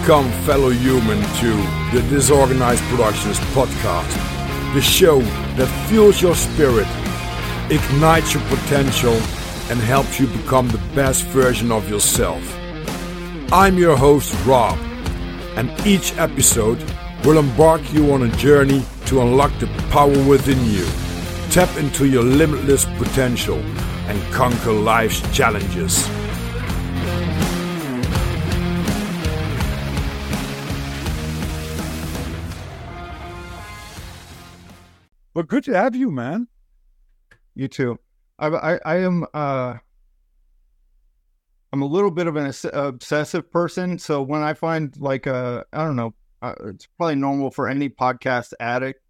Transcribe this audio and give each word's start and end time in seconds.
Welcome, 0.00 0.32
fellow 0.44 0.70
human, 0.70 1.20
to 1.40 1.52
the 1.92 2.02
Disorganized 2.08 2.82
Productions 2.84 3.38
podcast, 3.52 4.10
the 4.72 4.80
show 4.80 5.20
that 5.56 5.88
fuels 5.88 6.22
your 6.22 6.34
spirit, 6.34 6.86
ignites 7.70 8.32
your 8.32 8.42
potential, 8.44 9.12
and 9.68 9.78
helps 9.78 10.18
you 10.18 10.26
become 10.28 10.68
the 10.68 10.80
best 10.94 11.24
version 11.24 11.70
of 11.70 11.90
yourself. 11.90 12.42
I'm 13.52 13.76
your 13.76 13.94
host, 13.94 14.34
Rob, 14.46 14.78
and 15.56 15.70
each 15.86 16.16
episode 16.16 16.82
will 17.22 17.38
embark 17.38 17.92
you 17.92 18.10
on 18.14 18.22
a 18.22 18.36
journey 18.36 18.82
to 19.04 19.20
unlock 19.20 19.52
the 19.58 19.66
power 19.90 20.24
within 20.24 20.64
you, 20.64 20.86
tap 21.50 21.76
into 21.76 22.06
your 22.06 22.24
limitless 22.24 22.86
potential, 22.96 23.58
and 24.08 24.32
conquer 24.32 24.72
life's 24.72 25.20
challenges. 25.36 26.08
But 35.40 35.48
good 35.48 35.64
to 35.64 35.72
have 35.72 35.96
you, 35.96 36.10
man. 36.10 36.48
You 37.54 37.66
too. 37.66 37.98
I, 38.38 38.48
I, 38.48 38.80
I 38.84 38.96
am. 38.96 39.24
Uh, 39.32 39.76
I'm 41.72 41.80
a 41.80 41.86
little 41.86 42.10
bit 42.10 42.26
of 42.26 42.36
an 42.36 42.52
obsessive 42.74 43.50
person, 43.50 43.98
so 43.98 44.20
when 44.20 44.42
I 44.42 44.52
find 44.52 44.94
like 44.98 45.26
a, 45.26 45.64
I 45.72 45.82
don't 45.82 45.96
know, 45.96 46.12
uh, 46.42 46.52
it's 46.66 46.86
probably 46.98 47.14
normal 47.14 47.50
for 47.50 47.70
any 47.70 47.88
podcast 47.88 48.52
addict. 48.60 49.00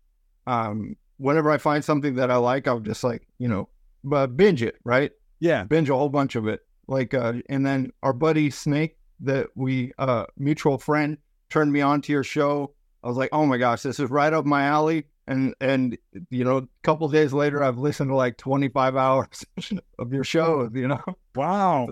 Um, 0.47 0.95
whenever 1.17 1.51
I 1.51 1.59
find 1.59 1.85
something 1.85 2.15
that 2.15 2.31
I 2.31 2.37
like, 2.37 2.69
I'll 2.69 2.79
just 2.79 3.03
like 3.03 3.27
you 3.41 3.49
know, 3.49 3.69
uh, 4.13 4.29
binge 4.29 4.63
it, 4.63 4.77
right? 4.85 5.11
Yeah, 5.41 5.65
binge 5.65 5.91
a 5.91 5.97
whole 5.97 6.11
bunch 6.11 6.37
of 6.37 6.47
it. 6.47 6.61
Like, 6.87 7.13
uh, 7.13 7.33
and 7.49 7.67
then 7.67 7.91
our 8.05 8.13
buddy 8.13 8.51
Snake, 8.51 8.97
that 9.19 9.49
we 9.57 9.91
uh, 9.99 10.27
mutual 10.39 10.79
friend, 10.79 11.19
turned 11.49 11.73
me 11.73 11.81
on 11.81 12.01
to 12.03 12.13
your 12.13 12.23
show. 12.23 12.73
I 13.03 13.09
was 13.09 13.17
like, 13.17 13.31
oh 13.33 13.47
my 13.47 13.57
gosh, 13.57 13.83
this 13.83 13.99
is 13.99 14.11
right 14.11 14.33
up 14.33 14.47
my 14.47 14.63
alley 14.63 15.07
and 15.31 15.55
and 15.61 15.97
you 16.29 16.45
know 16.45 16.59
a 16.59 16.69
couple 16.83 17.09
days 17.09 17.33
later 17.33 17.63
i've 17.63 17.79
listened 17.79 18.11
to 18.11 18.15
like 18.15 18.37
25 18.37 18.97
hours 18.97 19.45
of 19.99 20.13
your 20.13 20.25
show 20.25 20.69
you 20.75 20.89
know? 20.89 21.03
Wow. 21.35 21.89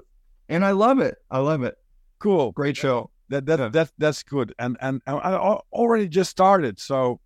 And 0.49 0.65
i 0.65 0.73
love 0.73 0.99
it. 0.99 1.17
I 1.31 1.39
love 1.39 1.63
it. 1.63 1.77
Cool. 2.19 2.53
Great 2.53 2.77
show. 2.77 3.11
that 3.29 3.47
that, 3.47 3.59
yeah. 3.59 3.69
that 3.69 3.93
that's 3.97 4.23
good. 4.23 4.55
And 4.59 4.77
and 4.81 5.01
i 5.07 5.35
already 5.73 6.09
just 6.09 6.31
started 6.31 6.81
so 6.81 7.21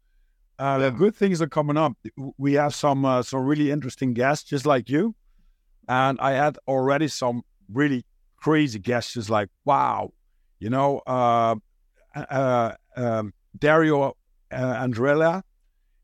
uh 0.58 0.78
yeah. 0.80 0.91
good 0.91 1.16
things 1.16 1.41
are 1.41 1.48
coming 1.48 1.78
up. 1.78 1.94
We 2.36 2.54
have 2.54 2.74
some 2.74 3.04
uh, 3.04 3.22
some 3.22 3.44
really 3.44 3.70
interesting 3.70 4.12
guests 4.12 4.48
just 4.48 4.66
like 4.66 4.91
you. 4.91 5.14
And 5.88 6.20
i 6.20 6.32
had 6.32 6.58
already 6.69 7.08
some 7.08 7.42
really 7.72 8.04
crazy 8.36 8.78
guests 8.78 9.14
just 9.14 9.30
like 9.30 9.48
wow 9.64 10.12
you 10.58 10.69
know 10.69 11.00
uh 11.06 11.54
uh 12.14 12.72
um 12.97 13.32
dario 13.58 14.16
uh, 14.50 14.74
andrella 14.84 15.42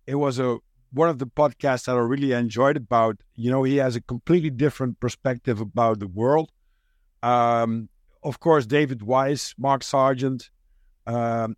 it 0.09 0.14
was 0.14 0.39
a 0.39 0.59
one 0.91 1.11
of 1.11 1.19
the 1.19 1.27
podcasts 1.27 1.84
that 1.84 1.95
I 1.95 2.01
really 2.01 2.33
enjoyed 2.33 2.78
about, 2.78 3.19
you 3.37 3.51
know, 3.51 3.62
he 3.62 3.77
has 3.77 3.95
a 3.95 4.01
completely 4.01 4.48
different 4.48 4.98
perspective 5.00 5.61
about 5.61 6.00
the 6.00 6.09
world. 6.09 6.50
Um, 7.23 7.91
of 8.23 8.41
course, 8.41 8.65
David 8.65 9.03
Weiss, 9.03 9.55
Mark 9.59 9.83
Sargent. 9.83 10.48
Um, 11.06 11.56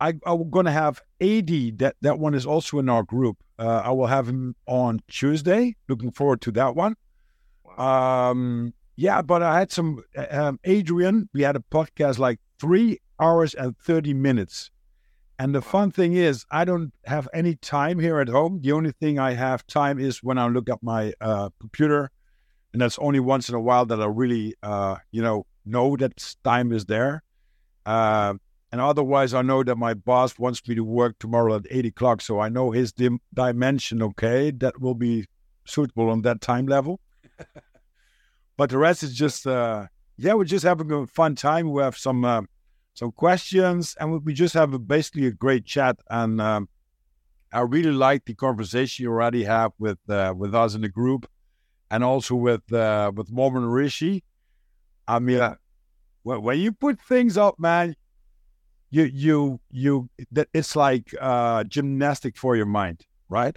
I, 0.00 0.14
I'm 0.26 0.50
going 0.50 0.66
to 0.66 0.72
have 0.72 1.00
AD. 1.20 1.78
That 1.78 1.94
that 2.00 2.18
one 2.18 2.34
is 2.34 2.44
also 2.44 2.80
in 2.80 2.88
our 2.88 3.04
group. 3.04 3.36
Uh, 3.56 3.82
I 3.84 3.90
will 3.90 4.08
have 4.08 4.28
him 4.28 4.56
on 4.66 5.00
Tuesday. 5.06 5.76
Looking 5.88 6.10
forward 6.10 6.40
to 6.42 6.52
that 6.52 6.74
one. 6.74 6.96
Wow. 7.64 8.30
Um, 8.30 8.74
yeah, 8.96 9.22
but 9.22 9.44
I 9.44 9.60
had 9.60 9.70
some 9.70 10.02
um, 10.30 10.58
Adrian. 10.64 11.28
We 11.32 11.42
had 11.42 11.54
a 11.54 11.64
podcast 11.70 12.18
like 12.18 12.40
three 12.58 12.98
hours 13.20 13.54
and 13.54 13.76
thirty 13.78 14.12
minutes. 14.12 14.72
And 15.42 15.52
the 15.52 15.60
fun 15.60 15.90
thing 15.90 16.12
is, 16.12 16.46
I 16.52 16.64
don't 16.64 16.92
have 17.04 17.28
any 17.34 17.56
time 17.56 17.98
here 17.98 18.20
at 18.20 18.28
home. 18.28 18.60
The 18.62 18.70
only 18.70 18.92
thing 18.92 19.18
I 19.18 19.32
have 19.32 19.66
time 19.66 19.98
is 19.98 20.22
when 20.22 20.38
I 20.38 20.46
look 20.46 20.70
at 20.70 20.80
my 20.84 21.14
uh, 21.20 21.50
computer, 21.58 22.12
and 22.72 22.80
that's 22.80 22.96
only 23.00 23.18
once 23.18 23.48
in 23.48 23.56
a 23.56 23.60
while 23.60 23.84
that 23.86 24.00
I 24.00 24.06
really, 24.06 24.54
uh, 24.62 24.98
you 25.10 25.20
know, 25.20 25.44
know 25.64 25.96
that 25.96 26.36
time 26.44 26.70
is 26.70 26.84
there. 26.84 27.24
Uh, 27.84 28.34
and 28.70 28.80
otherwise, 28.80 29.34
I 29.34 29.42
know 29.42 29.64
that 29.64 29.74
my 29.74 29.94
boss 29.94 30.38
wants 30.38 30.62
me 30.68 30.76
to 30.76 30.84
work 30.84 31.18
tomorrow 31.18 31.56
at 31.56 31.66
eight 31.70 31.86
o'clock, 31.86 32.20
so 32.20 32.38
I 32.38 32.48
know 32.48 32.70
his 32.70 32.92
dim- 32.92 33.20
dimension. 33.34 34.00
Okay, 34.00 34.52
that 34.52 34.80
will 34.80 34.94
be 34.94 35.26
suitable 35.64 36.08
on 36.08 36.22
that 36.22 36.40
time 36.40 36.66
level. 36.66 37.00
but 38.56 38.70
the 38.70 38.78
rest 38.78 39.02
is 39.02 39.12
just, 39.12 39.44
uh, 39.48 39.86
yeah, 40.16 40.34
we're 40.34 40.44
just 40.44 40.64
having 40.64 40.92
a 40.92 41.04
fun 41.08 41.34
time. 41.34 41.72
We 41.72 41.82
have 41.82 41.96
some 41.96 42.24
uh, 42.24 42.42
some 42.94 43.12
questions, 43.12 43.96
and 43.98 44.24
we 44.24 44.34
just 44.34 44.54
have 44.54 44.74
a, 44.74 44.78
basically 44.78 45.26
a 45.26 45.32
great 45.32 45.64
chat. 45.64 45.96
And 46.10 46.40
um, 46.40 46.68
I 47.52 47.60
really 47.60 47.92
like 47.92 48.24
the 48.24 48.34
conversation 48.34 49.04
you 49.04 49.10
already 49.10 49.44
have 49.44 49.72
with 49.78 49.98
uh, 50.08 50.34
with 50.36 50.54
us 50.54 50.74
in 50.74 50.82
the 50.82 50.88
group, 50.88 51.28
and 51.90 52.04
also 52.04 52.34
with 52.34 52.72
uh, 52.72 53.12
with 53.14 53.30
Mormon 53.30 53.66
Rishi. 53.66 54.24
I 55.08 55.18
mean, 55.18 55.38
yeah. 55.38 55.54
when, 56.22 56.42
when 56.42 56.58
you 56.60 56.72
put 56.72 57.00
things 57.00 57.36
up, 57.36 57.58
man, 57.58 57.96
you 58.90 59.04
you 59.04 59.60
you 59.70 60.08
that 60.32 60.48
it's 60.52 60.76
like 60.76 61.14
uh, 61.20 61.64
gymnastic 61.64 62.36
for 62.36 62.56
your 62.56 62.66
mind, 62.66 63.06
right? 63.28 63.56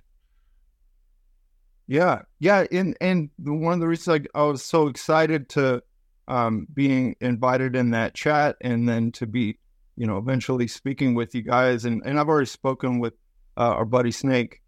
Yeah, 1.88 2.24
yeah, 2.40 2.66
and 2.72 2.98
and 3.00 3.30
one 3.38 3.74
of 3.74 3.80
the 3.80 3.88
reasons 3.88 4.26
I, 4.34 4.40
I 4.40 4.44
was 4.46 4.64
so 4.64 4.88
excited 4.88 5.50
to 5.50 5.84
um, 6.28 6.68
being 6.74 7.16
invited 7.22 7.76
in 7.76 7.92
that 7.92 8.14
chat 8.14 8.56
and 8.62 8.88
then 8.88 9.12
to 9.14 9.28
be, 9.28 9.58
you 9.96 10.08
know, 10.08 10.18
eventually 10.18 10.68
speaking 10.68 11.16
with 11.16 11.36
you 11.36 11.42
guys. 11.42 11.86
And, 11.86 12.02
and 12.06 12.20
I've 12.20 12.28
already 12.28 12.48
spoken 12.48 13.00
with 13.00 13.14
uh, 13.58 13.76
our 13.76 13.86
buddy 13.86 14.12
Snake. 14.12 14.62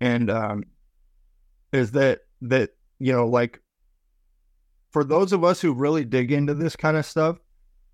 And 0.00 0.30
um, 0.30 0.64
is 1.72 1.92
that, 1.92 2.20
that, 2.42 2.70
you 2.98 3.12
know, 3.12 3.26
like 3.26 3.60
for 4.90 5.04
those 5.04 5.32
of 5.32 5.44
us 5.44 5.60
who 5.60 5.72
really 5.72 6.04
dig 6.04 6.32
into 6.32 6.54
this 6.54 6.76
kind 6.76 6.96
of 6.96 7.06
stuff, 7.06 7.38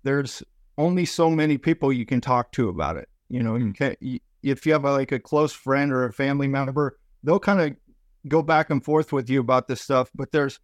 there's 0.03 0.43
only 0.77 1.05
so 1.05 1.29
many 1.29 1.57
people 1.57 1.91
you 1.91 2.05
can 2.05 2.21
talk 2.21 2.51
to 2.53 2.69
about 2.69 2.97
it. 2.97 3.09
You 3.29 3.43
know, 3.43 3.55
you 3.55 3.65
hmm. 3.65 3.71
can't, 3.71 3.97
you, 4.01 4.19
if 4.41 4.65
you 4.65 4.73
have 4.73 4.85
a, 4.85 4.91
like 4.91 5.11
a 5.11 5.19
close 5.19 5.51
friend 5.51 5.91
or 5.91 6.05
a 6.05 6.13
family 6.13 6.47
member, 6.47 6.97
they'll 7.23 7.39
kind 7.39 7.61
of 7.61 7.75
go 8.27 8.41
back 8.41 8.69
and 8.69 8.83
forth 8.83 9.11
with 9.11 9.29
you 9.29 9.39
about 9.39 9.67
this 9.67 9.81
stuff. 9.81 10.09
But 10.15 10.31
there's, 10.31 10.59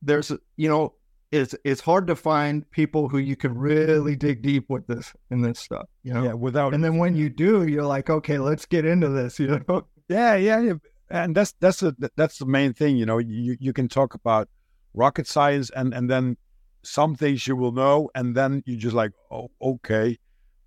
there's, 0.00 0.32
you 0.56 0.68
know, 0.68 0.94
it's 1.32 1.54
it's 1.64 1.80
hard 1.80 2.06
to 2.06 2.14
find 2.14 2.70
people 2.70 3.08
who 3.08 3.16
you 3.16 3.36
can 3.36 3.56
really 3.56 4.14
dig 4.14 4.42
deep 4.42 4.66
with 4.68 4.86
this 4.86 5.12
in 5.30 5.40
this 5.40 5.58
stuff, 5.58 5.88
you 6.02 6.12
know. 6.12 6.22
Yeah, 6.22 6.34
without 6.34 6.74
and 6.74 6.84
then 6.84 6.98
when 6.98 7.16
you 7.16 7.30
do, 7.30 7.66
you're 7.66 7.86
like, 7.86 8.10
okay, 8.10 8.38
let's 8.38 8.66
get 8.66 8.84
into 8.84 9.08
this, 9.08 9.40
you 9.40 9.60
know. 9.66 9.86
Yeah, 10.08 10.34
yeah, 10.36 10.60
yeah. 10.60 10.74
and 11.10 11.34
that's 11.34 11.54
that's 11.58 11.82
a, 11.82 11.96
that's 12.16 12.38
the 12.38 12.46
main 12.46 12.74
thing, 12.74 12.96
you 12.96 13.06
know. 13.06 13.16
You 13.18 13.56
you 13.58 13.72
can 13.72 13.88
talk 13.88 14.14
about 14.14 14.48
rocket 14.92 15.26
science, 15.26 15.70
and 15.70 15.94
and 15.94 16.10
then 16.10 16.36
some 16.82 17.14
things 17.14 17.46
you 17.46 17.56
will 17.56 17.72
know, 17.72 18.10
and 18.14 18.36
then 18.36 18.62
you 18.66 18.76
just 18.76 18.94
like, 18.94 19.12
oh, 19.30 19.50
okay. 19.62 20.18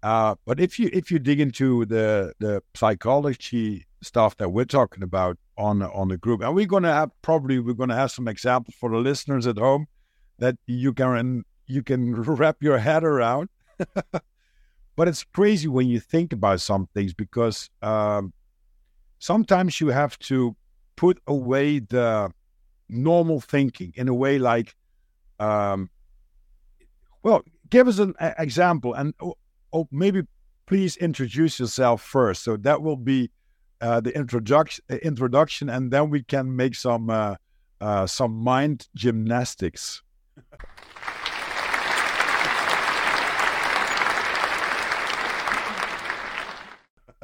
Uh, 0.02 0.36
but 0.46 0.60
if 0.60 0.80
you 0.80 0.90
if 0.92 1.12
you 1.12 1.20
dig 1.20 1.40
into 1.40 1.86
the 1.86 2.34
the 2.40 2.64
psychology 2.74 3.86
stuff 4.02 4.36
that 4.38 4.50
we're 4.50 4.66
talking 4.66 5.04
about 5.04 5.38
on 5.60 5.84
on 5.84 6.08
the 6.08 6.18
group, 6.18 6.42
and 6.42 6.56
we're 6.56 6.66
gonna 6.66 6.94
have 6.94 7.12
probably 7.22 7.60
we're 7.60 7.74
gonna 7.74 7.96
have 7.96 8.10
some 8.10 8.28
examples 8.28 8.76
for 8.80 8.90
the 8.90 8.98
listeners 8.98 9.46
at 9.46 9.60
home 9.60 9.86
that 10.40 10.56
you 10.66 10.94
can 10.94 11.44
you 11.68 11.84
can 11.84 12.16
wrap 12.22 12.58
your 12.62 12.78
head 12.78 13.04
around. 13.04 13.50
but 14.96 15.08
it's 15.08 15.24
crazy 15.24 15.68
when 15.68 15.88
you 15.88 16.00
think 16.00 16.34
about 16.34 16.62
some 16.62 16.88
things 16.94 17.14
because 17.14 17.70
um, 17.82 18.34
sometimes 19.20 19.82
you 19.82 19.88
have 19.90 20.18
to 20.20 20.56
put 20.96 21.20
away 21.28 21.80
the 21.80 22.32
normal 22.88 23.42
thinking 23.42 23.92
in 23.96 24.08
a 24.08 24.14
way 24.14 24.38
like 24.40 24.76
um, 25.40 25.90
well 27.24 27.44
give 27.70 27.88
us 27.88 28.00
an 28.00 28.14
example 28.38 28.94
and 28.94 29.14
oh, 29.22 29.36
oh, 29.74 29.88
maybe 29.92 30.22
please 30.68 30.96
introduce 30.98 31.60
yourself 31.60 32.02
first 32.02 32.44
so 32.44 32.56
that 32.58 32.82
will 32.82 32.96
be 32.96 33.30
uh, 33.82 34.00
the 34.00 34.16
introduction 34.16 34.84
introduction 35.02 35.70
and 35.70 35.92
then 35.92 36.10
we 36.10 36.24
can 36.24 36.56
make 36.56 36.76
some 36.76 37.10
uh, 37.10 37.36
uh, 37.82 38.08
some 38.08 38.32
mind 38.32 38.88
gymnastics 38.96 40.02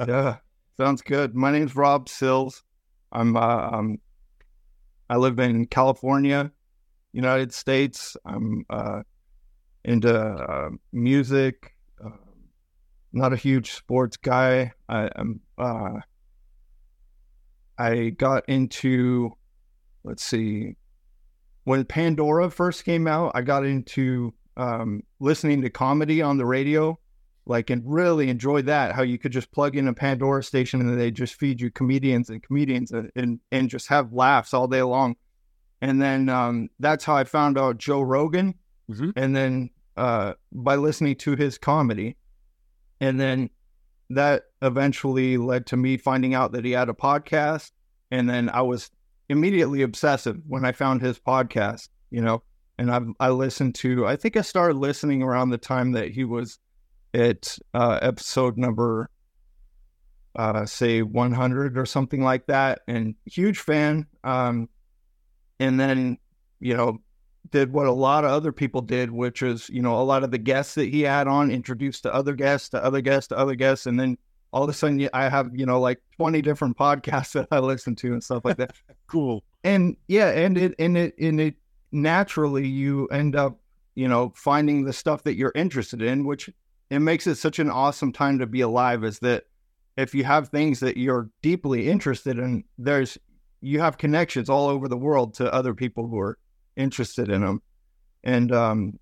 yeah, 0.06 0.36
sounds 0.76 1.02
good. 1.02 1.34
My 1.34 1.50
name's 1.50 1.76
Rob 1.76 2.08
Sills. 2.08 2.62
I'm 3.10 3.36
uh, 3.36 3.70
um, 3.72 3.98
I 5.08 5.16
live 5.16 5.38
in 5.38 5.66
California, 5.66 6.50
United 7.12 7.52
States. 7.52 8.16
I'm 8.24 8.64
uh, 8.70 9.02
into 9.84 10.18
uh, 10.18 10.70
music. 10.92 11.74
Uh, 12.02 12.10
not 13.12 13.32
a 13.32 13.36
huge 13.36 13.72
sports 13.72 14.16
guy. 14.16 14.72
I, 14.88 15.10
am 15.16 15.40
uh, 15.58 16.00
I 17.78 18.10
got 18.10 18.48
into 18.48 19.36
let's 20.04 20.24
see 20.24 20.76
when 21.64 21.84
Pandora 21.84 22.50
first 22.50 22.84
came 22.84 23.06
out, 23.06 23.32
I 23.34 23.42
got 23.42 23.64
into 23.64 24.34
um, 24.56 25.02
listening 25.20 25.62
to 25.62 25.70
comedy 25.70 26.20
on 26.20 26.36
the 26.36 26.46
radio, 26.46 26.98
like 27.46 27.70
and 27.70 27.82
really 27.84 28.28
enjoyed 28.28 28.66
that. 28.66 28.94
How 28.94 29.02
you 29.02 29.18
could 29.18 29.32
just 29.32 29.50
plug 29.52 29.76
in 29.76 29.88
a 29.88 29.94
Pandora 29.94 30.42
station 30.42 30.80
and 30.80 31.00
they 31.00 31.10
just 31.10 31.34
feed 31.34 31.60
you 31.60 31.70
comedians 31.70 32.30
and 32.30 32.42
comedians 32.42 32.90
and 32.90 33.10
and, 33.16 33.40
and 33.50 33.68
just 33.68 33.88
have 33.88 34.12
laughs 34.12 34.52
all 34.54 34.66
day 34.68 34.82
long. 34.82 35.16
And 35.80 36.00
then 36.00 36.28
um, 36.28 36.68
that's 36.78 37.04
how 37.04 37.16
I 37.16 37.24
found 37.24 37.58
out 37.58 37.78
Joe 37.78 38.02
Rogan. 38.02 38.54
Mhm. 38.90 39.12
And 39.16 39.34
then 39.34 39.70
uh, 39.96 40.34
by 40.52 40.76
listening 40.76 41.16
to 41.16 41.36
his 41.36 41.58
comedy, 41.58 42.16
and 43.00 43.20
then 43.20 43.50
that 44.10 44.44
eventually 44.60 45.36
led 45.36 45.66
to 45.66 45.76
me 45.76 45.96
finding 45.96 46.34
out 46.34 46.52
that 46.52 46.64
he 46.64 46.72
had 46.72 46.88
a 46.88 46.94
podcast. 46.94 47.72
And 48.10 48.28
then 48.28 48.48
I 48.50 48.62
was 48.62 48.90
immediately 49.28 49.82
obsessive 49.82 50.40
when 50.46 50.64
I 50.64 50.72
found 50.72 51.00
his 51.00 51.18
podcast, 51.18 51.88
you 52.10 52.20
know, 52.20 52.42
and 52.78 52.90
I 52.90 53.00
I 53.20 53.30
listened 53.30 53.74
to 53.76 54.06
I 54.06 54.16
think 54.16 54.36
I 54.36 54.42
started 54.42 54.76
listening 54.76 55.22
around 55.22 55.50
the 55.50 55.58
time 55.58 55.92
that 55.92 56.10
he 56.10 56.24
was 56.24 56.58
at 57.14 57.58
uh, 57.74 57.98
episode 58.02 58.56
number 58.56 59.10
uh, 60.36 60.64
say 60.64 61.02
100 61.02 61.76
or 61.76 61.86
something 61.86 62.22
like 62.22 62.46
that, 62.46 62.80
and 62.88 63.14
huge 63.26 63.58
fan. 63.58 64.06
Um, 64.24 64.68
and 65.60 65.78
then 65.78 66.18
you 66.60 66.76
know 66.76 66.98
did 67.50 67.72
what 67.72 67.86
a 67.86 67.92
lot 67.92 68.24
of 68.24 68.30
other 68.30 68.52
people 68.52 68.80
did, 68.80 69.10
which 69.10 69.42
is 69.42 69.68
you 69.68 69.82
know 69.82 70.00
a 70.00 70.02
lot 70.02 70.24
of 70.24 70.30
the 70.30 70.38
guests 70.38 70.74
that 70.74 70.88
he 70.88 71.02
had 71.02 71.28
on 71.28 71.50
introduced 71.50 72.04
to 72.04 72.14
other 72.14 72.34
guests, 72.34 72.70
to 72.70 72.82
other 72.82 73.00
guests, 73.00 73.28
to 73.28 73.38
other 73.38 73.54
guests, 73.54 73.86
and 73.86 73.98
then 73.98 74.16
all 74.52 74.62
of 74.62 74.68
a 74.68 74.72
sudden 74.72 75.08
I 75.12 75.28
have 75.28 75.50
you 75.54 75.66
know 75.66 75.80
like 75.80 76.00
20 76.16 76.42
different 76.42 76.76
podcasts 76.76 77.32
that 77.34 77.48
I 77.50 77.58
listen 77.58 77.94
to 77.96 78.12
and 78.12 78.22
stuff 78.22 78.44
like 78.44 78.56
that 78.58 78.74
Cool. 79.06 79.42
and 79.64 79.96
yeah 80.08 80.28
and 80.30 80.56
it 80.56 80.74
and 80.78 80.96
it 80.96 81.14
and 81.18 81.40
it 81.40 81.54
naturally 81.90 82.66
you 82.66 83.06
end 83.08 83.36
up 83.36 83.58
you 83.94 84.08
know 84.08 84.32
finding 84.36 84.84
the 84.84 84.92
stuff 84.92 85.22
that 85.24 85.36
you're 85.36 85.52
interested 85.54 86.00
in 86.02 86.24
which 86.24 86.48
it 86.90 87.00
makes 87.00 87.26
it 87.26 87.36
such 87.36 87.58
an 87.58 87.70
awesome 87.70 88.12
time 88.12 88.38
to 88.38 88.46
be 88.46 88.60
alive 88.62 89.04
is 89.04 89.18
that 89.20 89.44
if 89.96 90.14
you 90.14 90.24
have 90.24 90.48
things 90.48 90.80
that 90.80 90.96
you're 90.96 91.28
deeply 91.42 91.88
interested 91.88 92.38
in 92.38 92.64
there's 92.78 93.18
you 93.60 93.78
have 93.78 93.98
connections 93.98 94.48
all 94.48 94.68
over 94.68 94.88
the 94.88 94.96
world 94.96 95.34
to 95.34 95.52
other 95.52 95.74
people 95.74 96.08
who 96.08 96.18
are 96.18 96.38
interested 96.76 97.28
in 97.28 97.42
them 97.42 97.60
and 98.24 98.52
um 98.52 98.98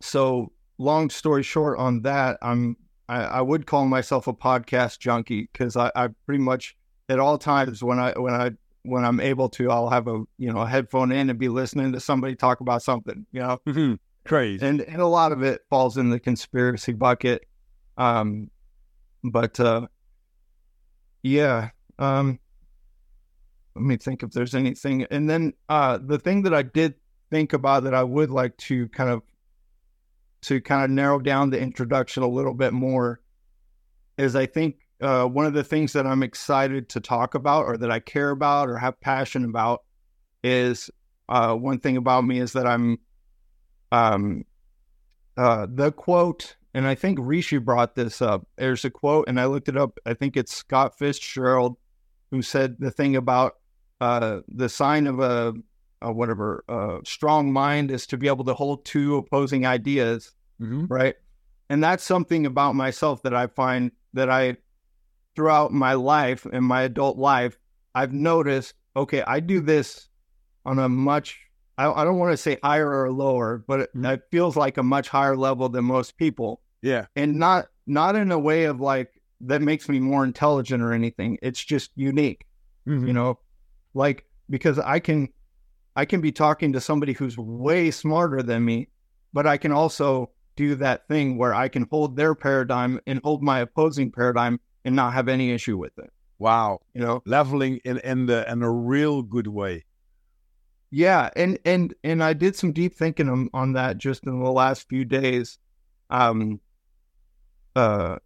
so 0.00 0.50
long 0.78 1.08
story 1.10 1.42
short 1.42 1.78
on 1.78 2.00
that 2.02 2.38
i'm 2.42 2.76
i, 3.08 3.22
I 3.22 3.40
would 3.40 3.66
call 3.66 3.86
myself 3.86 4.26
a 4.26 4.32
podcast 4.32 4.98
junkie 4.98 5.48
because 5.52 5.76
I, 5.76 5.90
I 5.94 6.08
pretty 6.26 6.42
much 6.42 6.76
at 7.08 7.18
all 7.18 7.38
times 7.38 7.82
when 7.82 7.98
i 7.98 8.12
when 8.18 8.34
i 8.34 8.50
when 8.86 9.02
I'm 9.02 9.18
able 9.18 9.48
to, 9.48 9.70
I'll 9.70 9.88
have 9.88 10.08
a 10.08 10.24
you 10.36 10.52
know 10.52 10.58
a 10.60 10.66
headphone 10.66 11.10
in 11.10 11.30
and 11.30 11.38
be 11.38 11.48
listening 11.48 11.92
to 11.92 12.00
somebody 12.00 12.34
talk 12.36 12.60
about 12.60 12.82
something, 12.82 13.24
you 13.32 13.40
know, 13.40 13.58
Mhm. 13.66 13.98
Crazy. 14.26 14.66
and 14.66 14.82
and 14.82 15.00
a 15.00 15.06
lot 15.06 15.32
of 15.32 15.42
it 15.42 15.62
falls 15.70 15.96
in 15.96 16.10
the 16.10 16.20
conspiracy 16.20 16.92
bucket. 16.92 17.46
Um, 17.96 18.50
but 19.22 19.58
uh, 19.58 19.86
yeah, 21.22 21.70
um, 21.98 22.38
let 23.74 23.84
me 23.84 23.96
think 23.96 24.22
if 24.22 24.32
there's 24.32 24.54
anything. 24.54 25.04
And 25.10 25.30
then 25.30 25.54
uh, 25.70 25.98
the 26.04 26.18
thing 26.18 26.42
that 26.42 26.52
I 26.52 26.60
did 26.62 26.92
think 27.30 27.54
about 27.54 27.84
that 27.84 27.94
I 27.94 28.02
would 28.04 28.30
like 28.30 28.54
to 28.68 28.88
kind 28.88 29.08
of 29.08 29.22
to 30.44 30.60
kind 30.60 30.84
of 30.84 30.90
narrow 30.90 31.18
down 31.18 31.50
the 31.50 31.60
introduction 31.60 32.22
a 32.22 32.28
little 32.28 32.54
bit 32.54 32.72
more 32.72 33.20
is 34.18 34.36
I 34.36 34.46
think 34.46 34.76
uh, 35.00 35.24
one 35.24 35.46
of 35.46 35.54
the 35.54 35.64
things 35.64 35.92
that 35.94 36.06
I'm 36.06 36.22
excited 36.22 36.88
to 36.90 37.00
talk 37.00 37.34
about 37.34 37.64
or 37.64 37.76
that 37.78 37.90
I 37.90 37.98
care 38.00 38.30
about 38.30 38.68
or 38.68 38.76
have 38.78 39.00
passion 39.00 39.44
about 39.44 39.82
is 40.42 40.90
uh, 41.28 41.54
one 41.54 41.80
thing 41.80 41.96
about 41.96 42.24
me 42.24 42.38
is 42.38 42.52
that 42.52 42.66
I'm 42.66 42.98
um, 43.90 44.44
uh, 45.36 45.66
the 45.70 45.92
quote, 45.92 46.56
and 46.74 46.86
I 46.86 46.94
think 46.94 47.18
Rishi 47.20 47.58
brought 47.58 47.94
this 47.94 48.20
up. 48.20 48.46
There's 48.56 48.84
a 48.84 48.90
quote, 48.90 49.28
and 49.28 49.40
I 49.40 49.46
looked 49.46 49.68
it 49.68 49.76
up. 49.76 49.98
I 50.04 50.14
think 50.14 50.36
it's 50.36 50.54
Scott 50.54 50.98
Fitzgerald 50.98 51.76
who 52.30 52.42
said 52.42 52.76
the 52.78 52.90
thing 52.90 53.16
about 53.16 53.54
uh, 54.00 54.40
the 54.48 54.68
sign 54.68 55.06
of 55.06 55.20
a, 55.20 55.54
a 56.04 56.12
whatever 56.12 56.64
uh, 56.68 56.98
strong 57.04 57.52
mind 57.52 57.90
is 57.90 58.06
to 58.08 58.16
be 58.16 58.28
able 58.28 58.44
to 58.44 58.54
hold 58.54 58.84
two 58.84 59.16
opposing 59.16 59.66
ideas 59.66 60.32
Mhm. 60.60 60.86
right? 60.88 61.16
And 61.68 61.82
that's 61.82 62.04
something 62.04 62.46
about 62.46 62.74
myself 62.76 63.22
that 63.22 63.34
I 63.34 63.48
find 63.48 63.90
that 64.12 64.30
I, 64.30 64.56
throughout 65.34 65.72
my 65.72 65.94
life 65.94 66.46
and 66.46 66.64
my 66.64 66.82
adult 66.82 67.16
life, 67.18 67.58
I've 67.94 68.12
noticed. 68.12 68.74
Okay, 68.96 69.22
I 69.26 69.40
do 69.40 69.60
this 69.60 70.08
on 70.64 70.78
a 70.78 70.88
much. 70.88 71.40
I, 71.76 71.90
I 71.90 72.04
don't 72.04 72.18
want 72.18 72.32
to 72.32 72.36
say 72.36 72.58
higher 72.62 72.88
or 72.88 73.10
lower, 73.10 73.64
but 73.66 73.80
it, 73.80 73.90
Mhm. 73.96 74.12
it 74.14 74.22
feels 74.30 74.56
like 74.56 74.76
a 74.76 74.82
much 74.84 75.08
higher 75.08 75.36
level 75.36 75.68
than 75.68 75.84
most 75.86 76.16
people, 76.16 76.60
Yeah. 76.82 77.06
and 77.16 77.34
not 77.36 77.66
not 77.86 78.14
in 78.14 78.30
a 78.30 78.38
way 78.38 78.64
of 78.64 78.80
like 78.80 79.10
that 79.40 79.60
makes 79.60 79.88
me 79.88 79.98
more 79.98 80.22
intelligent 80.24 80.82
or 80.82 80.92
anything. 80.92 81.38
It's 81.42 81.62
just 81.62 81.90
unique 81.96 82.46
Mhm. 82.86 83.06
you 83.08 83.12
know 83.12 83.38
like 83.94 84.24
because 84.50 84.78
i 84.78 84.98
can 84.98 85.28
i 85.96 86.04
can 86.04 86.20
be 86.20 86.32
talking 86.32 86.72
to 86.72 86.80
somebody 86.80 87.12
who's 87.12 87.36
way 87.38 87.90
smarter 87.90 88.42
than 88.42 88.64
me 88.64 88.88
but 89.32 89.46
i 89.46 89.56
can 89.56 89.72
also 89.72 90.30
do 90.56 90.74
that 90.76 91.06
thing 91.08 91.36
where 91.36 91.54
i 91.54 91.68
can 91.68 91.86
hold 91.90 92.16
their 92.16 92.34
paradigm 92.34 93.00
and 93.06 93.20
hold 93.24 93.42
my 93.42 93.60
opposing 93.60 94.10
paradigm 94.10 94.58
and 94.84 94.94
not 94.94 95.12
have 95.14 95.28
any 95.28 95.50
issue 95.50 95.76
with 95.76 95.96
it 95.98 96.10
Wow. 96.38 96.80
you 96.94 97.00
know 97.00 97.22
Leveling 97.26 97.80
in 97.84 97.98
in 97.98 98.26
the 98.26 98.50
in 98.50 98.62
a 98.62 98.70
real 98.70 99.22
good 99.22 99.46
way. 99.46 99.84
yeah 100.90 101.30
and 101.36 101.58
and 101.64 101.94
and 102.04 102.22
i 102.22 102.32
did 102.32 102.54
some 102.56 102.72
deep 102.72 102.94
thinking 102.94 103.28
on, 103.28 103.48
on 103.54 103.72
that 103.74 103.98
just 103.98 104.24
in 104.26 104.42
the 104.42 104.50
last 104.50 104.88
few 104.88 105.04
days 105.04 105.58
um 106.10 106.60
uh 107.76 108.16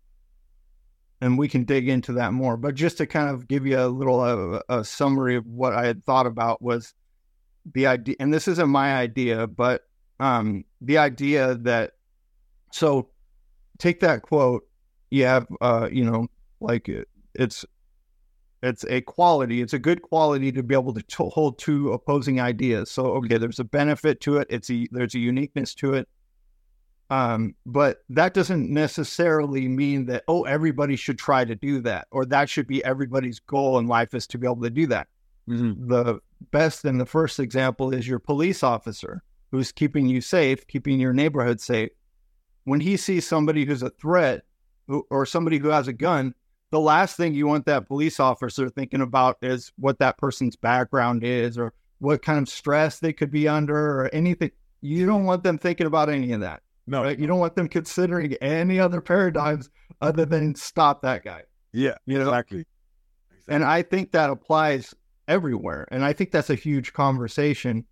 and 1.21 1.37
we 1.39 1.49
can 1.49 1.65
dig 1.65 1.89
into 1.89 2.13
that 2.15 2.33
more 2.33 2.57
but 2.57 2.75
just 2.75 2.99
to 2.99 3.07
kind 3.07 3.29
of 3.31 3.47
give 3.49 3.67
you 3.67 3.79
a 3.79 3.87
little 3.87 4.21
uh, 4.21 4.61
a 4.69 4.85
summary 4.85 5.37
of 5.37 5.47
what 5.47 5.73
i 5.75 5.87
had 5.87 6.05
thought 6.05 6.27
about 6.27 6.61
was 6.61 6.93
the 7.75 7.87
idea 7.87 8.15
and 8.21 8.33
this 8.33 8.49
isn't 8.49 8.69
my 8.69 8.95
idea 8.97 9.47
but 9.47 9.83
um 10.21 10.65
the 10.81 10.99
idea 10.99 11.55
that 11.55 11.93
so 12.73 13.09
take 13.79 14.01
that 14.01 14.23
quote 14.23 14.67
you 15.11 15.25
have 15.25 15.47
uh 15.61 15.89
you 15.91 16.05
know 16.05 16.27
like 16.61 16.89
it, 16.89 17.09
it's 17.35 17.65
it's 18.63 18.85
a 18.89 19.01
quality 19.03 19.63
it's 19.63 19.73
a 19.73 19.79
good 19.79 20.03
quality 20.03 20.51
to 20.51 20.63
be 20.63 20.75
able 20.75 20.93
to 20.93 21.03
to 21.03 21.25
hold 21.29 21.59
two 21.59 21.93
opposing 21.93 22.41
ideas 22.41 22.91
so 22.91 23.07
okay 23.07 23.39
there's 23.39 23.61
a 23.61 23.65
benefit 23.65 24.21
to 24.21 24.37
it 24.39 24.47
it's 24.51 24.71
a 24.71 24.87
there's 24.91 25.15
a 25.15 25.19
uniqueness 25.19 25.75
to 25.75 25.95
it 25.95 26.09
um 27.11 27.55
but 27.65 27.99
that 28.09 28.35
doesn't 28.35 28.69
necessarily 28.71 29.69
mean 29.69 30.07
that 30.07 30.25
oh 30.29 30.43
everybody 30.45 30.97
should 30.97 31.19
try 31.19 31.45
to 31.45 31.55
do 31.55 31.81
that 31.81 32.07
or 32.11 32.27
that 32.27 32.51
should 32.51 32.67
be 32.67 32.85
everybody's 32.85 33.39
goal 33.41 33.79
in 33.79 33.87
life 33.87 34.13
is 34.15 34.27
to 34.27 34.39
be 34.39 34.47
able 34.47 34.61
to 34.63 34.71
do 34.71 34.87
that 34.87 35.07
Mhm. 35.49 35.89
the 35.89 36.21
best 36.51 36.85
and 36.85 37.01
the 37.01 37.07
first 37.07 37.39
example 37.41 37.93
is 37.93 38.07
your 38.09 38.19
police 38.19 38.63
officer 38.63 39.23
who's 39.51 39.73
keeping 39.73 40.07
you 40.07 40.21
safe, 40.21 40.67
keeping 40.67 41.01
your 41.01 41.13
neighborhood 41.13 41.61
safe. 41.61 41.91
When 42.65 42.81
he 42.81 42.97
sees 42.97 43.27
somebody 43.27 43.65
who's 43.65 43.83
a 43.83 43.91
threat 43.91 44.43
who, 44.87 45.07
or 45.11 45.25
somebody 45.25 45.59
who 45.59 45.69
has 45.69 45.89
a 45.89 45.93
gun, 45.93 46.35
the 46.71 46.81
last 46.81 47.17
thing 47.17 47.33
you 47.35 47.47
want 47.47 47.65
that 47.67 47.87
police 47.87 48.21
officer 48.21 48.69
thinking 48.69 49.01
about 49.01 49.39
is 49.41 49.73
what 49.79 49.99
that 50.01 50.19
person's 50.19 50.55
background 50.57 51.25
is 51.25 51.57
or 51.57 51.73
what 51.99 52.23
kind 52.23 52.39
of 52.41 52.49
stress 52.49 52.99
they 52.99 53.13
could 53.13 53.31
be 53.31 53.49
under 53.49 53.75
or 53.75 54.11
anything. 54.13 54.51
You 54.83 55.07
don't 55.07 55.25
want 55.25 55.43
them 55.43 55.59
thinking 55.59 55.87
about 55.87 56.11
any 56.11 56.33
of 56.33 56.41
that. 56.41 56.63
No. 56.87 57.03
Right? 57.03 57.19
You 57.19 57.27
don't 57.27 57.39
want 57.39 57.57
them 57.57 57.69
considering 57.69 58.35
any 58.35 58.79
other 58.79 59.01
paradigms 59.01 59.71
other 60.01 60.25
than 60.27 60.55
stop 60.55 61.03
that 61.03 61.25
guy. 61.25 61.43
Yeah. 61.73 61.97
You 62.07 62.19
know, 62.19 62.29
Exactly. 62.29 62.67
and 63.49 63.65
I 63.65 63.83
think 63.83 64.13
that 64.13 64.31
applies 64.31 64.95
everywhere. 65.29 65.87
And 65.93 66.05
I 66.05 66.13
think 66.13 66.31
that's 66.33 66.51
a 66.51 66.55
huge 66.57 66.93
conversation. 66.93 67.85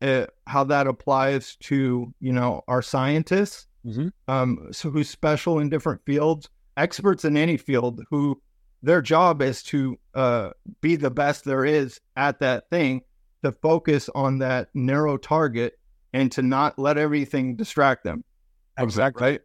Uh, 0.00 0.26
how 0.46 0.62
that 0.62 0.86
applies 0.86 1.56
to 1.56 2.14
you 2.20 2.32
know 2.32 2.62
our 2.68 2.82
scientists, 2.82 3.66
Mhm. 3.84 4.12
um, 4.28 4.68
so 4.70 4.90
who's 4.90 5.10
special 5.10 5.58
in 5.58 5.68
different 5.70 6.00
fields, 6.06 6.48
experts 6.76 7.24
in 7.24 7.36
any 7.36 7.56
field, 7.56 8.02
who 8.10 8.40
their 8.80 9.02
job 9.02 9.42
is 9.42 9.60
to 9.64 9.98
uh, 10.14 10.50
be 10.80 10.94
the 10.94 11.10
best 11.10 11.44
there 11.44 11.64
is 11.64 12.00
at 12.14 12.38
that 12.38 12.70
thing, 12.70 13.02
to 13.42 13.50
focus 13.50 14.08
on 14.14 14.38
that 14.38 14.68
narrow 14.72 15.16
target, 15.16 15.74
and 16.12 16.30
to 16.30 16.42
not 16.42 16.78
let 16.78 16.96
everything 16.96 17.56
distract 17.56 18.04
them. 18.04 18.22
Exactly. 18.78 19.22
Right? 19.30 19.40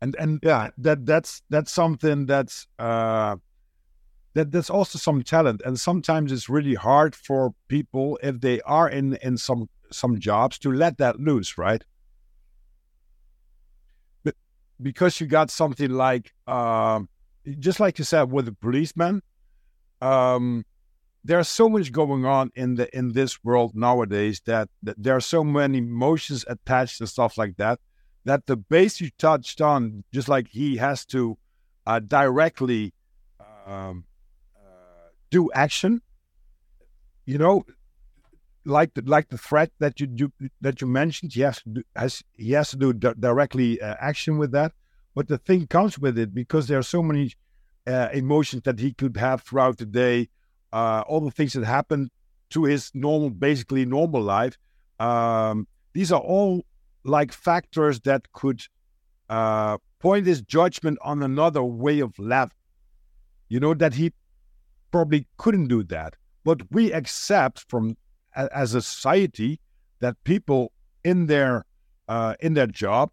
And 0.00 0.14
and 0.18 0.38
Yeah. 0.44 0.70
that 0.78 1.04
that's 1.04 1.42
that's 1.50 1.72
something 1.72 2.26
that's 2.26 2.68
uh 2.78 3.34
that 4.34 4.52
there's 4.52 4.70
also 4.70 4.98
some 4.98 5.22
talent 5.22 5.60
and 5.64 5.78
sometimes 5.78 6.30
it's 6.32 6.48
really 6.48 6.74
hard 6.74 7.14
for 7.14 7.52
people 7.68 8.18
if 8.22 8.40
they 8.40 8.60
are 8.62 8.88
in 8.88 9.14
in 9.16 9.36
some 9.36 9.68
some 9.90 10.18
jobs 10.18 10.58
to 10.58 10.70
let 10.70 10.98
that 10.98 11.18
loose 11.18 11.58
right? 11.58 11.84
But 14.24 14.34
because 14.80 15.20
you 15.20 15.26
got 15.26 15.50
something 15.50 15.90
like 15.90 16.32
um 16.46 17.08
just 17.58 17.80
like 17.80 17.98
you 17.98 18.04
said 18.04 18.30
with 18.30 18.46
the 18.46 18.52
policeman 18.52 19.22
um 20.00 20.64
there's 21.22 21.48
so 21.48 21.68
much 21.68 21.92
going 21.92 22.24
on 22.24 22.50
in 22.54 22.76
the 22.76 22.96
in 22.96 23.12
this 23.12 23.44
world 23.44 23.72
nowadays 23.74 24.40
that, 24.46 24.68
that 24.82 24.96
there 25.02 25.14
are 25.16 25.20
so 25.20 25.44
many 25.44 25.78
emotions 25.78 26.44
attached 26.48 27.00
and 27.00 27.08
stuff 27.08 27.36
like 27.36 27.56
that 27.56 27.78
that 28.24 28.46
the 28.46 28.56
base 28.56 29.00
you 29.00 29.10
touched 29.18 29.60
on, 29.60 30.04
just 30.12 30.28
like 30.28 30.48
he 30.48 30.76
has 30.76 31.04
to 31.06 31.38
uh, 31.86 32.00
directly 32.00 32.92
um, 33.66 34.04
uh, 34.06 34.09
do 35.30 35.50
action, 35.52 36.02
you 37.26 37.38
know, 37.38 37.64
like 38.64 38.94
the, 38.94 39.02
like 39.02 39.28
the 39.28 39.38
threat 39.38 39.70
that 39.78 40.00
you 40.00 40.06
do, 40.06 40.32
that 40.60 40.80
you 40.80 40.86
mentioned, 40.86 41.32
he 41.32 41.40
has 41.40 41.62
to 41.62 41.68
do, 41.68 41.82
has 41.96 42.22
he 42.34 42.52
has 42.52 42.70
to 42.70 42.76
do 42.76 42.92
d- 42.92 43.12
directly 43.18 43.80
uh, 43.80 43.96
action 44.00 44.38
with 44.38 44.52
that. 44.52 44.72
But 45.14 45.28
the 45.28 45.38
thing 45.38 45.66
comes 45.66 45.98
with 45.98 46.18
it 46.18 46.34
because 46.34 46.68
there 46.68 46.78
are 46.78 46.82
so 46.82 47.02
many 47.02 47.32
uh, 47.86 48.08
emotions 48.12 48.62
that 48.64 48.78
he 48.78 48.92
could 48.92 49.16
have 49.16 49.42
throughout 49.42 49.78
the 49.78 49.86
day, 49.86 50.28
uh, 50.72 51.02
all 51.06 51.20
the 51.20 51.30
things 51.30 51.54
that 51.54 51.64
happen 51.64 52.10
to 52.50 52.64
his 52.64 52.90
normal, 52.94 53.30
basically 53.30 53.84
normal 53.86 54.22
life. 54.22 54.58
Um, 54.98 55.66
these 55.94 56.12
are 56.12 56.20
all 56.20 56.64
like 57.04 57.32
factors 57.32 58.00
that 58.00 58.30
could 58.32 58.62
uh, 59.28 59.78
point 59.98 60.26
his 60.26 60.42
judgment 60.42 60.98
on 61.02 61.22
another 61.22 61.62
way 61.62 62.00
of 62.00 62.18
life. 62.18 62.50
You 63.48 63.58
know 63.60 63.74
that 63.74 63.94
he 63.94 64.12
probably 64.90 65.26
couldn't 65.36 65.68
do 65.68 65.82
that, 65.84 66.16
but 66.44 66.60
we 66.70 66.92
accept 66.92 67.64
from 67.68 67.96
as 68.34 68.74
a 68.74 68.82
society 68.82 69.60
that 70.00 70.16
people 70.24 70.72
in 71.04 71.26
their 71.26 71.64
uh, 72.08 72.34
in 72.40 72.54
their 72.54 72.66
job 72.66 73.10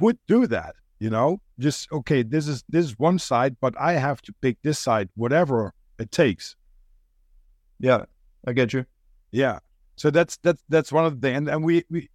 would 0.00 0.18
do 0.26 0.46
that. 0.46 0.74
You 0.98 1.10
know, 1.10 1.40
just 1.58 1.90
okay. 1.92 2.22
This 2.22 2.46
is 2.46 2.62
this 2.68 2.84
is 2.86 2.98
one 2.98 3.18
side, 3.18 3.56
but 3.60 3.74
I 3.78 3.94
have 3.94 4.22
to 4.22 4.32
pick 4.40 4.58
this 4.62 4.78
side, 4.78 5.08
whatever 5.16 5.72
it 5.98 6.12
takes. 6.12 6.56
Yeah, 7.80 8.04
I 8.46 8.52
get 8.52 8.72
you. 8.72 8.86
Yeah. 9.32 9.58
So 9.96 10.10
that's 10.10 10.36
that's 10.38 10.62
that's 10.68 10.92
one 10.92 11.04
of 11.04 11.20
the 11.20 11.32
and, 11.32 11.48
and 11.48 11.64
we 11.64 11.84
we 11.90 12.08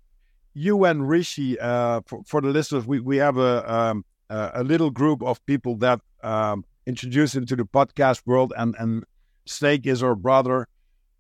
you 0.54 0.86
and 0.86 1.08
Rishi 1.08 1.60
uh, 1.60 2.02
for, 2.06 2.22
for 2.26 2.42
the 2.42 2.50
listeners 2.50 2.88
we 2.88 3.00
we 3.00 3.18
have 3.18 3.38
a 3.38 3.72
um, 3.72 4.06
a 4.30 4.64
little 4.64 4.90
group 4.90 5.22
of 5.22 5.46
people 5.46 5.76
that 5.78 6.00
um, 6.24 6.66
introduce 6.88 7.36
into 7.36 7.56
the 7.56 7.64
podcast 7.66 8.22
world 8.26 8.54
and 8.58 8.76
and 8.80 9.04
Snake 9.46 9.86
is 9.86 10.02
our 10.02 10.16
brother 10.16 10.68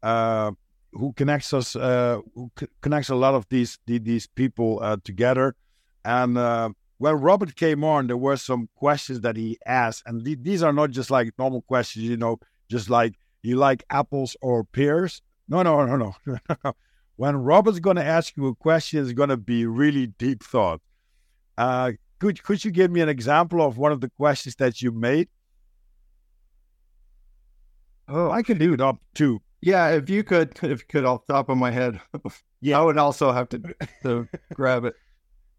uh, 0.01 0.51
who 0.93 1.13
connects 1.13 1.53
us 1.53 1.75
uh, 1.75 2.19
who 2.33 2.49
c- 2.59 2.67
connects 2.81 3.09
a 3.09 3.15
lot 3.15 3.35
of 3.35 3.45
these 3.49 3.77
the, 3.85 3.99
these 3.99 4.25
people 4.25 4.79
uh, 4.81 4.97
together 5.03 5.55
and 6.03 6.37
uh, 6.37 6.69
when 6.97 7.13
Robert 7.15 7.55
came 7.55 7.83
on 7.83 8.07
there 8.07 8.17
were 8.17 8.37
some 8.37 8.69
questions 8.75 9.21
that 9.21 9.35
he 9.35 9.57
asked 9.65 10.03
and 10.07 10.25
th- 10.25 10.39
these 10.41 10.63
are 10.63 10.73
not 10.73 10.89
just 10.89 11.11
like 11.11 11.31
normal 11.37 11.61
questions 11.61 12.05
you 12.05 12.17
know 12.17 12.39
just 12.69 12.89
like 12.89 13.13
you 13.43 13.55
like 13.55 13.83
apples 13.91 14.35
or 14.41 14.63
pears 14.63 15.21
no, 15.47 15.63
no, 15.63 15.85
no, 15.85 15.95
no. 15.95 16.73
when 17.15 17.35
Robert's 17.37 17.79
going 17.79 17.95
to 17.95 18.03
ask 18.03 18.35
you 18.35 18.47
a 18.47 18.55
question, 18.55 19.01
it's 19.01 19.13
going 19.13 19.29
to 19.29 19.37
be 19.37 19.65
really 19.65 20.07
deep 20.07 20.43
thought. 20.43 20.81
Uh, 21.57 21.93
could 22.19 22.41
could 22.43 22.63
you 22.65 22.71
give 22.71 22.91
me 22.91 23.01
an 23.01 23.09
example 23.09 23.61
of 23.61 23.77
one 23.77 23.91
of 23.91 24.01
the 24.01 24.09
questions 24.09 24.55
that 24.55 24.81
you 24.81 24.91
made? 24.91 25.29
Oh, 28.07 28.31
I 28.31 28.41
can 28.41 28.57
do 28.57 28.73
it 28.73 28.81
up 28.81 28.97
too. 29.13 29.41
Yeah, 29.61 29.89
if 29.89 30.09
you 30.09 30.23
could, 30.23 30.51
if 30.63 30.81
you 30.81 30.87
could, 30.87 31.05
off 31.05 31.25
the 31.27 31.33
top 31.33 31.49
of 31.49 31.57
my 31.57 31.71
head, 31.71 31.99
yeah, 32.61 32.79
I 32.79 32.83
would 32.83 32.97
also 32.97 33.31
have 33.31 33.49
to 33.49 33.61
to 34.03 34.27
grab 34.53 34.85
it 34.85 34.95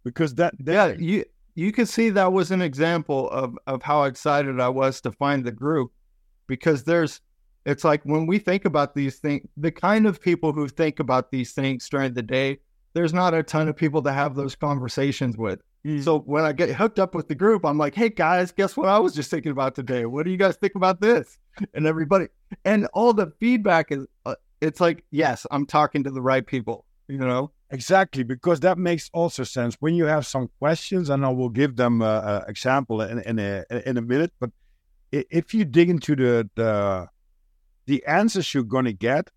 because 0.05 0.35
that, 0.37 0.55
that 0.61 0.73
yeah 0.73 1.07
you 1.07 1.25
you 1.55 1.73
can 1.73 1.87
see 1.87 2.09
that 2.11 2.33
was 2.33 2.50
an 2.50 2.62
example 2.62 3.28
of 3.31 3.59
of 3.67 3.83
how 3.83 4.05
excited 4.05 4.61
I 4.61 4.69
was 4.69 5.00
to 5.02 5.12
find 5.12 5.45
the 5.45 5.52
group 5.52 5.93
because 6.47 6.85
there's 6.85 7.21
it's 7.67 7.85
like 7.85 8.02
when 8.05 8.26
we 8.26 8.38
think 8.38 8.64
about 8.64 8.95
these 8.95 9.19
things, 9.19 9.47
the 9.57 9.71
kind 9.71 10.07
of 10.07 10.21
people 10.21 10.52
who 10.52 10.69
think 10.69 11.00
about 11.00 11.31
these 11.31 11.52
things 11.52 11.88
during 11.88 12.14
the 12.14 12.23
day, 12.23 12.59
there's 12.95 13.12
not 13.12 13.35
a 13.35 13.43
ton 13.43 13.69
of 13.69 13.76
people 13.76 14.02
to 14.02 14.12
have 14.12 14.35
those 14.35 14.55
conversations 14.55 15.37
with. 15.37 15.61
Mm. 15.88 16.04
So 16.04 16.18
when 16.21 16.45
I 16.45 16.52
get 16.52 16.68
hooked 16.71 16.99
up 16.99 17.14
with 17.14 17.28
the 17.28 17.35
group, 17.35 17.64
I'm 17.64 17.78
like, 17.78 17.95
hey 17.95 18.11
guys, 18.11 18.52
guess 18.52 18.76
what 18.76 18.88
I 18.88 18.99
was 18.99 19.14
just 19.14 19.30
thinking 19.30 19.52
about 19.52 19.75
today? 19.75 20.04
What 20.04 20.26
do 20.26 20.30
you 20.30 20.37
guys 20.37 20.57
think 20.57 20.75
about 20.75 21.00
this? 21.00 21.38
And 21.73 21.87
everybody, 21.87 22.26
and 22.64 22.87
all 22.92 23.14
the 23.14 23.33
feedback 23.40 23.90
is, 23.90 24.07
uh, 24.26 24.35
it's 24.61 24.80
like, 24.80 25.04
yes, 25.11 25.47
I'm 25.50 25.64
talking 25.64 26.04
to 26.04 26.11
the 26.11 26.21
right 26.21 26.47
people, 26.47 26.85
you 27.09 27.16
know? 27.16 27.52
Exactly, 27.71 28.23
because 28.23 28.61
that 28.61 28.76
makes 28.78 29.11
also 29.12 29.45
sense. 29.45 29.76
When 29.80 29.95
you 29.95 30.04
have 30.04 30.26
some 30.26 30.50
questions, 30.59 31.11
and 31.11 31.25
I 31.25 31.30
will 31.30 31.49
give 31.49 31.76
them 31.76 32.02
an 32.02 32.42
example 32.49 33.00
in, 33.02 33.21
in, 33.21 33.38
a, 33.38 33.64
in 33.87 33.97
a 33.97 34.02
minute, 34.02 34.33
but 34.40 34.50
if 35.11 35.54
you 35.54 35.64
dig 35.64 35.88
into 35.88 36.14
the, 36.14 36.49
the 36.54 37.09
the 37.87 38.04
answers 38.04 38.52
you're 38.52 38.62
going 38.62 38.85
to 38.85 38.92
get, 38.92 39.30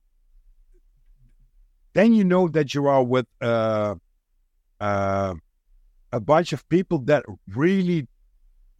then 1.93 2.13
you 2.13 2.25
know 2.25 2.49
that 2.49 2.73
you 2.73 2.85
are 2.87 3.01
with 3.01 3.25
uh, 3.39 3.95
uh, 4.81 5.33
a 6.11 6.19
bunch 6.19 6.53
of 6.53 6.67
people 6.69 6.99
that 6.99 7.25
really, 7.47 8.07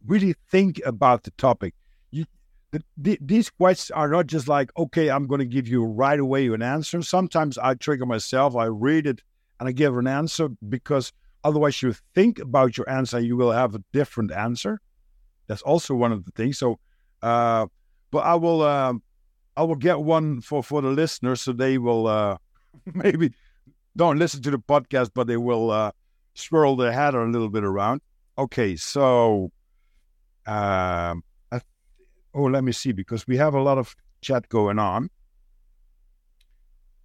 really 0.06 0.34
think 0.50 0.80
about 0.84 1.22
the 1.24 1.30
topic. 1.32 1.74
You, 2.10 2.24
the, 2.70 2.82
the, 2.96 3.18
these 3.20 3.50
questions 3.50 3.90
are 3.90 4.08
not 4.08 4.26
just 4.26 4.48
like, 4.48 4.70
okay, 4.76 5.10
I'm 5.10 5.26
going 5.26 5.40
to 5.40 5.46
give 5.46 5.68
you 5.68 5.84
right 5.84 6.18
away 6.18 6.46
an 6.48 6.62
answer. 6.62 7.02
Sometimes 7.02 7.58
I 7.58 7.74
trigger 7.74 8.06
myself, 8.06 8.56
I 8.56 8.66
read 8.66 9.06
it, 9.06 9.22
and 9.60 9.68
I 9.68 9.72
give 9.72 9.96
an 9.96 10.06
answer 10.06 10.48
because 10.68 11.12
otherwise 11.44 11.80
you 11.82 11.94
think 12.14 12.38
about 12.38 12.76
your 12.76 12.88
answer, 12.88 13.20
you 13.20 13.36
will 13.36 13.52
have 13.52 13.74
a 13.74 13.82
different 13.92 14.32
answer. 14.32 14.80
That's 15.46 15.62
also 15.62 15.94
one 15.94 16.12
of 16.12 16.24
the 16.24 16.30
things. 16.32 16.58
So, 16.58 16.78
uh, 17.22 17.66
but 18.10 18.20
I 18.20 18.34
will. 18.34 18.62
Um, 18.62 19.02
I 19.56 19.62
will 19.64 19.76
get 19.76 20.00
one 20.00 20.40
for 20.40 20.62
for 20.62 20.80
the 20.80 20.88
listeners 20.88 21.42
so 21.42 21.52
they 21.52 21.78
will 21.78 22.06
uh, 22.06 22.36
maybe 22.94 23.32
don't 23.96 24.18
listen 24.18 24.42
to 24.42 24.50
the 24.50 24.58
podcast, 24.58 25.10
but 25.14 25.26
they 25.26 25.36
will 25.36 25.70
uh, 25.70 25.92
swirl 26.34 26.76
their 26.76 26.92
head 26.92 27.14
a 27.14 27.24
little 27.24 27.48
bit 27.48 27.64
around. 27.64 28.00
Okay, 28.38 28.76
so 28.76 29.52
um, 30.46 31.22
I, 31.50 31.60
oh, 32.34 32.44
let 32.44 32.64
me 32.64 32.72
see 32.72 32.92
because 32.92 33.26
we 33.26 33.36
have 33.36 33.54
a 33.54 33.62
lot 33.62 33.78
of 33.78 33.94
chat 34.20 34.48
going 34.48 34.78
on. 34.78 35.10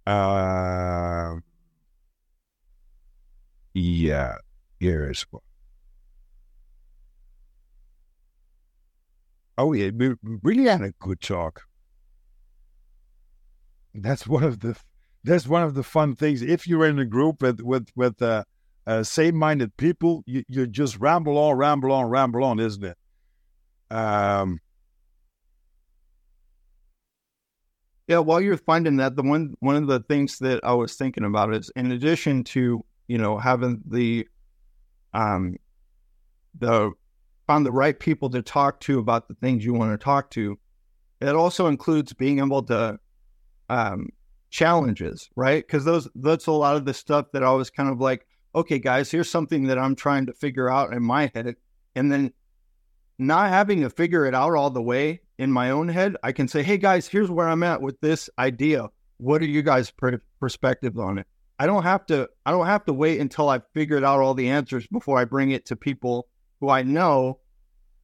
Uh, 0.06 1.36
yeah, 3.74 4.36
here 4.80 5.10
is 5.10 5.22
one. 5.30 5.42
Oh 9.58 9.72
yeah, 9.72 9.90
we 9.94 10.14
really 10.42 10.64
had 10.64 10.82
a 10.82 10.92
good 11.00 11.20
talk 11.20 11.68
that's 14.02 14.26
one 14.26 14.44
of 14.44 14.60
the 14.60 14.76
that's 15.24 15.46
one 15.46 15.62
of 15.62 15.74
the 15.74 15.82
fun 15.82 16.14
things. 16.14 16.42
If 16.42 16.66
you're 16.66 16.86
in 16.86 16.98
a 16.98 17.04
group 17.04 17.42
with 17.42 17.60
with 17.60 17.88
with 17.96 18.20
uh, 18.22 18.44
uh, 18.88 19.02
same-minded 19.04 19.76
people, 19.76 20.24
you, 20.26 20.42
you 20.48 20.66
just 20.66 20.98
ramble 20.98 21.36
on, 21.36 21.56
ramble 21.56 21.92
on, 21.92 22.06
ramble 22.06 22.42
on, 22.42 22.58
isn't 22.58 22.84
it? 22.84 22.96
Um, 23.94 24.60
yeah. 28.08 28.18
While 28.18 28.40
you're 28.40 28.56
finding 28.56 28.96
that, 28.96 29.14
the 29.14 29.22
one 29.22 29.54
one 29.60 29.76
of 29.76 29.86
the 29.86 30.00
things 30.00 30.38
that 30.38 30.60
I 30.64 30.72
was 30.72 30.94
thinking 30.94 31.24
about 31.24 31.54
is, 31.54 31.70
in 31.76 31.92
addition 31.92 32.44
to 32.44 32.84
you 33.08 33.18
know 33.18 33.38
having 33.38 33.82
the 33.86 34.26
um 35.12 35.56
the 36.58 36.92
find 37.46 37.64
the 37.64 37.72
right 37.72 37.98
people 37.98 38.30
to 38.30 38.42
talk 38.42 38.78
to 38.80 38.98
about 38.98 39.26
the 39.26 39.34
things 39.34 39.64
you 39.64 39.74
want 39.74 39.92
to 39.98 40.02
talk 40.02 40.30
to, 40.30 40.58
it 41.20 41.34
also 41.34 41.66
includes 41.66 42.12
being 42.12 42.38
able 42.38 42.62
to 42.62 42.98
um, 43.70 44.08
challenges, 44.50 45.28
right? 45.34 45.66
Because 45.66 45.84
those 45.84 46.08
that's 46.14 46.46
a 46.46 46.52
lot 46.52 46.76
of 46.76 46.84
the 46.84 46.94
stuff 46.94 47.26
that 47.32 47.42
I 47.42 47.52
was 47.52 47.70
kind 47.70 47.88
of 47.90 48.00
like, 48.00 48.26
okay, 48.54 48.78
guys, 48.78 49.10
here's 49.10 49.30
something 49.30 49.64
that 49.64 49.78
I'm 49.78 49.94
trying 49.94 50.26
to 50.26 50.32
figure 50.32 50.70
out 50.70 50.92
in 50.92 51.02
my 51.02 51.30
head, 51.34 51.56
and 51.94 52.10
then 52.10 52.32
not 53.18 53.48
having 53.48 53.82
to 53.82 53.90
figure 53.90 54.26
it 54.26 54.34
out 54.34 54.54
all 54.54 54.70
the 54.70 54.82
way 54.82 55.20
in 55.38 55.52
my 55.52 55.70
own 55.70 55.88
head, 55.88 56.16
I 56.22 56.32
can 56.32 56.48
say, 56.48 56.62
hey 56.62 56.78
guys, 56.78 57.06
here's 57.06 57.30
where 57.30 57.48
I'm 57.48 57.62
at 57.62 57.80
with 57.80 58.00
this 58.00 58.28
idea. 58.38 58.88
What 59.18 59.42
are 59.42 59.46
you 59.46 59.62
guys' 59.62 59.90
per- 59.90 60.22
perspectives 60.40 60.98
on 60.98 61.18
it? 61.18 61.26
I 61.58 61.66
don't 61.66 61.82
have 61.82 62.06
to. 62.06 62.28
I 62.46 62.52
don't 62.52 62.66
have 62.66 62.84
to 62.84 62.92
wait 62.92 63.20
until 63.20 63.48
I've 63.48 63.66
figured 63.74 64.04
out 64.04 64.20
all 64.20 64.34
the 64.34 64.48
answers 64.48 64.86
before 64.86 65.18
I 65.18 65.24
bring 65.24 65.50
it 65.50 65.66
to 65.66 65.76
people 65.76 66.28
who 66.60 66.68
I 66.68 66.82
know 66.82 67.40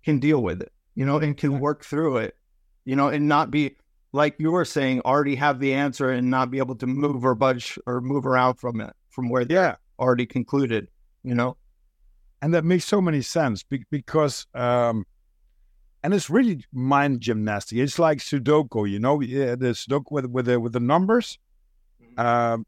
can 0.05 0.19
deal 0.19 0.43
with 0.43 0.61
it, 0.61 0.73
you 0.97 1.07
know, 1.07 1.19
and 1.19 1.37
can 1.37 1.61
work 1.61 1.85
through 1.85 2.19
it, 2.19 2.37
you 2.85 2.97
know, 2.97 3.09
and 3.09 3.29
not 3.29 3.51
be 3.51 3.77
like 4.13 4.37
you 4.39 4.51
were 4.51 4.65
saying, 4.65 5.01
already 5.01 5.37
have 5.37 5.61
the 5.61 5.75
answer 5.75 6.11
and 6.11 6.31
not 6.31 6.51
be 6.51 6.59
able 6.59 6.77
to 6.77 6.87
move 6.87 7.25
or 7.25 7.35
budge 7.35 7.79
or 7.87 8.01
move 8.01 8.27
around 8.27 8.57
from 8.57 8.81
it, 8.81 8.93
from 9.11 9.29
where 9.29 9.47
yeah. 9.49 9.77
Already 9.99 10.27
concluded, 10.27 10.89
you 11.23 11.35
know? 11.35 11.57
And 12.43 12.53
that 12.55 12.65
makes 12.65 12.85
so 12.85 13.01
many 13.01 13.23
sense 13.23 13.65
because, 13.91 14.47
um, 14.55 15.07
and 16.03 16.13
it's 16.13 16.29
really 16.29 16.65
mind 16.73 17.21
gymnastics. 17.21 17.81
It's 17.81 17.99
like 17.99 18.19
Sudoku, 18.19 18.89
you 18.91 18.99
know, 18.99 19.21
yeah, 19.21 19.55
the 19.55 19.69
Sudoku 19.69 20.11
with, 20.11 20.27
with 20.27 20.47
the, 20.47 20.61
with 20.61 20.73
the 20.73 20.81
numbers. 20.81 21.39
Mm-hmm. 22.03 22.21
Um, 22.21 22.67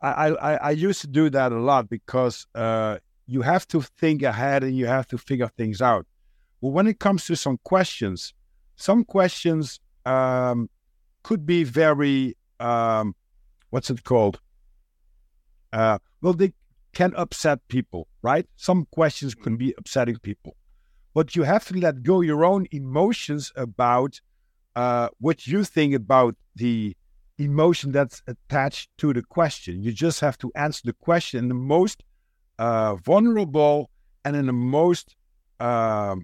I, 0.00 0.28
I, 0.28 0.54
I 0.54 0.70
used 0.70 1.00
to 1.02 1.08
do 1.08 1.28
that 1.30 1.52
a 1.52 1.58
lot 1.58 1.90
because 1.90 2.46
uh, 2.54 2.98
you 3.26 3.42
have 3.42 3.66
to 3.68 3.82
think 3.82 4.22
ahead 4.22 4.62
and 4.62 4.76
you 4.76 4.86
have 4.86 5.06
to 5.08 5.18
figure 5.18 5.48
things 5.48 5.82
out. 5.82 6.06
But 6.62 6.68
when 6.68 6.86
it 6.86 6.98
comes 6.98 7.26
to 7.26 7.36
some 7.36 7.58
questions, 7.64 8.32
some 8.76 9.04
questions 9.04 9.80
um, 10.06 10.70
could 11.22 11.44
be 11.44 11.64
very 11.64 12.36
um, 12.60 13.14
what's 13.70 13.90
it 13.90 14.04
called? 14.04 14.40
Uh, 15.72 15.98
well, 16.22 16.32
they 16.32 16.52
can 16.98 17.14
upset 17.14 17.60
people, 17.68 18.08
right? 18.22 18.44
Some 18.56 18.88
questions 18.90 19.32
can 19.32 19.56
be 19.56 19.72
upsetting 19.78 20.18
people, 20.18 20.56
but 21.14 21.36
you 21.36 21.44
have 21.44 21.64
to 21.68 21.74
let 21.78 22.02
go 22.02 22.22
your 22.22 22.44
own 22.44 22.66
emotions 22.72 23.52
about 23.54 24.20
uh, 24.74 25.08
what 25.20 25.46
you 25.46 25.62
think 25.62 25.94
about 25.94 26.34
the 26.56 26.96
emotion 27.38 27.92
that's 27.92 28.20
attached 28.26 28.90
to 28.98 29.12
the 29.12 29.22
question. 29.22 29.80
You 29.80 29.92
just 29.92 30.18
have 30.22 30.36
to 30.38 30.50
answer 30.56 30.82
the 30.86 30.92
question 30.92 31.38
in 31.38 31.48
the 31.48 31.62
most 31.76 32.02
uh, 32.58 32.96
vulnerable 32.96 33.90
and 34.24 34.34
in 34.34 34.46
the 34.46 34.60
most 34.80 35.14
uh, 35.60 36.16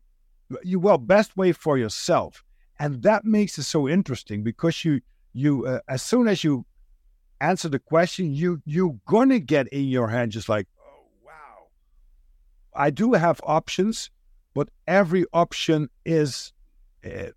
you 0.64 0.80
well 0.80 0.98
best 0.98 1.36
way 1.36 1.52
for 1.52 1.78
yourself, 1.78 2.42
and 2.80 3.00
that 3.04 3.24
makes 3.24 3.58
it 3.58 3.62
so 3.62 3.88
interesting 3.88 4.42
because 4.42 4.84
you 4.84 5.00
you 5.34 5.66
uh, 5.66 5.78
as 5.88 6.02
soon 6.02 6.26
as 6.26 6.42
you 6.42 6.66
answer 7.40 7.68
the 7.68 7.78
question, 7.78 8.32
you 8.32 8.62
you're 8.64 8.98
gonna 9.06 9.38
get 9.38 9.68
in 9.68 9.84
your 9.84 10.08
head 10.08 10.30
just 10.30 10.48
like, 10.48 10.66
oh 10.80 11.06
wow, 11.24 11.68
I 12.74 12.90
do 12.90 13.12
have 13.14 13.40
options, 13.44 14.10
but 14.54 14.68
every 14.86 15.24
option 15.32 15.88
is 16.04 16.52
uh, 17.04 17.30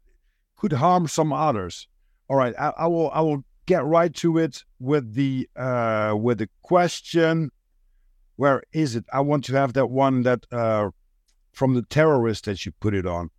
could 0.55 0.73
harm 0.73 1.07
some 1.07 1.33
others. 1.33 1.87
All 2.29 2.37
right, 2.37 2.53
I, 2.59 2.73
I 2.77 2.87
will 2.87 3.09
I 3.11 3.21
will 3.21 3.43
get 3.65 3.85
right 3.85 4.13
to 4.15 4.37
it 4.37 4.63
with 4.79 5.13
the 5.13 5.47
uh, 5.55 6.15
with 6.17 6.39
the 6.39 6.49
question. 6.61 7.51
Where 8.35 8.61
is 8.71 8.95
it? 8.95 9.05
I 9.11 9.21
want 9.21 9.45
to 9.45 9.53
have 9.53 9.73
that 9.73 9.87
one 9.87 10.23
that 10.23 10.45
uh, 10.51 10.89
from 11.53 11.73
the 11.73 11.81
terrorist 11.83 12.45
that 12.45 12.65
you 12.65 12.71
put 12.79 12.93
it 12.93 13.05
on. 13.05 13.29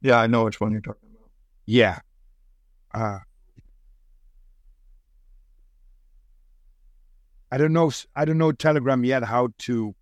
Yeah, 0.00 0.18
I 0.18 0.26
know 0.26 0.44
which 0.44 0.60
one 0.60 0.72
you're 0.72 0.80
talking 0.80 1.10
about. 1.10 1.30
Yeah. 1.66 1.98
Uh, 2.94 3.18
I 7.50 7.58
don't 7.58 7.72
know. 7.72 7.90
I 8.14 8.24
don't 8.24 8.38
know 8.38 8.52
Telegram 8.52 9.04
yet. 9.04 9.24
How 9.24 9.48
to? 9.58 9.94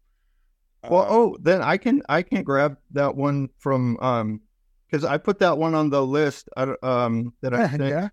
Uh, 0.82 0.88
well, 0.90 1.06
oh, 1.08 1.36
then 1.40 1.62
I 1.62 1.76
can 1.76 2.02
I 2.08 2.22
can 2.22 2.42
grab 2.42 2.76
that 2.92 3.14
one 3.14 3.48
from 3.58 3.98
um 4.00 4.40
because 4.86 5.04
I 5.04 5.18
put 5.18 5.38
that 5.40 5.58
one 5.58 5.74
on 5.74 5.90
the 5.90 6.04
list. 6.04 6.48
Um, 6.56 7.32
that 7.40 7.54
I 7.54 7.68
think, 7.68 7.82
yeah. 7.82 8.08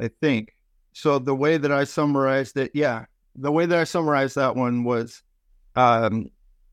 I 0.00 0.08
think 0.20 0.54
so. 0.92 1.18
The 1.18 1.34
way 1.34 1.56
that 1.56 1.72
I 1.72 1.84
summarized 1.84 2.56
it, 2.56 2.72
yeah, 2.74 3.04
the 3.36 3.52
way 3.52 3.66
that 3.66 3.78
I 3.78 3.84
summarized 3.84 4.36
that 4.36 4.56
one 4.56 4.84
was, 4.84 5.22
um, 5.76 6.30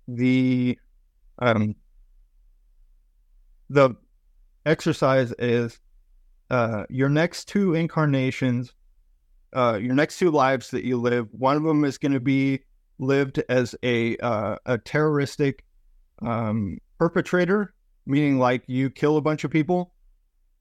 the 0.07 0.77
um 1.39 1.75
the 3.69 3.95
exercise 4.65 5.33
is 5.39 5.79
uh 6.49 6.83
your 6.89 7.09
next 7.09 7.47
two 7.47 7.73
incarnations 7.73 8.73
uh, 9.53 9.79
your 9.81 9.93
next 9.93 10.17
two 10.19 10.31
lives 10.31 10.69
that 10.71 10.83
you 10.83 10.99
live, 10.99 11.27
one 11.31 11.57
of 11.57 11.63
them 11.63 11.83
is 11.83 11.97
going 11.97 12.13
to 12.13 12.19
be 12.19 12.61
lived 12.99 13.41
as 13.49 13.75
a 13.83 14.17
uh, 14.17 14.57
a 14.65 14.77
terroristic 14.77 15.63
um, 16.21 16.77
perpetrator, 16.99 17.73
meaning 18.05 18.37
like 18.37 18.63
you 18.67 18.89
kill 18.89 19.17
a 19.17 19.21
bunch 19.21 19.43
of 19.43 19.51
people, 19.51 19.93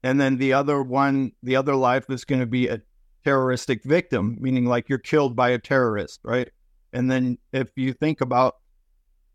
and 0.03 0.19
then 0.19 0.37
the 0.37 0.53
other 0.53 0.81
one, 0.81 1.31
the 1.43 1.55
other 1.55 1.75
life 1.75 2.09
is 2.09 2.25
going 2.25 2.41
to 2.41 2.47
be 2.47 2.67
a 2.67 2.81
terroristic 3.23 3.83
victim, 3.83 4.37
meaning 4.39 4.65
like 4.65 4.89
you're 4.89 4.97
killed 4.97 5.35
by 5.35 5.49
a 5.49 5.59
terrorist, 5.59 6.19
right? 6.23 6.49
And 6.93 7.09
then 7.09 7.37
if 7.53 7.69
you 7.75 7.93
think 7.93 8.21
about 8.21 8.57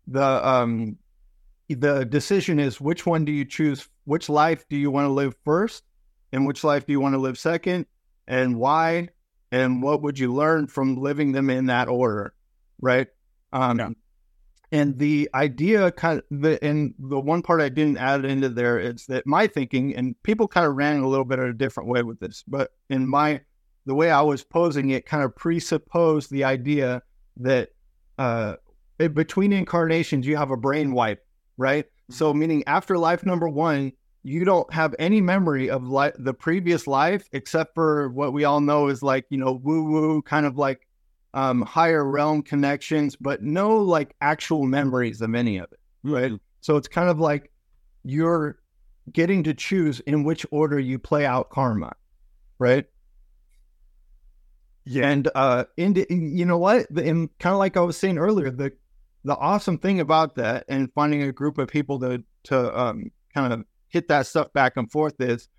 the 0.07 0.47
um, 0.47 0.97
the 1.69 2.05
decision 2.05 2.59
is 2.59 2.79
which 2.79 3.05
one 3.05 3.25
do 3.25 3.31
you 3.31 3.45
choose? 3.45 3.87
Which 4.05 4.29
life 4.29 4.65
do 4.69 4.77
you 4.77 4.91
want 4.91 5.05
to 5.05 5.11
live 5.11 5.35
first, 5.43 5.83
and 6.31 6.45
which 6.45 6.63
life 6.63 6.85
do 6.85 6.93
you 6.93 6.99
want 6.99 7.13
to 7.13 7.19
live 7.19 7.37
second, 7.37 7.85
and 8.27 8.57
why? 8.57 9.09
And 9.51 9.81
what 9.81 10.01
would 10.01 10.19
you 10.19 10.33
learn 10.33 10.67
from 10.67 10.95
living 10.95 11.31
them 11.31 11.49
in 11.49 11.67
that 11.67 11.87
order, 11.87 12.33
right? 12.81 13.07
Um, 13.53 13.79
yeah. 13.79 13.89
And 14.71 14.97
the 14.97 15.29
idea, 15.33 15.91
kind 15.91 16.19
of, 16.19 16.41
the, 16.41 16.61
and 16.63 16.93
the 16.99 17.19
one 17.19 17.41
part 17.41 17.61
I 17.61 17.69
didn't 17.69 17.97
add 17.97 18.25
into 18.25 18.49
there 18.49 18.77
is 18.77 19.05
that 19.05 19.25
my 19.25 19.47
thinking, 19.47 19.95
and 19.95 20.21
people 20.23 20.47
kind 20.47 20.67
of 20.67 20.75
ran 20.75 20.99
a 20.99 21.07
little 21.07 21.23
bit 21.23 21.39
of 21.39 21.45
a 21.45 21.53
different 21.53 21.89
way 21.89 22.03
with 22.03 22.19
this, 22.19 22.43
but 22.45 22.71
in 22.89 23.07
my, 23.07 23.39
the 23.85 23.95
way 23.95 24.11
I 24.11 24.21
was 24.21 24.43
posing 24.43 24.89
it, 24.89 25.05
kind 25.05 25.23
of 25.23 25.33
presupposed 25.35 26.29
the 26.29 26.43
idea 26.43 27.01
that 27.37 27.69
uh, 28.17 28.55
between 28.97 29.53
incarnations 29.53 30.27
you 30.27 30.35
have 30.35 30.51
a 30.51 30.57
brain 30.57 30.91
wipe, 30.91 31.25
right? 31.55 31.85
Mm-hmm. 31.85 32.13
So 32.13 32.33
meaning 32.33 32.63
after 32.67 32.97
life 32.97 33.25
number 33.25 33.47
one, 33.47 33.93
you 34.27 34.43
don't 34.43 34.71
have 34.73 34.93
any 34.99 35.21
memory 35.21 35.69
of 35.69 35.87
li- 35.87 36.11
the 36.19 36.33
previous 36.33 36.85
life 36.85 37.29
except 37.31 37.73
for 37.73 38.09
what 38.09 38.33
we 38.33 38.43
all 38.43 38.59
know 38.59 38.89
is 38.89 39.01
like 39.01 39.25
you 39.29 39.37
know 39.37 39.53
woo 39.63 39.83
woo 39.83 40.21
kind 40.21 40.45
of 40.45 40.57
like 40.57 40.85
um, 41.33 41.61
higher 41.61 42.03
realm 42.03 42.41
connections 42.41 43.15
but 43.15 43.41
no 43.41 43.77
like 43.77 44.13
actual 44.19 44.65
memories 44.65 45.21
of 45.21 45.33
any 45.33 45.57
of 45.57 45.71
it 45.71 45.79
right? 46.03 46.25
Mm-hmm. 46.25 46.35
so 46.59 46.75
it's 46.75 46.89
kind 46.89 47.09
of 47.09 47.19
like 47.21 47.51
you're 48.03 48.59
getting 49.13 49.43
to 49.43 49.53
choose 49.53 50.01
in 50.01 50.25
which 50.25 50.45
order 50.51 50.77
you 50.77 50.99
play 50.99 51.25
out 51.25 51.49
karma 51.49 51.93
right? 52.59 52.85
Yeah. 54.83 55.07
And 55.07 55.29
uh 55.35 55.65
and 55.77 56.05
you 56.09 56.45
know 56.45 56.57
what? 56.57 56.89
And 56.89 57.29
kind 57.39 57.53
of 57.53 57.59
like 57.59 57.77
i 57.77 57.81
was 57.81 57.95
saying 57.95 58.17
earlier 58.17 58.51
the 58.51 58.73
the 59.23 59.37
awesome 59.37 59.77
thing 59.77 60.01
about 60.01 60.35
that 60.35 60.65
and 60.67 60.91
finding 60.93 61.23
a 61.23 61.31
group 61.31 61.57
of 61.57 61.69
people 61.69 61.99
to 61.99 62.23
to 62.43 62.77
um 62.77 63.11
kind 63.33 63.53
of 63.53 63.65
hit 63.89 64.07
that 64.07 64.27
stuff 64.27 64.51
back 64.53 64.77
and 64.77 64.91
forth 64.91 65.15
is 65.19 65.49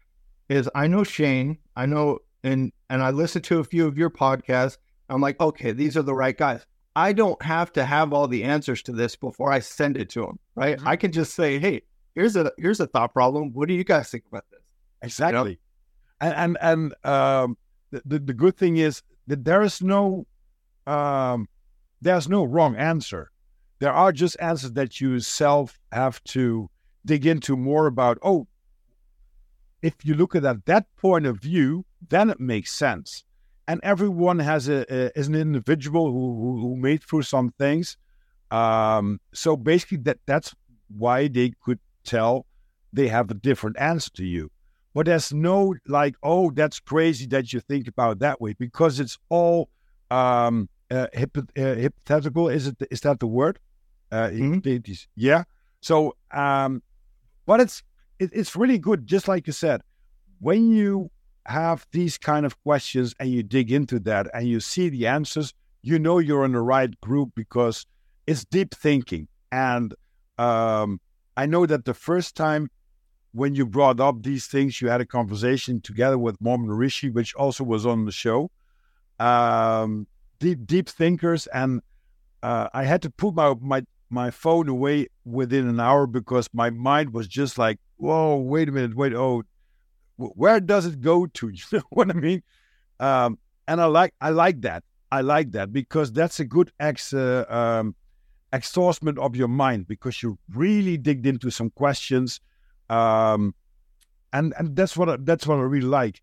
is 0.49 0.69
I 0.75 0.87
know 0.87 1.05
Shane, 1.05 1.59
I 1.77 1.87
know 1.87 2.21
and 2.43 2.73
and 2.91 3.03
I 3.03 3.11
listen 3.11 3.43
to 3.43 3.59
a 3.59 3.65
few 3.65 3.87
of 3.87 3.99
your 3.99 4.11
podcasts. 4.11 4.79
I'm 5.09 5.21
like, 5.21 5.41
okay, 5.41 5.73
these 5.73 5.97
are 5.97 6.03
the 6.03 6.15
right 6.15 6.37
guys. 6.37 6.67
I 6.97 7.13
don't 7.13 7.41
have 7.43 7.73
to 7.75 7.85
have 7.85 8.13
all 8.13 8.27
the 8.27 8.45
answers 8.45 8.83
to 8.83 8.93
this 8.93 9.15
before 9.17 9.53
I 9.53 9.61
send 9.61 9.97
it 9.97 10.11
to 10.11 10.23
them, 10.23 10.39
right? 10.55 10.77
Mm-hmm. 10.77 10.89
I 10.89 10.97
can 10.97 11.13
just 11.13 11.35
say, 11.35 11.59
hey, 11.59 11.83
here's 12.15 12.37
a 12.37 12.51
here's 12.59 12.81
a 12.81 12.87
thought 12.87 13.13
problem. 13.13 13.53
What 13.53 13.69
do 13.69 13.75
you 13.75 13.85
guys 13.85 14.11
think 14.11 14.25
about 14.27 14.45
this? 14.51 14.61
Exactly. 15.03 15.51
You 16.21 16.29
know? 16.29 16.35
And 16.35 16.57
and 16.61 16.95
and 17.05 17.13
um, 17.13 17.59
the 17.91 18.19
the 18.19 18.35
good 18.35 18.57
thing 18.57 18.79
is 18.79 19.03
that 19.29 19.45
there 19.45 19.63
is 19.63 19.81
no 19.83 20.27
um, 20.87 21.49
there's 22.01 22.29
no 22.29 22.45
wrong 22.45 22.77
answer. 22.77 23.31
There 23.79 23.93
are 23.93 24.11
just 24.11 24.37
answers 24.41 24.73
that 24.73 25.01
you 25.01 25.21
self 25.21 25.79
have 25.93 26.23
to 26.25 26.69
dig 27.05 27.27
into 27.27 27.57
more 27.57 27.87
about, 27.87 28.19
oh, 28.23 28.47
if 29.83 29.95
you 30.05 30.15
look 30.15 30.35
at 30.35 30.43
that, 30.43 30.67
that 30.67 30.87
point 30.97 31.27
of 31.27 31.41
view, 31.41 31.85
then 32.09 32.31
it 32.31 32.41
makes 32.41 32.73
sense. 32.73 33.25
And 33.67 33.81
everyone 33.83 34.39
has 34.39 34.69
a, 34.69 34.87
a 34.93 35.19
is 35.19 35.29
an 35.29 35.35
individual 35.35 36.11
who, 36.11 36.59
who 36.61 36.77
made 36.77 37.03
through 37.03 37.23
some 37.23 37.51
things. 37.59 37.97
Um, 38.51 39.21
so 39.33 39.57
basically, 39.57 39.99
that 39.99 40.19
that's 40.27 40.55
why 40.97 41.29
they 41.29 41.53
could 41.63 41.79
tell 42.03 42.47
they 42.93 43.09
have 43.09 43.31
a 43.31 43.35
different 43.35 43.79
answer 43.79 44.11
to 44.15 44.25
you. 44.25 44.51
But 44.95 45.07
there's 45.07 45.35
no 45.35 45.75
like, 45.87 46.17
oh, 46.23 46.51
that's 46.51 46.81
crazy 46.81 47.27
that 47.27 47.53
you 47.53 47.61
think 47.61 47.89
about 47.89 48.21
that 48.21 48.41
way 48.41 48.55
because 48.55 49.01
it's 49.01 49.19
all 49.29 49.69
um, 50.11 50.69
uh, 50.91 51.07
uh, 51.15 51.47
hypothetical. 51.57 52.49
Is 52.49 52.69
it? 52.69 52.77
Is 52.91 53.03
that 53.03 53.21
the 53.21 53.27
word? 53.27 53.59
Uh, 54.11 54.29
mm-hmm. 54.29 54.93
Yeah. 55.15 55.45
So 55.81 56.17
um, 56.31 56.83
but 57.49 57.61
it's 57.61 57.83
it, 58.19 58.31
it's 58.35 58.55
really 58.55 58.79
good, 58.79 59.07
just 59.07 59.27
like 59.27 59.47
you 59.47 59.55
said, 59.55 59.81
when 60.39 60.71
you 60.71 61.11
have 61.47 61.87
these 61.93 62.19
kind 62.19 62.45
of 62.45 62.63
questions 62.63 63.15
and 63.19 63.31
you 63.31 63.43
dig 63.43 63.73
into 63.73 63.99
that 64.01 64.29
and 64.35 64.47
you 64.47 64.61
see 64.61 64.91
the 64.91 65.07
answers, 65.07 65.55
you 65.81 65.99
know 65.99 66.19
you're 66.19 66.45
in 66.45 66.53
the 66.53 66.61
right 66.61 67.01
group 67.01 67.31
because 67.35 67.87
it's 68.27 68.45
deep 68.45 68.75
thinking. 68.75 69.27
And 69.51 69.95
um, 70.37 71.01
I 71.39 71.47
know 71.47 71.65
that 71.65 71.87
the 71.87 71.95
first 71.95 72.37
time 72.37 72.69
when 73.33 73.55
you 73.55 73.65
brought 73.65 73.99
up 73.99 74.23
these 74.23 74.47
things, 74.47 74.83
you 74.83 74.89
had 74.89 75.01
a 75.01 75.07
conversation 75.07 75.81
together 75.81 76.19
with 76.19 76.39
Mohammad 76.43 76.77
Rishi, 76.77 77.09
which 77.09 77.35
also 77.35 77.65
was 77.65 77.87
on 77.87 78.05
the 78.05 78.13
show. 78.13 78.51
Um, 79.19 80.07
deep, 80.39 80.67
deep 80.67 80.89
thinkers, 80.89 81.47
and 81.47 81.81
uh, 82.43 82.69
I 82.75 82.85
had 82.85 83.01
to 83.03 83.11
put 83.11 83.35
my 83.35 83.55
my 83.61 83.83
my 84.11 84.31
phone 84.31 84.69
away 84.69 85.09
within 85.31 85.69
an 85.69 85.81
hour 85.81 86.07
because 86.07 86.49
my 86.53 86.71
mind 86.71 87.13
was 87.13 87.29
just 87.29 87.59
like, 87.59 87.79
whoa, 87.97 88.37
wait 88.37 88.69
a 88.69 88.73
minute, 88.73 88.97
wait, 88.97 89.15
oh, 89.15 89.43
where 90.17 90.61
does 90.61 90.87
it 90.87 91.01
go 91.01 91.27
to? 91.27 91.49
You 91.73 91.79
know 91.79 91.83
what 91.91 92.11
I 92.11 92.15
mean? 92.15 92.43
Um, 93.01 93.39
and 93.67 93.81
I 93.81 93.85
like 93.85 94.15
I 94.21 94.31
like 94.31 94.63
that. 94.63 94.83
I 95.11 95.21
like 95.21 95.53
that 95.53 95.73
because 95.73 96.13
that's 96.13 96.41
a 96.41 96.45
good 96.45 96.73
ex 96.81 97.13
uh, 97.13 97.45
um, 97.49 97.95
exhaustion 98.53 99.19
of 99.19 99.37
your 99.37 99.49
mind 99.49 99.87
because 99.87 100.23
you 100.23 100.39
really 100.55 100.97
digged 100.97 101.27
into 101.27 101.51
some 101.51 101.71
questions, 101.71 102.41
um, 102.91 103.55
and 104.33 104.55
and 104.59 104.75
that's 104.75 104.97
what 104.97 105.09
I, 105.09 105.17
that's 105.21 105.47
what 105.47 105.59
I 105.59 105.63
really 105.63 105.87
like. 105.87 106.23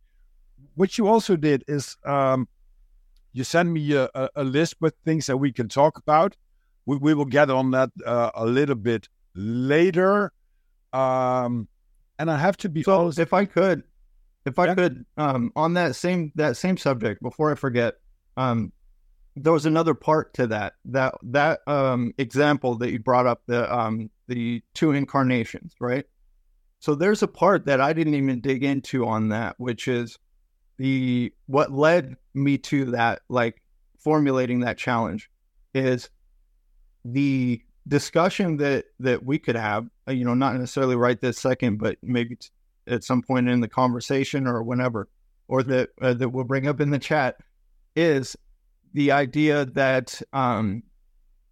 What 0.76 0.98
you 0.98 1.08
also 1.08 1.36
did 1.36 1.64
is 1.68 1.96
um, 2.04 2.48
you 3.34 3.44
sent 3.44 3.70
me 3.70 3.94
a, 3.94 4.10
a, 4.36 4.44
list 4.44 4.76
with 4.82 4.94
things 5.06 5.26
that 5.28 5.38
we 5.38 5.52
can 5.52 5.70
talk 5.70 5.98
about, 5.98 6.36
we, 6.86 6.98
we 6.98 7.14
will 7.14 7.26
get 7.26 7.50
on 7.50 7.72
that 7.72 7.92
uh, 8.06 8.32
a 8.36 8.46
little 8.46 8.76
bit 8.76 9.08
later. 9.36 10.32
Um, 10.94 11.68
and 12.18 12.32
I 12.32 12.38
have 12.38 12.58
to 12.58 12.70
be 12.70 12.84
so 12.84 13.00
honest. 13.02 13.20
if 13.20 13.34
I 13.34 13.46
could, 13.46 13.84
if 14.46 14.60
I 14.60 14.68
yeah. 14.68 14.76
could, 14.76 15.06
um, 15.18 15.52
on 15.56 15.74
that 15.74 15.96
same 15.96 16.32
that 16.36 16.58
same 16.58 16.78
subject, 16.78 17.22
before 17.22 17.52
I 17.52 17.56
forget, 17.56 17.96
um, 18.38 18.72
there 19.36 19.52
was 19.52 19.66
another 19.66 19.94
part 19.94 20.34
to 20.36 20.48
that 20.48 20.74
that 20.86 21.16
that 21.24 21.60
um, 21.68 22.14
example 22.18 22.76
that 22.78 22.92
you 22.92 23.00
brought 23.00 23.28
up 23.28 23.42
the 23.48 23.74
um, 23.74 24.10
the 24.28 24.62
two 24.74 24.92
incarnations, 24.92 25.74
right? 25.80 26.06
So 26.80 26.96
there's 26.96 27.24
a 27.24 27.28
part 27.28 27.66
that 27.66 27.82
I 27.82 27.94
didn't 27.94 28.16
even 28.16 28.42
dig 28.42 28.64
into 28.64 29.08
on 29.08 29.30
that, 29.30 29.56
which 29.58 29.88
is 29.88 30.18
the 30.78 31.34
what 31.48 31.72
led 31.72 32.16
me 32.34 32.58
to 32.60 32.86
that, 32.92 33.22
like 33.28 33.62
formulating 34.00 34.62
that 34.62 34.78
challenge, 34.78 35.30
is 35.74 36.10
the 37.06 37.62
discussion 37.88 38.58
that 38.58 38.86
that 39.00 39.24
we 39.24 39.40
could 39.40 39.56
have. 39.56 39.88
uh, 40.08 40.12
You 40.12 40.26
know, 40.26 40.34
not 40.34 40.56
necessarily 40.56 40.96
right 40.98 41.20
this 41.22 41.40
second, 41.40 41.78
but 41.78 41.98
maybe 42.04 42.36
t- 42.36 42.50
at 42.88 43.04
some 43.04 43.22
point 43.22 43.48
in 43.50 43.62
the 43.62 43.68
conversation 43.70 44.48
or 44.48 44.64
whenever, 44.64 45.08
or 45.48 45.64
that 45.64 45.90
uh, 46.02 46.14
that 46.16 46.30
we'll 46.30 46.44
bring 46.44 46.68
up 46.68 46.82
in 46.82 46.90
the 46.90 47.00
chat, 47.00 47.38
is 47.96 48.36
the 48.94 49.12
idea 49.12 49.66
that 49.66 50.22
um, 50.34 50.84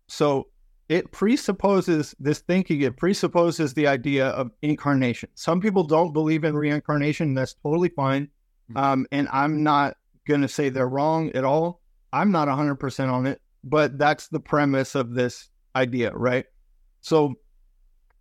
so 0.07 0.47
it 0.89 1.11
presupposes 1.11 2.13
this 2.19 2.39
thinking. 2.39 2.81
It 2.81 2.97
presupposes 2.97 3.73
the 3.73 3.87
idea 3.87 4.27
of 4.29 4.51
incarnation. 4.61 5.29
Some 5.35 5.61
people 5.61 5.83
don't 5.85 6.13
believe 6.13 6.43
in 6.43 6.55
reincarnation. 6.55 7.33
That's 7.33 7.55
totally 7.63 7.89
fine. 7.89 8.29
Um, 8.75 9.07
and 9.11 9.27
I'm 9.31 9.63
not 9.63 9.97
going 10.27 10.41
to 10.41 10.47
say 10.47 10.69
they're 10.69 10.87
wrong 10.89 11.31
at 11.31 11.43
all. 11.45 11.81
I'm 12.11 12.31
not 12.31 12.47
100% 12.47 13.11
on 13.11 13.25
it, 13.25 13.41
but 13.63 13.97
that's 13.97 14.27
the 14.27 14.39
premise 14.39 14.95
of 14.95 15.13
this 15.13 15.49
idea, 15.75 16.11
right? 16.13 16.45
So, 17.01 17.35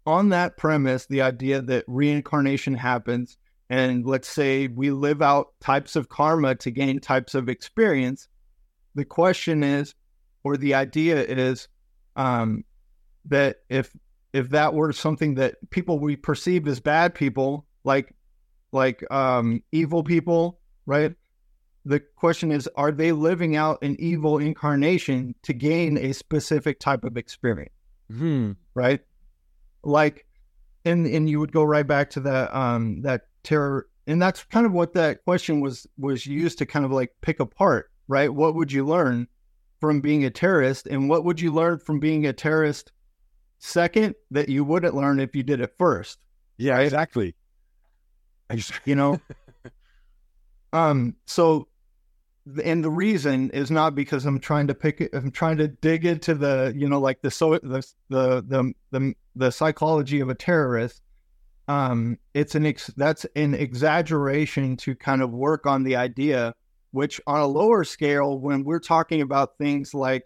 on 0.04 0.30
that 0.30 0.56
premise, 0.56 1.06
the 1.06 1.22
idea 1.22 1.62
that 1.62 1.84
reincarnation 1.86 2.74
happens, 2.74 3.36
and 3.70 4.04
let's 4.04 4.28
say 4.28 4.66
we 4.66 4.90
live 4.90 5.22
out 5.22 5.48
types 5.60 5.94
of 5.94 6.08
karma 6.08 6.56
to 6.56 6.70
gain 6.70 6.98
types 6.98 7.34
of 7.34 7.48
experience, 7.48 8.28
the 8.94 9.04
question 9.04 9.62
is, 9.62 9.94
or 10.44 10.56
the 10.56 10.74
idea 10.74 11.22
is, 11.22 11.68
um, 12.16 12.64
that 13.26 13.58
if 13.68 13.94
if 14.32 14.50
that 14.50 14.74
were 14.74 14.92
something 14.92 15.34
that 15.34 15.56
people 15.70 15.98
we 15.98 16.16
perceive 16.16 16.66
as 16.66 16.80
bad 16.80 17.14
people, 17.14 17.66
like 17.84 18.14
like 18.72 19.04
um, 19.12 19.62
evil 19.70 20.02
people, 20.02 20.58
right? 20.86 21.14
The 21.84 22.00
question 22.00 22.52
is, 22.52 22.68
are 22.76 22.92
they 22.92 23.10
living 23.12 23.56
out 23.56 23.82
an 23.82 23.96
evil 23.98 24.38
incarnation 24.38 25.34
to 25.42 25.52
gain 25.52 25.98
a 25.98 26.12
specific 26.12 26.78
type 26.78 27.02
of 27.04 27.16
experience, 27.16 27.74
Hmm. 28.08 28.52
right? 28.74 29.00
Like, 29.82 30.26
and 30.84 31.06
and 31.06 31.28
you 31.28 31.40
would 31.40 31.52
go 31.52 31.64
right 31.64 31.86
back 31.86 32.10
to 32.10 32.20
that 32.20 32.54
um 32.54 33.02
that 33.02 33.22
terror, 33.42 33.88
and 34.06 34.22
that's 34.22 34.44
kind 34.44 34.64
of 34.66 34.72
what 34.72 34.94
that 34.94 35.24
question 35.24 35.60
was 35.60 35.86
was 35.98 36.24
used 36.26 36.58
to 36.58 36.66
kind 36.66 36.84
of 36.84 36.92
like 36.92 37.12
pick 37.20 37.40
apart, 37.40 37.90
right? 38.06 38.32
What 38.32 38.54
would 38.54 38.70
you 38.70 38.84
learn 38.86 39.26
from 39.80 40.00
being 40.00 40.24
a 40.24 40.30
terrorist, 40.30 40.86
and 40.86 41.08
what 41.08 41.24
would 41.24 41.40
you 41.40 41.52
learn 41.52 41.78
from 41.80 41.98
being 41.98 42.26
a 42.26 42.32
terrorist 42.32 42.92
second 43.58 44.14
that 44.30 44.48
you 44.48 44.62
wouldn't 44.64 44.94
learn 44.94 45.18
if 45.18 45.34
you 45.34 45.42
did 45.42 45.60
it 45.60 45.74
first? 45.78 46.18
Yeah, 46.58 46.78
exactly. 46.78 47.34
Ex- 48.50 48.70
you 48.84 48.94
know 48.94 49.20
um 50.72 51.16
so 51.26 51.66
and 52.64 52.82
the 52.82 52.90
reason 52.90 53.50
is 53.50 53.70
not 53.70 53.94
because 53.94 54.26
i'm 54.26 54.38
trying 54.40 54.66
to 54.66 54.74
pick 54.74 55.00
it 55.00 55.10
i'm 55.14 55.30
trying 55.30 55.56
to 55.56 55.68
dig 55.68 56.04
into 56.04 56.34
the 56.34 56.72
you 56.76 56.88
know 56.88 56.98
like 57.00 57.20
the 57.22 57.30
so 57.30 57.52
the 57.58 57.84
the 58.08 58.42
the 58.42 58.72
the, 58.90 59.14
the 59.36 59.50
psychology 59.52 60.20
of 60.20 60.28
a 60.28 60.34
terrorist 60.34 61.02
um 61.68 62.18
it's 62.34 62.54
an 62.54 62.66
ex, 62.66 62.88
that's 62.96 63.24
an 63.36 63.54
exaggeration 63.54 64.76
to 64.76 64.94
kind 64.94 65.22
of 65.22 65.30
work 65.30 65.66
on 65.66 65.84
the 65.84 65.94
idea 65.94 66.54
which 66.90 67.20
on 67.26 67.40
a 67.40 67.46
lower 67.46 67.84
scale 67.84 68.38
when 68.38 68.64
we're 68.64 68.80
talking 68.80 69.20
about 69.20 69.56
things 69.56 69.94
like 69.94 70.24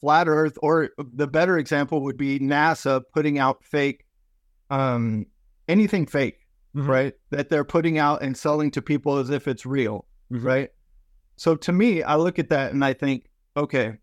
flat 0.00 0.26
earth 0.28 0.56
or 0.62 0.90
the 1.14 1.26
better 1.26 1.58
example 1.58 2.00
would 2.02 2.16
be 2.16 2.38
nasa 2.38 3.02
putting 3.12 3.38
out 3.38 3.62
fake 3.62 4.04
um 4.70 5.26
anything 5.68 6.06
fake 6.06 6.38
Mhm. 6.74 6.88
right? 6.88 7.14
That 7.30 7.50
they're 7.50 7.64
putting 7.64 7.98
out 7.98 8.20
and 8.22 8.36
selling 8.36 8.72
to 8.72 8.82
people 8.82 9.18
as 9.18 9.30
if 9.30 9.46
it's 9.46 9.64
real, 9.64 10.06
Mhm. 10.32 10.42
right? 10.42 10.70
So 11.36 11.56
to 11.56 11.72
me, 11.72 12.02
I 12.02 12.16
look 12.16 12.38
at 12.38 12.48
that 12.50 12.72
and 12.72 12.84
I 12.84 12.92
think, 12.92 13.26
okay, 13.56 13.98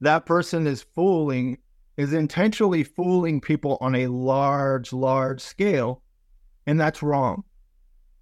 that 0.00 0.26
person 0.26 0.66
is 0.66 0.82
fooling, 0.94 1.58
is 1.96 2.12
intentionally 2.12 2.84
fooling 2.84 3.40
people 3.40 3.78
on 3.80 3.94
a 3.94 4.06
large, 4.06 4.92
large 4.92 5.40
scale, 5.40 6.02
and 6.66 6.80
that's 6.80 7.02
wrong, 7.02 7.44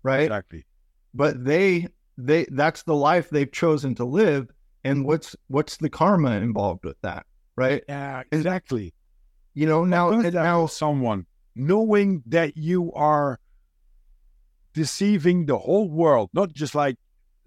right? 0.02 0.22
Exactly. 0.22 0.64
But 1.14 1.44
they, 1.44 1.88
they, 2.16 2.46
that's 2.50 2.82
the 2.82 2.94
life 2.94 3.30
they've 3.30 3.50
chosen 3.52 3.94
to 3.96 4.04
live, 4.04 4.48
and 4.84 5.04
what's 5.04 5.36
what's 5.48 5.76
the 5.76 5.90
karma 5.90 6.32
involved 6.32 6.84
with 6.84 7.00
that, 7.02 7.26
right? 7.56 7.82
Yeah, 7.88 8.22
exactly. 8.32 8.94
You 9.54 9.66
know, 9.66 9.84
now, 9.84 10.10
now, 10.10 10.66
someone 10.66 11.26
knowing 11.56 12.22
that 12.26 12.56
you 12.56 12.92
are 12.92 13.40
deceiving 14.72 15.46
the 15.46 15.58
whole 15.58 15.90
world, 15.90 16.30
not 16.32 16.52
just 16.52 16.74
like 16.74 16.96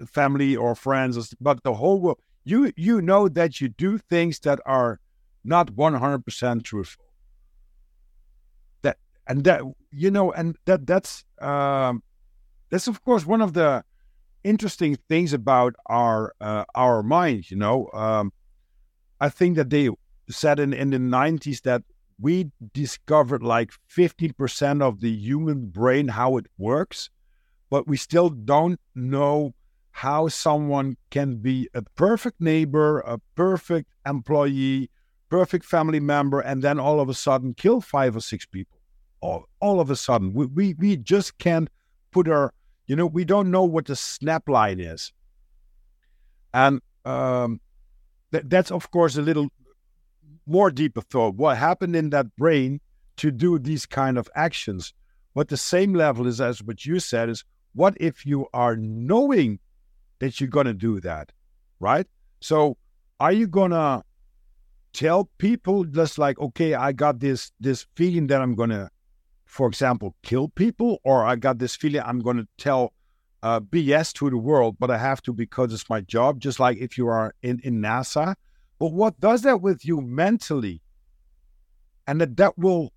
family 0.08 0.56
or 0.56 0.76
friends, 0.76 1.34
but 1.40 1.64
the 1.64 1.74
whole 1.74 2.00
world. 2.02 2.20
You 2.44 2.72
you 2.76 3.02
know 3.02 3.28
that 3.28 3.62
you 3.62 3.70
do 3.70 4.00
things 4.00 4.40
that 4.40 4.60
are 4.66 5.00
not 5.44 5.72
one 5.72 5.94
hundred 5.94 6.26
percent 6.26 6.64
truthful. 6.64 7.06
That 8.82 8.98
and 9.28 9.44
that 9.44 9.62
you 9.92 10.10
know, 10.10 10.32
and 10.32 10.58
that 10.66 10.88
that's 10.88 11.24
um, 11.40 12.02
that's 12.70 12.88
of 12.88 13.04
course 13.04 13.26
one 13.26 13.42
of 13.42 13.54
the 13.54 13.84
interesting 14.44 14.98
things 15.08 15.34
about 15.34 15.76
our 15.86 16.34
uh, 16.42 16.66
our 16.74 17.04
mind. 17.04 17.52
You 17.52 17.58
know, 17.58 17.90
um, 17.94 18.34
I 19.20 19.30
think 19.30 19.56
that 19.58 19.70
they 19.70 19.90
said 20.30 20.60
in 20.60 20.74
in 20.74 20.90
the 20.90 21.00
nineties 21.00 21.62
that 21.62 21.84
we 22.20 22.52
discovered 22.74 23.42
like 23.42 23.72
50% 23.90 24.84
of 24.84 25.02
the 25.02 25.12
human 25.12 25.66
brain 25.66 26.08
how 26.08 26.38
it 26.38 26.46
works 26.60 27.10
but 27.72 27.88
we 27.88 27.98
still 27.98 28.30
don't 28.30 28.80
know 28.94 29.56
how 29.92 30.28
someone 30.28 30.98
can 31.10 31.36
be 31.38 31.70
a 31.74 31.82
perfect 31.96 32.40
neighbor 32.40 33.00
a 33.02 33.18
perfect 33.36 33.90
employee 34.06 34.90
perfect 35.32 35.64
family 35.64 36.02
member 36.02 36.42
and 36.42 36.62
then 36.62 36.78
all 36.78 37.00
of 37.00 37.08
a 37.08 37.14
sudden 37.14 37.54
kill 37.54 37.80
five 37.80 38.16
or 38.16 38.20
six 38.20 38.46
people. 38.46 38.78
All, 39.22 39.46
all 39.62 39.80
of 39.80 39.90
a 39.90 39.96
sudden. 39.96 40.34
We, 40.34 40.46
we 40.48 40.74
we 40.74 40.98
just 40.98 41.38
can't 41.38 41.70
put 42.12 42.28
our 42.28 42.54
you 42.86 42.96
know 42.96 43.06
we 43.06 43.24
don't 43.24 43.50
know 43.50 43.64
what 43.64 43.86
the 43.86 43.96
snap 43.96 44.50
line 44.50 44.80
is. 44.80 45.14
And 46.54 46.82
um 47.06 47.62
that, 48.32 48.50
that's 48.50 48.72
of 48.72 48.92
course 48.92 49.16
a 49.16 49.22
little 49.22 49.48
more 50.46 50.70
deeper 50.70 51.02
thought. 51.02 51.36
What 51.36 51.58
happened 51.58 51.96
in 51.96 52.10
that 52.10 52.36
brain 52.36 52.82
to 53.18 53.32
do 53.32 53.58
these 53.58 53.86
kind 53.86 54.18
of 54.18 54.30
actions? 54.36 54.94
But 55.34 55.48
the 55.48 55.58
same 55.58 55.94
level 55.94 56.28
is 56.28 56.42
as 56.42 56.62
what 56.62 56.86
you 56.86 57.00
said 57.00 57.30
is 57.30 57.46
what 57.74 57.96
if 58.02 58.26
you 58.26 58.48
are 58.54 58.76
knowing 58.76 59.60
that 60.22 60.40
you're 60.40 60.50
going 60.50 60.66
to 60.66 60.74
do 60.74 61.00
that 61.02 61.32
right 61.82 62.08
so 62.40 62.78
are 63.20 63.34
you 63.34 63.48
going 63.48 63.72
to 63.72 64.02
tell 64.94 65.30
people 65.38 65.84
just 65.84 66.18
like 66.18 66.40
okay 66.40 66.74
i 66.74 66.92
got 66.94 67.20
this 67.20 67.52
this 67.60 67.86
feeling 67.96 68.28
that 68.28 68.42
i'm 68.42 68.56
going 68.56 68.70
to 68.70 68.90
for 69.46 69.68
example 69.68 70.16
kill 70.24 70.48
people 70.48 71.00
or 71.04 71.26
i 71.26 71.36
got 71.36 71.60
this 71.60 71.76
feeling 71.76 72.02
i'm 72.06 72.20
going 72.20 72.38
to 72.38 72.48
tell 72.58 72.94
uh, 73.44 73.60
bs 73.60 74.14
to 74.14 74.30
the 74.30 74.38
world 74.38 74.78
but 74.80 74.90
i 74.90 74.98
have 74.98 75.22
to 75.22 75.34
because 75.34 75.74
it's 75.74 75.90
my 75.90 76.00
job 76.02 76.40
just 76.40 76.60
like 76.60 76.78
if 76.78 76.98
you 76.98 77.08
are 77.08 77.34
in 77.42 77.60
in 77.64 77.82
nasa 77.82 78.36
but 78.82 78.94
what 78.94 79.20
does 79.20 79.44
that 79.44 79.62
with 79.62 79.86
you 79.86 80.02
mentally? 80.02 80.82
And 82.08 82.20
that 82.20 82.36
that 82.38 82.58
will 82.58 82.92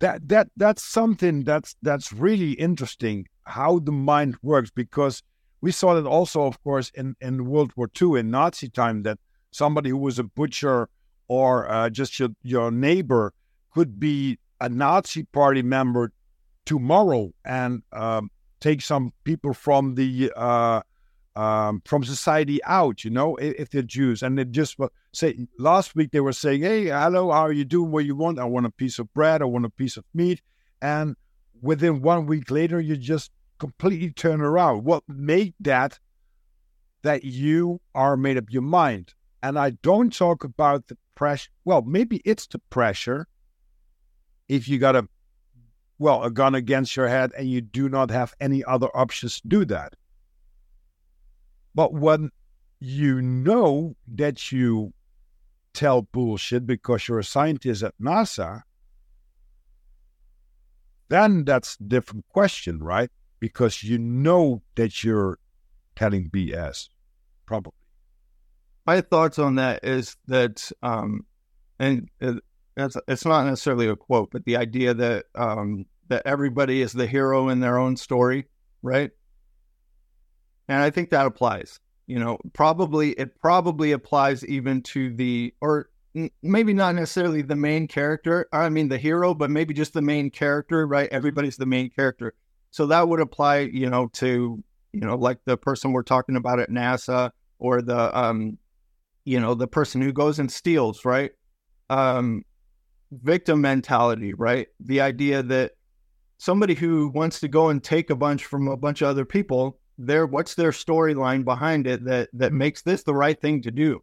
that 0.00 0.28
that 0.30 0.48
that's 0.56 0.82
something 0.82 1.44
that's 1.44 1.76
that's 1.80 2.12
really 2.12 2.54
interesting 2.54 3.28
how 3.44 3.78
the 3.78 3.92
mind 3.92 4.36
works 4.42 4.72
because 4.72 5.22
we 5.60 5.72
saw 5.72 5.94
that 5.94 6.06
also, 6.06 6.44
of 6.44 6.62
course, 6.62 6.90
in 6.94 7.16
in 7.20 7.46
World 7.46 7.72
War 7.76 7.90
II 8.00 8.20
in 8.20 8.30
Nazi 8.30 8.68
time 8.68 9.02
that 9.02 9.18
somebody 9.50 9.90
who 9.90 9.98
was 9.98 10.18
a 10.18 10.24
butcher 10.24 10.88
or 11.28 11.70
uh, 11.70 11.90
just 11.90 12.18
your 12.18 12.30
your 12.42 12.70
neighbor 12.70 13.32
could 13.72 14.00
be 14.00 14.38
a 14.60 14.68
Nazi 14.68 15.24
party 15.24 15.62
member 15.62 16.12
tomorrow 16.66 17.32
and 17.44 17.82
um, 17.92 18.30
take 18.60 18.82
some 18.82 19.12
people 19.24 19.54
from 19.54 19.94
the 19.94 20.32
uh, 20.36 20.80
um, 21.36 21.82
from 21.86 22.04
society 22.04 22.62
out, 22.64 23.04
you 23.04 23.10
know, 23.10 23.36
if, 23.36 23.54
if 23.58 23.70
they're 23.70 23.82
Jews. 23.82 24.22
And 24.22 24.36
they 24.36 24.44
just 24.44 24.76
say, 25.12 25.46
last 25.58 25.94
week 25.94 26.10
they 26.10 26.20
were 26.20 26.32
saying, 26.32 26.62
hey, 26.62 26.86
hello, 26.86 27.30
how 27.30 27.42
are 27.42 27.52
you 27.52 27.64
doing? 27.64 27.90
What 27.90 28.04
you 28.04 28.16
want? 28.16 28.38
I 28.38 28.44
want 28.44 28.66
a 28.66 28.70
piece 28.70 28.98
of 28.98 29.12
bread. 29.14 29.42
I 29.42 29.46
want 29.46 29.64
a 29.64 29.70
piece 29.70 29.96
of 29.96 30.04
meat. 30.12 30.42
And 30.82 31.16
within 31.62 32.02
one 32.02 32.26
week 32.26 32.50
later, 32.50 32.80
you 32.80 32.96
just 32.96 33.30
completely 33.60 34.10
turn 34.10 34.40
around. 34.40 34.84
What 34.84 35.04
made 35.06 35.54
that? 35.60 36.00
That 37.02 37.24
you 37.24 37.80
are 37.94 38.16
made 38.16 38.36
up 38.36 38.50
your 38.50 38.62
mind. 38.62 39.14
And 39.42 39.58
I 39.58 39.70
don't 39.70 40.12
talk 40.12 40.44
about 40.44 40.88
the 40.88 40.98
pressure. 41.14 41.50
Well, 41.64 41.82
maybe 41.82 42.20
it's 42.24 42.46
the 42.46 42.58
pressure 42.70 43.26
if 44.48 44.68
you 44.68 44.78
got 44.78 44.96
a, 44.96 45.08
well, 45.98 46.24
a 46.24 46.30
gun 46.30 46.54
against 46.54 46.96
your 46.96 47.08
head 47.08 47.30
and 47.38 47.48
you 47.48 47.60
do 47.60 47.88
not 47.88 48.10
have 48.10 48.34
any 48.40 48.64
other 48.64 48.88
options 48.94 49.40
to 49.40 49.48
do 49.48 49.64
that. 49.66 49.94
But 51.74 51.94
when 51.94 52.30
you 52.80 53.22
know 53.22 53.94
that 54.16 54.50
you 54.50 54.92
tell 55.72 56.02
bullshit 56.02 56.66
because 56.66 57.06
you're 57.06 57.20
a 57.20 57.24
scientist 57.24 57.82
at 57.82 57.94
NASA, 58.00 58.62
then 61.08 61.44
that's 61.44 61.76
a 61.80 61.84
different 61.84 62.24
question, 62.28 62.78
right? 62.78 63.10
Because 63.40 63.82
you 63.82 63.98
know 63.98 64.62
that 64.76 65.02
you're 65.02 65.38
telling 65.96 66.30
BS, 66.30 66.88
probably. 67.46 67.72
My 68.86 69.00
thoughts 69.00 69.38
on 69.38 69.56
that 69.56 69.84
is 69.84 70.16
that, 70.26 70.70
um, 70.82 71.24
and 71.78 72.08
it, 72.20 72.42
it's, 72.76 72.96
it's 73.08 73.24
not 73.24 73.46
necessarily 73.46 73.88
a 73.88 73.96
quote, 73.96 74.30
but 74.30 74.44
the 74.44 74.56
idea 74.56 74.94
that 74.94 75.26
um, 75.34 75.86
that 76.08 76.22
everybody 76.26 76.82
is 76.82 76.92
the 76.92 77.06
hero 77.06 77.48
in 77.48 77.60
their 77.60 77.78
own 77.78 77.96
story, 77.96 78.46
right? 78.82 79.10
And 80.68 80.82
I 80.82 80.90
think 80.90 81.10
that 81.10 81.26
applies. 81.26 81.80
You 82.06 82.18
know, 82.18 82.38
probably 82.52 83.12
it 83.12 83.38
probably 83.40 83.92
applies 83.92 84.44
even 84.46 84.82
to 84.82 85.14
the 85.14 85.54
or 85.60 85.90
maybe 86.42 86.72
not 86.72 86.96
necessarily 86.96 87.42
the 87.42 87.56
main 87.56 87.86
character. 87.86 88.48
I 88.52 88.68
mean 88.68 88.88
the 88.88 88.98
hero, 88.98 89.32
but 89.32 89.50
maybe 89.50 89.74
just 89.74 89.92
the 89.92 90.02
main 90.02 90.30
character, 90.30 90.86
right? 90.86 91.08
Everybody's 91.12 91.56
the 91.56 91.66
main 91.66 91.90
character. 91.90 92.34
So 92.70 92.86
that 92.86 93.08
would 93.08 93.20
apply, 93.20 93.60
you 93.72 93.90
know, 93.90 94.08
to 94.14 94.62
you 94.92 95.00
know, 95.00 95.16
like 95.16 95.38
the 95.44 95.56
person 95.56 95.92
we're 95.92 96.02
talking 96.02 96.36
about 96.36 96.58
at 96.60 96.70
NASA 96.70 97.30
or 97.58 97.82
the 97.82 98.16
um 98.18 98.58
you 99.24 99.38
know, 99.38 99.54
the 99.54 99.68
person 99.68 100.00
who 100.00 100.12
goes 100.12 100.38
and 100.38 100.50
steals, 100.50 101.04
right? 101.04 101.32
Um 101.88 102.44
victim 103.12 103.60
mentality, 103.60 104.34
right? 104.34 104.68
The 104.80 105.00
idea 105.00 105.42
that 105.44 105.72
somebody 106.38 106.74
who 106.74 107.08
wants 107.08 107.40
to 107.40 107.48
go 107.48 107.68
and 107.68 107.82
take 107.82 108.10
a 108.10 108.16
bunch 108.16 108.44
from 108.44 108.68
a 108.68 108.76
bunch 108.76 109.02
of 109.02 109.08
other 109.08 109.24
people 109.24 109.78
their 110.00 110.26
what's 110.26 110.54
their 110.54 110.70
storyline 110.70 111.44
behind 111.44 111.86
it 111.86 112.02
that 112.06 112.30
that 112.32 112.52
makes 112.52 112.82
this 112.82 113.02
the 113.02 113.14
right 113.14 113.40
thing 113.40 113.60
to 113.62 113.70
do, 113.70 114.02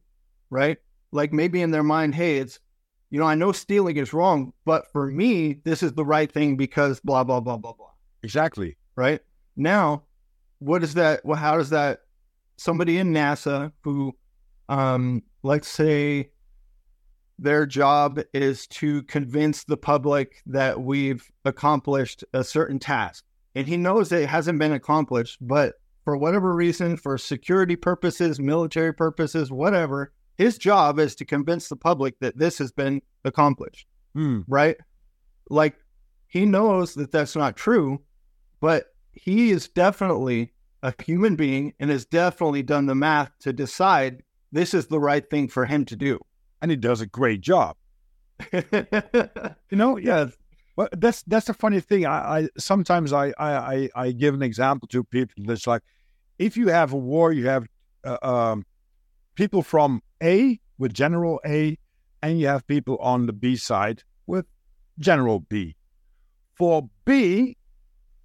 right? 0.49 0.77
Like 1.11 1.33
maybe 1.33 1.61
in 1.61 1.71
their 1.71 1.83
mind, 1.83 2.13
hey, 2.13 2.37
it's 2.37 2.59
you 3.09 3.19
know, 3.19 3.25
I 3.25 3.35
know 3.35 3.51
stealing 3.51 3.97
is 3.97 4.13
wrong, 4.13 4.53
but 4.65 4.91
for 4.91 5.07
me, 5.07 5.53
this 5.63 5.81
is 5.81 5.93
the 5.93 6.05
right 6.05 6.31
thing 6.31 6.55
because 6.55 6.99
blah 6.99 7.23
blah 7.23 7.39
blah 7.39 7.57
blah 7.57 7.73
blah. 7.73 7.89
Exactly. 8.27 8.75
Right 8.97 9.21
now, 9.55 10.03
what 10.59 10.83
is 10.83 10.95
that? 10.95 11.23
Well, 11.23 11.37
how 11.37 11.55
does 11.55 11.69
that? 11.69 11.99
Somebody 12.57 12.97
in 12.97 13.13
NASA 13.13 13.71
who, 13.83 14.13
um, 14.67 15.23
let's 15.43 15.69
say, 15.69 16.31
their 17.39 17.65
job 17.65 18.19
is 18.33 18.67
to 18.67 19.03
convince 19.03 19.63
the 19.63 19.77
public 19.77 20.41
that 20.45 20.81
we've 20.81 21.23
accomplished 21.45 22.25
a 22.33 22.43
certain 22.43 22.79
task, 22.79 23.23
and 23.55 23.65
he 23.65 23.77
knows 23.77 24.11
it 24.11 24.27
hasn't 24.27 24.59
been 24.59 24.73
accomplished, 24.73 25.37
but 25.39 25.75
for 26.03 26.17
whatever 26.17 26.53
reason, 26.53 26.97
for 26.97 27.17
security 27.17 27.77
purposes, 27.77 28.41
military 28.41 28.93
purposes, 28.93 29.51
whatever, 29.51 30.11
his 30.37 30.57
job 30.57 30.99
is 30.99 31.15
to 31.15 31.23
convince 31.23 31.69
the 31.69 31.77
public 31.77 32.19
that 32.19 32.37
this 32.37 32.57
has 32.57 32.73
been 32.73 33.01
accomplished. 33.23 33.87
Hmm. 34.13 34.41
Right? 34.47 34.75
Like 35.49 35.77
he 36.27 36.45
knows 36.45 36.93
that 36.95 37.11
that's 37.11 37.35
not 37.35 37.55
true, 37.55 38.01
but 38.59 38.93
he 39.13 39.51
is 39.51 39.67
definitely 39.67 40.53
a 40.83 40.93
human 41.03 41.35
being 41.35 41.73
and 41.79 41.89
has 41.89 42.05
definitely 42.05 42.63
done 42.63 42.85
the 42.85 42.95
math 42.95 43.31
to 43.39 43.51
decide 43.53 44.23
this 44.51 44.73
is 44.73 44.87
the 44.87 44.99
right 44.99 45.27
thing 45.29 45.47
for 45.47 45.65
him 45.65 45.85
to 45.85 45.95
do. 45.95 46.19
And 46.61 46.71
he 46.71 46.77
does 46.77 47.01
a 47.01 47.05
great 47.05 47.41
job. 47.41 47.75
you 48.53 48.63
know, 49.71 49.97
yeah. 49.97 50.27
Well, 50.75 50.89
that's 50.91 51.23
that's 51.23 51.49
a 51.49 51.53
funny 51.53 51.79
thing. 51.79 52.05
I, 52.05 52.39
I 52.39 52.49
sometimes 52.57 53.11
I, 53.11 53.33
I 53.39 53.89
I 53.95 54.11
give 54.11 54.35
an 54.35 54.43
example 54.43 54.87
to 54.89 55.03
people 55.03 55.43
that's 55.45 55.65
like, 55.65 55.81
if 56.37 56.55
you 56.55 56.67
have 56.67 56.93
a 56.93 56.97
war, 56.97 57.33
you 57.33 57.47
have 57.47 57.65
uh, 58.03 58.17
um, 58.21 58.65
people 59.33 59.63
from 59.63 60.03
A 60.21 60.59
with 60.77 60.93
General 60.93 61.41
A, 61.45 61.77
and 62.21 62.39
you 62.39 62.45
have 62.47 62.65
people 62.67 62.97
on 62.97 63.25
the 63.25 63.33
B 63.33 63.55
side 63.55 64.03
with 64.27 64.45
General 64.99 65.39
B. 65.39 65.75
For 66.55 66.87
B, 67.05 67.56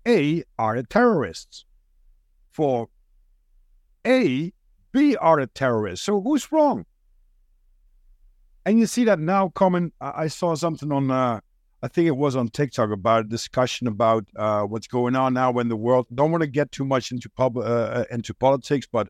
A 0.06 0.42
are 0.58 0.76
the 0.76 0.82
terrorists. 0.82 1.64
For 2.52 2.88
A, 4.06 4.52
B 4.92 5.16
are 5.16 5.40
the 5.40 5.46
terrorists. 5.46 6.04
So 6.04 6.20
who's 6.20 6.50
wrong? 6.52 6.84
And 8.64 8.78
you 8.78 8.86
see 8.86 9.04
that 9.04 9.18
now 9.18 9.48
coming. 9.48 9.92
I 10.00 10.28
saw 10.28 10.54
something 10.54 10.92
on 10.92 11.10
uh, 11.10 11.40
I 11.82 11.88
think 11.88 12.06
it 12.06 12.16
was 12.16 12.36
on 12.36 12.48
TikTok 12.48 12.90
about 12.90 13.24
a 13.24 13.28
discussion 13.28 13.88
about 13.88 14.24
uh, 14.36 14.62
what's 14.62 14.86
going 14.86 15.16
on 15.16 15.34
now 15.34 15.58
in 15.58 15.68
the 15.68 15.76
world. 15.76 16.06
Don't 16.14 16.30
want 16.30 16.42
to 16.42 16.46
get 16.46 16.70
too 16.70 16.84
much 16.84 17.10
into 17.10 17.28
pub 17.28 17.56
uh, 17.56 17.60
uh, 17.60 18.04
into 18.10 18.32
politics, 18.34 18.86
but 18.90 19.08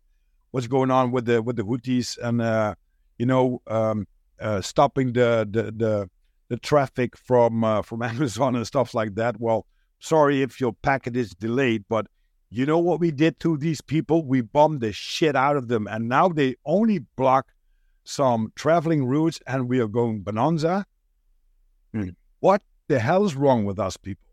what's 0.53 0.67
going 0.67 0.91
on 0.91 1.11
with 1.13 1.27
the 1.27 1.43
with 1.43 1.57
the 1.57 1.65
Houthis 1.65 2.17
and 2.17 2.41
uh, 2.41 2.75
you 3.19 3.27
know 3.27 3.61
um, 3.67 4.07
uh, 4.41 4.63
stopping 4.63 5.13
the, 5.13 5.47
the 5.51 5.65
the 5.65 6.11
the 6.49 6.57
traffic 6.57 7.15
from 7.15 7.83
from 7.83 8.03
Amazon 8.13 8.57
and 8.57 8.67
stuff 8.67 8.95
like 8.95 9.17
that. 9.17 9.39
Well, 9.39 9.67
sorry 10.03 10.43
if 10.43 10.61
your 10.61 10.73
packet 10.73 11.17
is 11.17 11.31
delayed, 11.31 11.85
but 11.89 12.07
you 12.51 12.67
know 12.67 12.79
what 12.79 13.01
we 13.01 13.11
did 13.11 13.41
to 13.41 13.57
these 13.57 13.81
people? 13.81 14.25
We 14.25 14.43
bombed 14.43 14.81
the 14.81 14.93
shit 14.93 15.35
out 15.35 15.57
of 15.57 15.69
them, 15.69 15.87
and 15.87 16.09
now 16.09 16.29
they 16.29 16.57
only 16.67 16.99
block 17.17 17.47
some 18.05 18.53
traveling 18.57 19.07
routes, 19.07 19.41
and 19.47 19.69
we 19.69 19.81
are 19.81 19.89
going 19.89 20.23
bonanza. 20.23 20.85
Hmm 21.93 22.11
what 22.43 22.61
the 22.89 22.99
hell 22.99 23.25
is 23.25 23.37
wrong 23.37 23.65
with 23.65 23.79
us 23.79 23.97
people? 23.97 24.27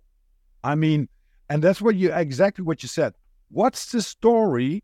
I 0.63 0.73
mean, 0.73 1.07
and 1.47 1.63
that's 1.63 1.79
what 1.79 1.95
you 1.95 2.11
exactly 2.11 2.65
what 2.65 2.81
you 2.83 2.89
said. 2.89 3.13
What's 3.49 3.91
the 3.91 4.01
story 4.01 4.83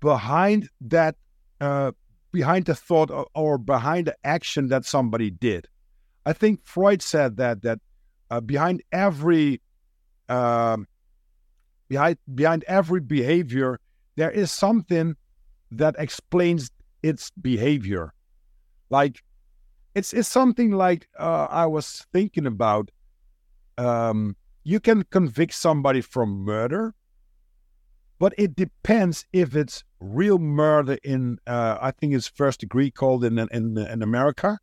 behind 0.00 0.68
that, 0.82 1.16
uh, 1.62 1.92
behind 2.30 2.66
the 2.66 2.74
thought 2.74 3.10
or, 3.10 3.26
or, 3.34 3.56
behind 3.58 4.06
the 4.06 4.16
action 4.22 4.68
that 4.68 4.84
somebody 4.84 5.30
did? 5.30 5.66
I 6.26 6.34
think 6.34 6.60
Freud 6.62 7.00
said 7.00 7.38
that 7.38 7.62
that 7.62 7.80
uh, 8.30 8.40
behind 8.40 8.82
every 8.92 9.60
um, 10.28 10.86
behind 11.88 12.18
behind 12.34 12.64
every 12.68 13.00
behavior 13.00 13.80
there 14.18 14.30
is 14.32 14.50
something 14.50 15.14
that 15.70 15.94
explains 15.96 16.70
its 17.04 17.30
behavior. 17.40 18.12
Like 18.90 19.22
it's 19.94 20.12
it's 20.12 20.28
something 20.28 20.72
like 20.72 21.08
uh, 21.18 21.46
I 21.48 21.66
was 21.66 22.04
thinking 22.12 22.46
about. 22.46 22.90
Um, 23.78 24.34
you 24.64 24.80
can 24.80 25.04
convict 25.04 25.54
somebody 25.54 26.00
from 26.00 26.44
murder, 26.44 26.94
but 28.18 28.34
it 28.36 28.56
depends 28.56 29.24
if 29.32 29.54
it's 29.54 29.84
real 30.00 30.40
murder 30.40 30.98
in 31.04 31.38
uh, 31.46 31.78
I 31.80 31.92
think 31.92 32.12
it's 32.12 32.26
first 32.26 32.58
degree 32.60 32.90
called 32.90 33.24
in 33.24 33.38
in 33.38 33.78
in 33.78 34.02
America. 34.02 34.58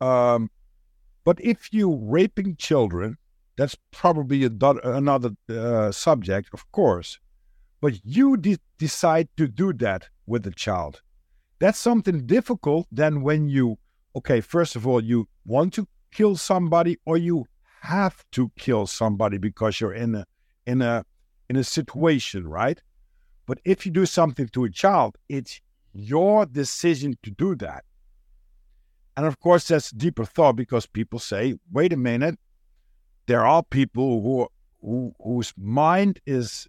Um, 0.00 0.50
but 1.24 1.38
if 1.40 1.72
you're 1.72 1.96
raping 1.96 2.56
children, 2.56 3.16
that's 3.56 3.76
probably 3.90 4.44
another 4.44 5.30
uh, 5.50 5.90
subject, 5.90 6.50
of 6.52 6.70
course. 6.72 7.18
But 7.80 8.00
you 8.04 8.36
de- 8.36 8.58
decide 8.78 9.28
to 9.36 9.48
do 9.48 9.72
that 9.74 10.08
with 10.26 10.44
the 10.44 10.52
child. 10.52 11.02
That's 11.58 11.78
something 11.78 12.26
difficult 12.26 12.86
than 12.92 13.22
when 13.22 13.48
you 13.48 13.78
okay, 14.16 14.40
first 14.40 14.74
of 14.76 14.86
all, 14.86 15.02
you 15.02 15.28
want 15.44 15.72
to 15.74 15.86
kill 16.12 16.36
somebody 16.36 16.98
or 17.04 17.16
you 17.16 17.46
have 17.80 18.24
to 18.32 18.50
kill 18.58 18.86
somebody 18.86 19.38
because 19.38 19.80
you're 19.80 19.92
in 19.92 20.14
a 20.14 20.24
in 20.66 20.82
a 20.82 21.04
in 21.48 21.56
a 21.56 21.64
situation, 21.64 22.46
right? 22.46 22.80
But 23.46 23.58
if 23.64 23.86
you 23.86 23.92
do 23.92 24.06
something 24.06 24.48
to 24.48 24.64
a 24.64 24.70
child, 24.70 25.16
it's 25.28 25.60
your 25.92 26.46
decision 26.46 27.16
to 27.22 27.30
do 27.30 27.54
that. 27.56 27.84
And 29.18 29.26
of 29.26 29.40
course, 29.40 29.66
that's 29.66 29.90
deeper 29.90 30.24
thought 30.24 30.54
because 30.54 30.86
people 30.86 31.18
say, 31.18 31.56
wait 31.72 31.92
a 31.92 31.96
minute, 31.96 32.38
there 33.26 33.44
are 33.44 33.64
people 33.64 34.22
who, 34.22 34.46
who 34.80 35.12
whose 35.20 35.52
mind 35.58 36.20
is 36.24 36.68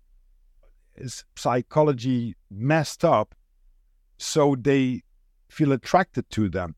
is 0.95 1.25
psychology 1.35 2.35
messed 2.49 3.05
up, 3.05 3.35
so 4.17 4.55
they 4.59 5.03
feel 5.47 5.71
attracted 5.73 6.27
to 6.31 6.49
them. 6.49 6.75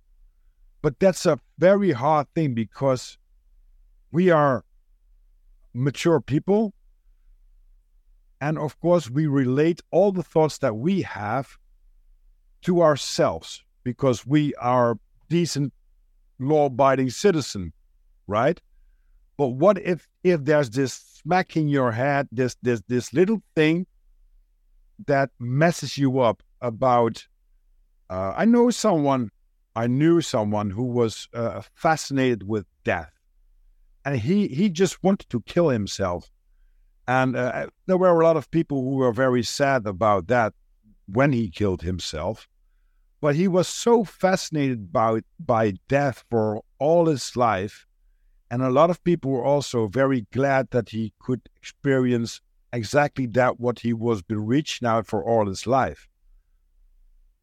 But 0.81 0.99
that's 0.99 1.25
a 1.25 1.39
very 1.57 1.93
hard 1.93 2.27
thing 2.35 2.53
because 2.53 3.17
we 4.11 4.29
are 4.29 4.65
mature 5.73 6.19
people. 6.19 6.73
And 8.41 8.59
of 8.59 8.77
course, 8.81 9.09
we 9.09 9.25
relate 9.25 9.79
all 9.89 10.11
the 10.11 10.21
thoughts 10.21 10.57
that 10.57 10.75
we 10.75 11.03
have 11.03 11.57
to 12.63 12.81
ourselves 12.81 13.63
because 13.85 14.27
we 14.27 14.53
are 14.55 14.97
decent, 15.31 15.73
law 16.39 16.65
abiding 16.65 17.09
citizen, 17.09 17.71
right? 18.27 18.61
But 19.37 19.49
what 19.63 19.77
if 19.79 20.07
if 20.23 20.43
there's 20.43 20.69
this 20.69 20.93
smack 20.93 21.55
in 21.57 21.69
your 21.69 21.91
head, 21.91 22.27
this 22.31 22.55
this 22.61 22.81
this 22.87 23.13
little 23.13 23.41
thing 23.55 23.87
that 25.07 25.29
messes 25.39 25.97
you 25.97 26.19
up 26.19 26.43
about 26.61 27.27
uh, 28.09 28.33
I 28.43 28.45
know 28.45 28.71
someone 28.71 29.29
I 29.83 29.87
knew 29.87 30.21
someone 30.21 30.69
who 30.69 30.83
was 30.83 31.27
uh, 31.33 31.61
fascinated 31.73 32.43
with 32.43 32.65
death, 32.83 33.13
and 34.05 34.19
he 34.19 34.47
he 34.47 34.69
just 34.69 34.95
wanted 35.03 35.29
to 35.29 35.41
kill 35.53 35.69
himself. 35.69 36.29
And 37.07 37.35
uh, 37.35 37.67
there 37.87 37.97
were 37.97 38.21
a 38.21 38.23
lot 38.23 38.37
of 38.37 38.51
people 38.51 38.77
who 38.83 38.95
were 39.01 39.13
very 39.13 39.43
sad 39.43 39.87
about 39.87 40.27
that. 40.27 40.53
when 41.13 41.33
he 41.33 41.49
killed 41.49 41.81
himself, 41.81 42.47
but 43.21 43.35
he 43.35 43.47
was 43.47 43.67
so 43.67 44.03
fascinated 44.03 44.91
by 44.91 45.21
by 45.39 45.73
death 45.87 46.25
for 46.29 46.63
all 46.79 47.05
his 47.05 47.35
life, 47.37 47.85
and 48.49 48.63
a 48.63 48.69
lot 48.69 48.89
of 48.89 49.03
people 49.03 49.31
were 49.31 49.45
also 49.45 49.87
very 49.87 50.25
glad 50.33 50.69
that 50.71 50.89
he 50.89 51.13
could 51.19 51.41
experience 51.55 52.41
exactly 52.73 53.27
that 53.27 53.59
what 53.59 53.79
he 53.79 53.93
was 53.93 54.21
been 54.23 54.45
reaching 54.45 54.87
out 54.87 55.05
for 55.05 55.23
all 55.23 55.45
his 55.45 55.67
life. 55.67 56.07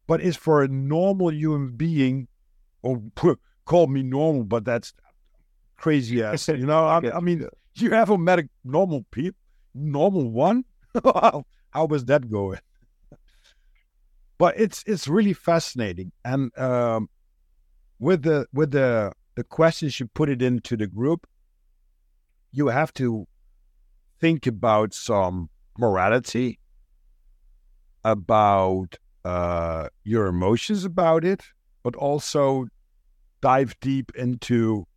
But 0.05 0.21
it's 0.21 0.37
for 0.37 0.63
a 0.63 0.67
normal 0.67 1.31
human 1.31 1.71
being, 1.71 2.27
or 2.81 3.01
call 3.65 3.87
me 3.87 4.03
normal, 4.03 4.43
but 4.43 4.65
that's 4.65 4.93
crazy 5.77 6.21
ass. 6.23 6.47
You 6.49 6.65
know, 6.65 6.85
I, 6.85 7.15
I 7.15 7.19
mean, 7.21 7.47
you 7.75 7.93
ever 7.93 8.17
met 8.17 8.39
a 8.39 8.49
normal 8.65 9.05
people, 9.11 9.39
normal 9.73 10.29
one? 10.29 10.65
How 11.03 11.85
was 11.87 12.03
that 12.05 12.29
going? 12.29 12.59
But 14.39 14.59
it's 14.59 14.83
it's 14.87 15.07
really 15.07 15.33
fascinating, 15.33 16.11
and 16.25 16.57
um, 16.57 17.09
with 17.99 18.23
the 18.23 18.47
with 18.51 18.71
the 18.71 19.11
the 19.35 19.43
questions 19.43 19.99
you 19.99 20.07
put 20.07 20.29
it 20.29 20.41
into 20.41 20.75
the 20.75 20.87
group, 20.87 21.27
you 22.51 22.67
have 22.67 22.93
to 22.93 23.27
think 24.19 24.47
about 24.47 24.93
some 24.93 25.49
morality, 25.77 26.57
about 28.03 28.95
uh, 29.25 29.89
your 30.03 30.27
emotions 30.27 30.85
about 30.85 31.25
it, 31.25 31.43
but 31.83 31.95
also 31.97 32.65
dive 33.41 33.75
deep 33.81 34.11
into 34.15 34.87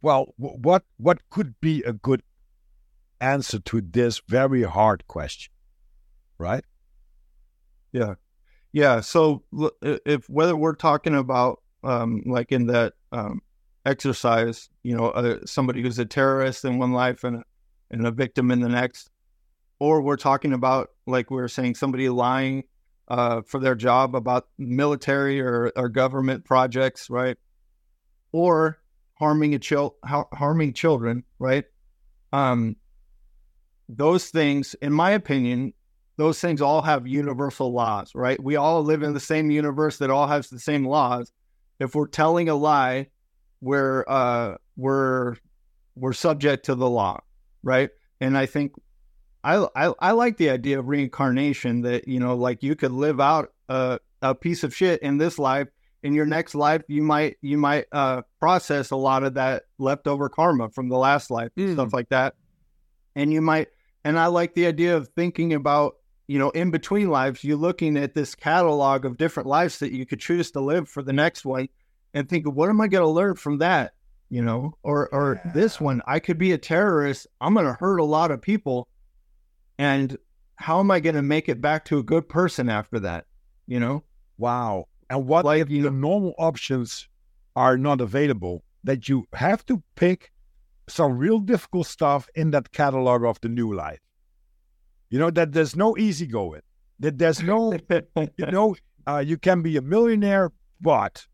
well, 0.00 0.34
what 0.36 0.84
what 0.98 1.18
could 1.30 1.60
be 1.60 1.82
a 1.82 1.92
good 1.92 2.22
answer 3.20 3.58
to 3.58 3.80
this 3.80 4.20
very 4.28 4.62
hard 4.62 5.06
question, 5.08 5.52
right? 6.38 6.64
Yeah, 7.92 8.14
yeah. 8.72 9.00
So 9.00 9.42
if 9.82 10.28
whether 10.28 10.56
we're 10.56 10.74
talking 10.74 11.14
about 11.14 11.62
um, 11.84 12.22
like 12.26 12.52
in 12.52 12.66
that 12.66 12.94
um, 13.12 13.42
exercise, 13.84 14.68
you 14.82 14.96
know, 14.96 15.08
uh, 15.10 15.38
somebody 15.44 15.82
who's 15.82 15.98
a 15.98 16.04
terrorist 16.04 16.64
in 16.64 16.78
one 16.78 16.92
life 16.92 17.24
and 17.24 17.42
and 17.90 18.06
a 18.06 18.10
victim 18.10 18.50
in 18.50 18.60
the 18.60 18.68
next, 18.68 19.10
or 19.78 20.00
we're 20.00 20.16
talking 20.16 20.52
about 20.52 20.90
like 21.06 21.30
we 21.30 21.40
are 21.40 21.48
saying 21.48 21.74
somebody 21.74 22.08
lying 22.08 22.64
uh, 23.08 23.42
for 23.42 23.60
their 23.60 23.74
job 23.74 24.14
about 24.14 24.48
military 24.58 25.40
or, 25.40 25.70
or 25.76 25.88
government 25.88 26.44
projects, 26.44 27.10
right? 27.10 27.36
Or 28.32 28.78
harming 29.18 29.54
a 29.54 29.58
child, 29.58 29.94
harming 30.04 30.72
children, 30.72 31.24
right? 31.38 31.64
Um, 32.32 32.76
those 33.88 34.30
things, 34.30 34.74
in 34.80 34.92
my 34.92 35.10
opinion, 35.10 35.74
those 36.16 36.40
things 36.40 36.60
all 36.60 36.82
have 36.82 37.06
universal 37.06 37.72
laws, 37.72 38.12
right? 38.14 38.42
We 38.42 38.56
all 38.56 38.82
live 38.82 39.02
in 39.02 39.14
the 39.14 39.20
same 39.20 39.50
universe 39.50 39.98
that 39.98 40.10
all 40.10 40.26
has 40.26 40.48
the 40.48 40.58
same 40.58 40.86
laws. 40.86 41.32
If 41.78 41.94
we're 41.94 42.06
telling 42.06 42.48
a 42.48 42.54
lie, 42.54 43.08
we're 43.60 44.04
uh, 44.06 44.56
we're 44.76 45.36
we're 45.94 46.12
subject 46.12 46.66
to 46.66 46.74
the 46.74 46.88
law, 46.88 47.20
right? 47.62 47.90
And 48.20 48.36
I 48.36 48.46
think 48.46 48.72
I, 49.42 49.66
I 49.74 49.92
I 49.98 50.10
like 50.12 50.36
the 50.36 50.50
idea 50.50 50.78
of 50.78 50.88
reincarnation 50.88 51.82
that 51.82 52.06
you 52.06 52.20
know, 52.20 52.36
like 52.36 52.62
you 52.62 52.76
could 52.76 52.92
live 52.92 53.20
out 53.20 53.52
a, 53.68 53.98
a 54.20 54.34
piece 54.34 54.64
of 54.64 54.74
shit 54.74 55.02
in 55.02 55.18
this 55.18 55.38
life 55.38 55.68
in 56.02 56.14
your 56.14 56.26
next 56.26 56.54
life 56.54 56.82
you 56.88 57.02
might 57.02 57.36
you 57.42 57.56
might 57.56 57.86
uh, 57.92 58.22
process 58.40 58.90
a 58.90 58.96
lot 58.96 59.22
of 59.22 59.34
that 59.34 59.64
leftover 59.78 60.28
karma 60.28 60.68
from 60.70 60.88
the 60.88 60.96
last 60.96 61.30
life 61.30 61.50
mm. 61.56 61.72
stuff 61.74 61.92
like 61.92 62.08
that 62.08 62.34
and 63.14 63.32
you 63.32 63.40
might 63.40 63.68
and 64.04 64.18
i 64.18 64.26
like 64.26 64.54
the 64.54 64.66
idea 64.66 64.96
of 64.96 65.08
thinking 65.08 65.54
about 65.54 65.94
you 66.26 66.38
know 66.38 66.50
in 66.50 66.70
between 66.70 67.10
lives 67.10 67.44
you're 67.44 67.56
looking 67.56 67.96
at 67.96 68.14
this 68.14 68.34
catalog 68.34 69.04
of 69.04 69.16
different 69.16 69.48
lives 69.48 69.78
that 69.78 69.92
you 69.92 70.06
could 70.06 70.20
choose 70.20 70.50
to 70.50 70.60
live 70.60 70.88
for 70.88 71.02
the 71.02 71.12
next 71.12 71.44
one 71.44 71.68
and 72.14 72.28
think 72.28 72.46
what 72.46 72.68
am 72.68 72.80
i 72.80 72.88
going 72.88 73.02
to 73.02 73.08
learn 73.08 73.34
from 73.34 73.58
that 73.58 73.92
you 74.30 74.42
know 74.42 74.76
or 74.82 75.08
or 75.12 75.40
yeah. 75.44 75.52
this 75.52 75.80
one 75.80 76.00
i 76.06 76.18
could 76.18 76.38
be 76.38 76.52
a 76.52 76.58
terrorist 76.58 77.26
i'm 77.40 77.54
going 77.54 77.66
to 77.66 77.72
hurt 77.74 77.98
a 77.98 78.04
lot 78.04 78.30
of 78.30 78.40
people 78.40 78.88
and 79.78 80.16
how 80.56 80.78
am 80.80 80.90
i 80.90 81.00
going 81.00 81.16
to 81.16 81.22
make 81.22 81.48
it 81.48 81.60
back 81.60 81.84
to 81.84 81.98
a 81.98 82.02
good 82.02 82.28
person 82.28 82.68
after 82.68 83.00
that 83.00 83.26
you 83.66 83.80
know 83.80 84.02
wow 84.38 84.86
and 85.12 85.26
what 85.26 85.44
like, 85.44 85.60
if 85.60 85.68
the 85.68 85.90
normal 85.90 86.34
options 86.38 87.06
are 87.54 87.76
not 87.76 88.00
available? 88.00 88.64
That 88.82 89.10
you 89.10 89.26
have 89.34 89.64
to 89.66 89.82
pick 89.94 90.32
some 90.88 91.18
real 91.18 91.38
difficult 91.38 91.86
stuff 91.86 92.28
in 92.34 92.50
that 92.52 92.72
catalog 92.72 93.22
of 93.22 93.38
the 93.42 93.50
new 93.50 93.74
life. 93.74 94.00
You 95.12 95.18
know 95.18 95.30
that 95.30 95.52
there's 95.52 95.76
no 95.76 95.94
easy 95.98 96.26
going. 96.26 96.62
That 96.98 97.18
there's 97.18 97.42
no, 97.42 97.74
you 98.16 98.46
know, 98.46 98.74
uh, 99.06 99.18
you 99.18 99.36
can 99.36 99.60
be 99.60 99.76
a 99.76 99.82
millionaire, 99.82 100.52
but 100.80 101.26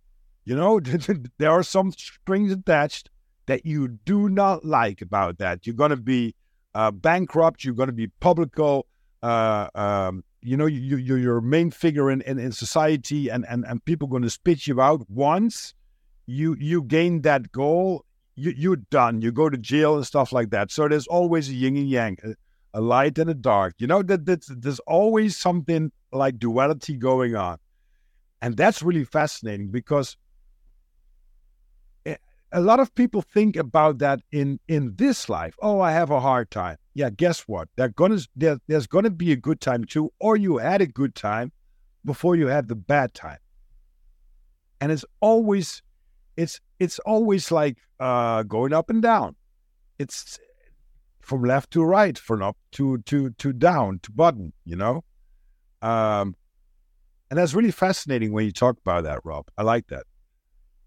you 0.45 0.57
know 0.57 0.81
there 1.39 1.53
are 1.53 1.63
some 1.63 1.93
strings 1.93 2.51
attached 2.51 3.09
that 3.47 3.65
you 3.65 3.87
do 4.05 4.29
not 4.29 4.65
like 4.65 5.01
about 5.01 5.39
that. 5.39 5.65
You're 5.65 5.77
going 5.77 5.93
to 5.93 5.97
be 5.97 6.35
uh, 6.75 6.91
bankrupt. 6.91 7.63
You're 7.63 7.75
going 7.75 7.89
to 7.89 7.93
be 7.93 8.09
publico. 8.19 8.85
Uh, 9.23 9.69
um, 9.77 10.25
you 10.43 10.57
know 10.57 10.67
you, 10.67 10.97
you 10.97 11.15
you're 11.15 11.39
a 11.39 11.43
main 11.43 11.71
figure 11.71 12.11
in, 12.11 12.21
in, 12.23 12.41
in 12.41 12.51
society 12.51 13.29
and, 13.29 13.47
and 13.49 13.65
and 13.65 13.85
people 13.85 14.09
going 14.09 14.23
to 14.23 14.31
spit 14.31 14.67
you 14.67 14.81
out 14.81 15.09
once 15.09 15.75
you 16.27 16.57
you 16.59 16.83
gain 16.83 17.23
that 17.23 17.51
goal 17.51 18.05
you 18.37 18.53
you're 18.57 18.77
done 18.77 19.21
you 19.21 19.33
go 19.33 19.49
to 19.51 19.59
jail 19.59 19.97
and 19.97 20.07
stuff 20.07 20.33
like 20.33 20.51
that 20.51 20.71
so 20.71 20.87
there's 20.87 21.09
always 21.09 21.49
a 21.49 21.55
yin 21.55 21.77
and 21.77 21.89
yang 21.89 22.17
a, 22.75 22.81
light 22.81 23.19
and 23.19 23.31
a 23.31 23.35
dark. 23.35 23.75
You 23.79 23.87
know 23.87 24.03
that 24.03 24.25
there's 24.27 24.81
always 24.81 25.37
something 25.37 25.93
like 26.13 26.39
duality 26.39 26.97
going 26.97 27.37
on. 27.37 27.59
And 28.41 28.57
that's 28.57 28.83
really 28.83 29.05
fascinating 29.05 29.69
because 29.69 30.17
a 32.53 32.61
lot 32.61 32.81
of 32.81 32.95
people 32.95 33.23
think 33.23 33.57
about 33.57 33.99
that 33.99 34.21
in 34.33 34.59
in 34.69 34.95
this 34.97 35.29
life. 35.29 35.55
Oh 35.61 35.81
i 35.81 35.93
have 35.93 36.11
a 36.11 36.21
hard 36.21 36.51
time. 36.51 36.77
Yeah 36.95 37.11
guess 37.11 37.41
what? 37.43 37.69
They're 37.77 37.89
gonna 37.89 38.21
there, 38.37 38.59
there's 38.67 38.87
gonna 38.87 39.11
be 39.11 39.33
a 39.33 39.37
good 39.37 39.61
time 39.61 39.85
too 39.85 40.11
or 40.19 40.37
you 40.37 40.59
had 40.59 40.81
a 40.81 40.87
good 40.87 41.15
time 41.15 41.53
before 42.05 42.37
you 42.37 42.47
had 42.47 42.69
the 42.69 42.75
bad 42.75 43.13
time. 43.15 43.39
And 44.81 44.93
it's 44.93 45.05
always 45.21 45.83
it's 46.37 46.61
it's 46.79 46.99
always 47.01 47.51
like 47.51 47.77
uh 48.01 48.45
going 48.45 48.73
up 48.73 48.91
and 48.91 49.03
down. 49.03 49.37
It's 49.99 50.39
from 51.29 51.43
left 51.43 51.71
to 51.73 51.85
right 51.85 52.19
from 52.19 52.43
up 52.43 52.57
to 52.73 52.99
to 52.99 53.31
to 53.31 53.53
down 53.53 54.01
to 54.03 54.11
button 54.13 54.53
you 54.65 54.77
know? 54.77 55.05
Um 55.83 56.35
and 57.31 57.39
that's 57.39 57.55
really 57.55 57.71
fascinating 57.71 58.33
when 58.33 58.47
you 58.47 58.53
talk 58.53 58.79
about 58.79 59.05
that 59.05 59.21
rob. 59.23 59.47
I 59.59 59.63
like 59.63 59.89
that. 59.89 60.05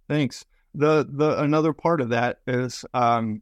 Thanks. 0.10 0.44
The 0.74 1.08
the 1.10 1.40
another 1.42 1.74
part 1.74 2.02
of 2.02 2.10
that 2.10 2.40
is 2.48 2.84
um 2.94 3.42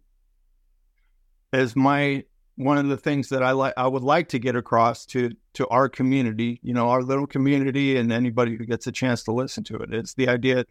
is 1.53 1.75
my 1.75 2.23
one 2.55 2.77
of 2.77 2.89
the 2.89 2.97
things 2.97 3.29
that 3.29 3.41
I 3.41 3.51
like 3.51 3.73
I 3.77 3.87
would 3.87 4.03
like 4.03 4.27
to 4.29 4.39
get 4.39 4.55
across 4.55 5.05
to 5.07 5.31
to 5.53 5.67
our 5.69 5.87
community, 5.87 6.59
you 6.61 6.73
know, 6.73 6.89
our 6.89 7.01
little 7.01 7.25
community 7.25 7.97
and 7.97 8.11
anybody 8.11 8.57
who 8.57 8.65
gets 8.65 8.85
a 8.87 8.91
chance 8.91 9.23
to 9.23 9.31
listen 9.31 9.63
to 9.65 9.77
it. 9.77 9.93
It's 9.93 10.13
the 10.15 10.27
idea 10.27 10.65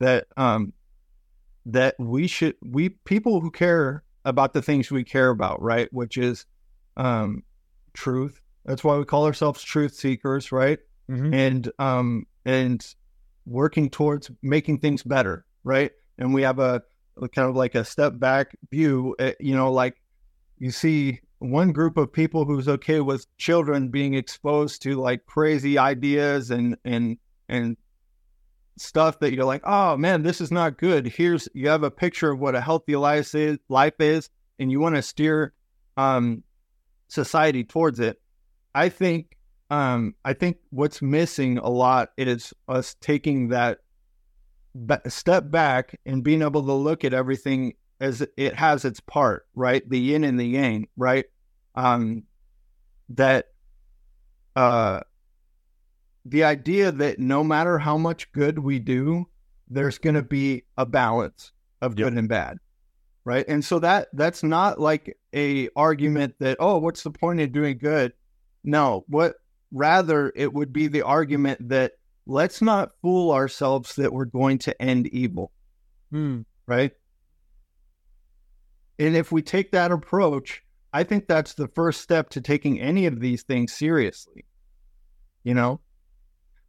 that 0.00 0.26
um 0.36 0.72
that 1.66 1.94
we 1.98 2.26
should 2.26 2.56
we 2.62 2.88
people 2.88 3.40
who 3.40 3.50
care 3.50 4.02
about 4.28 4.52
the 4.52 4.62
things 4.62 4.90
we 4.90 5.04
care 5.04 5.30
about, 5.30 5.60
right? 5.62 5.88
Which 5.92 6.16
is 6.16 6.46
um 6.96 7.42
truth. 7.94 8.40
That's 8.64 8.84
why 8.84 8.96
we 8.96 9.04
call 9.04 9.24
ourselves 9.24 9.62
truth 9.62 9.94
seekers, 9.94 10.52
right? 10.52 10.78
Mm-hmm. 11.10 11.34
And 11.34 11.72
um 11.78 12.26
and 12.44 12.86
working 13.46 13.90
towards 13.90 14.30
making 14.42 14.78
things 14.78 15.02
better, 15.02 15.44
right? 15.64 15.90
And 16.18 16.34
we 16.34 16.42
have 16.42 16.58
a, 16.58 16.82
a 17.20 17.28
kind 17.28 17.48
of 17.48 17.56
like 17.56 17.74
a 17.74 17.84
step 17.84 18.18
back 18.18 18.56
view. 18.70 19.16
Uh, 19.18 19.32
you 19.40 19.56
know, 19.56 19.72
like 19.72 20.00
you 20.58 20.70
see 20.70 21.20
one 21.38 21.72
group 21.72 21.96
of 21.96 22.12
people 22.12 22.44
who's 22.44 22.68
okay 22.68 23.00
with 23.00 23.26
children 23.38 23.88
being 23.88 24.14
exposed 24.14 24.82
to 24.82 24.96
like 24.96 25.24
crazy 25.26 25.78
ideas 25.78 26.50
and 26.50 26.76
and 26.84 27.16
and 27.48 27.76
stuff 28.80 29.18
that 29.20 29.32
you're 29.32 29.44
like, 29.44 29.62
oh 29.64 29.96
man, 29.96 30.22
this 30.22 30.40
is 30.40 30.50
not 30.50 30.78
good. 30.78 31.06
Here's 31.06 31.48
you 31.54 31.68
have 31.68 31.82
a 31.82 31.90
picture 31.90 32.30
of 32.30 32.38
what 32.38 32.54
a 32.54 32.60
healthy 32.60 32.96
life 32.96 33.34
is, 33.34 33.58
life 33.68 34.00
is, 34.00 34.30
and 34.58 34.70
you 34.70 34.80
want 34.80 34.96
to 34.96 35.02
steer 35.02 35.52
um, 35.96 36.42
society 37.08 37.64
towards 37.64 38.00
it. 38.00 38.20
I 38.74 38.88
think 38.88 39.36
um, 39.70 40.14
I 40.24 40.32
think 40.32 40.58
what's 40.70 41.02
missing 41.02 41.58
a 41.58 41.68
lot 41.68 42.10
is 42.16 42.54
us 42.68 42.96
taking 43.00 43.48
that 43.48 43.78
step 45.08 45.50
back 45.50 45.98
and 46.06 46.22
being 46.22 46.42
able 46.42 46.64
to 46.64 46.72
look 46.72 47.04
at 47.04 47.12
everything 47.12 47.74
as 48.00 48.26
it 48.36 48.54
has 48.54 48.84
its 48.84 49.00
part, 49.00 49.46
right? 49.54 49.88
The 49.88 49.98
yin 49.98 50.24
and 50.24 50.38
the 50.38 50.46
yang, 50.46 50.88
right? 50.96 51.26
Um, 51.74 52.24
that 53.10 53.46
uh, 54.56 55.00
the 56.30 56.44
idea 56.44 56.92
that 56.92 57.18
no 57.18 57.42
matter 57.42 57.78
how 57.78 57.96
much 57.96 58.30
good 58.32 58.58
we 58.58 58.78
do, 58.78 59.26
there's 59.68 59.98
going 59.98 60.14
to 60.14 60.22
be 60.22 60.64
a 60.76 60.86
balance 60.86 61.52
of 61.80 61.98
yep. 61.98 62.06
good 62.08 62.18
and 62.18 62.28
bad, 62.28 62.58
right? 63.24 63.46
And 63.48 63.64
so 63.64 63.78
that 63.80 64.08
that's 64.12 64.42
not 64.42 64.80
like 64.80 65.16
a 65.34 65.68
argument 65.76 66.34
that 66.40 66.56
oh, 66.60 66.78
what's 66.78 67.02
the 67.02 67.10
point 67.10 67.40
of 67.40 67.52
doing 67.52 67.78
good? 67.78 68.12
No, 68.64 69.04
what 69.08 69.36
rather 69.72 70.32
it 70.34 70.52
would 70.52 70.72
be 70.72 70.88
the 70.88 71.02
argument 71.02 71.68
that 71.68 71.92
let's 72.26 72.60
not 72.60 72.92
fool 73.02 73.32
ourselves 73.32 73.94
that 73.96 74.12
we're 74.12 74.24
going 74.24 74.58
to 74.58 74.82
end 74.82 75.06
evil, 75.08 75.52
Hmm. 76.10 76.42
right? 76.66 76.92
And 78.98 79.16
if 79.16 79.30
we 79.30 79.42
take 79.42 79.72
that 79.72 79.92
approach, 79.92 80.62
I 80.92 81.04
think 81.04 81.26
that's 81.26 81.54
the 81.54 81.68
first 81.68 82.00
step 82.00 82.30
to 82.30 82.40
taking 82.40 82.80
any 82.80 83.06
of 83.06 83.20
these 83.20 83.42
things 83.42 83.72
seriously. 83.72 84.44
You 85.44 85.54
know, 85.54 85.80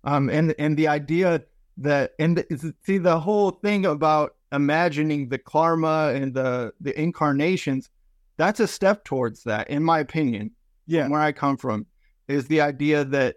um, 0.03 0.29
and 0.29 0.55
and 0.59 0.77
the 0.77 0.87
idea 0.87 1.43
that 1.77 2.11
and 2.19 2.37
the, 2.37 2.73
see 2.85 2.97
the 2.97 3.19
whole 3.19 3.51
thing 3.51 3.85
about 3.85 4.35
imagining 4.51 5.29
the 5.29 5.37
karma 5.37 6.11
and 6.15 6.33
the 6.33 6.73
the 6.81 6.99
incarnations, 6.99 7.89
that's 8.37 8.59
a 8.59 8.67
step 8.67 9.03
towards 9.03 9.43
that, 9.43 9.69
in 9.69 9.83
my 9.83 9.99
opinion. 9.99 10.51
Yeah. 10.87 11.07
Where 11.07 11.21
I 11.21 11.31
come 11.31 11.57
from 11.57 11.85
is 12.27 12.47
the 12.47 12.61
idea 12.61 13.05
that 13.05 13.35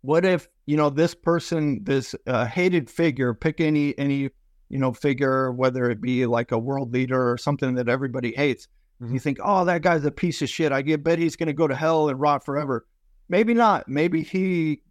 what 0.00 0.24
if 0.24 0.48
you 0.66 0.76
know 0.76 0.90
this 0.90 1.14
person, 1.14 1.84
this 1.84 2.14
uh, 2.26 2.46
hated 2.46 2.90
figure, 2.90 3.34
pick 3.34 3.60
any 3.60 3.96
any 3.98 4.30
you 4.68 4.78
know 4.78 4.92
figure, 4.92 5.52
whether 5.52 5.90
it 5.90 6.00
be 6.00 6.26
like 6.26 6.52
a 6.52 6.58
world 6.58 6.92
leader 6.92 7.30
or 7.30 7.38
something 7.38 7.74
that 7.74 7.88
everybody 7.88 8.32
hates. 8.32 8.68
Mhm. 9.00 9.12
You 9.12 9.20
think, 9.20 9.38
oh, 9.42 9.64
that 9.64 9.82
guy's 9.82 10.04
a 10.04 10.10
piece 10.10 10.42
of 10.42 10.48
shit. 10.48 10.72
I 10.72 10.82
bet 10.82 11.18
he's 11.18 11.36
going 11.36 11.46
to 11.46 11.52
go 11.52 11.68
to 11.68 11.74
hell 11.74 12.08
and 12.08 12.20
rot 12.20 12.44
forever. 12.44 12.86
Maybe 13.28 13.54
not. 13.54 13.88
Maybe 13.88 14.22
he 14.22 14.82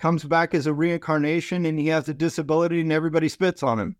comes 0.00 0.24
back 0.24 0.54
as 0.54 0.66
a 0.66 0.72
reincarnation 0.72 1.66
and 1.66 1.78
he 1.78 1.88
has 1.88 2.08
a 2.08 2.14
disability 2.14 2.80
and 2.80 2.92
everybody 2.92 3.28
spits 3.28 3.62
on 3.62 3.78
him. 3.78 3.96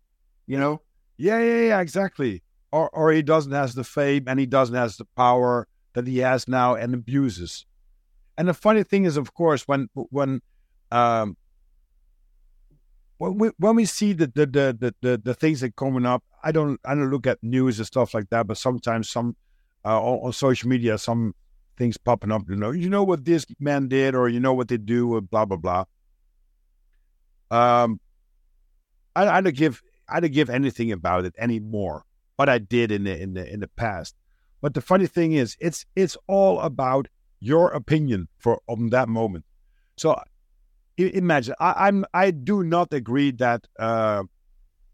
You 0.47 0.57
know? 0.57 0.81
Yeah, 1.17 1.39
yeah, 1.39 1.61
yeah, 1.61 1.79
exactly. 1.79 2.41
Or 2.71 2.89
or 2.89 3.11
he 3.11 3.21
doesn't 3.21 3.51
has 3.51 3.75
the 3.75 3.83
fame 3.83 4.23
and 4.27 4.39
he 4.39 4.45
doesn't 4.45 4.75
has 4.75 4.97
the 4.97 5.05
power 5.15 5.67
that 5.93 6.07
he 6.07 6.19
has 6.19 6.47
now 6.47 6.75
and 6.75 6.93
abuses. 6.93 7.65
And 8.37 8.47
the 8.47 8.53
funny 8.53 8.83
thing 8.83 9.05
is, 9.05 9.17
of 9.17 9.33
course, 9.33 9.67
when 9.67 9.89
when 9.93 10.41
um 10.91 11.37
when 13.17 13.37
we 13.37 13.49
when 13.57 13.75
we 13.75 13.85
see 13.85 14.13
the 14.13 14.27
the 14.27 14.45
the 14.45 14.77
the, 14.79 14.95
the, 15.01 15.17
the 15.17 15.33
things 15.33 15.61
that 15.61 15.75
coming 15.75 16.05
up, 16.05 16.23
I 16.43 16.51
don't 16.51 16.79
I 16.85 16.95
don't 16.95 17.11
look 17.11 17.27
at 17.27 17.43
news 17.43 17.77
and 17.77 17.85
stuff 17.85 18.13
like 18.13 18.29
that, 18.29 18.47
but 18.47 18.57
sometimes 18.57 19.09
some 19.09 19.35
uh, 19.85 20.01
on, 20.01 20.27
on 20.27 20.33
social 20.33 20.69
media 20.69 20.97
some 20.97 21.35
things 21.77 21.97
popping 21.97 22.31
up. 22.31 22.43
You 22.49 22.55
know, 22.55 22.71
you 22.71 22.89
know 22.89 23.03
what 23.03 23.25
this 23.25 23.45
man 23.59 23.87
did, 23.87 24.15
or 24.15 24.29
you 24.29 24.39
know 24.39 24.53
what 24.53 24.67
they 24.67 24.77
do, 24.77 25.13
or 25.15 25.21
blah 25.21 25.45
blah 25.45 25.57
blah. 25.57 25.85
Um, 27.49 27.99
I, 29.15 29.27
I 29.27 29.41
don't 29.41 29.55
give 29.55 29.81
I 30.07 30.19
don't 30.19 30.33
give 30.33 30.49
anything 30.49 30.91
about 30.91 31.25
it 31.25 31.35
anymore. 31.37 32.05
What 32.35 32.49
I 32.49 32.57
did 32.57 32.91
in 32.91 33.03
the 33.03 33.19
in 33.19 33.33
the 33.33 33.51
in 33.51 33.59
the 33.59 33.67
past. 33.67 34.15
But 34.61 34.73
the 34.73 34.81
funny 34.81 35.07
thing 35.07 35.33
is, 35.33 35.57
it's 35.59 35.85
it's 35.95 36.17
all 36.27 36.59
about 36.59 37.07
your 37.39 37.69
opinion 37.69 38.27
for 38.37 38.61
on 38.67 38.89
that 38.89 39.09
moment. 39.09 39.45
So 39.97 40.19
imagine 40.97 41.55
I, 41.59 41.87
I'm 41.87 42.05
I 42.13 42.31
do 42.31 42.63
not 42.63 42.93
agree 42.93 43.31
that 43.31 43.67
uh, 43.79 44.23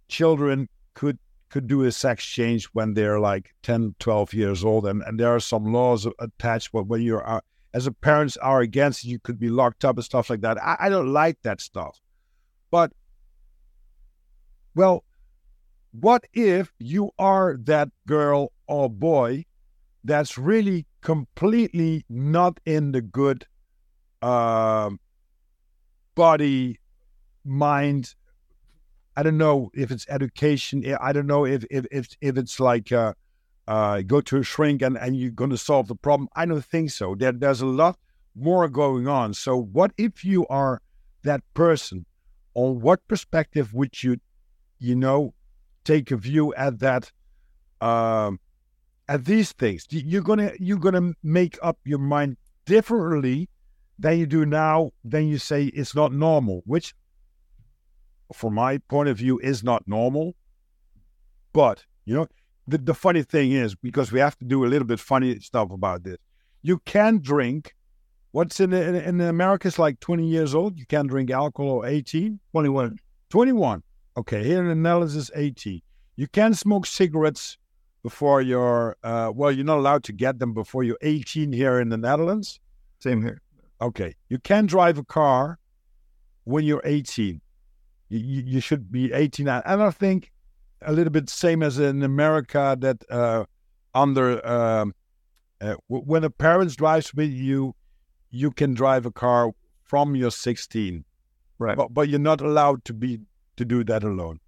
children 0.07 0.69
could 0.93 1.19
could 1.50 1.68
do 1.68 1.84
a 1.84 1.91
sex 1.91 2.26
change 2.26 2.66
when 2.74 2.93
they're 2.93 3.20
like 3.20 3.54
10, 3.64 3.95
12 4.00 4.34
years 4.34 4.66
old, 4.66 4.86
and, 4.86 5.02
and 5.04 5.20
there 5.20 5.34
are 5.34 5.39
some 5.39 5.72
laws 5.72 6.08
attached. 6.20 6.72
But 6.72 6.88
when 6.88 7.02
you're 7.02 7.28
uh, 7.28 7.41
as 7.74 7.88
a 7.88 7.91
parents 7.91 8.38
are 8.38 8.62
against, 8.62 9.04
you 9.04 9.20
could 9.20 9.39
be 9.39 9.50
locked 9.50 9.86
up 9.86 9.98
and 9.98 10.06
stuff 10.06 10.30
like 10.30 10.41
that. 10.41 10.62
I, 10.62 10.78
I 10.82 10.89
don't 10.89 11.14
like 11.14 11.41
that 11.43 11.62
stuff. 11.62 12.00
But 12.72 12.91
well, 14.76 15.04
what 15.91 16.26
if 16.34 16.74
you 16.80 17.12
are 17.18 17.58
that 17.64 17.89
girl 18.06 18.52
or 18.68 18.89
boy 18.89 19.45
that's 20.04 20.38
really 20.38 20.86
completely 21.02 22.06
not 22.10 22.60
in 22.66 22.91
the 22.91 23.02
good 23.02 23.45
um 24.22 25.00
body, 26.16 26.80
mind? 27.45 28.16
I 29.18 29.24
don't 29.24 29.38
know 29.38 29.72
if 29.74 29.89
it's 29.91 30.05
education. 30.09 30.86
I 31.01 31.11
don't 31.11 31.28
know 31.28 31.45
if 31.45 31.65
if 31.72 31.86
if, 31.91 32.07
if 32.22 32.38
it's 32.38 32.59
like 32.59 32.91
uh, 32.91 33.13
uh, 33.68 34.01
go 34.03 34.22
to 34.22 34.38
a 34.38 34.43
shrink 34.43 34.82
and, 34.84 34.95
and 34.97 35.18
you're 35.18 35.32
going 35.32 35.49
to 35.49 35.57
solve 35.57 35.88
the 35.88 35.95
problem. 35.95 36.30
I 36.36 36.45
don't 36.45 36.63
think 36.63 36.91
so. 36.91 37.15
There, 37.15 37.32
there's 37.32 37.61
a 37.61 37.65
lot 37.65 37.97
more 38.36 38.70
going 38.70 39.07
on. 39.07 39.34
So, 39.34 39.57
what 39.57 39.91
if 39.97 40.24
you 40.24 40.45
are 40.47 40.82
that 41.24 41.41
person? 41.55 42.05
On 42.53 42.80
what 42.80 42.99
perspective 43.07 43.74
would 43.74 44.03
you, 44.03 44.18
you 44.80 44.95
know, 44.95 45.34
take 45.84 46.11
a 46.11 46.18
view 46.18 46.53
at 46.55 46.80
that, 46.80 47.11
um, 47.82 48.39
at 49.09 49.26
these 49.26 49.51
things? 49.51 49.88
You- 49.89 50.03
You're 50.05 50.22
gonna 50.22 50.51
you're 50.59 50.78
gonna 50.88 51.13
make 51.24 51.57
up 51.63 51.78
your 51.86 51.99
mind 51.99 52.38
differently 52.65 53.49
than 53.99 54.20
you 54.20 54.28
do 54.28 54.45
now. 54.45 54.91
Then 55.03 55.28
you 55.28 55.39
say 55.39 55.65
it's 55.65 55.95
not 55.95 56.13
normal, 56.13 56.61
which, 56.65 56.93
from 58.34 58.55
my 58.55 58.78
point 58.89 59.09
of 59.09 59.17
view, 59.17 59.39
is 59.39 59.63
not 59.63 59.88
normal. 59.88 60.36
But 61.53 61.84
you 62.05 62.15
know, 62.15 62.28
the, 62.67 62.78
the 62.78 62.93
funny 62.93 63.23
thing 63.23 63.51
is 63.51 63.75
because 63.75 64.11
we 64.11 64.19
have 64.19 64.38
to 64.39 64.45
do 64.45 64.65
a 64.65 64.67
little 64.67 64.88
bit 64.88 64.99
funny 64.99 65.39
stuff 65.39 65.71
about 65.71 66.03
this. 66.03 66.17
You 66.61 66.80
can 66.80 67.19
drink. 67.19 67.73
What's 68.32 68.59
in 68.59 68.73
in, 68.73 68.95
in 68.95 69.21
America 69.21 69.67
is 69.67 69.80
like 69.80 69.99
20 69.99 70.28
years 70.28 70.53
old. 70.53 70.78
You 70.78 70.86
can 70.86 71.07
drink 71.07 71.32
alcohol 71.32 71.71
or 71.71 71.86
18. 71.86 72.39
21. 72.51 72.97
21. 73.30 73.84
Okay, 74.17 74.43
here 74.43 74.61
in 74.61 74.67
the 74.67 74.75
Netherlands 74.75 75.15
is 75.15 75.32
18. 75.36 75.82
You 76.15 76.28
can 76.28 76.53
smoke 76.53 76.86
cigarettes 76.86 77.57
before 78.03 78.41
you're, 78.41 78.95
uh, 79.03 79.32
well, 79.34 79.51
you're 79.51 79.65
not 79.65 79.78
allowed 79.78 80.03
to 80.05 80.13
get 80.13 80.39
them 80.39 80.53
before 80.53 80.84
you're 80.84 80.97
18 81.01 81.51
here 81.51 81.80
in 81.80 81.89
the 81.89 81.97
Netherlands. 81.97 82.59
Same 82.99 83.21
here. 83.21 83.41
Okay, 83.82 84.15
you 84.30 84.39
can 84.39 84.65
drive 84.65 84.97
a 84.97 85.03
car 85.03 85.59
when 86.45 86.63
you're 86.63 86.82
18. 86.84 87.41
You, 88.10 88.43
you, 88.45 88.60
should 88.62 88.91
be 88.91 89.12
18. 89.12 89.47
And 89.47 89.84
I 89.84 89.89
think 89.91 90.32
a 90.82 90.93
little 90.93 91.12
bit 91.12 91.30
same 91.30 91.62
as 91.62 91.78
in 91.80 92.03
America 92.03 92.78
that 92.80 93.03
uh, 93.10 93.45
under, 93.93 94.45
um, 94.47 94.93
uh, 95.60 95.76
w- 95.89 96.05
when 96.05 96.24
a 96.24 96.30
parent 96.30 96.76
drives 96.78 97.14
with 97.14 97.32
you, 97.32 97.76
you 98.30 98.51
can 98.51 98.74
drive 98.74 99.05
a 99.05 99.12
car 99.12 99.51
from 99.84 100.16
your 100.16 100.32
16 100.32 101.03
Right. 101.60 101.76
but 101.76 101.93
but 101.93 102.08
you're 102.08 102.20
not 102.20 102.41
allowed 102.41 102.86
to 102.86 102.93
be 102.93 103.20
to 103.55 103.66
do 103.66 103.84
that 103.86 104.03
alone. 104.03 104.39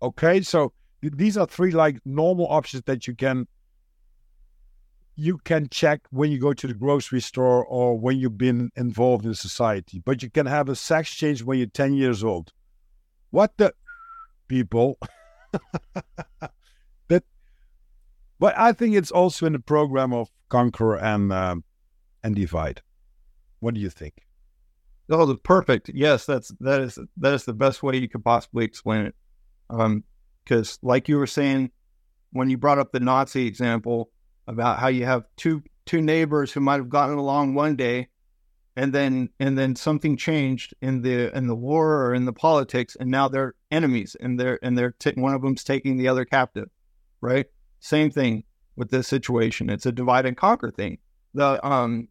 Okay, 0.00 0.40
so 0.42 0.72
th- 1.02 1.14
these 1.16 1.36
are 1.36 1.46
three 1.46 1.72
like 1.72 1.98
normal 2.04 2.46
options 2.48 2.84
that 2.84 3.08
you 3.08 3.14
can 3.14 3.48
you 5.16 5.38
can 5.38 5.68
check 5.68 6.00
when 6.10 6.30
you 6.30 6.38
go 6.38 6.52
to 6.52 6.66
the 6.66 6.74
grocery 6.74 7.20
store 7.20 7.64
or 7.64 7.98
when 7.98 8.18
you've 8.18 8.38
been 8.38 8.70
involved 8.76 9.24
in 9.24 9.34
society. 9.34 10.00
But 10.04 10.22
you 10.22 10.30
can 10.30 10.46
have 10.46 10.68
a 10.68 10.74
sex 10.74 11.12
change 11.14 11.42
when 11.42 11.58
you're 11.58 11.68
10 11.68 11.94
years 11.94 12.24
old. 12.24 12.52
What 13.34 13.56
the 13.56 13.74
people? 14.46 14.96
that, 17.08 17.24
but 18.38 18.56
I 18.56 18.70
think 18.70 18.94
it's 18.94 19.10
also 19.10 19.44
in 19.46 19.54
the 19.54 19.58
program 19.58 20.12
of 20.12 20.30
conquer 20.48 20.94
and 20.94 21.32
um, 21.32 21.64
and 22.22 22.36
divide. 22.36 22.80
What 23.58 23.74
do 23.74 23.80
you 23.80 23.90
think? 23.90 24.14
Oh, 25.10 25.26
the 25.26 25.34
perfect. 25.34 25.90
Yes, 25.92 26.26
that's 26.26 26.52
that 26.60 26.80
is 26.80 26.96
that 27.16 27.34
is 27.34 27.44
the 27.44 27.52
best 27.52 27.82
way 27.82 27.96
you 27.96 28.08
could 28.08 28.24
possibly 28.24 28.64
explain 28.64 29.06
it. 29.06 29.16
Um, 29.68 30.04
because 30.44 30.78
like 30.82 31.08
you 31.08 31.18
were 31.18 31.26
saying, 31.26 31.72
when 32.30 32.48
you 32.48 32.56
brought 32.56 32.78
up 32.78 32.92
the 32.92 33.00
Nazi 33.00 33.48
example 33.48 34.10
about 34.46 34.78
how 34.78 34.86
you 34.86 35.06
have 35.06 35.24
two 35.36 35.60
two 35.86 36.00
neighbors 36.00 36.52
who 36.52 36.60
might 36.60 36.76
have 36.76 36.88
gotten 36.88 37.18
along 37.18 37.54
one 37.54 37.74
day, 37.74 38.10
and 38.76 38.92
then 38.92 39.28
and 39.38 39.56
then 39.58 39.76
something 39.76 40.16
changed 40.16 40.74
in 40.80 41.02
the 41.02 41.36
in 41.36 41.46
the 41.46 41.54
war 41.54 42.04
or 42.04 42.14
in 42.14 42.24
the 42.24 42.32
politics, 42.32 42.96
and 42.98 43.10
now 43.10 43.28
they're 43.28 43.54
enemies, 43.70 44.16
and 44.20 44.38
they're 44.38 44.58
and 44.62 44.76
they're 44.76 44.94
t- 44.98 45.12
one 45.16 45.34
of 45.34 45.42
them's 45.42 45.64
taking 45.64 45.96
the 45.96 46.08
other 46.08 46.24
captive, 46.24 46.68
right? 47.20 47.46
Same 47.80 48.10
thing 48.10 48.44
with 48.76 48.90
this 48.90 49.06
situation. 49.06 49.70
It's 49.70 49.86
a 49.86 49.92
divide 49.92 50.26
and 50.26 50.36
conquer 50.36 50.70
thing. 50.70 50.98
The 51.34 51.64
um 51.66 52.08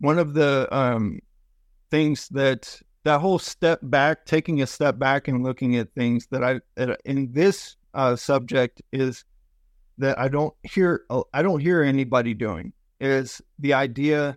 one 0.00 0.18
of 0.18 0.34
the 0.34 0.68
um, 0.76 1.20
things 1.90 2.28
that 2.30 2.80
that 3.04 3.20
whole 3.20 3.38
step 3.38 3.78
back, 3.84 4.26
taking 4.26 4.62
a 4.62 4.66
step 4.66 4.98
back 4.98 5.28
and 5.28 5.44
looking 5.44 5.76
at 5.76 5.92
things 5.94 6.26
that 6.30 6.42
I 6.42 6.60
in 7.04 7.32
this 7.32 7.76
uh, 7.94 8.16
subject 8.16 8.82
is 8.92 9.24
that 9.98 10.18
I 10.18 10.28
don't 10.28 10.54
hear 10.62 11.04
I 11.32 11.42
don't 11.42 11.60
hear 11.60 11.82
anybody 11.82 12.34
doing 12.34 12.72
is 13.00 13.40
the 13.58 13.74
idea 13.74 14.36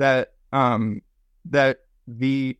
that 0.00 0.32
um, 0.52 1.00
that 1.44 1.78
the 2.08 2.58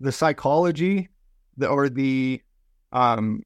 the 0.00 0.10
psychology 0.12 1.08
the, 1.56 1.68
or 1.68 1.88
the 1.88 2.40
um, 2.92 3.42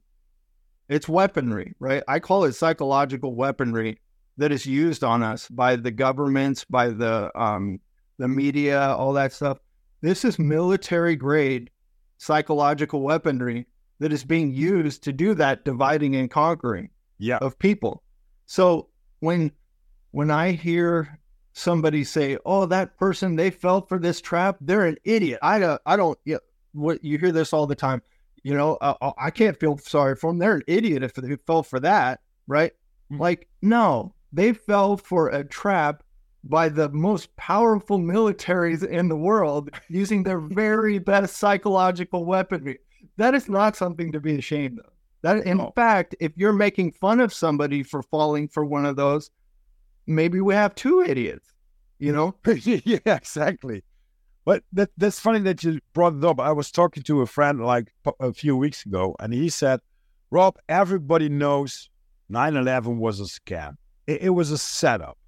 it's 0.89 1.09
weaponry, 1.09 1.75
right? 1.79 2.03
I 2.09 2.19
call 2.19 2.45
it 2.45 2.53
psychological 2.55 3.35
weaponry 3.35 4.01
that 4.39 4.51
is 4.53 4.65
used 4.67 5.05
on 5.05 5.23
us 5.23 5.49
by 5.49 5.77
the 5.77 5.91
governments, 5.91 6.65
by 6.65 6.89
the 6.89 7.31
um, 7.41 7.81
the 8.19 8.29
media, 8.29 8.81
all 8.81 9.13
that 9.15 9.33
stuff. 9.33 9.59
This 10.01 10.25
is 10.25 10.39
military 10.39 11.17
grade 11.17 11.71
psychological 12.19 13.01
weaponry 13.03 13.67
that 13.99 14.13
is 14.13 14.25
being 14.25 14.53
used 14.53 15.03
to 15.05 15.13
do 15.13 15.35
that 15.35 15.65
dividing 15.65 16.17
and 16.17 16.31
conquering 16.31 16.89
Yeah. 17.19 17.39
of 17.39 17.59
people. 17.59 18.03
So 18.47 18.89
when 19.21 19.53
when 20.13 20.31
I 20.31 20.53
hear 20.53 21.19
somebody 21.53 22.05
say, 22.05 22.39
"Oh, 22.45 22.67
that 22.67 22.97
person 22.99 23.37
they 23.37 23.51
fell 23.51 23.83
for 23.83 23.99
this 23.99 24.21
trap. 24.21 24.57
They're 24.61 24.87
an 24.87 24.97
idiot." 25.05 25.39
I 25.43 25.59
don't. 25.59 25.81
I 25.87 25.97
don't. 25.97 26.19
Yeah, 26.25 26.39
what 26.73 27.03
you 27.05 27.19
hear 27.19 27.33
this 27.33 27.53
all 27.53 27.67
the 27.67 27.75
time. 27.75 28.03
You 28.43 28.55
know, 28.55 28.77
uh, 28.77 29.13
I 29.19 29.31
can't 29.31 29.59
feel 29.59 29.77
sorry 29.79 30.17
for 30.17 30.31
them. 30.31 30.39
They're 30.39 30.57
an 30.57 30.63
idiot 30.67 31.03
if 31.03 31.15
they 31.15 31.37
fell 31.47 31.63
for 31.63 31.79
that, 31.81 32.21
right? 32.47 32.73
Mm-hmm. 33.13 33.21
Like, 33.21 33.49
no, 33.61 34.15
they 34.33 34.53
fell 34.53 34.97
for 34.97 35.29
a 35.29 35.45
trap 35.45 36.03
by 36.45 36.69
the 36.69 36.89
most 36.91 37.35
powerful 37.37 37.99
militaries 37.99 38.87
in 38.87 39.09
the 39.09 39.17
world 39.17 39.71
using 39.89 40.23
their 40.23 40.41
very 40.41 40.99
best 40.99 41.37
psychological 41.37 42.25
weaponry. 42.25 42.79
That 43.17 43.35
is 43.35 43.49
not 43.49 43.77
something 43.77 44.13
to 44.13 44.21
be 44.21 44.39
ashamed 44.39 44.79
of. 44.79 44.93
That, 45.23 45.45
in 45.45 45.61
oh. 45.61 45.73
fact, 45.77 46.15
if 46.19 46.33
you're 46.37 46.55
making 46.55 46.93
fun 46.93 47.21
of 47.21 47.35
somebody 47.35 47.83
for 47.83 48.03
falling 48.03 48.49
for 48.49 48.65
one 48.65 48.87
of 48.87 48.97
those, 48.97 49.31
maybe 50.11 50.41
we 50.41 50.55
have 50.55 50.75
two 50.75 51.01
idiots, 51.03 51.53
you 51.99 52.13
know? 52.13 52.35
yeah, 52.65 52.99
exactly. 53.07 53.85
But 54.45 54.65
that, 54.73 54.91
that's 54.97 55.21
funny 55.21 55.41
that 55.41 55.63
you 55.63 55.81
brought 55.93 56.17
it 56.17 56.25
up. 56.25 56.41
I 56.41 56.53
was 56.53 56.71
talking 56.71 57.03
to 57.05 57.21
a 57.21 57.27
friend 57.27 57.61
like 57.61 57.93
a 58.19 58.33
few 58.33 58.57
weeks 58.57 58.85
ago, 58.85 59.15
and 59.21 59.33
he 59.33 59.49
said, 59.49 59.81
Rob, 60.31 60.57
everybody 60.69 61.29
knows 61.29 61.89
9 62.29 62.57
11 62.57 62.99
was 62.99 63.21
a 63.21 63.25
scam, 63.25 63.77
it, 64.07 64.23
it 64.23 64.31
was 64.31 64.51
a 64.51 64.59
setup. 64.59 65.19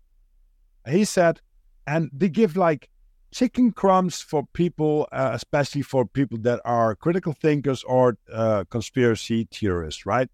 He 0.88 1.04
said, 1.04 1.40
and 1.86 2.10
they 2.12 2.28
give 2.28 2.56
like 2.56 2.88
chicken 3.32 3.72
crumbs 3.72 4.20
for 4.20 4.44
people, 4.52 5.08
uh, 5.12 5.30
especially 5.32 5.82
for 5.82 6.04
people 6.04 6.38
that 6.38 6.60
are 6.64 6.94
critical 6.94 7.32
thinkers 7.32 7.82
or 7.84 8.16
uh, 8.32 8.64
conspiracy 8.70 9.48
theorists, 9.52 10.06
right? 10.06 10.28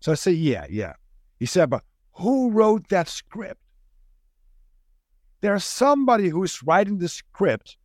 So 0.00 0.12
I 0.12 0.14
say, 0.14 0.32
yeah, 0.32 0.66
yeah. 0.68 0.94
He 1.38 1.46
said, 1.46 1.70
but 1.70 1.82
who 2.20 2.50
wrote 2.50 2.88
that 2.88 3.08
script? 3.08 3.60
There's 5.40 5.64
somebody 5.64 6.28
who's 6.28 6.62
writing 6.62 6.98
the 6.98 7.08
script 7.08 7.78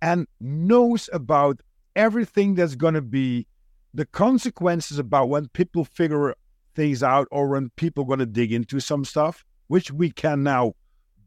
and 0.00 0.26
knows 0.40 1.10
about 1.12 1.60
everything 1.94 2.54
that's 2.54 2.76
going 2.76 2.94
to 2.94 3.02
be 3.02 3.46
the 3.92 4.06
consequences 4.06 4.98
about 4.98 5.28
when 5.28 5.48
people 5.48 5.84
figure 5.84 6.34
things 6.74 7.02
out 7.02 7.28
or 7.30 7.48
when 7.48 7.70
people 7.76 8.04
are 8.04 8.06
going 8.06 8.18
to 8.20 8.26
dig 8.26 8.52
into 8.52 8.80
some 8.80 9.04
stuff, 9.04 9.44
which 9.66 9.90
we 9.90 10.10
can 10.10 10.42
now 10.42 10.72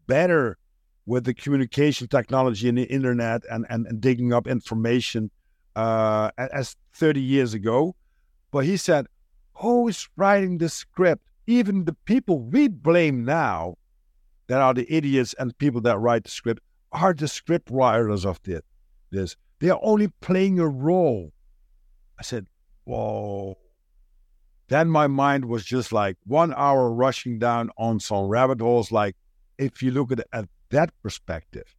better 0.07 0.57
with 1.05 1.25
the 1.25 1.33
communication 1.35 2.07
technology 2.07 2.69
and 2.69 2.77
the 2.77 2.83
internet 2.83 3.43
and, 3.51 3.67
and, 3.69 3.85
and 3.85 4.01
digging 4.01 4.33
up 4.33 4.47
information 4.47 5.29
uh, 5.75 6.31
as 6.37 6.75
30 6.93 7.21
years 7.21 7.53
ago. 7.53 7.95
But 8.49 8.65
he 8.65 8.77
said, 8.77 9.05
who's 9.53 10.09
writing 10.15 10.57
the 10.57 10.69
script? 10.69 11.30
Even 11.51 11.85
the 11.85 11.97
people 12.05 12.39
we 12.39 12.67
blame 12.69 13.25
now 13.25 13.75
that 14.47 14.61
are 14.61 14.73
the 14.73 14.87
idiots 14.93 15.35
and 15.37 15.49
the 15.49 15.53
people 15.55 15.81
that 15.81 15.97
write 15.99 16.23
the 16.23 16.29
script 16.29 16.61
are 16.91 17.13
the 17.13 17.27
script 17.27 17.69
writers 17.69 18.25
of 18.25 18.39
this. 19.11 19.35
They 19.59 19.69
are 19.69 19.79
only 19.83 20.07
playing 20.07 20.59
a 20.59 20.67
role. 20.67 21.33
I 22.19 22.23
said, 22.23 22.47
whoa. 22.85 23.57
Then 24.69 24.89
my 24.89 25.07
mind 25.07 25.45
was 25.45 25.65
just 25.65 25.91
like 25.91 26.15
one 26.25 26.53
hour 26.55 26.89
rushing 26.91 27.37
down 27.37 27.69
on 27.77 27.99
some 27.99 28.27
rabbit 28.27 28.61
holes. 28.61 28.91
Like, 28.91 29.15
if 29.57 29.83
you 29.83 29.91
look 29.91 30.11
at, 30.11 30.21
at 30.31 30.47
that 30.69 30.89
perspective. 31.03 31.75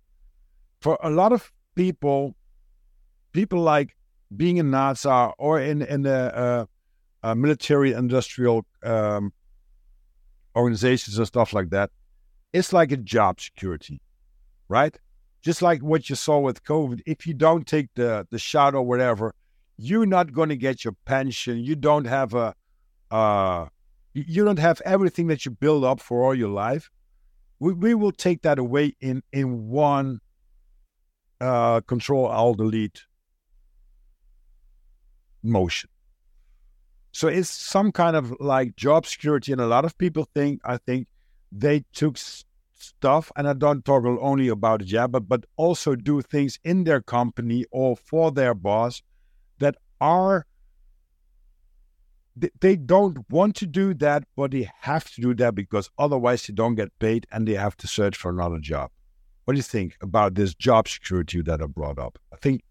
For 0.80 0.98
a 1.02 1.08
lot 1.08 1.32
of 1.32 1.50
people, 1.74 2.34
people 3.32 3.60
like 3.60 3.96
being 4.36 4.58
in 4.58 4.70
NASA 4.70 5.32
or 5.38 5.60
in 5.60 5.82
in 5.82 6.02
the 6.02 6.20
uh, 6.36 6.66
uh, 7.22 7.34
military 7.34 7.92
industrial 7.92 8.66
um, 8.82 9.32
organizations 10.56 11.18
and 11.18 11.26
stuff 11.26 11.52
like 11.52 11.70
that, 11.70 11.90
it's 12.52 12.72
like 12.72 12.92
a 12.92 12.96
job 12.96 13.40
security, 13.40 14.00
right? 14.68 14.96
Just 15.42 15.62
like 15.62 15.82
what 15.82 16.08
you 16.08 16.16
saw 16.16 16.38
with 16.38 16.62
COVID. 16.64 17.00
If 17.06 17.26
you 17.26 17.34
don't 17.34 17.66
take 17.66 17.88
the 17.94 18.26
the 18.30 18.38
shot 18.38 18.74
or 18.74 18.82
whatever, 18.82 19.34
you're 19.76 20.06
not 20.06 20.32
going 20.32 20.50
to 20.50 20.56
get 20.56 20.84
your 20.84 20.94
pension. 21.04 21.58
You 21.58 21.74
don't 21.74 22.04
have 22.04 22.34
a 22.34 22.54
uh, 23.10 23.66
you 24.14 24.44
don't 24.44 24.58
have 24.58 24.80
everything 24.84 25.26
that 25.28 25.44
you 25.44 25.50
build 25.50 25.84
up 25.84 26.00
for 26.00 26.22
all 26.22 26.34
your 26.34 26.48
life 26.48 26.90
we, 27.62 27.72
we 27.74 27.94
will 27.94 28.10
take 28.10 28.42
that 28.42 28.58
away 28.58 28.92
in 29.00 29.22
in 29.32 29.68
one 29.68 30.20
uh, 31.40 31.80
control 31.82 32.26
alt 32.26 32.58
delete 32.58 33.04
motion. 35.44 35.88
So 37.12 37.28
it's 37.28 37.50
some 37.50 37.92
kind 37.92 38.16
of 38.16 38.34
like 38.40 38.74
job 38.74 39.06
security, 39.06 39.52
and 39.52 39.60
a 39.60 39.66
lot 39.66 39.84
of 39.84 39.96
people 39.98 40.26
think 40.34 40.60
I 40.64 40.78
think 40.78 41.06
they 41.52 41.84
took 41.92 42.16
s- 42.16 42.44
stuff, 42.72 43.30
and 43.36 43.46
I 43.46 43.52
don't 43.52 43.84
talk 43.84 44.04
only 44.04 44.48
about 44.48 44.84
job 44.84 45.12
but 45.12 45.28
but 45.28 45.44
also 45.56 45.94
do 45.94 46.22
things 46.22 46.58
in 46.64 46.84
their 46.84 47.02
company 47.02 47.66
or 47.70 47.96
for 47.96 48.32
their 48.32 48.54
boss 48.54 49.02
that 49.58 49.76
are 50.00 50.46
they 52.60 52.76
don't 52.76 53.18
want 53.30 53.56
to 53.56 53.66
do 53.66 53.92
that, 53.92 54.24
but 54.36 54.52
they 54.52 54.70
have 54.80 55.10
to 55.12 55.20
do 55.20 55.34
that 55.34 55.54
because 55.54 55.90
otherwise 55.98 56.46
they 56.46 56.54
don't 56.54 56.74
get 56.74 56.98
paid 56.98 57.26
and 57.30 57.46
they 57.46 57.54
have 57.54 57.76
to 57.76 57.86
search 57.86 58.16
for 58.16 58.30
another 58.30 58.58
job. 58.58 58.90
What 59.44 59.52
do 59.52 59.58
you 59.58 59.62
think 59.62 59.96
about 60.00 60.34
this 60.34 60.54
job 60.54 60.88
security 60.88 61.42
that 61.42 61.60
I 61.60 61.66
brought 61.66 61.98
up? 61.98 62.18
I 62.32 62.36
think. 62.36 62.62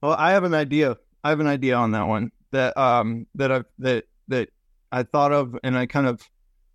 Well, 0.00 0.14
I 0.18 0.32
have 0.32 0.44
an 0.44 0.54
idea. 0.54 0.96
I 1.22 1.28
have 1.28 1.40
an 1.40 1.46
idea 1.46 1.76
on 1.76 1.90
that 1.92 2.06
one 2.06 2.30
that 2.54 2.76
um 2.76 3.26
that 3.34 3.52
I 3.52 3.62
that 3.78 4.04
that 4.28 4.48
I 4.92 5.02
thought 5.02 5.32
of, 5.32 5.56
and 5.62 5.76
I 5.76 5.86
kind 5.86 6.06
of 6.06 6.22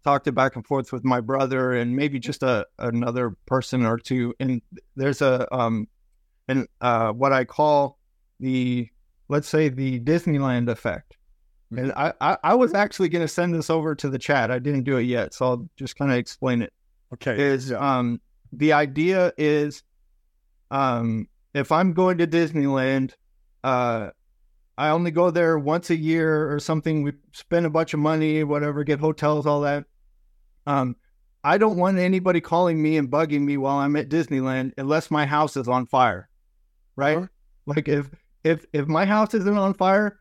talked 0.04 0.28
it 0.28 0.34
back 0.34 0.56
and 0.56 0.66
forth 0.66 0.92
with 0.92 1.04
my 1.04 1.20
brother 1.20 1.74
and 1.74 1.96
maybe 1.96 2.20
just 2.20 2.44
a 2.44 2.66
another 2.78 3.36
person 3.46 3.86
or 3.86 3.98
two. 3.98 4.34
And 4.40 4.62
there's 4.96 5.22
a 5.22 5.54
um 5.54 5.88
and 6.48 6.68
uh 6.82 7.12
what 7.12 7.34
I 7.34 7.46
call 7.46 7.98
the 8.40 8.90
let's 9.28 9.50
say 9.50 9.70
the 9.70 10.00
Disneyland 10.00 10.70
effect 10.70 11.18
and 11.76 11.92
I, 11.94 12.14
I, 12.20 12.38
I 12.44 12.54
was 12.56 12.74
actually 12.74 13.10
going 13.10 13.24
to 13.24 13.28
send 13.28 13.54
this 13.54 13.70
over 13.70 13.94
to 13.96 14.10
the 14.10 14.18
chat. 14.18 14.50
I 14.50 14.60
didn't 14.60 14.84
do 14.84 14.98
it 14.98 15.04
yet, 15.04 15.34
so 15.34 15.46
I'll 15.46 15.70
just 15.78 15.96
kind 15.98 16.12
of 16.12 16.18
explain 16.18 16.62
it. 16.62 16.74
Okay. 17.14 17.40
Is 17.40 17.72
um 17.72 18.22
the 18.52 18.74
idea 18.74 19.34
is 19.38 19.84
um 20.72 21.28
if 21.54 21.72
I'm 21.72 21.94
going 21.94 22.18
to 22.20 22.28
Disneyland, 22.28 23.14
uh 23.64 24.10
I 24.80 24.92
only 24.92 25.12
go 25.12 25.30
there 25.30 25.60
once 25.60 25.90
a 25.90 25.96
year 25.96 26.50
or 26.50 26.58
something. 26.58 27.04
We 27.04 27.12
spend 27.34 27.66
a 27.66 27.70
bunch 27.70 27.94
of 27.94 28.00
money, 28.00 28.46
whatever, 28.46 28.86
get 28.86 29.02
hotels, 29.02 29.46
all 29.46 29.60
that. 29.62 29.84
Um, 30.66 30.96
I 31.44 31.58
don't 31.58 31.76
want 31.76 32.00
anybody 32.00 32.40
calling 32.40 32.82
me 32.82 32.96
and 32.96 33.12
bugging 33.12 33.42
me 33.42 33.58
while 33.58 33.76
I'm 33.76 33.98
at 33.98 34.08
Disneyland 34.08 34.72
unless 34.78 35.12
my 35.12 35.26
house 35.26 35.58
is 35.58 35.68
on 35.68 35.86
fire. 35.86 36.30
Right? 36.96 37.16
Sure. 37.16 37.32
Like 37.66 37.90
if 37.90 38.10
if 38.46 38.66
if 38.72 38.88
my 38.88 39.06
house 39.06 39.34
isn't 39.34 39.58
on 39.58 39.74
fire, 39.74 40.18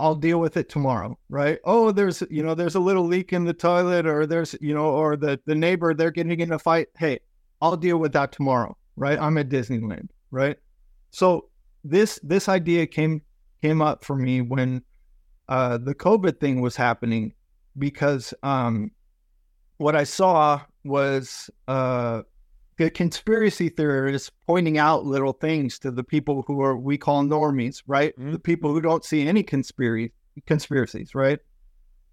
I'll 0.00 0.16
deal 0.16 0.40
with 0.40 0.56
it 0.56 0.68
tomorrow, 0.68 1.16
right? 1.28 1.60
Oh, 1.64 1.92
there's 1.92 2.24
you 2.28 2.42
know 2.42 2.56
there's 2.56 2.74
a 2.74 2.80
little 2.80 3.04
leak 3.04 3.32
in 3.32 3.44
the 3.44 3.54
toilet, 3.54 4.04
or 4.04 4.26
there's 4.26 4.56
you 4.60 4.74
know, 4.74 4.86
or 4.86 5.16
the 5.16 5.38
the 5.46 5.54
neighbor 5.54 5.94
they're 5.94 6.10
getting 6.10 6.40
in 6.40 6.52
a 6.52 6.58
fight. 6.58 6.88
Hey, 6.98 7.20
I'll 7.60 7.76
deal 7.76 7.98
with 7.98 8.12
that 8.14 8.32
tomorrow, 8.32 8.76
right? 8.96 9.18
I'm 9.18 9.38
at 9.38 9.48
Disneyland, 9.48 10.08
right? 10.32 10.56
So 11.12 11.50
this 11.84 12.18
this 12.24 12.48
idea 12.48 12.86
came 12.88 13.22
came 13.62 13.80
up 13.80 14.04
for 14.04 14.16
me 14.16 14.40
when 14.40 14.82
uh, 15.48 15.78
the 15.78 15.94
COVID 15.94 16.40
thing 16.40 16.60
was 16.60 16.76
happening 16.76 17.32
because 17.78 18.34
um, 18.42 18.90
what 19.78 19.96
I 19.96 20.04
saw 20.04 20.60
was 20.84 21.48
uh, 21.68 22.22
the 22.76 22.90
conspiracy 22.90 23.68
theorists 23.68 24.30
pointing 24.46 24.78
out 24.78 25.04
little 25.04 25.32
things 25.32 25.78
to 25.80 25.90
the 25.90 26.04
people 26.04 26.44
who 26.46 26.60
are 26.62 26.76
we 26.76 26.98
call 26.98 27.22
normies, 27.22 27.82
right? 27.86 28.18
Mm-hmm. 28.18 28.32
The 28.32 28.38
people 28.38 28.72
who 28.72 28.80
don't 28.80 29.04
see 29.04 29.26
any 29.26 29.42
conspiracy 29.42 30.12
conspiracies, 30.46 31.14
right? 31.14 31.38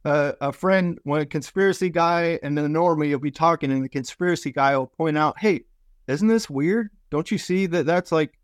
Uh, 0.06 0.34
a 0.42 0.52
friend, 0.52 0.98
when 1.04 1.22
a 1.22 1.26
conspiracy 1.26 1.90
guy 1.90 2.40
and 2.44 2.58
the 2.58 2.62
normie 2.62 3.12
will 3.12 3.20
be 3.20 3.32
talking, 3.32 3.72
and 3.72 3.84
the 3.84 3.90
conspiracy 3.90 4.52
guy 4.52 4.78
will 4.78 4.88
point 4.88 5.18
out, 5.18 5.40
"Hey, 5.40 5.66
isn't 6.08 6.28
this 6.28 6.50
weird? 6.50 6.90
Don't 7.10 7.32
you 7.32 7.38
see 7.38 7.66
that 7.68 7.86
that's 7.86 8.12
like, 8.12 8.38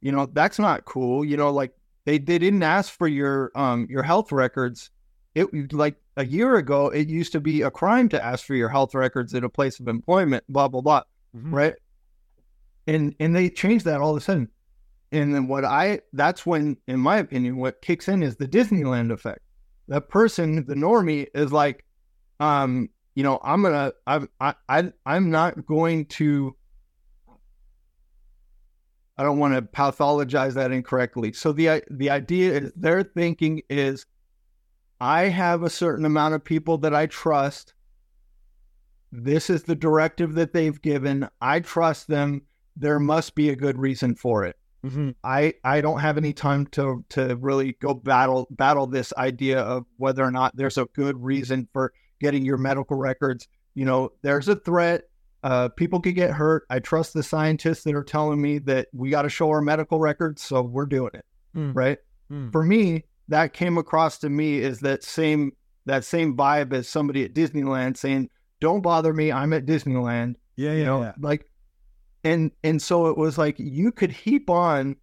you 0.00 0.12
know, 0.12 0.26
that's 0.26 0.58
not 0.58 0.84
cool. 0.84 1.24
You 1.24 1.36
know, 1.36 1.50
like 1.50 1.72
they 2.06 2.16
they 2.16 2.38
didn't 2.38 2.62
ask 2.62 2.96
for 2.96 3.06
your 3.06 3.52
um 3.54 3.86
your 3.90 4.02
health 4.02 4.32
records. 4.32 4.90
It 5.34 5.74
like 5.74 5.96
a 6.16 6.24
year 6.24 6.56
ago, 6.56 6.88
it 6.88 7.08
used 7.08 7.32
to 7.32 7.40
be 7.40 7.60
a 7.60 7.70
crime 7.70 8.08
to 8.08 8.24
ask 8.24 8.46
for 8.46 8.54
your 8.54 8.70
health 8.70 8.94
records 8.94 9.34
at 9.34 9.44
a 9.44 9.50
place 9.50 9.78
of 9.78 9.88
employment. 9.88 10.44
Blah 10.48 10.68
blah 10.68 10.80
blah." 10.80 11.02
mm-hmm. 11.36 11.54
right? 11.54 11.74
And 12.86 13.14
and 13.20 13.34
they 13.34 13.50
changed 13.50 13.84
that 13.84 14.00
all 14.00 14.10
of 14.10 14.16
a 14.16 14.20
sudden. 14.20 14.48
And 15.12 15.34
then 15.34 15.48
what 15.48 15.64
I 15.64 16.00
that's 16.12 16.44
when, 16.46 16.76
in 16.88 17.00
my 17.00 17.18
opinion, 17.18 17.56
what 17.56 17.82
kicks 17.82 18.08
in 18.08 18.22
is 18.22 18.36
the 18.36 18.48
Disneyland 18.48 19.12
effect. 19.12 19.40
That 19.88 20.08
person, 20.08 20.64
the 20.66 20.74
normie, 20.74 21.28
is 21.34 21.52
like, 21.52 21.84
um, 22.40 22.88
you 23.14 23.22
know, 23.22 23.38
I'm 23.42 23.62
gonna, 23.62 23.92
I'm, 24.06 24.28
I, 24.40 24.54
I, 24.68 24.92
I'm 25.04 25.30
not 25.30 25.64
going 25.66 26.06
to. 26.06 26.56
I 29.18 29.22
don't 29.22 29.38
want 29.38 29.54
to 29.54 29.62
pathologize 29.62 30.54
that 30.54 30.72
incorrectly. 30.72 31.32
So 31.32 31.52
the 31.52 31.82
the 31.90 32.10
idea 32.10 32.52
is 32.52 32.72
their 32.76 33.02
thinking 33.02 33.62
is, 33.70 34.06
I 35.00 35.24
have 35.28 35.62
a 35.62 35.70
certain 35.70 36.04
amount 36.04 36.34
of 36.34 36.44
people 36.44 36.78
that 36.78 36.94
I 36.94 37.06
trust 37.06 37.74
This 39.12 39.48
is 39.50 39.62
the 39.62 39.74
directive 39.74 40.34
that 40.34 40.52
they've 40.52 40.80
given. 40.82 41.28
I 41.40 41.60
trust 41.60 42.08
them. 42.08 42.42
There 42.76 43.00
must 43.00 43.34
be 43.34 43.50
a 43.50 43.56
good 43.56 43.78
reason 43.78 44.14
for 44.14 44.44
it. 44.44 44.56
Mm-hmm. 44.84 45.10
I 45.24 45.54
I 45.64 45.80
don't 45.80 46.00
have 46.00 46.18
any 46.18 46.32
time 46.32 46.66
to 46.72 47.04
to 47.10 47.36
really 47.36 47.72
go 47.80 47.94
battle 47.94 48.46
battle 48.50 48.86
this 48.86 49.12
idea 49.16 49.60
of 49.60 49.86
whether 49.96 50.22
or 50.22 50.30
not 50.30 50.54
there's 50.56 50.78
a 50.78 50.86
good 50.94 51.22
reason 51.22 51.68
for 51.72 51.92
getting 52.20 52.44
your 52.44 52.58
medical 52.58 52.96
records. 52.96 53.48
You 53.74 53.84
know, 53.84 54.10
there's 54.22 54.48
a 54.48 54.56
threat. 54.56 55.04
Uh, 55.46 55.68
people 55.68 56.00
could 56.00 56.16
get 56.16 56.32
hurt. 56.32 56.66
I 56.70 56.80
trust 56.80 57.14
the 57.14 57.22
scientists 57.22 57.84
that 57.84 57.94
are 57.94 58.02
telling 58.02 58.42
me 58.42 58.58
that 58.58 58.88
we 58.92 59.10
got 59.10 59.22
to 59.22 59.28
show 59.28 59.48
our 59.50 59.60
medical 59.60 60.00
records, 60.00 60.42
so 60.42 60.60
we're 60.60 60.86
doing 60.86 61.12
it. 61.14 61.24
Mm. 61.56 61.72
Right. 61.72 61.98
Mm. 62.32 62.50
For 62.50 62.64
me, 62.64 63.04
that 63.28 63.52
came 63.52 63.78
across 63.78 64.18
to 64.18 64.28
me 64.28 64.58
is 64.58 64.80
that 64.80 65.04
same 65.04 65.52
that 65.84 66.04
same 66.04 66.36
vibe 66.36 66.72
as 66.72 66.88
somebody 66.88 67.24
at 67.24 67.32
Disneyland 67.32 67.96
saying, 67.96 68.28
"Don't 68.60 68.80
bother 68.80 69.12
me. 69.12 69.30
I'm 69.30 69.52
at 69.52 69.66
Disneyland." 69.66 70.34
Yeah, 70.56 70.72
you 70.72 70.78
yeah, 70.78 70.84
know, 70.84 71.02
yeah. 71.02 71.12
like, 71.20 71.48
and 72.24 72.50
and 72.64 72.82
so 72.82 73.06
it 73.06 73.16
was 73.16 73.38
like 73.38 73.54
you 73.56 73.92
could 73.92 74.10
heap 74.10 74.50
on 74.50 74.96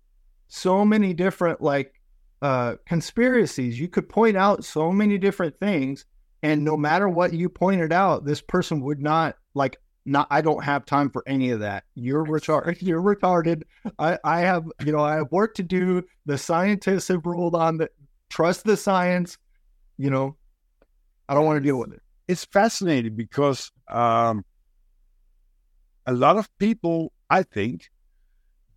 so 0.50 0.84
many 0.84 1.14
different 1.14 1.62
like 1.62 1.94
uh 2.42 2.76
conspiracies. 2.86 3.80
You 3.80 3.88
could 3.88 4.10
point 4.10 4.36
out 4.36 4.66
so 4.66 4.92
many 4.92 5.18
different 5.18 5.58
things, 5.62 6.04
and 6.42 6.66
no 6.66 6.76
matter 6.76 7.08
what 7.08 7.32
you 7.32 7.48
pointed 7.48 7.94
out, 7.94 8.26
this 8.26 8.42
person 8.42 8.82
would 8.82 9.00
not 9.00 9.38
like. 9.54 9.78
Not, 10.06 10.28
I 10.30 10.42
don't 10.42 10.64
have 10.64 10.86
time 10.86 11.10
for 11.10 11.24
any 11.28 11.52
of 11.52 11.62
that. 11.62 11.86
You're 11.96 12.26
retarded. 12.26 12.78
You're 12.82 13.02
retarded. 13.02 13.64
I, 14.00 14.18
I 14.24 14.42
have, 14.42 14.66
you 14.86 14.92
know, 14.92 15.00
I 15.00 15.16
have 15.16 15.32
work 15.32 15.56
to 15.56 15.64
do. 15.64 16.04
The 16.26 16.38
scientists 16.38 17.08
have 17.08 17.26
ruled 17.26 17.56
on 17.56 17.78
that. 17.78 17.92
Trust 18.30 18.66
the 18.66 18.76
science. 18.76 19.38
You 19.98 20.10
know, 20.10 20.36
I 21.30 21.34
don't 21.34 21.46
want 21.46 21.58
to 21.58 21.68
deal 21.68 21.78
with 21.78 21.94
it. 21.94 22.02
It's 22.28 22.46
fascinating 22.46 23.16
because 23.16 23.72
um, 23.90 24.44
a 26.06 26.14
lot 26.14 26.38
of 26.38 26.50
people, 26.58 27.14
I 27.30 27.44
think, 27.44 27.90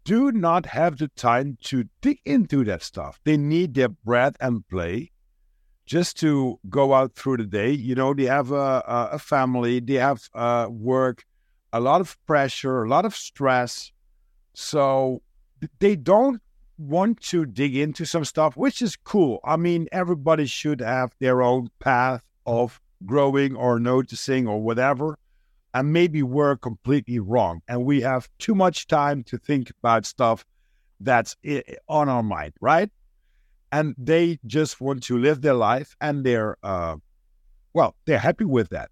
do 0.04 0.30
not 0.30 0.66
have 0.66 0.98
the 0.98 1.08
time 1.16 1.58
to 1.64 1.84
dig 2.00 2.20
into 2.24 2.64
that 2.64 2.82
stuff. 2.82 3.20
They 3.24 3.36
need 3.36 3.74
their 3.74 3.88
bread 3.88 4.36
and 4.40 4.66
play 4.68 5.10
just 5.86 6.18
to 6.18 6.58
go 6.68 6.92
out 6.92 7.14
through 7.14 7.38
the 7.38 7.44
day. 7.44 7.70
You 7.70 7.94
know, 7.94 8.12
they 8.12 8.24
have 8.24 8.50
a, 8.50 8.82
a, 9.12 9.18
family, 9.18 9.80
they 9.80 9.94
have 9.94 10.28
uh, 10.34 10.66
work, 10.68 11.24
a 11.72 11.80
lot 11.80 12.00
of 12.00 12.18
pressure, 12.26 12.84
a 12.84 12.88
lot 12.88 13.04
of 13.04 13.14
stress. 13.14 13.92
So 14.52 15.22
they 15.78 15.96
don't 15.96 16.40
want 16.78 17.20
to 17.20 17.46
dig 17.46 17.76
into 17.76 18.04
some 18.04 18.24
stuff, 18.24 18.56
which 18.56 18.82
is 18.82 18.96
cool. 18.96 19.40
I 19.44 19.56
mean, 19.56 19.88
everybody 19.92 20.46
should 20.46 20.80
have 20.80 21.14
their 21.20 21.40
own 21.40 21.70
path 21.78 22.22
of 22.44 22.80
growing 23.04 23.54
or 23.54 23.78
noticing 23.78 24.48
or 24.48 24.60
whatever. 24.60 25.16
And 25.72 25.92
maybe 25.92 26.22
we're 26.22 26.56
completely 26.56 27.18
wrong. 27.18 27.60
And 27.68 27.84
we 27.84 28.00
have 28.00 28.28
too 28.38 28.54
much 28.54 28.86
time 28.86 29.22
to 29.24 29.38
think 29.38 29.70
about 29.78 30.06
stuff 30.06 30.44
that's 31.00 31.36
on 31.88 32.08
our 32.08 32.22
mind, 32.22 32.54
right? 32.60 32.90
And 33.76 33.94
they 33.98 34.38
just 34.46 34.80
want 34.80 35.02
to 35.02 35.18
live 35.18 35.42
their 35.42 35.58
life 35.70 35.90
and 36.00 36.24
they're, 36.24 36.56
uh, 36.62 36.96
well, 37.74 37.94
they're 38.06 38.24
happy 38.30 38.46
with 38.46 38.68
that. 38.70 38.88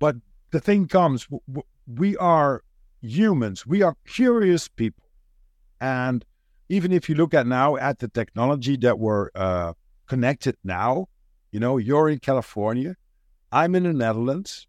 But 0.00 0.16
the 0.50 0.58
thing 0.58 0.88
comes, 0.88 1.28
we 1.86 2.16
are 2.16 2.62
humans, 3.00 3.64
we 3.64 3.82
are 3.82 3.94
curious 4.08 4.66
people. 4.66 5.04
And 5.80 6.24
even 6.68 6.90
if 6.92 7.08
you 7.08 7.14
look 7.14 7.32
at 7.32 7.46
now 7.46 7.76
at 7.76 8.00
the 8.00 8.08
technology 8.08 8.76
that 8.78 8.98
we're 8.98 9.28
uh, 9.36 9.74
connected 10.08 10.56
now, 10.64 11.06
you 11.52 11.60
know, 11.60 11.76
you're 11.76 12.08
in 12.08 12.18
California, 12.18 12.96
I'm 13.52 13.76
in 13.76 13.84
the 13.84 13.92
Netherlands. 13.92 14.66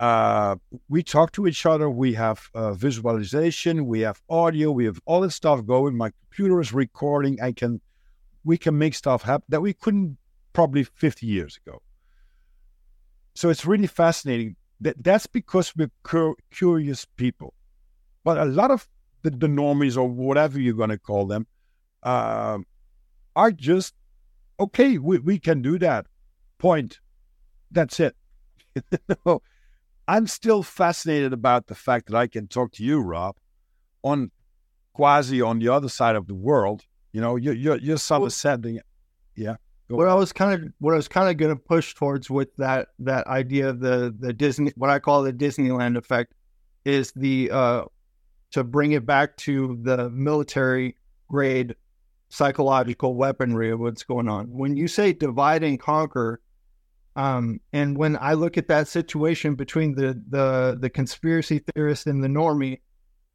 Uh, 0.00 0.56
we 0.88 1.04
talk 1.04 1.30
to 1.32 1.46
each 1.46 1.66
other. 1.66 1.88
We 1.88 2.14
have 2.14 2.50
uh, 2.52 2.72
visualization, 2.72 3.86
we 3.86 4.00
have 4.00 4.20
audio, 4.28 4.72
we 4.72 4.86
have 4.86 4.98
all 5.06 5.20
this 5.20 5.36
stuff 5.36 5.64
going. 5.64 5.96
My 5.96 6.10
computer 6.22 6.60
is 6.60 6.72
recording. 6.72 7.40
I 7.40 7.52
can, 7.52 7.80
we 8.44 8.58
can 8.58 8.76
make 8.78 8.94
stuff 8.94 9.22
happen 9.22 9.46
that 9.48 9.60
we 9.60 9.72
couldn't 9.72 10.18
probably 10.52 10.84
50 10.84 11.26
years 11.26 11.58
ago. 11.64 11.82
So 13.34 13.50
it's 13.50 13.66
really 13.66 13.86
fascinating. 13.86 14.56
That 14.80 15.02
that's 15.02 15.26
because 15.26 15.74
we're 15.76 15.90
cur- 16.02 16.36
curious 16.50 17.04
people. 17.04 17.54
But 18.22 18.38
a 18.38 18.44
lot 18.44 18.70
of 18.70 18.88
the, 19.22 19.30
the 19.30 19.46
normies 19.46 19.96
or 19.96 20.08
whatever 20.08 20.60
you're 20.60 20.74
going 20.74 20.90
to 20.90 20.98
call 20.98 21.26
them 21.26 21.46
uh, 22.02 22.58
are 23.34 23.52
just 23.52 23.94
okay. 24.60 24.98
We 24.98 25.18
we 25.18 25.38
can 25.38 25.62
do 25.62 25.78
that. 25.78 26.06
Point. 26.58 27.00
That's 27.70 27.98
it. 27.98 28.14
I'm 30.08 30.26
still 30.26 30.62
fascinated 30.62 31.32
about 31.32 31.66
the 31.66 31.74
fact 31.74 32.06
that 32.08 32.16
I 32.16 32.26
can 32.26 32.46
talk 32.46 32.72
to 32.72 32.84
you, 32.84 33.00
Rob, 33.00 33.36
on 34.02 34.30
quasi 34.92 35.40
on 35.40 35.58
the 35.58 35.68
other 35.68 35.88
side 35.88 36.14
of 36.14 36.26
the 36.26 36.34
world. 36.34 36.84
You 37.14 37.20
know, 37.20 37.36
your 37.36 37.54
your 37.54 37.76
your 37.76 37.96
son 37.96 38.20
Well- 38.22 38.26
is 38.26 38.36
sending. 38.36 38.80
Yeah. 39.36 39.56
Go 39.88 39.96
what 39.96 40.08
I 40.08 40.14
was 40.14 40.32
kind 40.32 40.52
of 40.52 40.72
what 40.80 40.94
I 40.94 40.96
was 40.96 41.08
kind 41.08 41.28
of 41.30 41.36
going 41.36 41.54
to 41.54 41.62
push 41.62 41.94
towards 41.94 42.28
with 42.28 42.54
that 42.56 42.88
that 42.98 43.26
idea 43.28 43.68
of 43.68 43.80
the 43.80 44.14
the 44.18 44.32
Disney 44.32 44.72
what 44.76 44.90
I 44.90 44.98
call 44.98 45.22
the 45.22 45.32
Disneyland 45.32 45.96
effect 45.96 46.34
is 46.84 47.12
the 47.12 47.50
uh 47.52 47.84
to 48.50 48.64
bring 48.64 48.92
it 48.92 49.06
back 49.06 49.36
to 49.38 49.78
the 49.82 50.10
military 50.10 50.96
grade 51.28 51.76
psychological 52.30 53.14
weaponry 53.14 53.70
of 53.70 53.78
what's 53.78 54.02
going 54.02 54.28
on. 54.28 54.46
When 54.46 54.76
you 54.76 54.88
say 54.88 55.12
divide 55.12 55.62
and 55.62 55.78
conquer, 55.78 56.40
um, 57.14 57.60
and 57.72 57.96
when 57.96 58.16
I 58.20 58.32
look 58.32 58.58
at 58.58 58.66
that 58.68 58.88
situation 58.88 59.54
between 59.54 59.94
the 59.94 60.20
the 60.30 60.76
the 60.80 60.90
conspiracy 60.90 61.60
theorist 61.60 62.06
and 62.08 62.24
the 62.24 62.28
normie, 62.28 62.80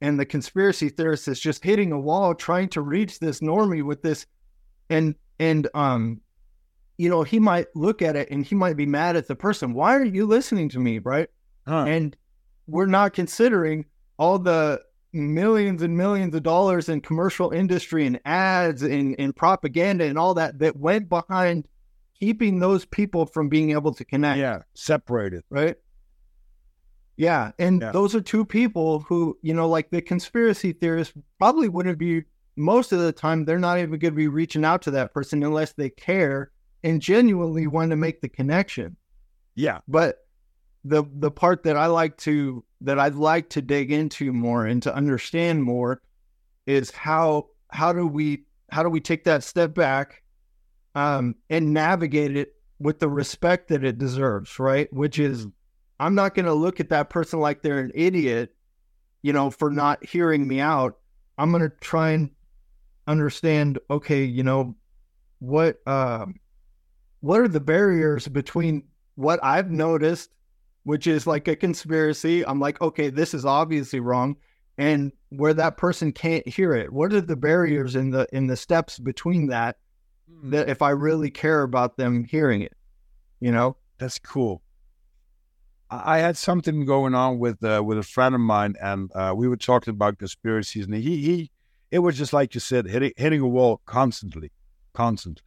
and 0.02 0.20
the 0.20 0.26
conspiracy 0.26 0.90
theorist 0.90 1.28
is 1.28 1.40
just 1.40 1.64
hitting 1.64 1.92
a 1.92 2.00
wall 2.00 2.34
trying 2.34 2.70
to 2.70 2.82
reach 2.82 3.20
this 3.20 3.40
normie 3.40 3.84
with 3.84 4.02
this, 4.02 4.26
and 4.90 5.16
and 5.40 5.68
um 5.74 6.22
you 7.00 7.08
know, 7.10 7.24
he 7.24 7.40
might 7.40 7.68
look 7.76 8.02
at 8.02 8.18
it 8.18 8.30
and 8.30 8.46
he 8.46 8.56
might 8.56 8.76
be 8.76 8.86
mad 8.86 9.16
at 9.16 9.26
the 9.26 9.36
person. 9.36 9.74
Why 9.74 9.96
are 9.96 10.04
you 10.04 10.26
listening 10.26 10.68
to 10.70 10.80
me? 10.80 11.00
Right. 11.00 11.30
Huh. 11.66 11.86
And 11.88 12.16
we're 12.68 12.88
not 12.88 13.14
considering 13.14 13.86
all 14.18 14.38
the 14.38 14.82
millions 15.14 15.82
and 15.82 15.96
millions 15.96 16.36
of 16.36 16.44
dollars 16.44 16.90
in 16.90 17.00
commercial 17.00 17.52
industry 17.52 18.06
and 18.06 18.20
ads 18.26 18.84
and, 18.84 19.16
and 19.18 19.34
propaganda 19.34 20.04
and 20.04 20.20
all 20.20 20.34
that 20.34 20.60
that 20.60 20.76
went 20.76 21.08
behind 21.08 21.70
keeping 22.20 22.60
those 22.60 22.84
people 22.84 23.26
from 23.26 23.48
being 23.48 23.72
able 23.72 23.94
to 23.94 24.04
connect. 24.04 24.38
yeah, 24.38 24.60
separated. 24.74 25.44
Right. 25.50 25.78
Yeah. 27.20 27.52
And 27.60 27.82
Yeah. 27.82 27.92
those 27.92 28.16
are 28.16 28.22
two 28.22 28.46
people 28.46 29.02
who, 29.02 29.38
you 29.42 29.54
know, 29.54 29.68
like 29.68 29.90
the 29.92 30.02
conspiracy 30.02 30.72
theorists 30.72 31.14
probably 31.38 31.68
wouldn't 31.68 32.00
be, 32.00 32.24
most 32.56 32.94
of 32.94 33.00
the 33.00 33.12
time, 33.12 33.44
they're 33.44 33.60
not 33.60 33.78
even 33.78 33.92
going 33.92 34.14
to 34.14 34.18
be 34.18 34.30
reaching 34.30 34.64
out 34.64 34.82
to 34.84 34.92
that 34.92 35.14
person 35.14 35.44
unless 35.44 35.74
they 35.74 35.90
care 35.90 36.52
and 36.82 37.02
genuinely 37.02 37.68
want 37.68 37.90
to 37.92 37.98
make 37.98 38.22
the 38.22 38.30
connection. 38.30 38.96
Yeah, 39.56 39.80
But 39.88 40.20
the 40.86 41.04
the 41.16 41.30
part 41.30 41.64
that 41.64 41.76
I 41.76 41.88
like 41.88 42.16
to 42.20 42.64
that 42.80 42.98
I'd 42.98 43.16
like 43.16 43.50
to 43.50 43.62
dig 43.62 43.92
into 43.92 44.32
more 44.32 44.66
and 44.66 44.82
to 44.84 44.96
understand 44.96 45.62
more 45.62 46.02
is 46.66 46.90
how 46.92 47.48
how 47.70 47.92
do 47.92 48.08
we 48.08 48.46
how 48.72 48.84
do 48.84 48.90
we 48.90 49.02
take 49.02 49.26
that 49.26 49.44
step 49.44 49.74
back 49.74 50.24
um, 50.96 51.36
and 51.50 51.74
navigate 51.74 52.38
it 52.38 52.54
with 52.80 53.00
the 53.00 53.10
respect 53.10 53.68
that 53.68 53.84
it 53.84 53.98
deserves, 53.98 54.58
right? 54.58 54.88
Which 54.94 55.20
is 55.20 55.48
I'm 56.00 56.16
not 56.16 56.36
going 56.36 56.46
to 56.46 56.54
look 56.54 56.80
at 56.80 56.90
that 56.90 57.10
person 57.10 57.40
like 57.40 57.62
they're 57.62 57.80
an 57.80 57.92
idiot, 57.94 58.56
you 59.22 59.34
know, 59.34 59.50
for 59.50 59.70
not 59.70 60.06
hearing 60.06 60.48
me 60.48 60.60
out. 60.60 60.98
I'm 61.38 61.52
going 61.52 61.64
to 61.64 61.76
try 61.82 62.12
and 62.12 62.30
understand. 63.08 63.80
Okay, 63.90 64.24
you 64.24 64.44
know, 64.44 64.76
what 65.40 65.86
um, 65.88 66.36
what 67.22 67.42
are 67.42 67.48
the 67.48 67.60
barriers 67.60 68.28
between 68.28 68.84
what 69.16 69.40
I've 69.44 69.72
noticed, 69.72 70.32
which 70.84 71.08
is 71.08 71.28
like 71.28 71.48
a 71.48 71.56
conspiracy? 71.56 72.46
I'm 72.46 72.60
like, 72.60 72.82
okay, 72.82 73.10
this 73.10 73.34
is 73.34 73.46
obviously 73.46 74.00
wrong, 74.00 74.38
and 74.78 75.12
where 75.30 75.54
that 75.54 75.78
person 75.78 76.12
can't 76.12 76.48
hear 76.48 76.74
it. 76.74 76.92
What 76.92 77.14
are 77.14 77.22
the 77.22 77.36
barriers 77.36 77.96
in 77.96 78.12
the 78.12 78.28
in 78.32 78.48
the 78.48 78.58
steps 78.58 79.00
between 79.00 79.48
that? 79.48 79.78
That 80.44 80.70
if 80.70 80.82
I 80.82 80.92
really 80.92 81.32
care 81.32 81.64
about 81.64 81.98
them 81.98 82.24
hearing 82.24 82.62
it, 82.62 82.76
you 83.40 83.52
know. 83.52 83.76
That's 83.98 84.18
cool. 84.18 84.62
I 85.92 86.20
had 86.20 86.38
something 86.38 86.86
going 86.86 87.16
on 87.16 87.40
with 87.40 87.64
uh, 87.64 87.82
with 87.84 87.98
a 87.98 88.04
friend 88.04 88.36
of 88.36 88.42
mine, 88.42 88.76
and 88.82 89.12
uh, 89.16 89.34
we 89.36 89.48
were 89.48 89.58
talking 89.58 89.92
about 89.92 90.20
conspiracies, 90.20 90.86
and 90.86 90.94
he 90.94 91.18
he 91.18 91.52
it 91.90 92.00
was 92.00 92.18
just 92.18 92.32
like 92.32 92.54
you 92.54 92.60
said, 92.60 92.88
hitting 92.88 93.14
hitting 93.18 93.42
a 93.42 93.48
wall 93.48 93.82
constantly, 93.86 94.52
constantly. 94.94 95.44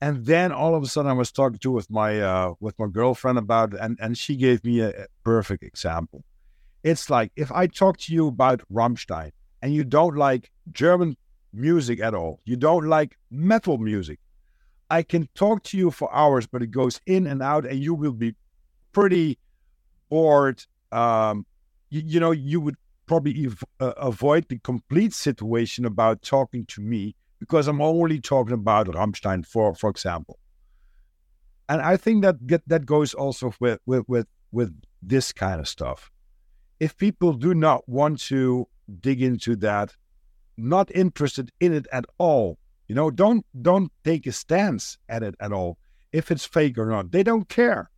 And 0.00 0.24
then 0.24 0.50
all 0.50 0.74
of 0.74 0.82
a 0.82 0.86
sudden, 0.86 1.10
I 1.10 1.14
was 1.14 1.30
talking 1.30 1.58
to 1.58 1.70
with 1.70 1.90
my 1.90 2.20
uh, 2.20 2.54
with 2.58 2.76
my 2.78 2.86
girlfriend 2.88 3.38
about, 3.38 3.74
it, 3.74 3.80
and 3.80 3.98
and 4.00 4.18
she 4.18 4.34
gave 4.34 4.64
me 4.64 4.80
a 4.80 5.06
perfect 5.24 5.62
example. 5.62 6.24
It's 6.82 7.08
like 7.08 7.30
if 7.36 7.52
I 7.52 7.68
talk 7.68 7.98
to 7.98 8.14
you 8.14 8.26
about 8.26 8.62
Rammstein, 8.72 9.30
and 9.62 9.72
you 9.72 9.84
don't 9.84 10.16
like 10.16 10.50
German 10.72 11.16
music 11.52 12.00
at 12.00 12.14
all, 12.14 12.40
you 12.44 12.56
don't 12.56 12.86
like 12.86 13.16
metal 13.30 13.78
music, 13.78 14.18
I 14.90 15.02
can 15.04 15.28
talk 15.36 15.62
to 15.64 15.78
you 15.78 15.92
for 15.92 16.12
hours, 16.12 16.48
but 16.48 16.62
it 16.62 16.72
goes 16.72 17.00
in 17.06 17.28
and 17.28 17.42
out, 17.42 17.64
and 17.64 17.78
you 17.78 17.94
will 17.94 18.12
be 18.12 18.34
pretty 18.92 19.38
bored, 20.08 20.64
um, 20.92 21.46
you, 21.88 22.02
you 22.04 22.20
know, 22.20 22.30
you 22.30 22.60
would 22.60 22.76
probably 23.06 23.46
ev- 23.46 23.64
uh, 23.80 23.92
avoid 23.96 24.48
the 24.48 24.58
complete 24.58 25.12
situation 25.12 25.84
about 25.84 26.22
talking 26.22 26.64
to 26.66 26.80
me 26.80 27.14
because 27.38 27.66
I'm 27.66 27.80
only 27.80 28.20
talking 28.20 28.54
about 28.54 28.86
Rammstein, 28.86 29.44
for 29.44 29.74
for 29.74 29.90
example. 29.90 30.38
And 31.68 31.80
I 31.80 31.96
think 31.96 32.22
that 32.22 32.46
get, 32.46 32.62
that 32.68 32.84
goes 32.86 33.14
also 33.14 33.52
with, 33.60 33.80
with 33.86 34.04
with 34.08 34.26
with 34.52 34.74
this 35.02 35.32
kind 35.32 35.60
of 35.60 35.68
stuff. 35.68 36.10
If 36.78 36.96
people 36.96 37.32
do 37.32 37.54
not 37.54 37.88
want 37.88 38.20
to 38.22 38.66
dig 39.00 39.22
into 39.22 39.56
that, 39.56 39.94
not 40.56 40.90
interested 40.94 41.50
in 41.60 41.72
it 41.72 41.86
at 41.92 42.06
all, 42.18 42.58
you 42.88 42.94
know, 42.94 43.10
don't 43.10 43.46
don't 43.62 43.92
take 44.04 44.26
a 44.26 44.32
stance 44.32 44.98
at 45.08 45.22
it 45.22 45.34
at 45.40 45.52
all. 45.52 45.78
If 46.12 46.30
it's 46.30 46.44
fake 46.44 46.76
or 46.76 46.86
not, 46.86 47.12
they 47.12 47.22
don't 47.22 47.48
care. 47.48 47.90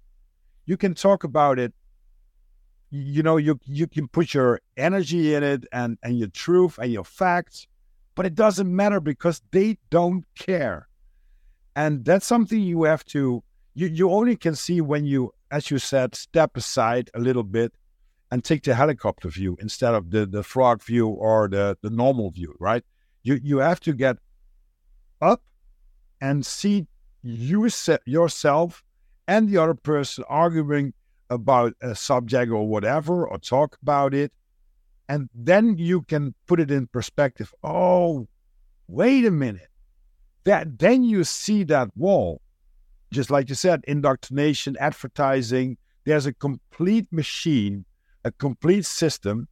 You 0.64 0.76
can 0.76 0.94
talk 0.94 1.24
about 1.24 1.58
it. 1.58 1.72
You 2.90 3.22
know, 3.22 3.36
you 3.38 3.58
you 3.64 3.86
can 3.86 4.06
put 4.08 4.34
your 4.34 4.60
energy 4.76 5.34
in 5.34 5.42
it 5.42 5.64
and 5.72 5.98
and 6.02 6.18
your 6.18 6.28
truth 6.28 6.78
and 6.78 6.92
your 6.92 7.04
facts, 7.04 7.66
but 8.14 8.26
it 8.26 8.34
doesn't 8.34 8.74
matter 8.74 9.00
because 9.00 9.42
they 9.50 9.78
don't 9.90 10.24
care. 10.34 10.88
And 11.74 12.04
that's 12.04 12.26
something 12.26 12.60
you 12.60 12.82
have 12.84 13.04
to 13.06 13.42
you 13.74 13.86
you 13.86 14.10
only 14.10 14.36
can 14.36 14.54
see 14.54 14.80
when 14.80 15.04
you, 15.04 15.32
as 15.50 15.70
you 15.70 15.78
said, 15.78 16.14
step 16.14 16.56
aside 16.56 17.10
a 17.14 17.20
little 17.20 17.42
bit 17.42 17.72
and 18.30 18.44
take 18.44 18.62
the 18.62 18.74
helicopter 18.74 19.28
view 19.28 19.56
instead 19.60 19.94
of 19.94 20.10
the 20.10 20.26
the 20.26 20.42
frog 20.42 20.82
view 20.82 21.08
or 21.08 21.48
the 21.48 21.76
the 21.82 21.90
normal 21.90 22.30
view, 22.30 22.54
right? 22.60 22.84
You 23.22 23.40
you 23.42 23.58
have 23.58 23.80
to 23.80 23.92
get 23.92 24.18
up 25.20 25.42
and 26.20 26.44
see 26.44 26.86
you 27.22 27.68
yourself 28.04 28.84
and 29.26 29.48
the 29.48 29.58
other 29.58 29.74
person 29.74 30.24
arguing 30.28 30.92
about 31.30 31.74
a 31.80 31.94
subject 31.94 32.50
or 32.52 32.68
whatever 32.68 33.26
or 33.26 33.38
talk 33.38 33.78
about 33.82 34.14
it. 34.14 34.32
And 35.08 35.28
then 35.34 35.76
you 35.78 36.02
can 36.02 36.34
put 36.46 36.60
it 36.60 36.70
in 36.70 36.86
perspective. 36.86 37.52
Oh 37.62 38.28
wait 38.88 39.24
a 39.24 39.30
minute. 39.30 39.68
That 40.44 40.78
then 40.78 41.04
you 41.04 41.24
see 41.24 41.64
that 41.64 41.96
wall. 41.96 42.40
Just 43.12 43.30
like 43.30 43.48
you 43.48 43.54
said 43.54 43.82
indoctrination 43.86 44.76
advertising 44.78 45.76
there's 46.04 46.26
a 46.26 46.32
complete 46.32 47.06
machine 47.12 47.84
a 48.24 48.30
complete 48.32 48.86
system 48.86 49.48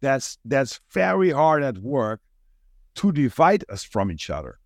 that's 0.00 0.38
that's 0.44 0.80
very 0.92 1.30
hard 1.30 1.62
at 1.62 1.78
work 1.78 2.20
to 2.94 3.12
divide 3.12 3.64
us 3.68 3.82
from 3.82 4.10
each 4.10 4.30
other 4.30 4.59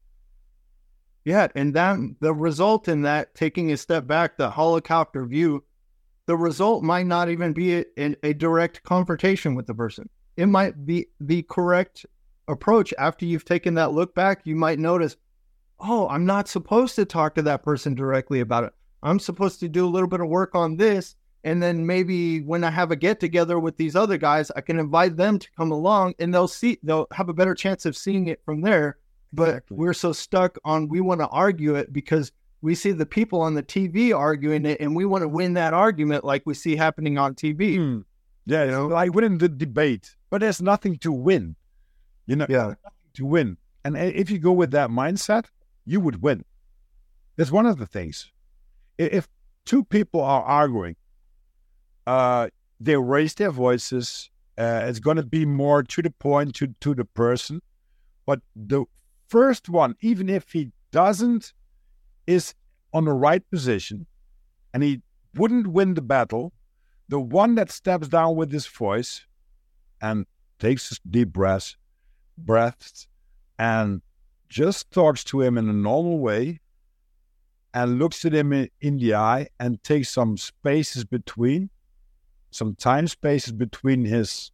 yeah, 1.25 1.49
and 1.55 1.73
that 1.75 1.99
the 2.21 2.35
result 2.35 2.89
in 2.89 3.03
that 3.03 3.35
taking 3.35 3.73
a 3.73 3.77
step 3.77 4.07
back, 4.07 4.37
the 4.37 4.51
helicopter 4.51 5.25
view, 5.25 5.65
the 6.27 6.37
result 6.37 6.83
might 6.83 7.07
not 7.07 7.31
even 7.31 7.53
be 7.53 7.77
a, 7.77 8.17
a 8.23 8.35
direct 8.35 8.83
confrontation 8.83 9.55
with 9.55 9.67
the 9.67 9.75
person. 9.75 10.09
It 10.37 10.47
might 10.47 10.85
be 10.85 11.07
the 11.21 11.43
correct 11.43 12.05
approach 12.49 12.93
after 12.99 13.25
you've 13.25 13.45
taken 13.45 13.75
that 13.75 13.93
look 13.93 14.15
back. 14.15 14.43
You 14.45 14.57
might 14.57 14.79
notice, 14.79 15.17
oh, 15.81 16.09
I'm 16.09 16.27
not 16.27 16.49
supposed 16.49 16.95
to 16.97 17.07
talk 17.07 17.35
to 17.37 17.43
that 17.43 17.63
person 17.63 17.95
directly 17.95 18.41
about 18.41 18.65
it. 18.65 18.73
I'm 19.03 19.19
supposed 19.19 19.61
to 19.61 19.69
do 19.69 19.87
a 19.87 19.89
little 19.89 20.09
bit 20.09 20.21
of 20.21 20.29
work 20.29 20.55
on 20.55 20.77
this. 20.77 21.17
And 21.45 21.63
then 21.63 21.87
maybe 21.87 22.41
when 22.41 22.65
I 22.65 22.71
have 22.71 22.91
a 22.91 22.97
get 22.97 23.21
together 23.21 23.59
with 23.59 23.77
these 23.77 23.97
other 23.97 24.17
guys, 24.17 24.51
I 24.57 24.63
can 24.63 24.79
invite 24.79 25.17
them 25.17 25.39
to 25.39 25.49
come 25.57 25.73
along 25.73 26.15
and 26.19 26.33
they'll 26.33 26.49
see, 26.49 26.79
they'll 26.83 27.07
have 27.13 27.29
a 27.29 27.35
better 27.35 27.55
chance 27.55 27.85
of 27.85 27.97
seeing 27.97 28.29
it 28.29 28.41
from 28.45 28.63
there 28.63 28.97
but 29.35 29.49
exactly. 29.49 29.77
we're 29.77 29.95
so 29.95 30.13
stuck 30.13 30.59
on 30.65 30.89
we 30.89 31.01
want 31.01 31.21
to 31.21 31.29
argue 31.29 31.75
it 31.75 31.93
because 31.93 32.33
we 32.65 32.75
see 32.75 32.93
the 32.93 33.05
people 33.05 33.43
on 33.43 33.53
the 33.53 33.63
TV 33.63 34.17
arguing 34.17 34.65
it 34.65 34.81
and 34.81 34.97
we 34.97 35.05
want 35.05 35.21
to 35.21 35.29
win 35.29 35.53
that 35.53 35.75
argument 35.75 36.25
like 36.25 36.43
we 36.47 36.55
see 36.55 36.77
happening 36.77 37.19
on 37.19 37.35
TV. 37.35 37.77
Mm. 37.77 38.05
Yeah, 38.47 38.65
you 38.65 38.71
know, 38.71 38.87
like 38.87 39.13
winning 39.13 39.37
the 39.37 39.51
debate, 39.51 40.17
but 40.31 40.41
there's 40.41 40.63
nothing 40.63 40.97
to 40.99 41.13
win. 41.13 41.57
You 42.27 42.37
know, 42.37 42.47
yeah, 42.49 42.75
to 43.15 43.27
win. 43.27 43.59
And 43.85 43.99
if 43.99 44.31
you 44.31 44.39
go 44.39 44.53
with 44.53 44.71
that 44.71 44.89
mindset, 44.89 45.45
you 45.85 46.01
would 46.01 46.23
win. 46.23 46.45
That's 47.37 47.51
one 47.51 47.67
of 47.67 47.77
the 47.77 47.87
things. 47.87 48.31
If 48.97 49.29
two 49.67 49.85
people 49.85 50.23
are 50.23 50.43
arguing, 50.43 50.97
uh, 52.07 52.49
they 52.81 52.97
raise 52.97 53.35
their 53.35 53.51
voices. 53.51 54.31
Uh, 54.57 54.85
it's 54.85 55.01
going 55.01 55.19
to 55.19 55.23
be 55.23 55.45
more 55.45 55.83
to 55.83 56.01
the 56.01 56.11
point 56.11 56.55
to 56.57 56.69
to 56.81 56.95
the 56.95 57.05
person, 57.05 57.61
but 58.25 58.41
the 58.57 58.85
first 59.29 59.69
one, 59.69 59.97
even 60.01 60.29
if 60.29 60.53
he 60.53 60.71
doesn't, 60.91 61.53
is 62.27 62.55
on 62.93 63.05
the 63.05 63.13
right 63.13 63.49
position 63.51 64.07
and 64.73 64.83
he 64.83 65.03
wouldn't 65.35 65.67
win 65.67 65.95
the 65.95 66.03
battle, 66.03 66.53
the 67.09 67.21
one 67.21 67.55
that 67.57 67.71
steps 67.71 68.09
down 68.09 68.37
with 68.37 68.53
his 68.53 68.67
voice 68.67 69.27
and 70.01 70.27
takes 70.59 70.99
deep 71.11 71.29
breaths, 71.29 71.77
breaths 72.39 73.07
and 73.59 74.01
just 74.49 74.91
talks 74.91 75.25
to 75.25 75.41
him 75.43 75.59
in 75.59 75.69
a 75.69 75.73
normal 75.73 76.19
way 76.19 76.61
and 77.75 77.99
looks 77.99 78.25
at 78.25 78.33
him 78.33 78.53
in, 78.53 78.99
the 78.99 79.15
eye 79.15 79.49
and 79.59 79.83
takes 79.83 80.09
some 80.09 80.37
spaces 80.37 81.05
between, 81.05 81.71
some 82.51 82.75
time 82.77 83.09
spaces 83.09 83.53
between 83.53 84.05
his 84.05 84.53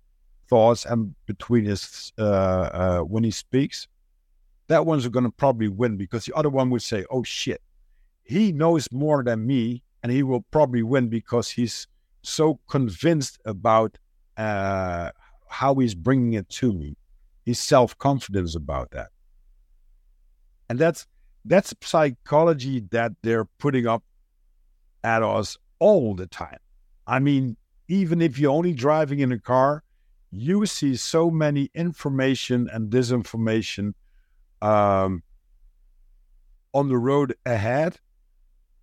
thoughts 0.49 0.87
and 0.87 1.14
between 1.27 1.66
his 1.66 2.12
uh, 2.18 2.23
uh, 2.23 3.01
when 3.01 3.23
he 3.23 3.31
speaks 3.31 3.87
that 4.71 4.87
one's 4.87 5.09
going 5.09 5.25
to 5.25 5.33
probably 5.33 5.66
win 5.66 5.97
because 5.97 6.27
the 6.27 6.37
other 6.37 6.49
one 6.49 6.71
would 6.71 6.81
say, 6.81 7.05
oh 7.11 7.25
shit, 7.25 7.61
he 8.23 8.53
knows 8.53 8.87
more 8.93 9.25
than 9.25 9.45
me 9.45 9.83
and 10.01 10.12
he 10.12 10.23
will 10.23 10.43
probably 10.53 10.85
win 10.85 11.09
because 11.09 11.51
he's 11.51 11.89
so 12.23 12.61
convinced 12.68 13.41
about 13.45 13.99
uh, 14.37 15.11
how 15.49 15.75
he's 15.75 15.97
bringing 15.97 16.35
it 16.35 16.49
to 16.49 16.73
me. 16.73 16.97
He's 17.45 17.59
self 17.59 17.99
confidence 17.99 18.55
about 18.55 18.93
that. 18.93 19.09
And 20.68 20.79
that's 20.79 21.05
that's 21.45 21.75
psychology 21.81 22.85
that 22.93 23.11
they're 23.23 23.47
putting 23.59 23.89
up 23.89 24.05
at 25.03 25.25
us 25.25 25.59
all 25.81 26.14
the 26.14 26.29
time. 26.29 26.59
I 27.09 27.18
mean, 27.18 27.57
even 27.89 28.23
if 28.23 28.39
you're 28.39 28.53
only 28.53 28.75
driving 28.75 29.18
in 29.18 29.33
a 29.33 29.39
car, 29.41 29.83
you 30.31 30.64
see 30.64 30.95
so 30.95 31.29
many 31.29 31.71
information 31.75 32.71
and 32.73 32.89
disinformation 32.89 33.95
um, 34.63 35.23
on 36.73 36.89
the 36.89 36.99
road 36.99 37.35
ahead 37.47 37.99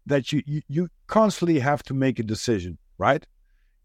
that 0.06 0.32
you, 0.32 0.42
you, 0.46 0.62
you 0.68 0.90
constantly 1.08 1.60
have 1.60 1.84
to 1.84 1.94
make 1.94 2.20
a 2.20 2.24
decision, 2.24 2.78
right? 2.98 3.26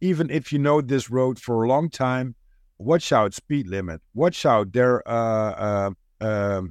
Even 0.01 0.31
if 0.31 0.53
you 0.53 0.59
know 0.59 0.81
this 0.81 1.11
road 1.11 1.39
for 1.39 1.63
a 1.63 1.69
long 1.69 1.89
time, 1.89 2.35
watch 2.79 3.13
out 3.13 3.35
speed 3.35 3.69
limit. 3.69 4.01
Watch 4.15 4.45
out 4.45 4.73
there. 4.73 5.07
Uh, 5.09 5.11
uh, 5.11 5.91
uh, 6.21 6.63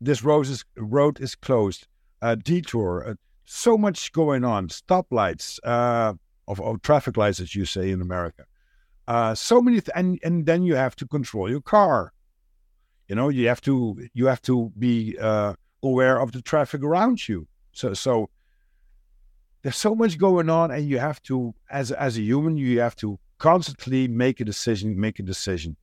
this 0.00 0.22
road 0.22 0.46
is 0.46 0.64
road 0.76 1.20
is 1.20 1.34
closed. 1.34 1.86
Uh, 2.22 2.36
detour. 2.36 3.08
Uh, 3.08 3.14
so 3.44 3.76
much 3.76 4.12
going 4.12 4.44
on. 4.44 4.68
Stoplights. 4.68 5.58
Uh, 5.64 6.14
of, 6.48 6.60
of 6.60 6.82
traffic 6.82 7.16
lights, 7.16 7.38
as 7.38 7.54
you 7.54 7.64
say 7.64 7.90
in 7.90 8.00
America. 8.00 8.44
Uh, 9.06 9.34
so 9.34 9.60
many, 9.60 9.80
th- 9.80 9.90
and 9.94 10.18
and 10.24 10.46
then 10.46 10.62
you 10.62 10.74
have 10.74 10.96
to 10.96 11.06
control 11.06 11.48
your 11.48 11.60
car. 11.60 12.12
You 13.08 13.14
know, 13.14 13.30
you 13.30 13.48
have 13.48 13.60
to 13.62 14.08
you 14.12 14.26
have 14.26 14.42
to 14.42 14.70
be 14.78 15.16
uh, 15.18 15.54
aware 15.82 16.20
of 16.20 16.32
the 16.32 16.42
traffic 16.42 16.82
around 16.82 17.26
you. 17.26 17.48
So 17.72 17.94
so 17.94 18.30
there's 19.62 19.76
so 19.76 19.94
much 19.94 20.18
going 20.18 20.50
on, 20.50 20.70
and 20.70 20.88
you 20.88 20.98
have 20.98 21.22
to, 21.24 21.54
as 21.70 21.90
as 21.90 22.16
a 22.18 22.22
human, 22.22 22.56
you 22.56 22.80
have 22.80 22.96
to 22.96 23.18
constantly 23.38 24.08
make 24.08 24.40
a 24.40 24.44
decision, 24.44 24.98
make 25.00 25.18
a 25.18 25.22
decision. 25.22 25.76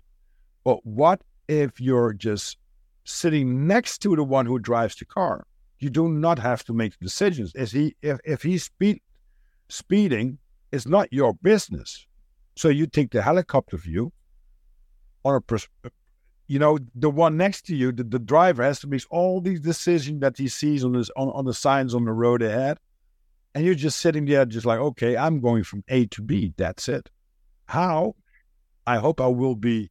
But 0.64 0.86
what 0.86 1.22
if 1.48 1.82
you're 1.82 2.14
just 2.14 2.58
sitting 3.04 3.68
next 3.68 4.00
to 4.00 4.16
the 4.16 4.24
one 4.24 4.46
who 4.46 4.60
drives 4.60 4.96
the 4.96 5.06
car? 5.06 5.46
You 5.80 5.90
do 5.90 6.08
not 6.08 6.40
have 6.40 6.64
to 6.66 6.74
make 6.74 6.98
decisions. 7.00 7.54
Is 7.56 7.72
he 7.72 7.96
if 8.02 8.20
if 8.24 8.44
he's 8.44 8.66
speed 8.66 9.02
speeding, 9.68 10.38
it's 10.72 10.88
not 10.88 11.12
your 11.12 11.34
business. 11.34 12.06
So 12.56 12.70
you 12.70 12.88
take 12.88 13.12
the 13.12 13.22
helicopter 13.22 13.78
view 13.78 14.14
on 15.26 15.36
a 15.36 15.42
pers- 15.42 15.68
you 16.48 16.60
know, 16.60 16.78
the 16.94 17.10
one 17.10 17.38
next 17.38 17.64
to 17.68 17.76
you, 17.76 17.92
the, 17.92 18.04
the 18.04 18.20
driver 18.20 18.64
has 18.64 18.80
to 18.82 18.88
make 18.88 19.04
all 19.10 19.42
these 19.42 19.60
decisions 19.60 20.22
that 20.22 20.38
he 20.38 20.48
sees 20.48 20.84
on 20.84 20.94
his 20.94 21.10
on, 21.16 21.30
on 21.30 21.46
the 21.46 21.54
signs 21.54 21.96
on 21.96 22.06
the 22.06 22.12
road 22.12 22.42
ahead. 22.42 22.78
And 23.54 23.66
you're 23.66 23.74
just 23.74 24.00
sitting 24.00 24.26
there 24.26 24.46
just 24.46 24.66
like, 24.66 24.80
okay, 24.80 25.16
I'm 25.16 25.40
going 25.40 25.64
from 25.64 25.84
A 25.88 26.06
to 26.08 26.22
B. 26.22 26.54
That's 26.58 26.90
it. 26.90 27.10
How? 27.68 28.16
I 28.86 28.98
hope 28.98 29.22
I 29.22 29.28
will 29.28 29.56
be 29.56 29.90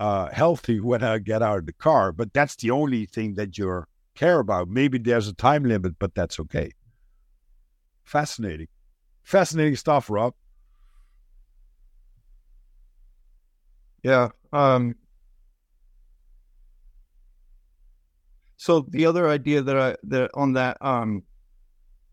uh, 0.00 0.30
healthy 0.30 0.80
when 0.80 1.02
I 1.04 1.18
get 1.18 1.42
out 1.42 1.58
of 1.58 1.66
the 1.66 1.72
car. 1.72 2.12
But 2.12 2.32
that's 2.32 2.56
the 2.56 2.70
only 2.70 3.06
thing 3.06 3.34
that 3.34 3.58
you 3.58 3.84
care 4.14 4.40
about. 4.40 4.68
Maybe 4.68 4.98
there's 4.98 5.28
a 5.28 5.34
time 5.34 5.64
limit, 5.64 5.98
but 5.98 6.14
that's 6.14 6.40
okay. 6.40 6.72
Fascinating. 8.04 8.68
Fascinating 9.22 9.76
stuff, 9.76 10.08
Rob. 10.08 10.34
Yeah. 14.02 14.30
Um, 14.52 14.94
So 18.58 18.80
the 18.80 19.06
other 19.06 19.28
idea 19.28 19.62
that 19.62 19.78
I 19.78 19.96
that 20.02 20.30
on 20.34 20.52
that 20.54 20.76
um 20.80 21.22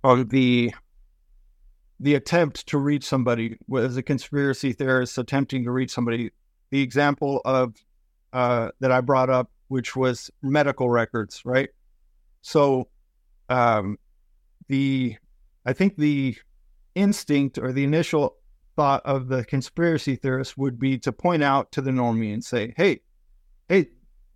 of 0.03 0.29
the 0.29 0.73
the 1.99 2.15
attempt 2.15 2.67
to 2.67 2.77
reach 2.77 3.03
somebody 3.03 3.57
as 3.75 3.97
a 3.97 4.03
conspiracy 4.03 4.71
theorist 4.71 5.17
attempting 5.17 5.63
to 5.63 5.71
reach 5.71 5.91
somebody. 5.91 6.29
The 6.69 6.81
example 6.81 7.41
of 7.45 7.73
uh, 8.31 8.69
that 8.79 8.91
I 8.91 9.01
brought 9.01 9.29
up, 9.29 9.49
which 9.69 9.95
was 9.95 10.29
medical 10.41 10.89
records, 10.89 11.41
right? 11.45 11.69
So, 12.41 12.89
um, 13.49 13.97
the 14.67 15.15
I 15.65 15.73
think 15.73 15.95
the 15.97 16.37
instinct 16.93 17.57
or 17.57 17.71
the 17.71 17.83
initial 17.83 18.35
thought 18.75 19.01
of 19.05 19.29
the 19.29 19.45
conspiracy 19.45 20.15
theorist 20.15 20.57
would 20.57 20.77
be 20.77 20.99
to 20.99 21.11
point 21.11 21.43
out 21.43 21.71
to 21.71 21.81
the 21.81 21.91
normie 21.91 22.33
and 22.33 22.43
say, 22.43 22.73
"Hey, 22.77 23.01
hey, 23.67 23.87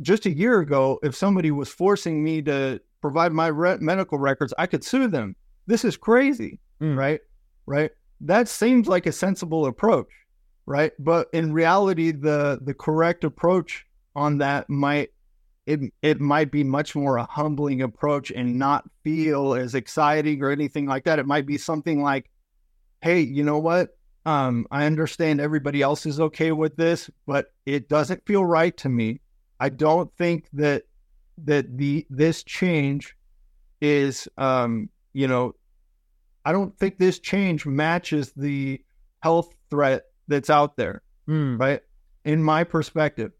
just 0.01 0.25
a 0.25 0.31
year 0.31 0.59
ago, 0.59 0.99
if 1.03 1.15
somebody 1.15 1.51
was 1.51 1.69
forcing 1.69 2.23
me 2.23 2.41
to 2.43 2.79
provide 3.01 3.31
my 3.31 3.47
re- 3.47 3.77
medical 3.79 4.17
records, 4.17 4.53
I 4.57 4.65
could 4.67 4.83
sue 4.83 5.07
them. 5.07 5.35
This 5.67 5.85
is 5.85 5.97
crazy, 5.97 6.59
mm. 6.81 6.97
right? 6.97 7.21
Right? 7.65 7.91
That 8.21 8.47
seems 8.47 8.87
like 8.87 9.05
a 9.05 9.11
sensible 9.11 9.65
approach, 9.65 10.09
right? 10.65 10.91
But 10.99 11.27
in 11.33 11.53
reality, 11.53 12.11
the 12.11 12.59
the 12.61 12.73
correct 12.73 13.23
approach 13.23 13.85
on 14.15 14.39
that 14.39 14.69
might 14.69 15.09
it 15.65 15.79
it 16.01 16.19
might 16.19 16.51
be 16.51 16.63
much 16.63 16.95
more 16.95 17.17
a 17.17 17.27
humbling 17.29 17.81
approach 17.81 18.31
and 18.31 18.57
not 18.57 18.89
feel 19.03 19.53
as 19.53 19.75
exciting 19.75 20.41
or 20.41 20.49
anything 20.49 20.85
like 20.87 21.03
that. 21.05 21.19
It 21.19 21.27
might 21.27 21.45
be 21.45 21.57
something 21.57 22.01
like, 22.01 22.29
"Hey, 23.01 23.21
you 23.21 23.43
know 23.43 23.59
what? 23.59 23.95
Um, 24.25 24.67
I 24.71 24.85
understand 24.85 25.39
everybody 25.39 25.81
else 25.81 26.05
is 26.05 26.19
okay 26.19 26.51
with 26.51 26.75
this, 26.75 27.09
but 27.25 27.53
it 27.65 27.87
doesn't 27.87 28.25
feel 28.25 28.43
right 28.43 28.75
to 28.77 28.89
me. 28.89 29.21
I 29.59 29.69
don't 29.69 30.11
think 30.17 30.47
that 30.53 30.83
that 31.45 31.77
the 31.77 32.05
this 32.09 32.43
change 32.43 33.15
is 33.81 34.27
um, 34.37 34.89
you 35.13 35.27
know, 35.27 35.55
I 36.45 36.51
don't 36.51 36.77
think 36.77 36.97
this 36.97 37.19
change 37.19 37.65
matches 37.65 38.33
the 38.35 38.81
health 39.21 39.53
threat 39.69 40.03
that's 40.27 40.49
out 40.49 40.77
there, 40.77 41.01
mm. 41.27 41.59
right? 41.59 41.81
In 42.25 42.43
my 42.43 42.63
perspective, 42.63 43.31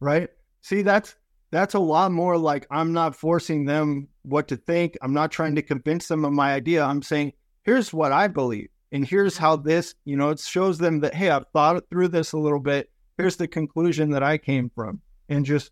right? 0.00 0.28
See, 0.62 0.82
that's 0.82 1.16
that's 1.50 1.74
a 1.74 1.80
lot 1.80 2.12
more 2.12 2.36
like 2.36 2.66
I'm 2.70 2.92
not 2.92 3.16
forcing 3.16 3.64
them 3.64 4.08
what 4.22 4.48
to 4.48 4.56
think. 4.56 4.96
I'm 5.02 5.12
not 5.12 5.32
trying 5.32 5.54
to 5.56 5.62
convince 5.62 6.08
them 6.08 6.24
of 6.24 6.32
my 6.32 6.52
idea. 6.52 6.84
I'm 6.84 7.02
saying, 7.02 7.32
here's 7.64 7.92
what 7.92 8.12
I 8.12 8.28
believe. 8.28 8.68
And 8.92 9.06
here's 9.06 9.36
how 9.36 9.56
this, 9.56 9.94
you 10.04 10.16
know, 10.16 10.30
it 10.30 10.40
shows 10.40 10.78
them 10.78 11.00
that, 11.00 11.14
hey, 11.14 11.30
I've 11.30 11.46
thought 11.52 11.82
through 11.90 12.08
this 12.08 12.32
a 12.32 12.38
little 12.38 12.60
bit. 12.60 12.90
Here's 13.18 13.36
the 13.36 13.48
conclusion 13.48 14.10
that 14.10 14.22
I 14.22 14.38
came 14.38 14.70
from. 14.74 15.00
And 15.30 15.46
just 15.46 15.70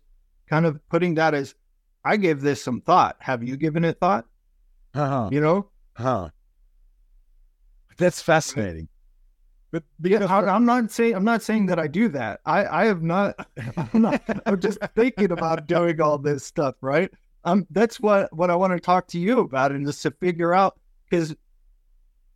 kind 0.49 0.65
of 0.65 0.79
putting 0.89 1.15
that 1.15 1.35
as, 1.35 1.53
I 2.03 2.17
gave 2.17 2.41
this 2.41 2.63
some 2.63 2.81
thought. 2.81 3.17
Have 3.19 3.43
you 3.43 3.57
given 3.57 3.85
it 3.85 3.99
thought? 3.99 4.25
Uh-huh. 4.95 5.29
You 5.31 5.41
know? 5.41 5.67
Huh. 5.93 6.29
That's 7.97 8.21
fascinating. 8.21 8.87
But 9.71 9.83
because 10.01 10.29
I, 10.31 10.55
am 10.55 10.65
not 10.65 10.89
saying 10.89 11.13
I'm 11.13 11.23
not 11.23 11.43
saying 11.43 11.67
that 11.67 11.77
I 11.77 11.87
do 11.87 12.07
that. 12.09 12.39
I 12.45 12.65
I 12.65 12.85
have 12.85 13.03
not. 13.03 13.47
I'm 13.77 14.01
not. 14.01 14.21
I'm 14.45 14.59
just 14.59 14.79
thinking 14.95 15.31
about 15.31 15.67
doing 15.67 16.01
all 16.01 16.17
this 16.17 16.43
stuff, 16.43 16.75
right? 16.81 17.11
Um, 17.43 17.67
that's 17.69 17.99
what 17.99 18.33
what 18.33 18.49
I 18.49 18.55
want 18.55 18.73
to 18.73 18.79
talk 18.79 19.07
to 19.09 19.19
you 19.19 19.39
about, 19.41 19.71
and 19.71 19.85
just 19.85 20.01
to 20.03 20.11
figure 20.11 20.53
out 20.53 20.79
because 21.07 21.35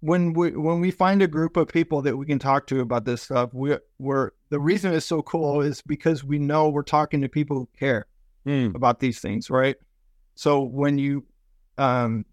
when 0.02 0.34
we 0.34 0.52
when 0.52 0.80
we 0.80 0.92
find 0.92 1.22
a 1.22 1.28
group 1.28 1.58
of 1.58 1.70
people 1.70 2.02
that 2.04 2.18
we 2.18 2.26
can 2.26 2.38
talk 2.38 2.68
to 2.68 2.82
about 2.82 3.06
this 3.06 3.24
stuff, 3.24 3.52
we 3.54 3.78
we're 3.98 4.32
the 4.54 4.60
reason 4.60 4.94
it's 4.94 5.08
so 5.08 5.24
cool 5.24 5.62
is 5.62 5.82
because 5.82 6.24
we 6.24 6.38
know 6.38 6.70
we're 6.70 6.84
talking 6.84 7.22
to 7.22 7.28
people 7.28 7.58
who 7.58 7.68
care 7.76 8.06
mm. 8.46 8.74
about 8.76 9.00
these 9.00 9.20
things, 9.20 9.50
right? 9.50 9.76
So 10.36 10.62
when 10.62 11.00
you 11.00 11.26
um 11.80 12.24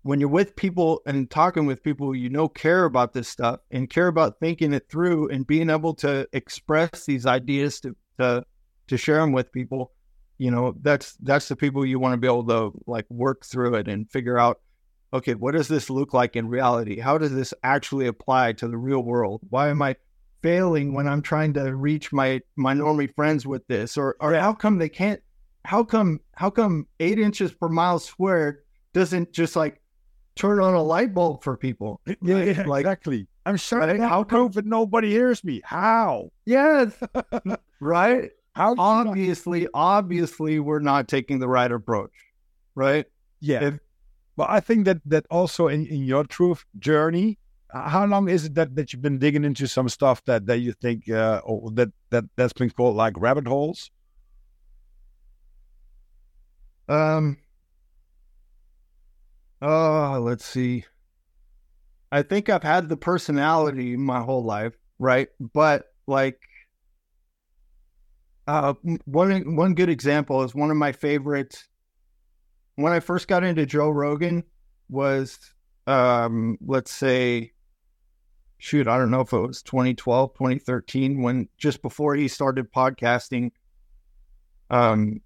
when 0.00 0.18
you're 0.18 0.30
with 0.30 0.56
people 0.56 1.02
and 1.04 1.30
talking 1.30 1.66
with 1.66 1.82
people 1.82 2.14
you 2.14 2.30
know 2.30 2.48
care 2.48 2.86
about 2.86 3.12
this 3.12 3.28
stuff 3.28 3.60
and 3.70 3.90
care 3.90 4.06
about 4.06 4.40
thinking 4.40 4.72
it 4.72 4.88
through 4.88 5.28
and 5.28 5.46
being 5.46 5.68
able 5.68 5.92
to 5.96 6.26
express 6.32 7.04
these 7.04 7.26
ideas 7.26 7.80
to 7.80 7.94
to 8.18 8.46
to 8.86 8.96
share 8.96 9.20
them 9.20 9.32
with 9.32 9.52
people, 9.52 9.92
you 10.38 10.50
know, 10.50 10.74
that's 10.80 11.16
that's 11.16 11.48
the 11.48 11.56
people 11.56 11.84
you 11.84 11.98
want 11.98 12.14
to 12.14 12.16
be 12.16 12.26
able 12.26 12.46
to 12.46 12.72
like 12.86 13.04
work 13.10 13.44
through 13.44 13.74
it 13.74 13.88
and 13.88 14.10
figure 14.10 14.38
out 14.38 14.58
okay, 15.12 15.34
what 15.34 15.52
does 15.52 15.68
this 15.68 15.90
look 15.90 16.14
like 16.14 16.34
in 16.34 16.48
reality? 16.48 16.98
How 16.98 17.18
does 17.18 17.34
this 17.34 17.52
actually 17.62 18.06
apply 18.06 18.54
to 18.54 18.68
the 18.68 18.78
real 18.78 19.02
world? 19.02 19.42
Why 19.50 19.68
am 19.68 19.82
I 19.82 19.96
failing 20.42 20.94
when 20.94 21.06
I'm 21.06 21.22
trying 21.22 21.54
to 21.54 21.74
reach 21.74 22.12
my 22.12 22.40
my 22.56 22.74
normie 22.74 23.14
friends 23.14 23.46
with 23.46 23.66
this? 23.66 23.96
Or 23.96 24.16
or 24.20 24.34
how 24.34 24.52
come 24.52 24.78
they 24.78 24.88
can't? 24.88 25.20
How 25.64 25.84
come 25.84 26.20
how 26.34 26.50
come 26.50 26.86
eight 27.00 27.18
inches 27.18 27.52
per 27.52 27.68
mile 27.68 27.98
squared 27.98 28.62
doesn't 28.92 29.32
just 29.32 29.56
like 29.56 29.80
turn 30.34 30.60
on 30.60 30.74
a 30.74 30.82
light 30.82 31.14
bulb 31.14 31.42
for 31.42 31.56
people? 31.56 32.00
Yeah, 32.22 32.42
yeah 32.42 32.62
like, 32.66 32.80
exactly. 32.80 33.26
I'm 33.46 33.56
sure 33.56 33.78
right? 33.78 33.98
how 33.98 34.24
come 34.24 34.50
that 34.52 34.66
nobody 34.66 35.10
hears 35.10 35.42
me? 35.42 35.62
How? 35.64 36.30
Yes, 36.44 36.92
right. 37.80 38.30
How 38.54 38.74
obviously, 38.76 39.68
obviously, 39.72 40.58
we're 40.58 40.80
not 40.80 41.08
taking 41.08 41.38
the 41.38 41.48
right 41.48 41.70
approach, 41.70 42.12
right? 42.74 43.06
Yeah. 43.40 43.68
If, 43.68 43.78
but 44.36 44.50
I 44.50 44.60
think 44.60 44.84
that 44.84 44.98
that 45.06 45.26
also 45.30 45.68
in, 45.68 45.86
in 45.86 46.02
your 46.02 46.24
truth 46.24 46.64
journey, 46.78 47.38
how 47.72 48.06
long 48.06 48.28
is 48.28 48.46
it 48.46 48.54
that, 48.54 48.74
that 48.76 48.92
you've 48.92 49.02
been 49.02 49.18
digging 49.18 49.44
into 49.44 49.66
some 49.66 49.88
stuff 49.88 50.24
that, 50.24 50.46
that 50.46 50.58
you 50.58 50.72
think 50.72 51.08
uh, 51.10 51.40
or 51.44 51.70
that, 51.72 51.92
that 52.10 52.24
that's 52.36 52.52
been 52.52 52.70
called 52.70 52.96
like 52.96 53.14
rabbit 53.16 53.46
holes? 53.46 53.90
Um. 56.88 57.38
Oh, 59.60 60.20
let's 60.22 60.44
see. 60.44 60.84
I 62.10 62.22
think 62.22 62.48
I've 62.48 62.62
had 62.62 62.88
the 62.88 62.96
personality 62.96 63.96
my 63.96 64.20
whole 64.20 64.44
life, 64.44 64.74
right? 64.98 65.28
But 65.52 65.86
like, 66.06 66.40
uh, 68.46 68.74
one 69.04 69.56
one 69.56 69.74
good 69.74 69.90
example 69.90 70.42
is 70.42 70.54
one 70.54 70.70
of 70.70 70.76
my 70.78 70.92
favorite 70.92 71.64
when 72.76 72.92
I 72.92 73.00
first 73.00 73.26
got 73.26 73.42
into 73.44 73.66
Joe 73.66 73.90
Rogan 73.90 74.44
was, 74.88 75.36
um, 75.88 76.56
let's 76.64 76.92
say, 76.92 77.52
shoot, 78.58 78.88
I 78.88 78.98
don't 78.98 79.10
know 79.10 79.20
if 79.20 79.32
it 79.32 79.38
was 79.38 79.62
2012, 79.62 80.34
2013, 80.34 81.22
when 81.22 81.48
just 81.56 81.80
before 81.80 82.14
he 82.14 82.28
started 82.28 82.72
podcasting. 82.72 83.52
Um, 84.70 85.20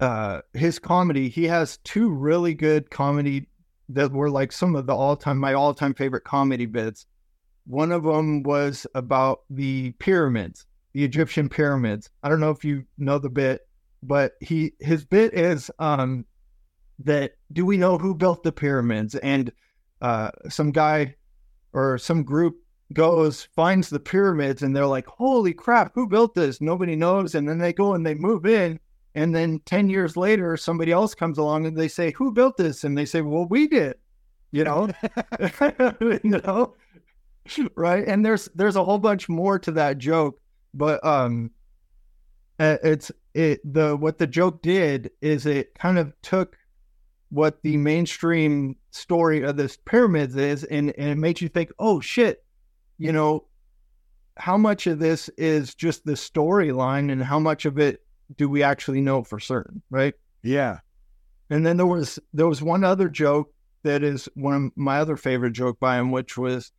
uh, 0.00 0.40
his 0.52 0.78
comedy, 0.78 1.28
he 1.28 1.44
has 1.44 1.76
two 1.78 2.10
really 2.10 2.54
good 2.54 2.90
comedy 2.90 3.46
that 3.90 4.10
were 4.10 4.30
like 4.30 4.50
some 4.50 4.74
of 4.74 4.86
the 4.86 4.94
all 4.94 5.16
time, 5.16 5.38
my 5.38 5.54
all 5.54 5.74
time 5.74 5.94
favorite 5.94 6.24
comedy 6.24 6.66
bits. 6.66 7.06
One 7.66 7.92
of 7.92 8.02
them 8.02 8.42
was 8.42 8.86
about 8.94 9.42
the 9.48 9.92
pyramids, 9.92 10.66
the 10.92 11.04
Egyptian 11.04 11.48
pyramids. 11.48 12.10
I 12.22 12.28
don't 12.28 12.40
know 12.40 12.50
if 12.50 12.64
you 12.64 12.84
know 12.98 13.18
the 13.18 13.30
bit, 13.30 13.60
but 14.02 14.32
he 14.40 14.72
his 14.80 15.04
bit 15.04 15.34
is 15.34 15.70
um 15.78 16.24
that 16.98 17.34
do 17.52 17.64
we 17.64 17.76
know 17.76 17.98
who 17.98 18.14
built 18.14 18.42
the 18.42 18.50
pyramids? 18.50 19.14
And 19.14 19.52
uh, 20.00 20.32
some 20.48 20.72
guy 20.72 21.14
or 21.72 21.98
some 21.98 22.22
group 22.22 22.56
goes, 22.92 23.48
finds 23.54 23.88
the 23.88 24.00
pyramids, 24.00 24.62
and 24.62 24.74
they're 24.74 24.86
like, 24.86 25.06
holy 25.06 25.52
crap, 25.52 25.92
who 25.94 26.06
built 26.06 26.34
this? 26.34 26.60
Nobody 26.60 26.96
knows. 26.96 27.34
And 27.34 27.48
then 27.48 27.58
they 27.58 27.72
go 27.72 27.94
and 27.94 28.04
they 28.04 28.14
move 28.14 28.46
in. 28.46 28.78
And 29.14 29.34
then 29.34 29.60
10 29.66 29.88
years 29.88 30.16
later, 30.16 30.56
somebody 30.56 30.92
else 30.92 31.14
comes 31.14 31.38
along 31.38 31.66
and 31.66 31.76
they 31.76 31.88
say, 31.88 32.12
Who 32.12 32.32
built 32.32 32.56
this? 32.56 32.84
And 32.84 32.96
they 32.96 33.04
say, 33.04 33.20
Well, 33.20 33.46
we 33.46 33.68
did, 33.68 33.96
you 34.52 34.64
know, 34.64 34.88
you 36.00 36.20
know, 36.22 36.74
right. 37.74 38.06
And 38.06 38.24
there's, 38.24 38.48
there's 38.54 38.76
a 38.76 38.84
whole 38.84 38.98
bunch 38.98 39.28
more 39.28 39.58
to 39.58 39.70
that 39.72 39.98
joke, 39.98 40.40
but, 40.72 41.04
um, 41.04 41.50
it's, 42.58 43.10
it, 43.34 43.60
the, 43.70 43.96
what 43.96 44.18
the 44.18 44.26
joke 44.26 44.62
did 44.62 45.10
is 45.20 45.46
it 45.46 45.74
kind 45.74 45.98
of 45.98 46.12
took 46.22 46.56
what 47.32 47.62
the 47.62 47.78
mainstream 47.78 48.76
story 48.90 49.42
of 49.42 49.56
this 49.56 49.78
pyramids 49.86 50.36
is, 50.36 50.64
and, 50.64 50.92
and 50.98 51.08
it 51.08 51.16
makes 51.16 51.40
you 51.40 51.48
think, 51.48 51.72
oh 51.78 51.98
shit, 51.98 52.44
you 52.98 53.10
know, 53.10 53.46
how 54.36 54.58
much 54.58 54.86
of 54.86 54.98
this 54.98 55.30
is 55.38 55.74
just 55.74 56.04
the 56.04 56.12
storyline 56.12 57.10
and 57.10 57.22
how 57.22 57.38
much 57.38 57.64
of 57.64 57.78
it 57.78 58.02
do 58.36 58.50
we 58.50 58.62
actually 58.62 59.00
know 59.00 59.22
for 59.22 59.40
certain, 59.40 59.80
right? 59.88 60.12
Yeah. 60.42 60.80
And 61.48 61.64
then 61.64 61.78
there 61.78 61.86
was 61.86 62.18
there 62.34 62.46
was 62.46 62.60
one 62.60 62.84
other 62.84 63.08
joke 63.08 63.50
that 63.82 64.02
is 64.02 64.28
one 64.34 64.66
of 64.66 64.72
my 64.76 64.98
other 64.98 65.16
favorite 65.16 65.52
joke 65.52 65.80
by 65.80 65.98
him, 65.98 66.10
which 66.10 66.36
was 66.36 66.70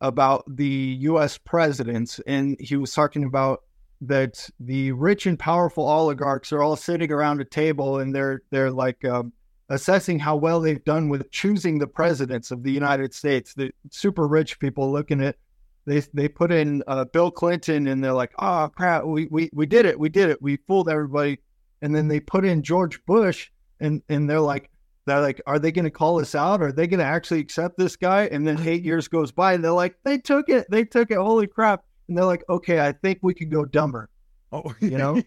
about 0.00 0.44
the 0.48 0.96
U.S. 1.00 1.38
presidents, 1.38 2.20
and 2.26 2.56
he 2.58 2.74
was 2.74 2.92
talking 2.92 3.22
about 3.22 3.62
that 4.00 4.50
the 4.58 4.90
rich 4.92 5.26
and 5.26 5.38
powerful 5.38 5.88
oligarchs 5.88 6.52
are 6.52 6.62
all 6.62 6.76
sitting 6.76 7.12
around 7.12 7.40
a 7.40 7.44
table, 7.44 8.00
and 8.00 8.12
they're 8.12 8.42
they're 8.50 8.72
like 8.72 9.04
um, 9.04 9.32
assessing 9.68 10.18
how 10.18 10.36
well 10.36 10.60
they've 10.60 10.84
done 10.84 11.08
with 11.08 11.30
choosing 11.30 11.78
the 11.78 11.86
presidents 11.86 12.50
of 12.50 12.62
the 12.62 12.72
United 12.72 13.12
States. 13.12 13.54
The 13.54 13.70
super 13.90 14.26
rich 14.28 14.58
people 14.58 14.92
looking 14.92 15.22
at 15.22 15.36
they 15.86 16.00
they 16.14 16.28
put 16.28 16.52
in 16.52 16.82
uh, 16.86 17.04
Bill 17.04 17.30
Clinton 17.30 17.86
and 17.86 18.02
they're 18.02 18.12
like, 18.12 18.32
oh 18.38 18.70
crap, 18.74 19.04
we, 19.04 19.26
we 19.30 19.50
we 19.52 19.66
did 19.66 19.86
it, 19.86 19.98
we 19.98 20.08
did 20.08 20.30
it, 20.30 20.40
we 20.42 20.56
fooled 20.68 20.88
everybody. 20.88 21.38
And 21.82 21.94
then 21.94 22.08
they 22.08 22.20
put 22.20 22.44
in 22.44 22.62
George 22.62 23.04
Bush 23.06 23.50
and 23.80 24.02
and 24.08 24.28
they're 24.28 24.40
like, 24.40 24.70
They're 25.04 25.20
like, 25.20 25.40
are 25.46 25.58
they 25.58 25.70
going 25.70 25.84
to 25.84 25.90
call 25.90 26.20
us 26.20 26.34
out? 26.34 26.62
Are 26.62 26.72
they 26.72 26.86
going 26.86 27.00
to 27.00 27.06
actually 27.06 27.40
accept 27.40 27.78
this 27.78 27.96
guy? 27.96 28.24
And 28.26 28.46
then 28.46 28.60
eight 28.66 28.82
years 28.82 29.06
goes 29.08 29.30
by, 29.30 29.52
and 29.54 29.62
they're 29.62 29.70
like, 29.70 29.96
they 30.04 30.18
took 30.18 30.48
it, 30.48 30.66
they 30.70 30.84
took 30.84 31.10
it. 31.10 31.18
Holy 31.18 31.46
crap! 31.46 31.84
And 32.08 32.16
they're 32.16 32.24
like, 32.24 32.44
okay, 32.48 32.80
I 32.80 32.92
think 32.92 33.20
we 33.22 33.34
could 33.34 33.50
go 33.50 33.64
dumber. 33.64 34.08
Oh, 34.52 34.74
You 34.80 34.98
know? 34.98 35.22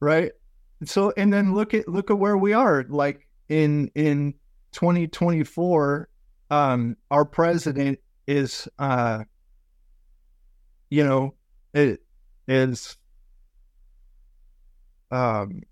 right 0.00 0.32
so 0.84 1.12
and 1.16 1.32
then 1.32 1.54
look 1.54 1.74
at 1.74 1.88
look 1.88 2.10
at 2.10 2.18
where 2.18 2.36
we 2.36 2.52
are 2.52 2.84
like 2.88 3.26
in 3.48 3.90
in 3.94 4.34
2024 4.72 6.08
um 6.50 6.96
our 7.10 7.24
president 7.24 7.98
is 8.26 8.68
uh 8.78 9.22
you 10.90 11.04
know 11.04 11.34
it 11.74 12.00
is 12.48 12.96
um 15.10 15.62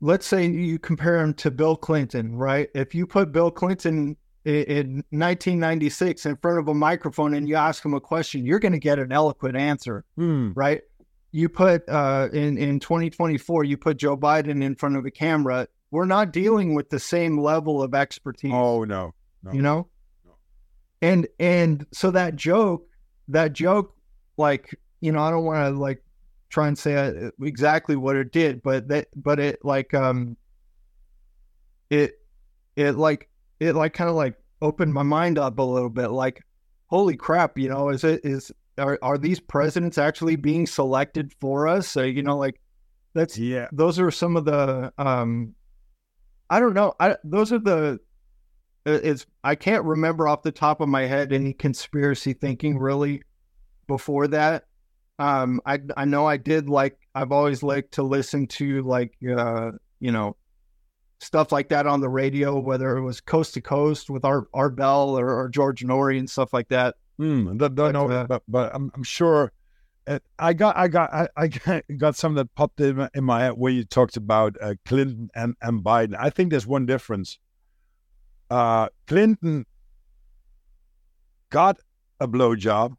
let's 0.00 0.26
say 0.26 0.46
you 0.46 0.78
compare 0.78 1.18
him 1.20 1.32
to 1.34 1.50
Bill 1.50 1.76
Clinton 1.76 2.36
right 2.36 2.68
if 2.74 2.94
you 2.94 3.06
put 3.06 3.32
Bill 3.32 3.50
Clinton 3.50 4.16
in, 4.44 4.54
in 4.64 4.88
1996 5.10 6.26
in 6.26 6.36
front 6.36 6.58
of 6.58 6.68
a 6.68 6.74
microphone 6.74 7.34
and 7.34 7.48
you 7.48 7.54
ask 7.54 7.84
him 7.84 7.94
a 7.94 8.00
question 8.00 8.44
you're 8.44 8.58
going 8.58 8.72
to 8.72 8.78
get 8.78 8.98
an 8.98 9.12
eloquent 9.12 9.56
answer 9.56 10.04
Hmm. 10.16 10.50
right? 10.54 10.82
You 11.32 11.48
put 11.48 11.88
uh, 11.88 12.28
in 12.32 12.58
in 12.58 12.78
2024, 12.78 13.64
you 13.64 13.76
put 13.76 13.96
Joe 13.96 14.16
Biden 14.16 14.62
in 14.62 14.74
front 14.74 14.96
of 14.96 15.06
a 15.06 15.10
camera. 15.10 15.66
We're 15.90 16.04
not 16.04 16.32
dealing 16.32 16.74
with 16.74 16.90
the 16.90 16.98
same 17.00 17.38
level 17.38 17.82
of 17.82 17.94
expertise, 17.94 18.52
Oh 18.54 18.84
no. 18.84 19.14
no. 19.42 19.52
you 19.52 19.62
know. 19.62 19.88
No. 20.24 20.32
And 21.00 21.26
and 21.40 21.86
so 21.92 22.10
that 22.10 22.36
joke, 22.36 22.86
that 23.28 23.52
joke, 23.54 23.96
like 24.36 24.78
you 25.00 25.10
know, 25.10 25.20
I 25.20 25.30
don't 25.30 25.44
want 25.44 25.74
to 25.74 25.78
like 25.78 26.02
try 26.50 26.68
and 26.68 26.78
say 26.78 26.94
uh, 26.94 27.30
exactly 27.42 27.96
what 27.96 28.14
it 28.14 28.30
did, 28.30 28.62
but 28.62 28.88
that 28.88 29.08
but 29.16 29.40
it 29.40 29.64
like 29.64 29.94
um, 29.94 30.36
it 31.88 32.20
it 32.76 32.92
like 32.96 33.28
it 33.58 33.74
like 33.74 33.94
kind 33.94 34.10
of 34.10 34.16
like 34.16 34.34
opened 34.60 34.92
my 34.92 35.02
mind 35.02 35.38
up 35.38 35.58
a 35.58 35.62
little 35.62 35.90
bit. 35.90 36.08
Like, 36.08 36.44
holy 36.86 37.16
crap, 37.16 37.58
you 37.58 37.68
know, 37.68 37.88
is 37.88 38.04
it 38.04 38.20
is 38.22 38.52
are 38.78 38.98
are 39.02 39.18
these 39.18 39.40
presidents 39.40 39.98
actually 39.98 40.36
being 40.36 40.66
selected 40.66 41.32
for 41.40 41.68
us? 41.68 41.88
So 41.88 42.02
you 42.02 42.22
know, 42.22 42.38
like 42.38 42.60
that's 43.14 43.38
Yeah. 43.38 43.68
those 43.72 43.98
are 43.98 44.10
some 44.10 44.36
of 44.36 44.44
the 44.44 44.92
um 44.98 45.54
I 46.50 46.60
don't 46.60 46.74
know. 46.74 46.94
I 47.00 47.16
those 47.24 47.52
are 47.52 47.58
the 47.58 48.00
it's 48.84 49.26
I 49.44 49.54
can't 49.54 49.84
remember 49.84 50.26
off 50.26 50.42
the 50.42 50.52
top 50.52 50.80
of 50.80 50.88
my 50.88 51.02
head 51.02 51.32
any 51.32 51.52
conspiracy 51.52 52.32
thinking 52.32 52.78
really 52.78 53.22
before 53.86 54.28
that. 54.28 54.64
Um 55.18 55.60
I 55.66 55.78
I 55.96 56.04
know 56.04 56.26
I 56.26 56.36
did 56.36 56.68
like 56.68 56.98
I've 57.14 57.32
always 57.32 57.62
liked 57.62 57.92
to 57.94 58.02
listen 58.02 58.46
to 58.48 58.82
like 58.82 59.14
uh 59.36 59.72
you 60.00 60.10
know 60.12 60.36
stuff 61.20 61.52
like 61.52 61.68
that 61.68 61.86
on 61.86 62.00
the 62.00 62.08
radio, 62.08 62.58
whether 62.58 62.96
it 62.96 63.02
was 63.02 63.20
coast 63.20 63.54
to 63.54 63.60
coast 63.60 64.10
with 64.10 64.24
Art 64.24 64.48
Art 64.52 64.74
Bell 64.74 65.16
or, 65.18 65.30
or 65.30 65.48
George 65.48 65.84
Noory 65.84 66.18
and 66.18 66.28
stuff 66.28 66.52
like 66.52 66.68
that. 66.68 66.96
Hmm. 67.22 67.56
Don't, 67.56 67.92
know, 67.92 68.10
uh, 68.10 68.26
but 68.26 68.42
but 68.48 68.74
I'm 68.74 68.90
I'm 68.96 69.04
sure. 69.04 69.52
Uh, 70.08 70.18
I 70.40 70.54
got 70.54 70.76
I 70.76 70.88
got 70.88 71.12
I, 71.12 71.28
I 71.36 71.46
got- 71.96 72.16
some 72.16 72.34
that 72.34 72.52
popped 72.56 72.80
in 72.80 72.96
my, 72.96 73.08
in 73.14 73.22
my 73.22 73.42
head 73.42 73.52
where 73.52 73.70
you 73.70 73.84
talked 73.84 74.16
about 74.16 74.56
uh, 74.60 74.74
Clinton 74.84 75.30
and 75.32 75.54
and 75.62 75.84
Biden. 75.84 76.16
I 76.18 76.30
think 76.30 76.50
there's 76.50 76.66
one 76.66 76.84
difference. 76.84 77.38
Uh, 78.50 78.88
Clinton 79.06 79.66
got 81.50 81.78
a 82.18 82.26
blowjob, 82.26 82.96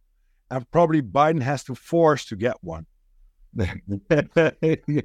and 0.50 0.72
probably 0.72 1.02
Biden 1.02 1.42
has 1.42 1.66
to 1.66 1.76
force 1.76 2.24
to 2.28 2.38
get 2.38 2.56
one. 2.62 2.86
yeah. 3.58 5.02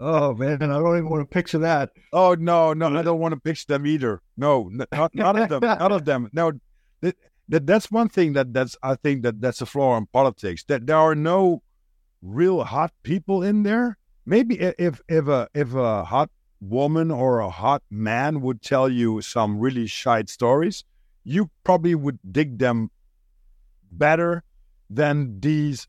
Oh 0.00 0.34
man, 0.34 0.62
I 0.62 0.66
don't 0.66 0.96
even 0.96 1.08
want 1.08 1.20
to 1.22 1.32
picture 1.32 1.58
that. 1.58 1.90
Oh 2.12 2.34
no, 2.34 2.72
no, 2.72 2.98
I 2.98 3.02
don't 3.02 3.20
want 3.20 3.34
to 3.34 3.40
picture 3.40 3.66
them 3.68 3.86
either. 3.86 4.20
No, 4.36 4.68
not 4.90 5.14
none 5.14 5.36
of 5.36 5.48
them, 5.48 5.60
none 5.60 5.92
of 5.92 6.04
them. 6.04 6.28
No, 6.32 6.52
that, 7.48 7.66
that 7.66 7.66
that's 7.66 7.90
one 7.90 8.08
thing 8.08 8.32
that 8.34 8.52
that's 8.52 8.76
I 8.82 8.94
think 8.94 9.22
that 9.22 9.40
that's 9.40 9.60
a 9.60 9.66
flaw 9.66 9.96
in 9.96 10.06
politics. 10.06 10.64
That 10.68 10.86
there 10.86 10.96
are 10.96 11.14
no 11.14 11.62
real 12.20 12.64
hot 12.64 12.92
people 13.02 13.42
in 13.42 13.62
there. 13.62 13.98
Maybe 14.24 14.60
if 14.60 15.00
if 15.08 15.28
a 15.28 15.48
if 15.54 15.74
a 15.74 16.04
hot 16.04 16.30
woman 16.60 17.10
or 17.10 17.40
a 17.40 17.50
hot 17.50 17.82
man 17.90 18.40
would 18.40 18.62
tell 18.62 18.88
you 18.88 19.20
some 19.20 19.58
really 19.58 19.86
shite 19.86 20.28
stories, 20.28 20.84
you 21.24 21.50
probably 21.64 21.94
would 21.94 22.18
dig 22.30 22.58
them 22.58 22.90
better 23.90 24.44
than 24.88 25.40
these 25.40 25.88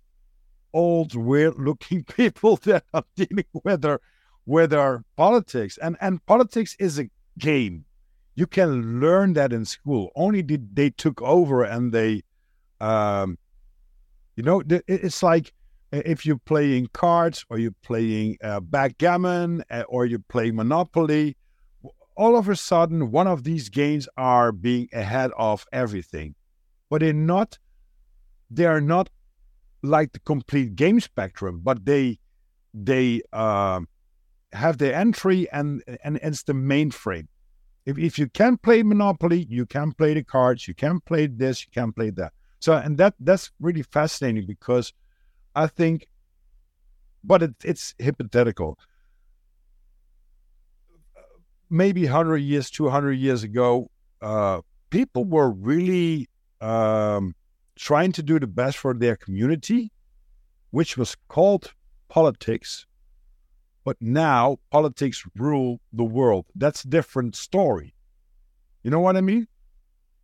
old 0.73 1.15
weird 1.15 1.55
looking 1.57 2.03
people 2.17 2.57
that 2.57 2.83
are 2.93 3.03
dealing 3.15 3.45
with 3.63 3.81
their 3.81 3.99
with 4.45 4.71
their 4.71 5.03
politics 5.15 5.77
and 5.77 5.95
and 6.01 6.25
politics 6.25 6.75
is 6.79 6.99
a 6.99 7.09
game 7.37 7.85
you 8.35 8.47
can 8.47 8.99
learn 8.99 9.33
that 9.33 9.53
in 9.53 9.65
school 9.65 10.11
only 10.15 10.41
did 10.41 10.75
they 10.75 10.89
took 10.89 11.21
over 11.21 11.63
and 11.63 11.91
they 11.91 12.21
um 12.81 13.37
you 14.35 14.43
know 14.43 14.61
it's 14.87 15.21
like 15.23 15.53
uh, 15.91 16.01
if 16.05 16.25
you're 16.25 16.41
playing 16.45 16.87
cards 16.93 17.45
or 17.49 17.59
you're 17.59 17.75
playing 17.83 18.37
uh, 18.43 18.59
backgammon 18.59 19.63
uh, 19.69 19.83
or 19.87 20.05
you're 20.05 20.27
playing 20.27 20.55
monopoly 20.55 21.37
all 22.15 22.35
of 22.35 22.49
a 22.49 22.55
sudden 22.55 23.11
one 23.11 23.27
of 23.27 23.43
these 23.43 23.69
games 23.69 24.07
are 24.17 24.51
being 24.51 24.87
ahead 24.93 25.31
of 25.37 25.65
everything 25.71 26.35
but 26.89 27.01
they're 27.01 27.13
not 27.13 27.57
they're 28.49 28.81
not 28.81 29.09
like 29.83 30.13
the 30.13 30.19
complete 30.19 30.75
game 30.75 30.99
spectrum, 30.99 31.59
but 31.63 31.85
they 31.85 32.17
they 32.73 33.21
um, 33.33 33.87
have 34.53 34.77
the 34.77 34.95
entry 34.95 35.47
and 35.51 35.83
and 36.03 36.17
it's 36.23 36.43
the 36.43 36.53
mainframe. 36.53 37.27
If 37.85 37.97
if 37.97 38.17
you 38.17 38.29
can 38.29 38.57
play 38.57 38.83
Monopoly, 38.83 39.45
you 39.49 39.65
can 39.65 39.91
play 39.91 40.13
the 40.13 40.23
cards, 40.23 40.67
you 40.67 40.73
can 40.73 40.99
play 41.01 41.27
this, 41.27 41.65
you 41.65 41.71
can 41.71 41.91
play 41.91 42.11
that. 42.11 42.33
So 42.59 42.73
and 42.73 42.97
that 42.97 43.15
that's 43.19 43.51
really 43.59 43.83
fascinating 43.83 44.45
because 44.47 44.93
I 45.55 45.67
think, 45.67 46.07
but 47.23 47.43
it, 47.43 47.55
it's 47.63 47.93
hypothetical. 48.01 48.77
Maybe 51.69 52.05
hundred 52.05 52.37
years, 52.37 52.69
two 52.69 52.89
hundred 52.89 53.13
years 53.13 53.43
ago, 53.43 53.89
uh, 54.21 54.61
people 54.89 55.25
were 55.25 55.51
really 55.51 56.29
um, 56.61 57.35
trying 57.75 58.11
to 58.13 58.23
do 58.23 58.39
the 58.39 58.47
best 58.47 58.77
for 58.77 58.93
their 58.93 59.17
community, 59.17 59.91
which 60.71 60.97
was 60.97 61.17
called 61.27 61.73
politics. 62.07 62.85
But 63.83 63.97
now 63.99 64.59
politics 64.71 65.23
rule 65.35 65.79
the 65.91 66.03
world. 66.03 66.45
That's 66.55 66.83
a 66.83 66.87
different 66.87 67.35
story. 67.35 67.93
You 68.83 68.91
know 68.91 68.99
what 68.99 69.17
I 69.17 69.21
mean? 69.21 69.47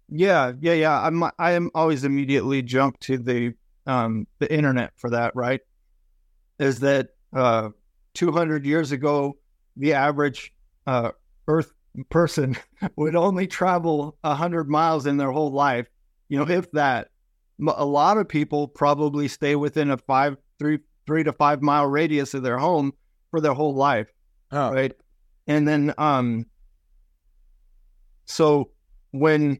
Yeah, 0.09 0.53
yeah, 0.59 0.73
yeah. 0.73 1.01
I'm 1.01 1.23
I 1.23 1.51
am 1.51 1.69
always 1.75 2.03
immediately 2.03 2.61
jump 2.61 2.99
to 3.01 3.17
the 3.17 3.53
um 3.85 4.27
the 4.39 4.51
internet 4.51 4.93
for 4.97 5.09
that, 5.11 5.35
right? 5.35 5.61
Is 6.57 6.79
that 6.79 7.09
uh 7.33 7.69
200 8.15 8.65
years 8.65 8.91
ago 8.91 9.37
the 9.77 9.93
average 9.93 10.53
uh 10.87 11.11
earth 11.47 11.71
person 12.09 12.57
would 12.95 13.15
only 13.15 13.47
travel 13.47 14.17
100 14.21 14.69
miles 14.69 15.05
in 15.05 15.17
their 15.17 15.31
whole 15.31 15.51
life, 15.51 15.87
you 16.27 16.37
know, 16.37 16.47
if 16.49 16.71
that. 16.71 17.09
A 17.67 17.83
lot 17.83 18.17
of 18.17 18.29
people 18.29 18.69
probably 18.69 19.27
stay 19.27 19.53
within 19.57 19.91
a 19.91 19.97
5 19.97 20.37
3 20.59 20.79
3 21.05 21.23
to 21.25 21.33
5 21.33 21.61
mile 21.61 21.87
radius 21.87 22.33
of 22.33 22.41
their 22.41 22.57
home 22.57 22.93
for 23.31 23.41
their 23.41 23.53
whole 23.53 23.75
life 23.75 24.07
Oh, 24.51 24.71
right? 24.71 24.93
And 25.47 25.67
then 25.67 25.93
um 25.97 26.45
so 28.25 28.71
when 29.11 29.59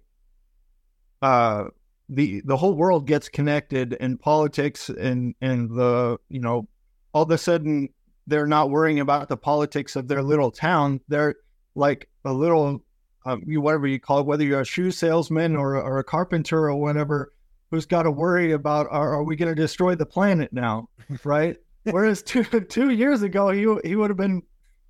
uh 1.22 1.66
the 2.10 2.42
the 2.46 2.58
whole 2.58 2.74
world 2.74 3.06
gets 3.08 3.30
connected 3.30 3.96
and 4.00 4.20
politics 4.20 4.90
and 4.90 5.36
and 5.42 5.70
the 5.70 6.18
you 6.30 6.40
know 6.40 6.68
all 7.14 7.24
of 7.24 7.32
a 7.32 7.38
sudden 7.38 7.90
they're 8.28 8.48
not 8.48 8.70
worrying 8.70 9.00
about 9.00 9.28
the 9.28 9.38
politics 9.38 9.96
of 9.96 10.08
their 10.08 10.22
little 10.22 10.52
town. 10.52 11.02
They're 11.08 11.36
like 11.76 12.10
a 12.26 12.34
little 12.34 12.84
um, 13.26 13.44
you 13.46 13.62
whatever 13.62 13.88
you 13.88 14.00
call 14.00 14.20
it 14.20 14.26
whether 14.26 14.44
you're 14.44 14.62
a 14.62 14.66
shoe 14.66 14.92
salesman 14.92 15.56
or, 15.56 15.76
or 15.76 16.00
a 16.00 16.04
carpenter 16.04 16.70
or 16.70 16.76
whatever 16.76 17.34
who's 17.70 17.86
got 17.86 18.04
to 18.04 18.12
worry 18.12 18.52
about 18.54 18.88
are, 18.90 19.14
are 19.14 19.24
we 19.24 19.36
going 19.36 19.54
to 19.54 19.62
destroy 19.62 19.94
the 19.96 20.06
planet 20.06 20.52
now? 20.52 20.90
Right 21.24 21.58
whereas 21.84 22.22
two 22.24 22.44
two 22.70 22.90
years 22.92 23.22
ago 23.22 23.50
he 23.50 23.62
he 23.88 23.96
would 23.96 24.10
have 24.10 24.18
been 24.18 24.42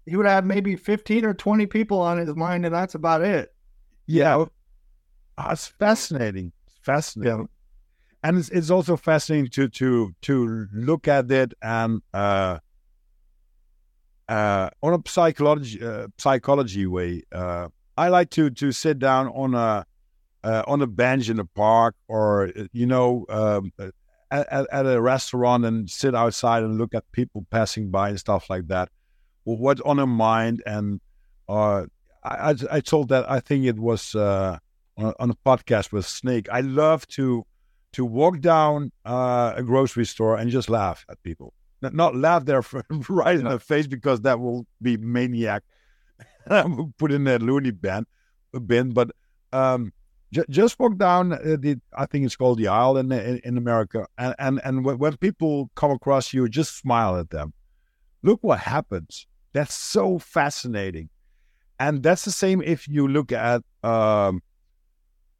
he 0.06 0.16
would 0.16 0.26
have 0.26 0.46
maybe 0.46 0.76
15 0.76 1.26
or 1.26 1.34
20 1.34 1.66
people 1.68 2.00
on 2.00 2.18
his 2.18 2.36
mind 2.36 2.66
and 2.66 2.74
that's 2.74 2.96
about 2.96 3.22
it 3.22 3.54
yeah. 4.10 4.46
Ah, 5.38 5.52
It's 5.52 5.68
fascinating. 5.68 6.52
Fascinating. 6.82 7.48
And 8.24 8.40
it's, 8.40 8.50
it's 8.50 8.72
also 8.72 8.98
fascinating 8.98 9.52
to 9.52 9.70
to 9.70 10.16
to 10.24 10.68
look 10.74 11.08
at 11.08 11.32
it 11.32 11.54
and 11.62 12.02
uh, 12.12 12.58
uh, 14.28 14.70
on 14.82 14.94
a 14.94 15.10
psychology 15.10 15.80
uh, 15.84 16.08
psychology 16.18 16.88
way. 16.88 17.22
Uh, 17.32 17.70
I 17.96 18.10
like 18.10 18.32
to 18.32 18.50
to 18.50 18.72
sit 18.72 18.98
down 18.98 19.28
on 19.28 19.54
a 19.54 19.86
uh, 20.44 20.64
on 20.68 20.82
a 20.82 20.88
bench 20.88 21.30
in 21.30 21.40
a 21.40 21.46
park 21.46 21.96
or 22.08 22.48
uh, 22.48 22.64
you 22.74 22.88
know 22.88 23.26
um, 23.30 23.72
at, 24.32 24.68
at- 24.72 24.86
a 24.86 25.02
restaurant 25.02 25.66
and 25.66 25.90
sit 25.90 26.16
outside 26.16 26.64
and 26.64 26.78
look 26.78 26.94
at 26.94 27.12
people 27.12 27.46
passing 27.50 27.90
by 27.90 28.10
and 28.10 28.20
stuff 28.20 28.50
like 28.50 28.68
that. 28.68 28.90
what's 29.44 29.82
on 29.82 29.98
her 29.98 30.08
mind. 30.08 30.62
And 30.66 31.02
uh, 31.48 31.86
I, 32.24 32.56
I 32.72 32.80
told 32.80 33.10
that 33.10 33.30
I 33.30 33.40
think 33.40 33.66
it 33.66 33.80
was 33.80 34.16
uh, 34.16 34.58
on 34.98 35.30
a 35.30 35.36
podcast 35.46 35.92
with 35.92 36.06
Snake. 36.06 36.48
I 36.52 36.62
love 36.62 37.08
to 37.10 37.46
to 37.94 38.06
walk 38.06 38.40
down 38.40 38.92
uh, 39.06 39.54
a 39.56 39.64
grocery 39.64 40.06
store 40.06 40.38
and 40.38 40.52
just 40.52 40.70
laugh 40.70 41.06
at 41.10 41.22
people. 41.24 41.54
Not, 41.82 42.16
laugh 42.16 42.46
there 42.46 42.62
right 43.10 43.36
in 43.36 43.46
the 43.46 43.60
face 43.60 43.88
because 43.88 44.22
that 44.22 44.40
will 44.40 44.68
be 44.82 44.98
maniac. 44.98 45.64
Put 46.98 47.12
in 47.12 47.24
that 47.24 47.42
loony 47.42 47.72
bin, 47.72 48.06
bin. 48.66 48.92
But 48.92 49.12
um, 49.54 49.94
j- 50.32 50.46
just 50.50 50.80
walk 50.80 50.98
down 50.98 51.34
uh, 51.34 51.58
the. 51.60 51.80
I 51.98 52.06
think 52.06 52.26
it's 52.26 52.36
called 52.36 52.60
the 52.60 52.68
aisle 52.68 52.98
in 52.98 53.12
in, 53.12 53.40
in 53.44 53.58
America, 53.58 54.08
and 54.18 54.36
and 54.40 54.62
and 54.64 54.86
when, 54.86 55.18
people 55.18 55.70
come 55.76 55.92
across 55.92 56.34
you, 56.34 56.48
just 56.50 56.78
smile 56.78 57.18
at 57.18 57.30
them. 57.30 57.54
Look 58.24 58.40
what 58.42 58.60
happens. 58.60 59.28
That's 59.54 59.74
so 59.74 60.20
fascinating, 60.20 61.10
and 61.80 62.04
that's 62.04 62.26
the 62.26 62.32
same 62.32 62.62
if 62.62 62.88
you 62.88 63.08
look 63.08 63.32
at 63.32 63.64
um, 63.84 64.42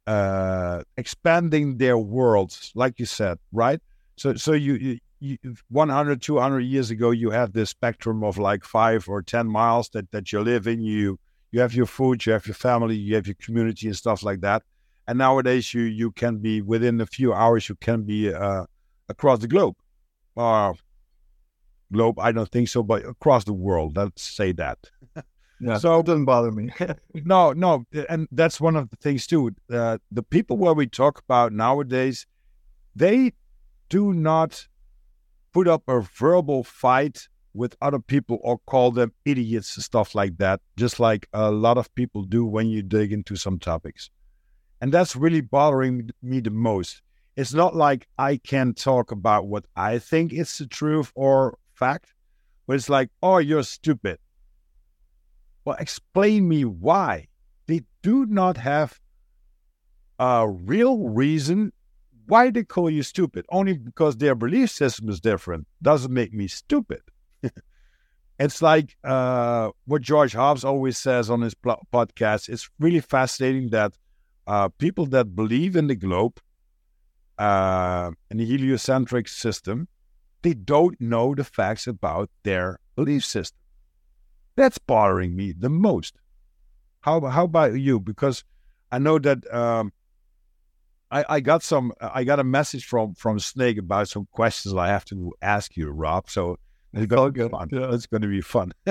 uh, 0.06 0.82
expanding 0.96 1.76
their 1.76 1.96
worlds, 1.96 2.72
like 2.74 2.98
you 2.98 3.06
said, 3.06 3.38
right? 3.52 3.80
So, 4.16 4.34
so 4.34 4.52
you, 4.52 4.74
you, 4.74 4.98
you 5.20 5.54
100, 5.68 6.20
200 6.20 6.60
years 6.60 6.90
ago, 6.90 7.10
you 7.10 7.30
had 7.30 7.52
this 7.52 7.70
spectrum 7.70 8.24
of 8.24 8.36
like 8.36 8.64
five 8.64 9.08
or 9.08 9.22
10 9.22 9.46
miles 9.46 9.88
that, 9.90 10.10
that 10.10 10.32
you 10.32 10.40
live 10.40 10.66
in. 10.66 10.80
You, 10.80 11.18
you 11.52 11.60
have 11.60 11.74
your 11.74 11.86
food, 11.86 12.26
you 12.26 12.32
have 12.32 12.46
your 12.46 12.54
family, 12.54 12.96
you 12.96 13.14
have 13.14 13.26
your 13.26 13.36
community 13.36 13.86
and 13.86 13.96
stuff 13.96 14.22
like 14.22 14.40
that. 14.40 14.62
And 15.10 15.18
nowadays, 15.18 15.74
you, 15.74 15.82
you 15.82 16.12
can 16.12 16.36
be 16.36 16.62
within 16.62 17.00
a 17.00 17.06
few 17.06 17.34
hours, 17.34 17.68
you 17.68 17.74
can 17.74 18.04
be 18.04 18.32
uh, 18.32 18.66
across 19.08 19.40
the 19.40 19.48
globe. 19.48 19.74
Uh, 20.36 20.72
globe, 21.92 22.20
I 22.20 22.30
don't 22.30 22.48
think 22.48 22.68
so, 22.68 22.84
but 22.84 23.04
across 23.04 23.42
the 23.42 23.52
world. 23.52 23.96
Let's 23.96 24.22
say 24.22 24.52
that. 24.52 24.78
Yeah, 25.62 25.76
so 25.76 25.98
it 25.98 26.06
doesn't 26.06 26.24
bother 26.24 26.50
me. 26.50 26.70
no, 27.14 27.52
no, 27.52 27.84
and 28.08 28.26
that's 28.32 28.62
one 28.62 28.76
of 28.76 28.88
the 28.88 28.96
things 28.96 29.26
too. 29.26 29.50
Uh, 29.70 29.98
the 30.10 30.22
people 30.22 30.56
where 30.56 30.72
we 30.72 30.86
talk 30.86 31.18
about 31.18 31.52
nowadays, 31.52 32.26
they 32.96 33.34
do 33.90 34.14
not 34.14 34.66
put 35.52 35.68
up 35.68 35.82
a 35.86 36.00
verbal 36.00 36.64
fight 36.64 37.28
with 37.52 37.76
other 37.82 37.98
people 37.98 38.38
or 38.42 38.56
call 38.64 38.90
them 38.90 39.12
idiots, 39.26 39.84
stuff 39.84 40.14
like 40.14 40.38
that. 40.38 40.62
Just 40.78 40.98
like 40.98 41.28
a 41.34 41.50
lot 41.50 41.76
of 41.76 41.94
people 41.94 42.22
do 42.22 42.46
when 42.46 42.68
you 42.68 42.82
dig 42.82 43.12
into 43.12 43.36
some 43.36 43.58
topics, 43.58 44.08
and 44.80 44.92
that's 44.92 45.16
really 45.16 45.40
bothering 45.40 46.10
me 46.22 46.40
the 46.40 46.50
most. 46.50 47.02
It's 47.36 47.54
not 47.54 47.74
like 47.76 48.06
I 48.18 48.36
can 48.36 48.74
talk 48.74 49.12
about 49.12 49.46
what 49.46 49.64
I 49.76 49.98
think 49.98 50.32
is 50.32 50.58
the 50.58 50.66
truth 50.66 51.12
or 51.14 51.58
fact, 51.74 52.12
but 52.66 52.76
it's 52.76 52.88
like, 52.88 53.10
oh, 53.22 53.38
you're 53.38 53.62
stupid 53.62 54.18
well, 55.64 55.76
explain 55.78 56.48
me 56.48 56.64
why. 56.64 57.28
They 57.66 57.82
do 58.02 58.26
not 58.26 58.56
have 58.56 58.98
a 60.18 60.48
real 60.48 61.08
reason 61.08 61.72
why 62.26 62.50
they 62.50 62.64
call 62.64 62.90
you 62.90 63.02
stupid. 63.02 63.46
Only 63.50 63.74
because 63.74 64.16
their 64.16 64.34
belief 64.34 64.70
system 64.70 65.08
is 65.08 65.20
different 65.20 65.66
doesn't 65.82 66.12
make 66.12 66.32
me 66.32 66.48
stupid. 66.48 67.02
it's 68.38 68.62
like 68.62 68.96
uh, 69.04 69.70
what 69.86 70.02
George 70.02 70.32
Hobbs 70.32 70.64
always 70.64 70.98
says 70.98 71.30
on 71.30 71.42
his 71.42 71.54
pl- 71.54 71.86
podcast. 71.92 72.48
It's 72.48 72.68
really 72.78 73.00
fascinating 73.00 73.70
that 73.70 73.92
uh, 74.46 74.68
people 74.68 75.06
that 75.06 75.34
believe 75.34 75.76
in 75.76 75.86
the 75.86 75.94
globe 75.94 76.40
uh, 77.38 78.10
and 78.30 78.40
the 78.40 78.44
heliocentric 78.44 79.28
system, 79.28 79.88
they 80.42 80.54
don't 80.54 81.00
know 81.00 81.34
the 81.34 81.44
facts 81.44 81.86
about 81.86 82.30
their 82.42 82.78
belief 82.96 83.24
system. 83.24 83.58
That's 84.56 84.78
bothering 84.78 85.36
me 85.36 85.52
the 85.52 85.70
most. 85.70 86.16
How 87.00 87.20
how 87.26 87.44
about 87.44 87.74
you? 87.74 87.98
Because 87.98 88.44
I 88.92 88.98
know 88.98 89.18
that 89.18 89.52
um, 89.54 89.92
I, 91.10 91.24
I 91.28 91.40
got 91.40 91.62
some 91.62 91.92
I 92.00 92.24
got 92.24 92.40
a 92.40 92.44
message 92.44 92.84
from 92.84 93.14
from 93.14 93.38
Snake 93.38 93.78
about 93.78 94.08
some 94.08 94.26
questions 94.32 94.74
I 94.74 94.88
have 94.88 95.04
to 95.06 95.32
ask 95.40 95.76
you, 95.76 95.90
Rob. 95.90 96.28
So 96.28 96.58
it's 96.92 97.06
going 97.06 97.32
to 97.32 97.44
be 97.44 97.48
fun. 97.48 97.68
Yeah. 97.72 97.94
It's 97.94 98.06
going 98.06 98.22
to 98.22 98.28
be 98.28 98.40
fun. 98.40 98.72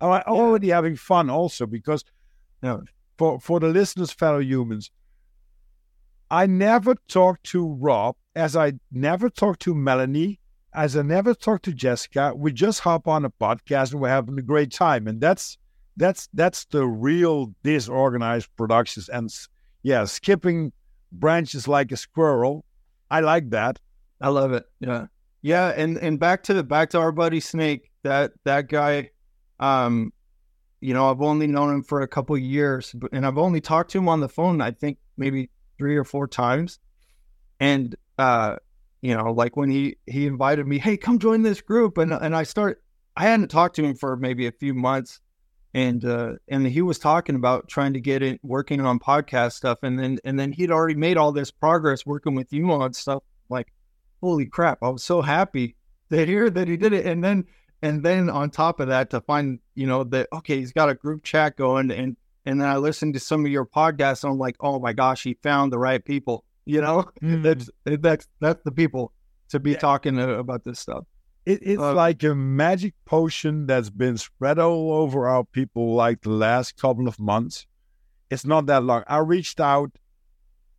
I'm 0.00 0.22
already 0.26 0.70
having 0.70 0.96
fun 0.96 1.30
also 1.30 1.66
because 1.66 2.04
you 2.62 2.68
know, 2.68 2.82
for 3.18 3.40
for 3.40 3.60
the 3.60 3.68
listeners, 3.68 4.12
fellow 4.12 4.40
humans, 4.40 4.90
I 6.30 6.46
never 6.46 6.94
talked 7.08 7.44
to 7.46 7.66
Rob 7.66 8.16
as 8.34 8.56
I 8.56 8.74
never 8.90 9.28
talked 9.28 9.60
to 9.62 9.74
Melanie 9.74 10.40
as 10.74 10.96
I 10.96 11.02
never 11.02 11.34
talked 11.34 11.64
to 11.66 11.72
Jessica, 11.72 12.32
we 12.34 12.52
just 12.52 12.80
hop 12.80 13.06
on 13.06 13.24
a 13.24 13.30
podcast 13.30 13.92
and 13.92 14.00
we're 14.00 14.08
having 14.08 14.38
a 14.38 14.42
great 14.42 14.72
time. 14.72 15.06
And 15.06 15.20
that's 15.20 15.58
that's 15.96 16.28
that's 16.32 16.64
the 16.66 16.86
real 16.86 17.54
disorganized 17.62 18.48
productions. 18.56 19.08
And 19.08 19.30
yeah, 19.82 20.04
skipping 20.04 20.72
branches 21.10 21.68
like 21.68 21.92
a 21.92 21.96
squirrel. 21.96 22.64
I 23.10 23.20
like 23.20 23.50
that. 23.50 23.78
I 24.20 24.28
love 24.28 24.52
it. 24.52 24.64
Yeah. 24.80 25.06
Yeah. 25.42 25.68
And 25.76 25.98
and 25.98 26.18
back 26.18 26.42
to 26.44 26.54
the 26.54 26.64
back 26.64 26.90
to 26.90 26.98
our 26.98 27.12
buddy 27.12 27.40
Snake, 27.40 27.90
that 28.02 28.32
that 28.44 28.68
guy, 28.68 29.10
um, 29.60 30.12
you 30.82 30.92
know, 30.94 31.10
I've 31.10 31.22
only 31.22 31.46
known 31.46 31.74
him 31.74 31.82
for 31.82 32.02
a 32.02 32.08
couple 32.08 32.36
years, 32.36 32.94
and 33.12 33.24
I've 33.24 33.38
only 33.38 33.60
talked 33.60 33.92
to 33.92 33.98
him 33.98 34.08
on 34.08 34.20
the 34.20 34.28
phone, 34.28 34.60
I 34.60 34.72
think 34.72 34.98
maybe 35.16 35.50
three 35.78 35.96
or 35.96 36.04
four 36.04 36.26
times. 36.26 36.78
And 37.60 37.94
uh 38.18 38.56
you 39.02 39.16
know, 39.16 39.32
like 39.32 39.56
when 39.56 39.68
he 39.68 39.96
he 40.06 40.26
invited 40.26 40.66
me, 40.66 40.78
hey, 40.78 40.96
come 40.96 41.18
join 41.18 41.42
this 41.42 41.60
group, 41.60 41.98
and 41.98 42.12
and 42.12 42.34
I 42.34 42.44
start. 42.44 42.82
I 43.16 43.24
hadn't 43.24 43.48
talked 43.48 43.76
to 43.76 43.84
him 43.84 43.94
for 43.94 44.16
maybe 44.16 44.46
a 44.46 44.52
few 44.52 44.72
months, 44.72 45.20
and 45.74 46.04
uh, 46.04 46.34
and 46.48 46.66
he 46.66 46.82
was 46.82 46.98
talking 46.98 47.34
about 47.34 47.68
trying 47.68 47.92
to 47.94 48.00
get 48.00 48.22
it 48.22 48.40
working 48.42 48.80
on 48.80 49.00
podcast 49.00 49.52
stuff, 49.52 49.78
and 49.82 49.98
then 49.98 50.18
and 50.24 50.38
then 50.38 50.52
he'd 50.52 50.70
already 50.70 50.94
made 50.94 51.16
all 51.16 51.32
this 51.32 51.50
progress 51.50 52.06
working 52.06 52.36
with 52.36 52.52
you 52.52 52.70
on 52.70 52.92
stuff. 52.92 53.24
Like, 53.50 53.72
holy 54.22 54.46
crap! 54.46 54.78
I 54.82 54.88
was 54.88 55.02
so 55.02 55.20
happy 55.20 55.74
to 56.10 56.24
hear 56.24 56.48
that 56.48 56.68
he 56.68 56.76
did 56.76 56.92
it, 56.92 57.04
and 57.04 57.22
then 57.24 57.44
and 57.82 58.02
then 58.02 58.30
on 58.30 58.50
top 58.50 58.80
of 58.80 58.88
that, 58.88 59.10
to 59.10 59.20
find 59.20 59.58
you 59.74 59.86
know 59.86 60.04
that 60.04 60.28
okay, 60.32 60.58
he's 60.58 60.72
got 60.72 60.88
a 60.88 60.94
group 60.94 61.24
chat 61.24 61.56
going, 61.56 61.90
and 61.90 62.16
and 62.46 62.60
then 62.60 62.68
I 62.68 62.76
listened 62.76 63.14
to 63.14 63.20
some 63.20 63.44
of 63.44 63.50
your 63.50 63.66
podcasts, 63.66 64.24
and 64.24 64.32
I'm 64.32 64.38
like, 64.38 64.56
oh 64.60 64.78
my 64.78 64.92
gosh, 64.92 65.22
he 65.22 65.34
found 65.42 65.72
the 65.72 65.78
right 65.78 66.04
people 66.04 66.44
you 66.64 66.80
know, 66.80 67.10
mm. 67.22 67.42
that's 67.42 67.70
that's 67.84 68.28
that's 68.40 68.62
the 68.64 68.72
people 68.72 69.12
to 69.48 69.60
be 69.60 69.72
yeah. 69.72 69.78
talking 69.78 70.18
about 70.18 70.64
this 70.64 70.78
stuff. 70.78 71.04
It, 71.44 71.58
it's 71.62 71.82
uh, 71.82 71.94
like 71.94 72.22
a 72.22 72.34
magic 72.34 72.94
potion 73.04 73.66
that's 73.66 73.90
been 73.90 74.16
spread 74.16 74.58
all 74.58 74.92
over 74.92 75.28
our 75.28 75.44
people 75.44 75.94
like 75.94 76.22
the 76.22 76.30
last 76.30 76.76
couple 76.80 77.08
of 77.08 77.18
months. 77.18 77.66
It's 78.30 78.46
not 78.46 78.66
that 78.66 78.84
long. 78.84 79.02
I 79.08 79.18
reached 79.18 79.60
out 79.60 79.90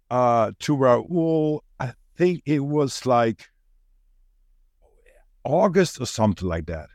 uh, 0.09 0.51
to 0.59 0.77
Raul. 0.77 1.59
I 1.79 1.93
think 2.17 2.43
it 2.45 2.59
was 2.59 3.05
like 3.05 3.49
August 5.43 5.99
or 5.99 6.05
something 6.05 6.47
like 6.47 6.67
that. 6.67 6.87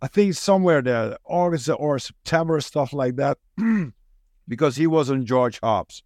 I 0.00 0.06
think 0.06 0.34
somewhere 0.34 0.80
there, 0.80 1.16
August 1.24 1.68
or 1.76 1.98
September, 1.98 2.60
stuff 2.60 2.92
like 2.92 3.16
that, 3.16 3.38
because 4.48 4.76
he 4.76 4.86
was 4.86 5.10
on 5.10 5.26
George 5.26 5.58
Hobbs. 5.60 6.02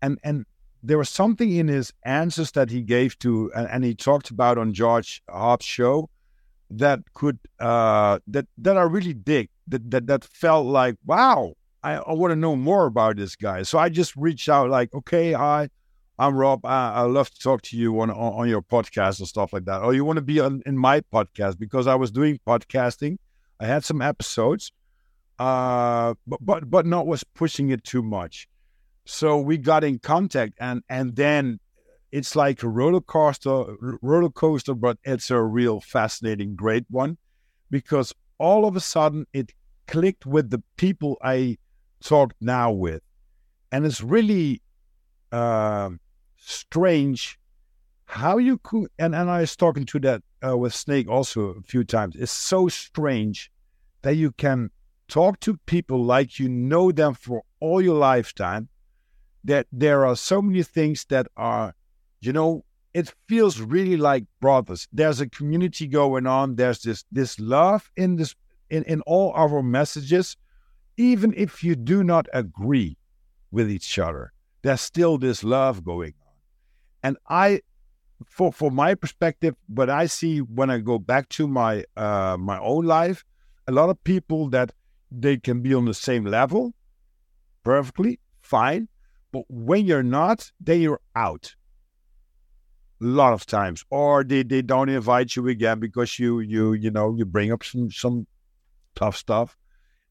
And 0.00 0.18
and 0.24 0.46
there 0.82 0.96
was 0.96 1.10
something 1.10 1.52
in 1.52 1.68
his 1.68 1.92
answers 2.04 2.52
that 2.52 2.70
he 2.70 2.82
gave 2.82 3.18
to 3.18 3.52
and, 3.54 3.68
and 3.68 3.84
he 3.84 3.94
talked 3.94 4.30
about 4.30 4.56
on 4.56 4.72
George 4.72 5.22
Hobbs' 5.28 5.66
show 5.66 6.08
that 6.70 7.00
could 7.14 7.38
uh, 7.58 8.18
that 8.26 8.46
that 8.56 8.78
I 8.78 8.82
really 8.82 9.12
dig 9.12 9.50
that 9.68 9.90
that 9.90 10.06
that 10.06 10.24
felt 10.24 10.66
like 10.66 10.96
wow 11.04 11.52
I, 11.82 11.96
I 11.96 12.12
want 12.12 12.32
to 12.32 12.36
know 12.36 12.56
more 12.56 12.86
about 12.86 13.16
this 13.16 13.36
guy. 13.36 13.62
So 13.62 13.78
I 13.78 13.90
just 13.90 14.16
reached 14.16 14.48
out 14.48 14.70
like 14.70 14.94
okay 14.94 15.32
hi 15.32 15.68
I'm 16.20 16.36
Rob. 16.36 16.66
I, 16.66 16.92
I 16.92 17.00
love 17.02 17.30
to 17.30 17.38
talk 17.40 17.62
to 17.62 17.76
you 17.78 17.98
on, 18.00 18.10
on, 18.10 18.32
on 18.40 18.48
your 18.48 18.60
podcast 18.60 19.20
and 19.20 19.28
stuff 19.28 19.54
like 19.54 19.64
that. 19.64 19.80
Or 19.82 19.94
you 19.94 20.04
want 20.04 20.18
to 20.18 20.22
be 20.22 20.38
on 20.38 20.62
in 20.66 20.76
my 20.76 21.00
podcast? 21.00 21.58
Because 21.58 21.86
I 21.86 21.94
was 21.94 22.10
doing 22.10 22.38
podcasting. 22.46 23.16
I 23.58 23.66
had 23.66 23.84
some 23.84 24.02
episodes 24.02 24.70
uh 25.40 26.12
but 26.26 26.38
but 26.44 26.70
but 26.70 26.84
not 26.84 27.06
was 27.06 27.24
pushing 27.24 27.70
it 27.70 27.82
too 27.82 28.02
much. 28.02 28.46
So 29.06 29.40
we 29.40 29.56
got 29.56 29.82
in 29.82 29.98
contact, 29.98 30.52
and 30.60 30.82
and 30.90 31.16
then 31.16 31.58
it's 32.12 32.36
like 32.36 32.62
a 32.62 32.68
roller 32.68 33.00
coaster, 33.00 33.64
roller 34.02 34.28
coaster, 34.28 34.74
but 34.74 34.98
it's 35.02 35.30
a 35.30 35.40
real 35.42 35.80
fascinating, 35.80 36.54
great 36.54 36.84
one, 36.90 37.16
because 37.70 38.12
all 38.36 38.66
of 38.66 38.76
a 38.76 38.80
sudden 38.80 39.26
it 39.32 39.52
clicked 39.86 40.26
with 40.26 40.50
the 40.50 40.62
people 40.76 41.16
I 41.22 41.56
talk 42.04 42.34
now 42.40 42.70
with, 42.70 43.00
and 43.72 43.86
it's 43.86 44.02
really 44.02 44.60
uh, 45.32 45.88
strange 46.40 47.38
how 48.04 48.38
you 48.38 48.58
could. 48.58 48.90
And 48.98 49.14
and 49.14 49.30
I 49.30 49.40
was 49.40 49.56
talking 49.56 49.86
to 49.86 50.00
that 50.00 50.22
uh, 50.46 50.56
with 50.56 50.74
Snake 50.74 51.08
also 51.08 51.40
a 51.50 51.62
few 51.62 51.84
times. 51.84 52.16
It's 52.16 52.32
so 52.32 52.68
strange 52.68 53.50
that 54.02 54.16
you 54.16 54.32
can 54.32 54.70
talk 55.08 55.40
to 55.40 55.56
people 55.66 56.04
like 56.04 56.38
you 56.38 56.48
know 56.48 56.92
them 56.92 57.14
for 57.14 57.42
all 57.60 57.82
your 57.82 57.98
lifetime 57.98 58.68
that 59.44 59.66
there 59.72 60.06
are 60.06 60.16
so 60.16 60.42
many 60.42 60.62
things 60.62 61.04
that 61.08 61.26
are, 61.36 61.74
you 62.20 62.32
know, 62.32 62.64
it 62.92 63.12
feels 63.28 63.60
really 63.60 63.96
like 63.96 64.24
brothers. 64.40 64.88
There's 64.92 65.20
a 65.20 65.28
community 65.28 65.86
going 65.86 66.26
on. 66.26 66.56
There's 66.56 66.82
this 66.82 67.04
this 67.12 67.38
love 67.38 67.90
in 67.96 68.16
this 68.16 68.34
in, 68.68 68.82
in 68.84 69.00
all 69.02 69.32
our 69.34 69.62
messages, 69.62 70.36
even 70.96 71.32
if 71.36 71.62
you 71.62 71.76
do 71.76 72.02
not 72.02 72.26
agree 72.32 72.96
with 73.50 73.70
each 73.70 73.98
other. 73.98 74.32
There's 74.62 74.80
still 74.80 75.18
this 75.18 75.44
love 75.44 75.84
going. 75.84 76.14
And 77.02 77.16
I 77.28 77.62
for 78.26 78.52
for 78.52 78.70
my 78.70 78.94
perspective, 78.94 79.54
what 79.66 79.88
I 79.88 80.06
see 80.06 80.40
when 80.40 80.70
I 80.70 80.78
go 80.78 80.98
back 80.98 81.28
to 81.30 81.48
my 81.48 81.84
uh 81.96 82.36
my 82.38 82.58
own 82.58 82.84
life, 82.84 83.24
a 83.66 83.72
lot 83.72 83.88
of 83.88 84.02
people 84.04 84.48
that 84.50 84.72
they 85.10 85.36
can 85.36 85.60
be 85.60 85.74
on 85.74 85.86
the 85.86 85.94
same 85.94 86.24
level 86.24 86.74
perfectly 87.62 88.20
fine. 88.42 88.88
But 89.32 89.44
when 89.48 89.86
you're 89.86 90.02
not, 90.02 90.50
then 90.60 90.80
you're 90.80 91.00
out. 91.14 91.54
A 93.00 93.04
lot 93.04 93.32
of 93.32 93.46
times. 93.46 93.84
Or 93.90 94.24
they, 94.24 94.42
they 94.42 94.62
don't 94.62 94.88
invite 94.88 95.36
you 95.36 95.48
again 95.48 95.80
because 95.80 96.18
you 96.18 96.40
you 96.40 96.72
you 96.72 96.90
know 96.90 97.14
you 97.16 97.24
bring 97.24 97.52
up 97.52 97.64
some 97.64 97.90
some 97.90 98.26
tough 98.94 99.16
stuff. 99.16 99.56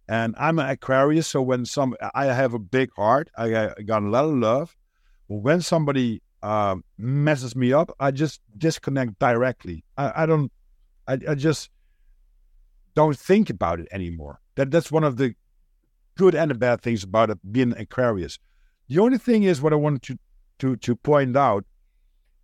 And 0.07 0.33
i'm 0.39 0.57
an 0.57 0.67
aquarius 0.67 1.27
so 1.27 1.39
when 1.43 1.65
some 1.65 1.95
i 2.15 2.25
have 2.25 2.55
a 2.55 2.59
big 2.59 2.89
heart. 2.95 3.29
I, 3.37 3.67
I 3.67 3.81
got 3.85 4.01
a 4.03 4.09
lot 4.09 4.25
of 4.25 4.33
love. 4.33 4.75
But 5.27 5.35
when 5.37 5.61
somebody 5.61 6.23
uh, 6.41 6.75
messes 6.97 7.55
me 7.55 7.73
up 7.73 7.91
i 7.99 8.11
just 8.11 8.41
disconnect 8.57 9.17
directly. 9.19 9.83
I, 9.97 10.23
I 10.23 10.25
don't 10.25 10.51
I, 11.07 11.17
I 11.29 11.35
just 11.35 11.69
don't 12.95 13.17
think 13.17 13.49
about 13.49 13.79
it 13.79 13.87
anymore. 13.91 14.39
That 14.55 14.71
that's 14.71 14.91
one 14.91 15.03
of 15.03 15.17
the 15.17 15.35
good 16.17 16.35
and 16.35 16.51
the 16.51 16.55
bad 16.55 16.81
things 16.81 17.03
about 17.03 17.29
it 17.29 17.39
being 17.51 17.73
aquarius. 17.77 18.37
The 18.87 18.99
only 18.99 19.17
thing 19.17 19.43
is 19.43 19.61
what 19.61 19.73
i 19.73 19.75
wanted 19.75 20.01
to 20.03 20.17
to 20.59 20.75
to 20.77 20.95
point 20.95 21.35
out 21.37 21.65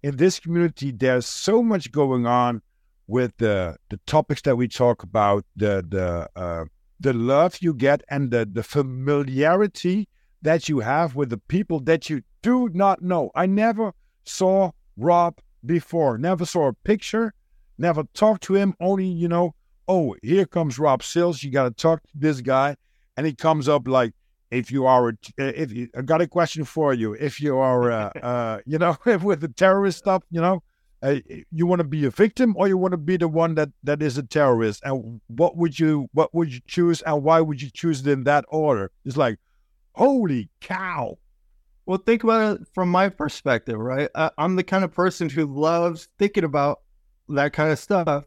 in 0.05 0.17
this 0.17 0.39
community, 0.39 0.91
there's 0.91 1.26
so 1.26 1.63
much 1.63 1.91
going 1.91 2.27
on 2.27 2.61
with 3.07 3.35
the 3.38 3.76
the 3.89 3.99
topics 4.05 4.43
that 4.43 4.55
we 4.55 4.67
talk 4.67 5.01
about, 5.01 5.43
the 5.55 5.84
the 5.88 6.30
uh, 6.39 6.65
the 6.99 7.11
love 7.13 7.57
you 7.59 7.73
get, 7.73 8.03
and 8.09 8.30
the 8.30 8.45
the 8.45 8.61
familiarity 8.61 10.07
that 10.45 10.69
you 10.69 10.80
have 10.80 11.15
with 11.15 11.31
the 11.31 11.39
people 11.39 11.80
that 11.81 12.07
you 12.07 12.22
do 12.43 12.69
not 12.72 13.01
know. 13.01 13.31
I 13.34 13.47
never 13.47 13.93
saw 14.26 14.72
Rob 14.95 15.39
before, 15.65 16.19
never 16.19 16.45
saw 16.45 16.67
a 16.67 16.73
picture, 16.73 17.34
never 17.80 18.03
talked 18.13 18.43
to 18.43 18.53
him. 18.53 18.76
Only 18.80 19.07
you 19.07 19.27
know, 19.27 19.55
oh, 19.88 20.15
here 20.22 20.45
comes 20.45 20.77
Rob 20.77 21.01
Sills. 21.01 21.43
You 21.43 21.51
got 21.51 21.63
to 21.63 21.72
talk 21.72 22.03
to 22.03 22.09
this 22.13 22.41
guy, 22.41 22.77
and 23.17 23.26
he 23.26 23.34
comes 23.34 23.67
up 23.67 23.88
like 23.88 24.13
if 24.51 24.72
you 24.72 24.85
are, 24.85 25.13
if 25.39 25.72
you, 25.72 25.89
I 25.97 26.03
got 26.03 26.22
a 26.22 26.27
question 26.27 26.63
for 26.63 26.93
you, 26.93 27.13
if 27.13 27.41
you 27.41 27.57
are, 27.57 27.91
uh, 27.91 28.11
uh, 28.22 28.59
you 28.67 28.77
know, 28.77 28.95
with 29.23 29.41
the 29.41 29.47
terrorist 29.47 29.97
stuff, 29.97 30.22
you 30.30 30.41
know, 30.41 30.61
uh, 31.01 31.15
you 31.51 31.65
want 31.65 31.80
to 31.80 31.88
be 31.88 32.05
a 32.05 32.11
victim 32.11 32.55
or 32.55 32.67
you 32.67 32.77
want 32.77 32.91
to 32.91 32.97
be 32.97 33.17
the 33.17 33.27
one 33.27 33.55
that 33.55 33.69
that 33.84 34.03
is 34.03 34.19
a 34.19 34.23
terrorist, 34.23 34.84
and 34.85 35.19
what 35.26 35.57
would 35.57 35.80
you, 35.80 36.07
what 36.13 36.31
would 36.35 36.53
you 36.53 36.59
choose, 36.67 37.01
and 37.01 37.23
why 37.23 37.41
would 37.41 37.59
you 37.63 37.72
choose 37.73 38.05
it 38.05 38.11
in 38.11 38.26
that 38.26 38.45
order? 38.49 38.91
It's 39.05 39.17
like, 39.17 39.39
holy 39.95 40.49
cow! 40.61 41.17
Well, 41.85 41.99
think 41.99 42.23
about 42.23 42.61
it 42.61 42.67
from 42.73 42.89
my 42.89 43.09
perspective, 43.09 43.77
right? 43.77 44.09
I, 44.15 44.31
I'm 44.38 44.55
the 44.55 44.63
kind 44.63 44.84
of 44.84 44.91
person 44.91 45.30
who 45.30 45.45
loves 45.45 46.07
thinking 46.17 46.43
about 46.43 46.81
that 47.30 47.53
kind 47.53 47.72
of 47.72 47.80
stuff. 47.80 48.26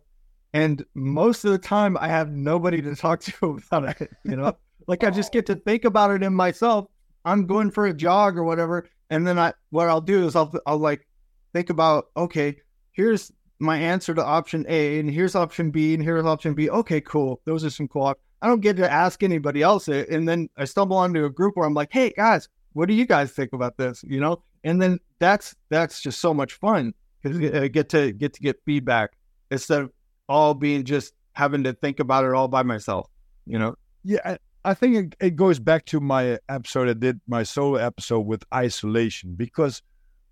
And 0.52 0.84
most 0.94 1.44
of 1.44 1.52
the 1.52 1.58
time, 1.58 1.96
I 1.98 2.08
have 2.08 2.30
nobody 2.30 2.80
to 2.82 2.94
talk 2.94 3.20
to 3.22 3.60
about 3.66 4.00
it, 4.00 4.10
you 4.24 4.36
know? 4.36 4.56
Like 4.86 5.04
I 5.04 5.10
just 5.10 5.32
get 5.32 5.46
to 5.46 5.54
think 5.54 5.84
about 5.84 6.10
it 6.12 6.22
in 6.22 6.34
myself. 6.34 6.86
I'm 7.24 7.46
going 7.46 7.70
for 7.70 7.86
a 7.86 7.92
jog 7.92 8.38
or 8.38 8.44
whatever, 8.44 8.88
and 9.10 9.26
then 9.26 9.38
I 9.38 9.52
what 9.70 9.88
I'll 9.88 10.00
do 10.00 10.26
is 10.26 10.34
I'll 10.34 10.52
I'll 10.66 10.78
like 10.78 11.06
think 11.52 11.68
about 11.68 12.06
okay, 12.16 12.56
here's 12.92 13.30
my 13.58 13.76
answer 13.76 14.14
to 14.14 14.24
option 14.24 14.64
A, 14.66 14.98
and 14.98 15.10
here's 15.10 15.34
option 15.34 15.70
B, 15.70 15.92
and 15.92 16.02
here's 16.02 16.24
option 16.24 16.54
B. 16.54 16.70
Okay, 16.70 17.02
cool. 17.02 17.42
Those 17.44 17.64
are 17.64 17.70
some 17.70 17.86
cool. 17.86 18.14
I 18.40 18.46
don't 18.46 18.60
get 18.60 18.76
to 18.76 18.90
ask 18.90 19.22
anybody 19.22 19.62
else 19.62 19.88
it, 19.88 20.08
and 20.08 20.28
then 20.28 20.48
I 20.56 20.64
stumble 20.64 20.96
onto 20.96 21.24
a 21.24 21.30
group 21.30 21.56
where 21.56 21.66
I'm 21.66 21.74
like, 21.74 21.92
hey 21.92 22.12
guys, 22.16 22.48
what 22.72 22.86
do 22.86 22.94
you 22.94 23.06
guys 23.06 23.32
think 23.32 23.52
about 23.52 23.76
this? 23.76 24.04
You 24.06 24.20
know, 24.20 24.42
and 24.64 24.80
then 24.80 24.98
that's 25.18 25.54
that's 25.68 26.00
just 26.00 26.20
so 26.20 26.32
much 26.32 26.54
fun 26.54 26.94
because 27.22 27.38
I 27.40 27.64
uh, 27.64 27.68
get 27.68 27.88
to 27.90 28.12
get 28.12 28.34
to 28.34 28.40
get 28.40 28.60
feedback 28.64 29.10
instead 29.50 29.82
of 29.82 29.92
all 30.28 30.54
being 30.54 30.84
just 30.84 31.14
having 31.32 31.64
to 31.64 31.72
think 31.72 32.00
about 32.00 32.24
it 32.24 32.32
all 32.32 32.48
by 32.48 32.62
myself. 32.62 33.08
You 33.46 33.58
know. 33.58 33.74
Yeah, 34.04 34.36
I 34.64 34.74
think 34.74 34.96
it, 34.96 35.26
it, 35.26 35.36
goes 35.36 35.58
back 35.58 35.86
to 35.86 36.00
my 36.00 36.38
episode 36.48 36.88
I 36.88 36.92
did, 36.92 37.20
my 37.26 37.42
solo 37.42 37.76
episode 37.76 38.20
with 38.20 38.44
isolation, 38.54 39.34
because 39.34 39.82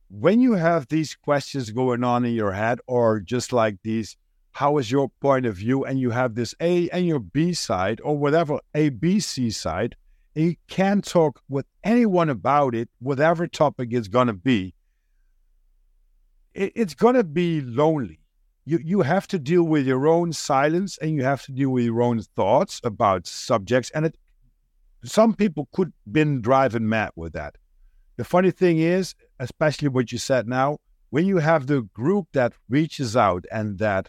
when 0.08 0.40
you 0.40 0.52
have 0.52 0.88
these 0.88 1.14
questions 1.14 1.70
going 1.70 2.04
on 2.04 2.24
in 2.24 2.34
your 2.34 2.52
head, 2.52 2.80
or 2.86 3.20
just 3.20 3.52
like 3.52 3.76
these, 3.82 4.16
how 4.56 4.78
is 4.78 4.90
your 4.90 5.10
point 5.20 5.44
of 5.44 5.54
view, 5.54 5.84
and 5.84 6.00
you 6.00 6.10
have 6.10 6.34
this 6.34 6.54
A 6.60 6.88
and 6.88 7.06
your 7.06 7.18
B 7.18 7.52
side, 7.52 8.00
or 8.02 8.16
whatever 8.16 8.58
A, 8.74 8.88
B, 8.88 9.20
C 9.20 9.50
side, 9.50 9.96
and 10.34 10.46
you 10.46 10.56
can't 10.66 11.04
talk 11.04 11.42
with 11.46 11.66
anyone 11.84 12.30
about 12.30 12.74
it, 12.74 12.88
whatever 12.98 13.46
topic 13.46 13.90
it's 13.92 14.08
going 14.08 14.28
to 14.28 14.32
be, 14.32 14.74
it, 16.54 16.72
it's 16.74 16.94
going 16.94 17.16
to 17.16 17.24
be 17.24 17.60
lonely. 17.60 18.20
You 18.64 18.78
you 18.82 19.02
have 19.02 19.26
to 19.28 19.38
deal 19.38 19.62
with 19.62 19.86
your 19.86 20.08
own 20.08 20.32
silence 20.32 20.96
and 21.02 21.10
you 21.10 21.22
have 21.22 21.44
to 21.44 21.52
deal 21.52 21.68
with 21.68 21.84
your 21.84 22.00
own 22.00 22.22
thoughts 22.22 22.80
about 22.82 23.26
subjects 23.26 23.90
and 23.90 24.06
it 24.06 24.16
some 25.04 25.34
people 25.34 25.68
could 25.72 25.92
been 26.10 26.40
driving 26.40 26.88
mad 26.88 27.10
with 27.14 27.34
that. 27.34 27.56
The 28.16 28.24
funny 28.24 28.50
thing 28.50 28.78
is 28.78 29.14
especially 29.38 29.88
what 29.88 30.10
you 30.12 30.18
said 30.18 30.48
now 30.48 30.78
when 31.10 31.26
you 31.26 31.38
have 31.38 31.66
the 31.66 31.82
group 31.82 32.28
that 32.32 32.54
reaches 32.68 33.16
out 33.16 33.44
and 33.52 33.78
that 33.78 34.08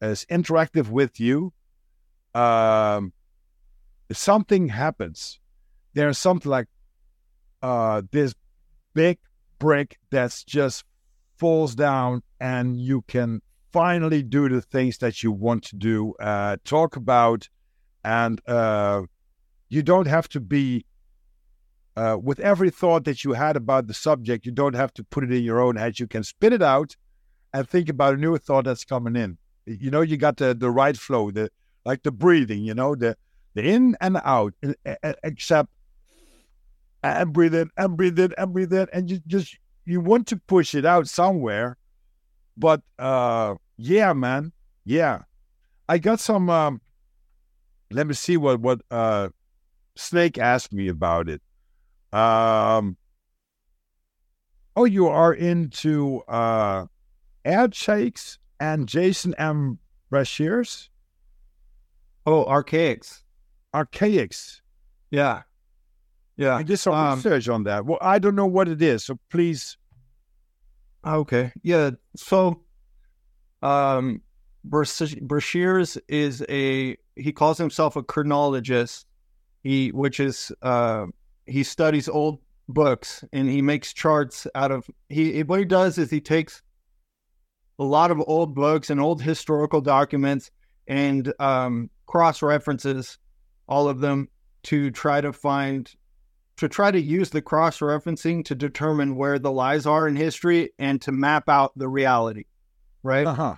is 0.00 0.24
interactive 0.30 0.88
with 0.88 1.18
you 1.18 1.52
um, 2.34 3.12
something 4.12 4.68
happens 4.68 5.40
there's 5.94 6.18
something 6.18 6.50
like 6.50 6.66
uh, 7.62 8.02
this 8.10 8.34
big 8.94 9.18
brick 9.58 9.98
that's 10.10 10.44
just 10.44 10.84
falls 11.36 11.74
down 11.74 12.22
and 12.40 12.78
you 12.80 13.02
can 13.02 13.40
finally 13.72 14.22
do 14.22 14.48
the 14.48 14.62
things 14.62 14.98
that 14.98 15.22
you 15.22 15.30
want 15.30 15.62
to 15.62 15.76
do, 15.76 16.14
uh, 16.20 16.56
talk 16.64 16.96
about, 16.96 17.48
and 18.04 18.40
uh, 18.48 19.02
you 19.68 19.82
don't 19.82 20.06
have 20.06 20.28
to 20.28 20.40
be 20.40 20.86
uh, 21.96 22.16
with 22.22 22.40
every 22.40 22.70
thought 22.70 23.04
that 23.04 23.24
you 23.24 23.32
had 23.32 23.56
about 23.56 23.86
the 23.86 23.94
subject. 23.94 24.46
You 24.46 24.52
don't 24.52 24.74
have 24.74 24.94
to 24.94 25.04
put 25.04 25.24
it 25.24 25.32
in 25.32 25.42
your 25.42 25.60
own 25.60 25.76
head. 25.76 25.98
You 25.98 26.06
can 26.06 26.24
spit 26.24 26.52
it 26.52 26.62
out 26.62 26.96
and 27.52 27.68
think 27.68 27.88
about 27.88 28.14
a 28.14 28.16
new 28.16 28.38
thought 28.38 28.64
that's 28.64 28.84
coming 28.84 29.16
in. 29.16 29.38
You 29.66 29.90
know, 29.90 30.00
you 30.00 30.16
got 30.16 30.36
the 30.36 30.54
the 30.54 30.70
right 30.70 30.96
flow, 30.96 31.30
the 31.30 31.50
like 31.84 32.02
the 32.02 32.12
breathing. 32.12 32.62
You 32.62 32.74
know, 32.74 32.94
the 32.94 33.16
the 33.54 33.62
in 33.62 33.96
and 34.00 34.20
out, 34.24 34.54
except 35.22 35.70
and 37.02 37.32
breathe 37.32 37.54
in 37.54 37.70
and 37.76 37.96
breathe 37.96 38.18
in 38.18 38.32
and 38.38 38.52
breathe 38.52 38.72
in, 38.72 38.86
and 38.92 39.10
you 39.10 39.20
just 39.26 39.56
you 39.84 40.00
want 40.00 40.26
to 40.28 40.36
push 40.36 40.74
it 40.74 40.84
out 40.84 41.08
somewhere, 41.08 41.76
but 42.56 42.82
uh, 42.98 43.54
yeah, 43.76 44.12
man. 44.12 44.52
Yeah. 44.84 45.22
I 45.88 45.98
got 45.98 46.20
some 46.20 46.50
um 46.50 46.80
let 47.90 48.06
me 48.06 48.14
see 48.14 48.36
what 48.36 48.60
what 48.60 48.80
uh 48.90 49.28
Snake 49.96 50.38
asked 50.38 50.72
me 50.72 50.88
about 50.88 51.28
it. 51.28 51.42
Um 52.12 52.96
Oh, 54.74 54.84
you 54.84 55.08
are 55.08 55.32
into 55.32 56.22
uh 56.28 56.86
ad 57.44 57.74
shakes 57.74 58.38
and 58.60 58.88
Jason 58.88 59.34
M. 59.38 59.78
Breshears? 60.12 60.88
Oh, 62.26 62.44
Archaix. 62.44 63.22
Archaix. 63.74 64.60
Yeah. 65.10 65.42
Yeah. 66.36 66.56
I 66.56 66.62
did 66.62 66.78
some 66.78 66.94
um, 66.94 67.16
research 67.16 67.48
on 67.48 67.64
that. 67.64 67.84
Well, 67.86 67.98
I 68.00 68.18
don't 68.18 68.34
know 68.34 68.46
what 68.46 68.68
it 68.68 68.82
is, 68.82 69.04
so 69.04 69.18
please. 69.30 69.76
Okay. 71.06 71.52
Yeah. 71.62 71.90
So 72.16 72.62
um, 73.62 74.22
Breshears 74.68 75.98
is 76.08 76.44
a 76.48 76.96
he 77.14 77.32
calls 77.32 77.58
himself 77.58 77.96
a 77.96 78.02
chronologist. 78.02 79.06
He 79.62 79.90
which 79.90 80.20
is 80.20 80.52
uh, 80.62 81.06
he 81.46 81.62
studies 81.62 82.08
old 82.08 82.40
books 82.68 83.24
and 83.32 83.48
he 83.48 83.62
makes 83.62 83.92
charts 83.92 84.46
out 84.54 84.72
of 84.72 84.88
he 85.08 85.42
what 85.44 85.60
he 85.60 85.64
does 85.64 85.98
is 85.98 86.10
he 86.10 86.20
takes 86.20 86.62
a 87.78 87.84
lot 87.84 88.10
of 88.10 88.22
old 88.26 88.54
books 88.54 88.90
and 88.90 89.00
old 89.00 89.20
historical 89.22 89.80
documents 89.80 90.50
and 90.86 91.32
um, 91.38 91.90
cross 92.06 92.42
references 92.42 93.18
all 93.68 93.88
of 93.88 94.00
them 94.00 94.28
to 94.62 94.90
try 94.90 95.20
to 95.20 95.32
find 95.32 95.94
to 96.56 96.68
try 96.68 96.90
to 96.90 97.00
use 97.00 97.30
the 97.30 97.42
cross 97.42 97.80
referencing 97.80 98.44
to 98.44 98.54
determine 98.54 99.16
where 99.16 99.38
the 99.38 99.52
lies 99.52 99.84
are 99.86 100.08
in 100.08 100.16
history 100.16 100.70
and 100.78 101.02
to 101.02 101.12
map 101.12 101.48
out 101.48 101.72
the 101.76 101.88
reality 101.88 102.44
right? 103.06 103.26
Uh-huh. 103.26 103.54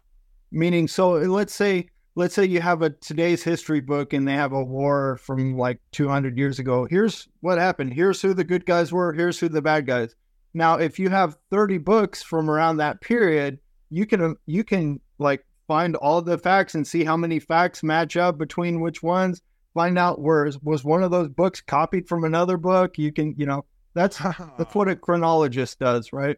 Meaning, 0.53 0.87
so 0.87 1.13
let's 1.13 1.55
say 1.55 1.89
let's 2.15 2.35
say 2.35 2.45
you 2.45 2.61
have 2.61 2.83
a 2.83 2.91
today's 2.91 3.43
history 3.43 3.81
book 3.81 4.13
and 4.13 4.27
they 4.27 4.33
have 4.33 4.53
a 4.53 4.63
war 4.63 5.19
from 5.23 5.57
like 5.57 5.81
200 5.93 6.37
years 6.37 6.59
ago. 6.59 6.87
Here's 6.89 7.29
what 7.41 7.59
happened. 7.59 7.95
Here's 7.95 8.21
who 8.21 8.35
the 8.35 8.45
good 8.45 8.67
guys 8.67 8.93
were. 8.93 9.13
Here's 9.13 9.39
who 9.39 9.49
the 9.49 9.63
bad 9.63 9.87
guys. 9.87 10.15
Now, 10.55 10.79
if 10.79 10.99
you 10.99 11.11
have 11.11 11.39
30 11.51 11.79
books 11.79 12.23
from 12.23 12.51
around 12.51 12.79
that 12.79 13.01
period, 13.01 13.61
you 13.91 14.07
can 14.07 14.37
you 14.47 14.65
can 14.65 15.01
like 15.19 15.45
find 15.67 15.97
all 15.97 16.23
the 16.23 16.39
facts 16.39 16.75
and 16.75 16.87
see 16.87 17.05
how 17.05 17.17
many 17.17 17.39
facts 17.39 17.83
match 17.83 18.17
up 18.17 18.39
between 18.39 18.81
which 18.81 19.03
ones. 19.03 19.43
Find 19.75 19.99
out 19.99 20.21
where 20.21 20.51
was 20.63 20.83
one 20.83 21.03
of 21.03 21.11
those 21.11 21.29
books 21.29 21.61
copied 21.61 22.09
from 22.09 22.25
another 22.25 22.57
book. 22.57 22.99
You 22.99 23.13
can, 23.13 23.35
you 23.37 23.47
know, 23.47 23.65
that's 23.95 24.19
that's 24.59 24.75
what 24.75 24.89
a 24.89 24.97
chronologist 24.97 25.79
does, 25.79 26.13
right? 26.13 26.37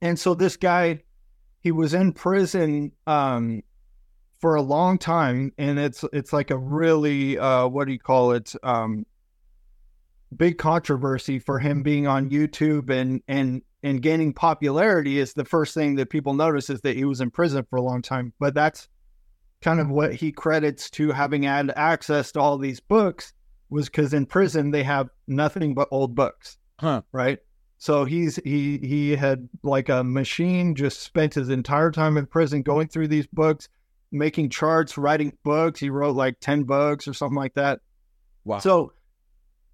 And 0.00 0.18
so 0.18 0.34
this 0.34 0.56
guy, 0.56 1.02
he 1.60 1.72
was 1.72 1.92
in 1.92 2.12
prison 2.12 2.92
um, 3.06 3.62
for 4.40 4.54
a 4.54 4.62
long 4.62 4.98
time, 4.98 5.52
and 5.58 5.78
it's 5.78 6.04
it's 6.12 6.32
like 6.32 6.50
a 6.50 6.56
really 6.56 7.38
uh, 7.38 7.66
what 7.66 7.86
do 7.86 7.92
you 7.92 7.98
call 7.98 8.32
it? 8.32 8.54
Um, 8.62 9.04
big 10.36 10.58
controversy 10.58 11.38
for 11.38 11.58
him 11.58 11.82
being 11.82 12.06
on 12.06 12.30
YouTube 12.30 12.90
and 12.90 13.22
and 13.28 13.62
and 13.82 14.02
gaining 14.02 14.32
popularity 14.32 15.18
is 15.18 15.32
the 15.34 15.44
first 15.44 15.74
thing 15.74 15.94
that 15.96 16.10
people 16.10 16.34
notice 16.34 16.68
is 16.70 16.80
that 16.82 16.96
he 16.96 17.04
was 17.04 17.20
in 17.20 17.30
prison 17.30 17.64
for 17.70 17.76
a 17.76 17.82
long 17.82 18.02
time. 18.02 18.32
But 18.38 18.54
that's 18.54 18.88
kind 19.60 19.80
of 19.80 19.88
what 19.88 20.14
he 20.14 20.32
credits 20.32 20.90
to 20.90 21.10
having 21.12 21.42
had 21.44 21.72
access 21.76 22.32
to 22.32 22.40
all 22.40 22.58
these 22.58 22.80
books 22.80 23.32
was 23.70 23.86
because 23.88 24.14
in 24.14 24.24
prison 24.26 24.70
they 24.70 24.82
have 24.82 25.08
nothing 25.26 25.74
but 25.74 25.88
old 25.90 26.14
books, 26.14 26.58
Huh. 26.80 27.02
right? 27.12 27.38
So 27.78 28.04
he's 28.04 28.36
he 28.44 28.78
he 28.78 29.14
had 29.14 29.48
like 29.62 29.88
a 29.88 30.02
machine 30.02 30.74
just 30.74 31.00
spent 31.00 31.34
his 31.34 31.48
entire 31.48 31.92
time 31.92 32.16
in 32.16 32.26
prison 32.26 32.62
going 32.62 32.88
through 32.88 33.06
these 33.08 33.26
books, 33.28 33.68
making 34.10 34.50
charts, 34.50 34.98
writing 34.98 35.32
books. 35.44 35.78
He 35.78 35.88
wrote 35.90 36.16
like 36.16 36.40
ten 36.40 36.64
books 36.64 37.06
or 37.06 37.14
something 37.14 37.36
like 37.36 37.54
that. 37.54 37.78
Wow. 38.44 38.58
So 38.58 38.92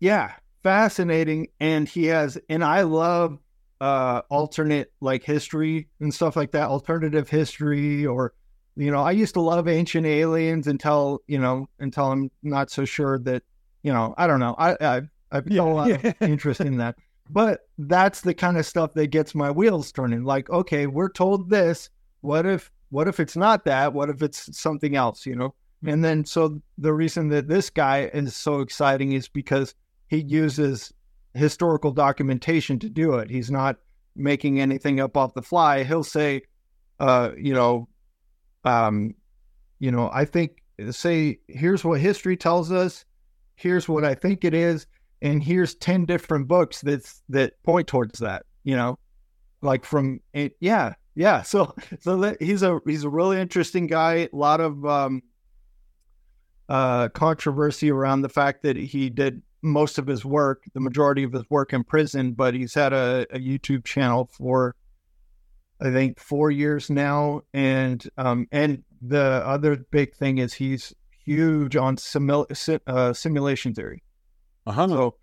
yeah, 0.00 0.32
fascinating. 0.62 1.48
And 1.60 1.88
he 1.88 2.06
has 2.06 2.36
and 2.50 2.62
I 2.62 2.82
love 2.82 3.38
uh 3.84 4.22
alternate 4.30 4.88
like 5.00 5.22
history 5.24 5.88
and 6.00 6.12
stuff 6.18 6.34
like 6.36 6.52
that, 6.52 6.68
alternative 6.68 7.28
history 7.28 8.06
or 8.06 8.32
you 8.76 8.90
know, 8.90 9.02
I 9.02 9.12
used 9.12 9.34
to 9.34 9.40
love 9.40 9.68
ancient 9.68 10.04
aliens 10.06 10.66
until, 10.66 11.20
you 11.28 11.38
know, 11.38 11.68
until 11.78 12.06
I'm 12.12 12.30
not 12.42 12.70
so 12.70 12.84
sure 12.84 13.18
that, 13.20 13.42
you 13.84 13.92
know, 13.92 14.14
I 14.18 14.26
don't 14.26 14.40
know. 14.40 14.54
I 14.58 14.70
I 14.80 15.02
I've 15.30 15.48
got 15.48 15.68
a 15.68 15.72
lot 15.80 15.88
Yeah. 15.88 16.00
of 16.20 16.28
interest 16.28 16.60
in 16.60 16.76
that. 16.78 16.96
But 17.30 17.60
that's 17.78 18.20
the 18.22 18.34
kind 18.34 18.56
of 18.58 18.66
stuff 18.66 18.92
that 18.94 19.08
gets 19.08 19.34
my 19.34 19.50
wheels 19.50 19.92
turning. 19.92 20.24
Like, 20.24 20.50
okay, 20.50 20.86
we're 20.86 21.10
told 21.12 21.50
this. 21.50 21.88
What 22.20 22.46
if 22.46 22.70
what 22.90 23.08
if 23.08 23.20
it's 23.20 23.36
not 23.36 23.64
that? 23.66 23.92
What 23.92 24.10
if 24.10 24.22
it's 24.22 24.40
something 24.58 24.96
else, 24.96 25.26
you 25.26 25.36
know? 25.36 25.54
And 25.86 26.02
then 26.04 26.24
so 26.24 26.60
the 26.78 26.92
reason 26.94 27.28
that 27.28 27.48
this 27.48 27.70
guy 27.70 28.10
is 28.14 28.34
so 28.36 28.60
exciting 28.60 29.12
is 29.12 29.28
because 29.28 29.74
he 30.08 30.18
uses 30.18 30.92
historical 31.34 31.90
documentation 31.90 32.78
to 32.78 32.88
do 32.88 33.14
it. 33.14 33.30
He's 33.30 33.50
not 33.50 33.76
making 34.16 34.60
anything 34.60 35.00
up 35.00 35.16
off 35.16 35.34
the 35.34 35.42
fly. 35.42 35.84
He'll 35.84 36.04
say, 36.04 36.42
uh, 37.00 37.30
you 37.36 37.52
know, 37.52 37.88
um, 38.64 39.14
you 39.78 39.90
know, 39.90 40.10
I 40.12 40.24
think 40.24 40.62
say 40.90 41.38
here's 41.48 41.84
what 41.84 42.00
history 42.00 42.36
tells 42.36 42.72
us, 42.72 43.04
here's 43.56 43.88
what 43.88 44.04
I 44.04 44.14
think 44.14 44.44
it 44.44 44.54
is, 44.54 44.86
and 45.22 45.42
here's 45.42 45.74
10 45.74 46.04
different 46.06 46.48
books 46.48 46.80
that's 46.80 47.22
that 47.28 47.62
point 47.62 47.88
towards 47.88 48.18
that, 48.20 48.46
you 48.62 48.76
know. 48.76 48.98
Like 49.62 49.84
from 49.84 50.20
it, 50.34 50.56
yeah, 50.60 50.94
yeah. 51.14 51.42
So 51.42 51.74
so 52.00 52.18
that, 52.18 52.42
he's 52.42 52.62
a 52.62 52.80
he's 52.86 53.04
a 53.04 53.08
really 53.08 53.40
interesting 53.40 53.86
guy. 53.86 54.28
A 54.30 54.36
lot 54.36 54.60
of 54.60 54.84
um 54.84 55.22
uh 56.68 57.08
controversy 57.08 57.90
around 57.90 58.22
the 58.22 58.28
fact 58.28 58.62
that 58.62 58.76
he 58.76 59.08
did 59.08 59.42
most 59.64 59.98
of 59.98 60.06
his 60.06 60.24
work, 60.24 60.64
the 60.74 60.80
majority 60.80 61.24
of 61.24 61.32
his 61.32 61.48
work 61.50 61.72
in 61.72 61.82
prison, 61.82 62.32
but 62.32 62.54
he's 62.54 62.74
had 62.74 62.92
a, 62.92 63.26
a 63.30 63.38
YouTube 63.38 63.84
channel 63.84 64.30
for 64.32 64.76
I 65.80 65.90
think 65.90 66.20
four 66.20 66.50
years 66.50 66.88
now, 66.88 67.42
and 67.52 68.06
um, 68.16 68.46
and 68.52 68.84
the 69.02 69.42
other 69.44 69.76
big 69.90 70.14
thing 70.14 70.38
is 70.38 70.54
he's 70.54 70.94
huge 71.24 71.76
on 71.76 71.96
uh, 72.86 73.12
simulation 73.12 73.74
theory. 73.74 74.02
Uh-huh. 74.66 74.88
So, 74.88 75.16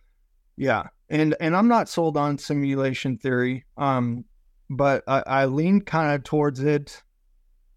yeah, 0.58 0.88
and 1.10 1.36
and 1.40 1.56
I'm 1.56 1.68
not 1.68 1.90
sold 1.90 2.18
on 2.18 2.38
simulation 2.38 3.18
theory, 3.18 3.66
um, 3.78 4.26
but 4.70 5.04
I, 5.08 5.24
I 5.26 5.46
lean 5.46 5.82
kind 5.82 6.14
of 6.14 6.24
towards 6.24 6.60
it. 6.60 7.02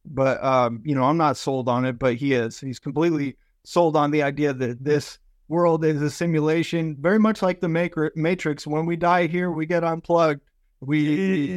But 0.05 0.43
um, 0.45 0.83
you 0.85 0.95
know, 0.95 1.05
I'm 1.05 1.17
not 1.17 1.37
sold 1.37 1.69
on 1.69 1.85
it, 1.85 1.99
but 1.99 2.17
he 2.17 2.35
is. 2.35 2.61
He's 2.61 2.79
completely 2.79 3.37
sold 3.65 3.97
on 3.97 4.11
the 4.11 4.23
idea 4.23 4.53
that 4.53 4.85
this 4.85 5.19
world 5.49 5.85
is 5.85 6.01
a 6.03 6.11
simulation, 6.11 6.97
very 7.01 7.19
much 7.19 7.43
like 7.43 7.61
the 7.61 7.69
Matrix. 7.69 8.67
When 8.67 8.87
we 8.87 8.97
die 8.97 9.27
here, 9.27 9.51
we 9.51 9.67
get 9.67 9.85
unplugged. 9.85 10.41
We, 10.81 11.01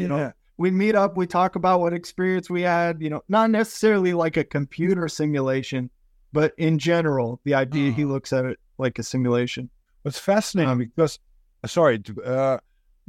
you 0.01 0.07
know, 0.07 0.18
Yeah. 0.18 0.31
we 0.57 0.72
meet 0.72 0.95
up, 0.95 1.18
we 1.18 1.27
talk 1.27 1.55
about 1.55 1.80
what 1.81 1.93
experience 1.93 2.49
we 2.49 2.61
had, 2.64 3.01
you 3.01 3.09
know, 3.09 3.22
not 3.30 3.49
necessarily 3.51 4.14
like 4.14 4.38
a 4.38 4.43
computer 4.43 5.07
simulation, 5.07 5.89
but 6.34 6.53
in 6.57 6.80
general, 6.80 7.39
the 7.43 7.53
idea 7.53 7.91
he 7.91 8.03
Ah. 8.03 8.07
looks 8.07 8.34
at 8.34 8.45
it 8.45 8.59
like 8.77 8.99
a 8.99 9.03
simulation. 9.03 9.69
It's 10.05 10.19
fascinating 10.19 10.72
Um, 10.72 10.77
because, 10.80 11.19
sorry, 11.65 12.01
uh, 12.26 12.57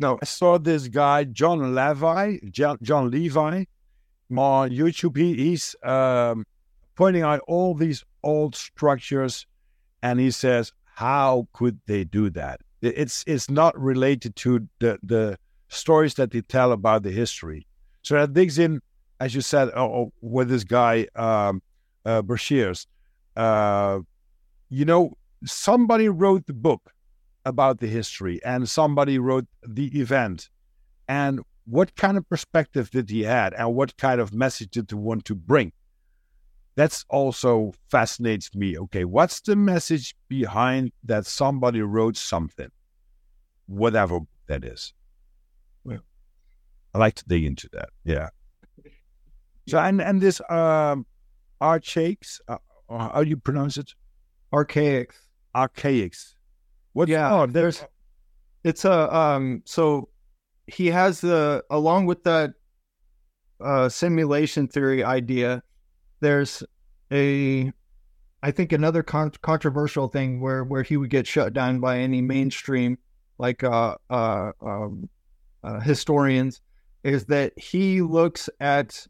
No, 0.01 0.17
I 0.23 0.27
saw 0.27 0.59
this 0.59 0.87
guy 0.87 1.25
John 1.25 1.75
Levi, 1.75 2.39
John, 2.51 2.79
John 2.83 3.11
Levi, 3.11 3.65
on 4.31 4.71
YouTube. 4.71 5.17
He, 5.17 5.35
he's 5.35 5.75
um, 5.83 6.47
pointing 6.95 7.23
out 7.23 7.41
all 7.49 7.75
these 7.75 8.05
old 8.23 8.55
structures, 8.55 9.45
and 10.03 10.21
he 10.21 10.31
says, 10.31 10.73
"How 10.95 11.49
could 11.53 11.81
they 11.87 12.05
do 12.05 12.31
that? 12.31 12.61
It's 12.81 13.25
it's 13.27 13.51
not 13.51 13.79
related 13.79 14.37
to 14.37 14.69
the 14.79 14.99
the 15.03 15.39
stories 15.69 16.15
that 16.15 16.31
they 16.31 16.43
tell 16.43 16.73
about 16.73 17.03
the 17.03 17.11
history." 17.11 17.67
So 18.03 18.15
that 18.15 18.33
digs 18.33 18.59
in, 18.59 18.81
as 19.21 19.35
you 19.35 19.41
said, 19.41 19.71
oh, 19.75 19.85
oh, 19.85 20.13
with 20.21 20.49
this 20.49 20.65
guy 20.65 21.07
um, 21.15 21.63
uh, 22.05 22.23
Breshears. 22.23 22.87
Uh, 23.37 24.01
you 24.71 24.85
know, 24.85 25.17
somebody 25.45 26.09
wrote 26.09 26.47
the 26.47 26.53
book 26.53 26.93
about 27.45 27.79
the 27.79 27.87
history 27.87 28.41
and 28.45 28.69
somebody 28.69 29.19
wrote 29.19 29.47
the 29.67 29.87
event 29.99 30.51
and 31.09 31.41
what 31.65 31.95
kind 31.97 32.17
of 32.17 32.29
perspective 32.29 32.91
did 32.91 33.09
he 33.09 33.23
had 33.23 33.55
and 33.55 33.75
what 33.75 33.97
kind 33.97 34.21
of 34.21 34.35
message 34.35 34.71
did 34.71 34.91
he 34.91 34.95
want 34.95 35.25
to 35.25 35.35
bring 35.35 35.73
that's 36.79 37.05
also 37.09 37.73
fascinates 37.91 38.55
me. 38.55 38.79
Okay 38.79 39.05
what's 39.05 39.41
the 39.41 39.57
message 39.57 40.15
behind 40.29 40.93
that 41.03 41.27
somebody 41.27 41.83
wrote 41.83 42.17
something? 42.17 42.71
Whatever 43.67 44.21
that 44.47 44.65
is. 44.65 44.95
Well. 45.83 45.99
i 46.95 46.99
like 46.99 47.15
to 47.17 47.25
dig 47.27 47.45
into 47.45 47.69
that 47.73 47.89
yeah. 48.05 48.29
So 49.67 49.79
and 49.79 50.01
and 50.01 50.21
this 50.21 50.41
um 50.49 51.05
Archaix 51.61 52.39
uh, 52.47 52.59
uh, 52.89 53.09
how 53.13 53.25
do 53.25 53.29
you 53.29 53.37
pronounce 53.37 53.77
it? 53.77 53.91
Archaix. 54.53 55.09
Archaix. 55.57 56.35
What 56.93 57.09
Yeah, 57.09 57.35
oh, 57.35 57.47
there's 57.47 57.85
it's 58.63 58.85
a 58.85 59.15
um 59.15 59.63
so 59.67 60.11
he 60.69 60.87
has 60.87 61.21
the 61.23 61.65
along 61.71 62.07
with 62.07 62.23
that 62.23 62.53
uh 63.61 63.89
simulation 63.89 64.69
theory 64.69 65.03
idea 65.03 65.65
there's 66.21 66.63
a 67.13 67.73
i 68.43 68.51
think 68.51 68.73
another 68.73 69.03
con- 69.03 69.33
controversial 69.43 70.09
thing 70.09 70.41
where 70.41 70.65
where 70.65 70.83
he 70.83 70.97
would 70.97 71.11
get 71.11 71.27
shut 71.27 71.53
down 71.53 71.81
by 71.81 71.99
any 71.99 72.21
mainstream 72.21 72.99
like 73.39 73.63
uh 73.65 73.95
uh, 74.11 74.53
um, 74.61 75.09
uh 75.63 75.81
historians 75.81 76.61
is 77.05 77.25
that 77.27 77.53
he 77.59 78.03
looks 78.03 78.49
at 78.61 79.07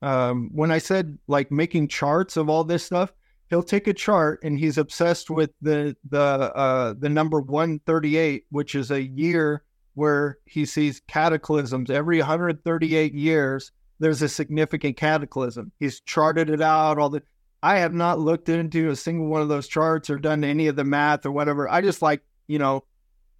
um 0.00 0.50
when 0.52 0.70
i 0.70 0.78
said 0.78 1.18
like 1.28 1.50
making 1.50 1.86
charts 1.86 2.36
of 2.36 2.48
all 2.48 2.64
this 2.64 2.84
stuff 2.84 3.12
he'll 3.50 3.62
take 3.62 3.86
a 3.86 3.92
chart 3.92 4.40
and 4.42 4.58
he's 4.58 4.78
obsessed 4.78 5.30
with 5.30 5.50
the 5.60 5.94
the 6.08 6.18
uh 6.18 6.94
the 6.98 7.08
number 7.08 7.40
138 7.40 8.44
which 8.50 8.74
is 8.74 8.90
a 8.90 9.02
year 9.02 9.62
where 9.94 10.38
he 10.46 10.64
sees 10.64 11.02
cataclysms 11.06 11.90
every 11.90 12.18
138 12.18 13.12
years 13.12 13.70
there's 14.02 14.20
a 14.20 14.28
significant 14.28 14.96
cataclysm. 14.96 15.70
He's 15.78 16.00
charted 16.00 16.50
it 16.50 16.60
out 16.60 16.98
all 16.98 17.08
the 17.08 17.22
i 17.62 17.78
have 17.78 17.94
not 17.94 18.18
looked 18.18 18.48
into 18.48 18.90
a 18.90 18.96
single 18.96 19.28
one 19.28 19.40
of 19.40 19.48
those 19.48 19.68
charts 19.68 20.10
or 20.10 20.18
done 20.18 20.42
any 20.42 20.66
of 20.66 20.74
the 20.74 20.82
math 20.82 21.24
or 21.24 21.30
whatever. 21.30 21.68
I 21.68 21.80
just 21.80 22.02
like 22.02 22.20
you 22.48 22.58
know 22.58 22.82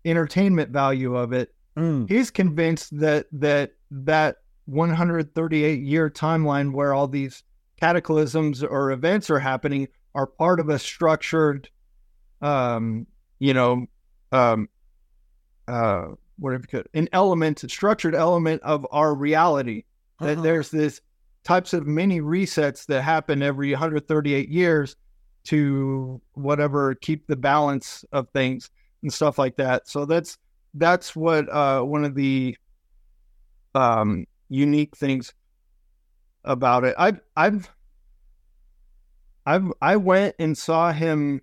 entertainment 0.05 0.71
value 0.71 1.17
of 1.17 1.33
it. 1.33 1.53
Mm. 1.77 2.09
he's 2.09 2.31
convinced 2.31 2.97
that 3.01 3.27
that 3.33 3.73
that 3.91 4.37
138 4.67 5.81
year 5.81 6.11
timeline 6.11 6.73
where 6.73 6.95
all 6.95 7.09
these 7.09 7.43
cataclysms 7.81 8.63
or 8.63 8.93
events 8.93 9.31
are 9.31 9.41
happening 9.41 9.89
are 10.15 10.27
part 10.27 10.61
of 10.61 10.69
a 10.69 10.79
structured 10.79 11.69
um 12.43 13.07
you 13.39 13.55
know 13.55 13.87
um 14.33 14.69
uh 15.67 16.09
whatever 16.39 16.63
you 16.63 16.69
could 16.69 16.89
an 16.93 17.09
element 17.13 17.65
a 17.65 17.69
structured 17.69 18.15
element 18.15 18.63
of 18.63 18.87
our 18.93 19.15
reality 19.15 19.85
that 20.23 20.33
Uh-huh. 20.33 20.43
there's 20.43 20.71
this 20.71 21.01
types 21.45 21.73
of 21.73 21.87
mini 21.87 22.21
resets 22.21 22.87
that 22.87 23.03
happen 23.03 23.43
every 23.43 23.71
138 23.73 24.49
years 24.49 24.97
to 25.45 26.21
whatever 26.35 26.95
keep 26.95 27.27
the 27.27 27.37
balance 27.37 28.05
of 28.13 28.29
things 28.31 28.71
and 29.03 29.13
stuff 29.13 29.39
like 29.39 29.57
that 29.57 29.89
so 29.89 30.05
that's 30.05 30.39
that's 30.75 31.15
what 31.15 31.53
uh, 31.53 31.83
one 31.83 32.05
of 32.05 32.15
the 32.15 32.57
um, 33.75 34.27
unique 34.49 34.97
things 34.97 35.33
about 36.45 36.85
it. 36.85 36.95
I've 36.99 37.21
I've 37.37 37.71
I've 39.47 39.73
I 39.81 39.97
went 39.97 40.37
and 40.39 40.57
saw 40.57 40.93
him 40.93 41.43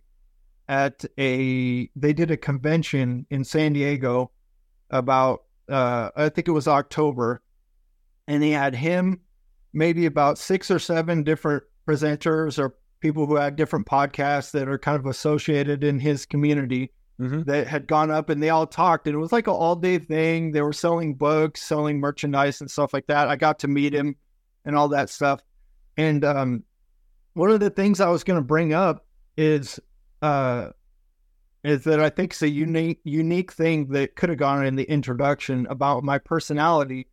at 0.68 1.04
a 1.20 1.90
they 1.96 2.14
did 2.14 2.32
a 2.32 2.38
convention 2.38 3.26
in 3.30 3.44
San 3.44 3.74
Diego 3.74 4.32
about 4.90 5.44
uh, 5.70 6.10
I 6.16 6.30
think 6.30 6.48
it 6.48 6.52
was 6.52 6.68
October, 6.68 7.42
and 8.30 8.42
they 8.42 8.52
had 8.52 8.76
him 8.76 9.20
maybe 9.74 10.06
about 10.06 10.38
six 10.38 10.72
or 10.72 10.80
seven 10.80 11.24
different 11.24 11.64
presenters 11.86 12.58
or 12.60 12.76
people 13.02 13.26
who 13.26 13.36
had 13.36 13.56
different 13.56 13.88
podcasts 13.88 14.52
that 14.52 14.70
are 14.70 14.78
kind 14.78 14.98
of 14.98 15.08
associated 15.08 15.84
in 15.84 16.00
his 16.00 16.26
community 16.26 16.92
mm-hmm. 17.20 17.42
that 17.44 17.68
had 17.68 17.88
gone 17.88 18.12
up 18.12 18.30
and 18.30 18.42
they 18.42 18.52
all 18.52 18.68
talked 18.68 19.08
and 19.08 19.16
it 19.16 19.20
was 19.20 19.32
like 19.32 19.48
an 19.48 19.54
all 19.54 19.76
day 19.76 19.98
thing. 19.98 20.52
They 20.52 20.62
were 20.62 20.74
selling 20.74 21.16
books, 21.16 21.64
selling 21.64 22.00
merchandise 22.00 22.62
and 22.62 22.70
stuff 22.70 22.94
like 22.94 23.08
that. 23.08 23.28
I 23.28 23.36
got 23.36 23.60
to 23.60 23.68
meet 23.68 23.94
him 23.94 24.16
and 24.64 24.76
all 24.76 24.90
that 24.90 25.10
stuff. 25.10 25.42
And 25.98 26.24
um, 26.24 26.64
one 27.34 27.50
of 27.50 27.60
the 27.60 27.72
things 27.72 28.00
I 28.00 28.10
was 28.10 28.24
going 28.24 28.40
to 28.40 28.46
bring 28.46 28.74
up 28.74 29.08
is 29.38 29.80
uh, 30.22 30.70
is 31.64 31.84
that 31.86 32.00
I 32.00 32.10
think 32.10 32.34
it's 32.34 32.42
a 32.42 32.50
unique 32.50 33.00
unique 33.04 33.52
thing 33.52 33.88
that 33.90 34.16
could 34.16 34.30
have 34.30 34.38
gone 34.38 34.66
in 34.66 34.76
the 34.76 34.84
introduction 34.84 35.66
about 35.70 36.04
my 36.04 36.20
personality 36.20 37.08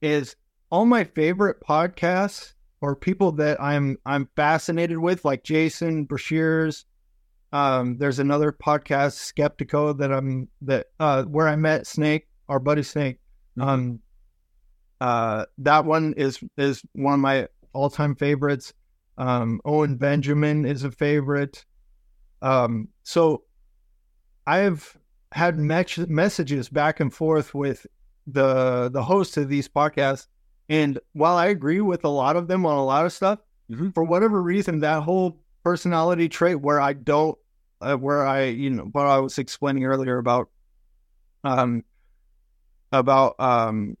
is 0.00 0.36
all 0.70 0.86
my 0.86 1.04
favorite 1.04 1.58
podcasts 1.60 2.54
or 2.80 2.96
people 2.96 3.32
that 3.32 3.60
I'm 3.60 3.96
I'm 4.06 4.28
fascinated 4.36 4.98
with, 4.98 5.24
like 5.24 5.44
Jason 5.44 6.06
Breshears. 6.06 6.84
Um, 7.52 7.98
there's 7.98 8.20
another 8.20 8.52
podcast, 8.52 9.32
Skeptico, 9.32 9.96
that 9.98 10.12
I'm 10.12 10.48
that 10.62 10.86
uh, 10.98 11.24
where 11.24 11.48
I 11.48 11.56
met 11.56 11.86
Snake, 11.86 12.28
our 12.48 12.58
buddy 12.58 12.82
Snake. 12.82 13.18
Mm-hmm. 13.58 13.68
Um, 13.68 14.00
uh, 15.00 15.46
that 15.58 15.84
one 15.84 16.14
is 16.16 16.38
is 16.56 16.82
one 16.92 17.14
of 17.14 17.20
my 17.20 17.48
all 17.72 17.90
time 17.90 18.14
favorites. 18.14 18.72
Um, 19.18 19.60
Owen 19.64 19.96
Benjamin 19.96 20.64
is 20.64 20.84
a 20.84 20.90
favorite. 20.90 21.64
Um, 22.42 22.88
so 23.02 23.42
I've 24.46 24.96
had 25.32 25.58
me- 25.58 25.84
messages 26.08 26.68
back 26.68 27.00
and 27.00 27.12
forth 27.12 27.54
with 27.54 27.86
the 28.26 28.90
the 28.90 29.02
host 29.02 29.36
of 29.36 29.48
these 29.48 29.68
podcasts, 29.68 30.26
and 30.70 31.00
while 31.14 31.36
I 31.36 31.48
agree 31.48 31.80
with 31.80 32.04
a 32.04 32.08
lot 32.08 32.36
of 32.36 32.46
them 32.46 32.64
on 32.64 32.78
a 32.78 32.84
lot 32.84 33.04
of 33.04 33.12
stuff, 33.12 33.40
mm-hmm. 33.68 33.90
for 33.90 34.04
whatever 34.04 34.40
reason, 34.40 34.80
that 34.80 35.02
whole 35.02 35.40
personality 35.64 36.28
trait 36.28 36.60
where 36.60 36.80
I 36.80 36.92
don't, 36.92 37.36
uh, 37.80 37.96
where 37.96 38.24
I, 38.24 38.44
you 38.44 38.70
know, 38.70 38.84
what 38.84 39.06
I 39.06 39.18
was 39.18 39.36
explaining 39.36 39.84
earlier 39.84 40.16
about, 40.16 40.48
um, 41.42 41.82
about 42.92 43.34
um, 43.40 43.96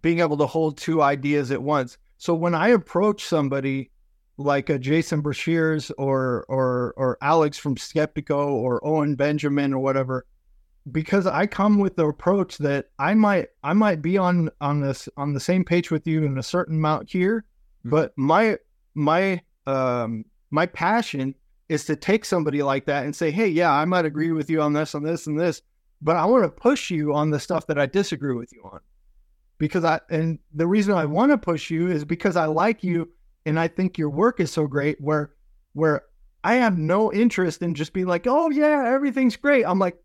being 0.00 0.20
able 0.20 0.36
to 0.36 0.46
hold 0.46 0.78
two 0.78 1.02
ideas 1.02 1.50
at 1.50 1.60
once. 1.60 1.98
So 2.18 2.34
when 2.34 2.54
I 2.54 2.68
approach 2.68 3.24
somebody 3.24 3.90
like 4.36 4.70
a 4.70 4.78
Jason 4.78 5.22
Breshears 5.22 5.90
or 5.98 6.44
or 6.48 6.94
or 6.96 7.18
Alex 7.20 7.58
from 7.58 7.76
Skeptico 7.76 8.46
or 8.46 8.84
Owen 8.86 9.16
Benjamin 9.16 9.72
or 9.72 9.80
whatever, 9.80 10.24
because 10.92 11.26
I 11.26 11.46
come 11.46 11.78
with 11.78 11.96
the 11.96 12.06
approach 12.06 12.58
that 12.58 12.86
I 12.98 13.14
might 13.14 13.48
I 13.62 13.72
might 13.72 14.02
be 14.02 14.18
on 14.18 14.50
on 14.60 14.80
this 14.80 15.08
on 15.16 15.32
the 15.32 15.40
same 15.40 15.64
page 15.64 15.90
with 15.90 16.06
you 16.06 16.24
in 16.24 16.38
a 16.38 16.42
certain 16.42 16.76
amount 16.76 17.10
here, 17.10 17.44
mm-hmm. 17.80 17.90
but 17.90 18.12
my 18.16 18.58
my 18.94 19.40
um 19.66 20.24
my 20.50 20.66
passion 20.66 21.34
is 21.68 21.84
to 21.86 21.96
take 21.96 22.24
somebody 22.24 22.62
like 22.62 22.84
that 22.86 23.04
and 23.04 23.16
say, 23.16 23.30
hey, 23.30 23.48
yeah, 23.48 23.72
I 23.72 23.84
might 23.86 24.04
agree 24.04 24.32
with 24.32 24.50
you 24.50 24.60
on 24.60 24.74
this, 24.74 24.94
on 24.94 25.02
this, 25.02 25.26
and 25.26 25.40
this, 25.40 25.62
but 26.02 26.16
I 26.16 26.26
want 26.26 26.44
to 26.44 26.50
push 26.50 26.90
you 26.90 27.14
on 27.14 27.30
the 27.30 27.40
stuff 27.40 27.66
that 27.68 27.78
I 27.78 27.86
disagree 27.86 28.34
with 28.34 28.52
you 28.52 28.62
on. 28.64 28.80
Because 29.56 29.84
I 29.84 30.00
and 30.10 30.38
the 30.52 30.66
reason 30.66 30.94
I 30.94 31.06
want 31.06 31.32
to 31.32 31.38
push 31.38 31.70
you 31.70 31.90
is 31.90 32.04
because 32.04 32.36
I 32.36 32.46
like 32.46 32.82
you 32.82 33.10
and 33.46 33.58
I 33.58 33.68
think 33.68 33.96
your 33.96 34.10
work 34.10 34.40
is 34.40 34.50
so 34.50 34.66
great 34.66 35.00
where 35.00 35.32
where 35.72 36.02
I 36.42 36.56
have 36.56 36.76
no 36.76 37.12
interest 37.12 37.62
in 37.62 37.74
just 37.74 37.92
being 37.92 38.06
like, 38.06 38.26
oh 38.26 38.50
yeah, 38.50 38.92
everything's 38.92 39.36
great. 39.36 39.64
I'm 39.64 39.78
like, 39.78 39.96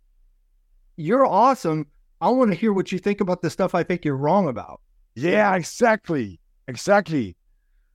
you're 1.00 1.26
awesome. 1.26 1.88
I 2.22 2.30
want 2.30 2.52
to 2.52 2.58
hear 2.58 2.74
what 2.74 2.92
you 2.92 3.00
think 3.00 3.22
about 3.22 3.42
the 3.42 3.50
stuff 3.50 3.74
I 3.74 3.84
think 3.84 4.04
you're 4.04 4.18
wrong 4.18 4.48
about. 4.48 4.82
Yeah, 5.16 5.56
exactly. 5.56 6.40
Exactly. 6.68 7.36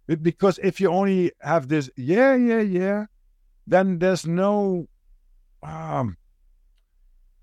Because 0.07 0.59
if 0.63 0.81
you 0.81 0.89
only 0.89 1.33
have 1.41 1.69
this, 1.69 1.91
yeah, 1.97 2.35
yeah, 2.35 2.61
yeah, 2.61 3.07
then 3.67 3.99
there's 3.99 4.27
no 4.27 4.89
um 5.63 6.17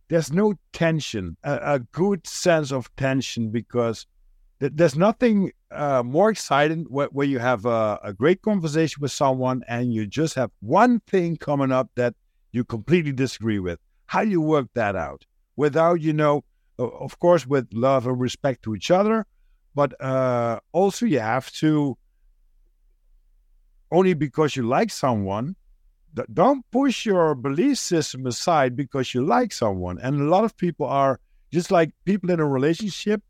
there's 0.09 0.33
no 0.33 0.55
tension, 0.73 1.37
a, 1.43 1.75
a 1.75 1.79
good 1.79 2.27
sense 2.27 2.71
of 2.71 2.93
tension 2.97 3.49
because 3.49 4.05
there's 4.59 4.97
nothing 4.97 5.51
uh, 5.71 6.03
more 6.03 6.29
exciting 6.29 6.85
where, 6.89 7.07
where 7.07 7.25
you 7.25 7.39
have 7.39 7.65
a, 7.65 7.97
a, 8.03 8.13
great 8.13 8.41
conversation 8.41 8.99
with 8.99 9.11
someone 9.11 9.63
and 9.69 9.93
you 9.93 10.05
just 10.05 10.35
have 10.35 10.51
one 10.59 10.99
thing 11.07 11.37
coming 11.37 11.71
up 11.71 11.89
that 11.95 12.13
you 12.51 12.65
completely 12.65 13.13
disagree 13.13 13.57
with. 13.57 13.79
How 14.07 14.25
do 14.25 14.29
you 14.29 14.41
work 14.41 14.67
that 14.73 14.97
out 14.97 15.25
without, 15.65 15.97
you 16.01 16.13
know, 16.21 16.43
of 16.79 17.13
course, 17.19 17.43
with 17.45 17.67
love 17.71 18.07
and 18.07 18.19
respect 18.19 18.63
to 18.63 18.75
each 18.77 18.89
other, 18.99 19.25
but 19.79 19.89
uh, 20.01 20.59
also 20.71 21.05
you 21.05 21.19
have 21.19 21.51
to, 21.63 21.97
only 23.91 24.13
because 24.13 24.55
you 24.55 24.63
like 24.77 24.89
someone, 24.89 25.55
don't 26.33 26.63
push 26.71 27.05
your 27.05 27.35
belief 27.35 27.77
system 27.77 28.27
aside 28.27 28.75
because 28.75 29.13
you 29.13 29.21
like 29.25 29.51
someone. 29.53 29.97
And 29.99 30.19
a 30.19 30.29
lot 30.35 30.43
of 30.43 30.57
people 30.57 30.87
are 30.87 31.19
just 31.51 31.69
like 31.71 31.89
people 32.05 32.31
in 32.31 32.39
a 32.39 32.47
relationship 32.47 33.21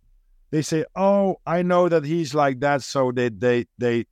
they 0.51 0.61
say, 0.61 0.83
"Oh, 0.95 1.37
I 1.45 1.63
know 1.63 1.87
that 1.89 2.03
he's 2.03 2.35
like 2.35 2.59
that," 2.59 2.83
so 2.83 3.11
they 3.11 3.29
they 3.29 3.65
they, 3.77 4.05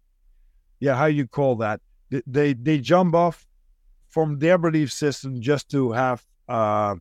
yeah, 0.79 0.95
how 0.95 1.05
you 1.05 1.27
call 1.27 1.57
that? 1.57 1.81
They 2.09 2.23
they, 2.25 2.53
they 2.53 2.79
jump 2.79 3.13
off 3.13 3.45
from 4.07 4.39
their 4.39 4.57
belief 4.57 4.91
system 4.91 5.41
just 5.41 5.69
to 5.71 5.91
have 5.91 6.25
uh, 6.47 6.95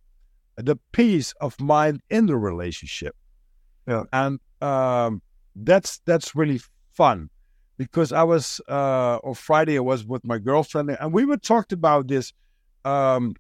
the 0.59 0.77
peace 0.93 1.33
of 1.41 1.61
mind 1.61 2.01
in 2.11 2.27
the 2.27 2.37
relationship. 2.37 3.15
Yeah, 3.87 4.05
and 4.13 4.41
um, 4.61 5.23
that's 5.57 6.01
that's 6.05 6.37
really 6.37 6.61
fun 6.93 7.31
because 7.79 8.13
I 8.13 8.23
was 8.25 8.61
uh, 8.69 9.19
on 9.25 9.35
Friday 9.35 9.77
I 9.77 9.81
was 9.81 10.05
with 10.05 10.25
my 10.25 10.39
girlfriend 10.39 10.91
and 10.91 11.13
we 11.13 11.25
were 11.25 11.37
talked 11.37 11.73
about 11.73 12.09
this 12.09 12.33
um, 12.85 13.35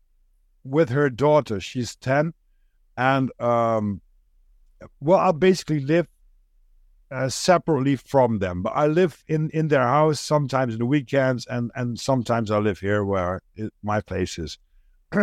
with 0.65 0.89
her 0.91 1.11
daughter. 1.11 1.61
She's 1.61 1.97
ten, 1.97 2.33
and 2.97 3.31
um, 3.41 4.01
well, 5.01 5.19
I 5.19 5.33
basically 5.33 5.81
live 5.81 6.07
uh, 7.11 7.29
separately 7.29 7.97
from 7.97 8.39
them, 8.39 8.63
but 8.63 8.71
I 8.71 8.87
live 8.87 9.23
in, 9.29 9.51
in 9.51 9.69
their 9.69 9.87
house 9.87 10.21
sometimes 10.21 10.75
in 10.75 10.79
the 10.79 10.87
weekends, 10.87 11.47
and, 11.47 11.71
and 11.75 11.99
sometimes 11.99 12.51
I 12.51 12.59
live 12.59 12.79
here 12.79 13.05
where 13.05 13.41
it, 13.57 13.73
my 13.83 14.01
place 14.01 14.39
is. 14.39 14.59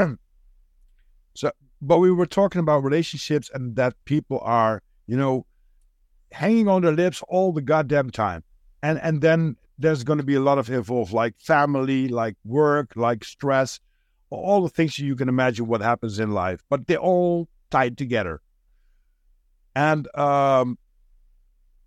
so, 1.34 1.52
but 1.88 2.00
we 2.00 2.12
were 2.12 2.26
talking 2.26 2.60
about 2.60 2.84
relationships 2.84 3.50
and 3.54 3.76
that 3.76 3.94
people 4.06 4.40
are, 4.42 4.82
you 5.08 5.16
know, 5.16 5.46
hanging 6.32 6.68
on 6.68 6.82
their 6.82 6.92
lips 6.92 7.24
all 7.28 7.54
the 7.54 7.62
goddamn 7.62 8.10
time, 8.10 8.44
and 8.82 9.00
and 9.02 9.22
then 9.22 9.56
there's 9.78 10.04
going 10.04 10.18
to 10.20 10.26
be 10.26 10.36
a 10.36 10.40
lot 10.40 10.58
of 10.58 10.70
involved, 10.70 11.14
like 11.14 11.36
family, 11.38 12.08
like 12.08 12.36
work, 12.46 12.94
like 12.96 13.24
stress, 13.24 13.80
all 14.30 14.62
the 14.62 14.70
things 14.70 14.98
you 14.98 15.16
can 15.16 15.30
imagine 15.30 15.68
what 15.68 15.82
happens 15.82 16.20
in 16.20 16.32
life, 16.32 16.64
but 16.70 16.88
they're 16.88 16.98
all 16.98 17.48
tied 17.70 17.98
together. 17.98 18.42
And 19.76 20.08
um, 20.18 20.78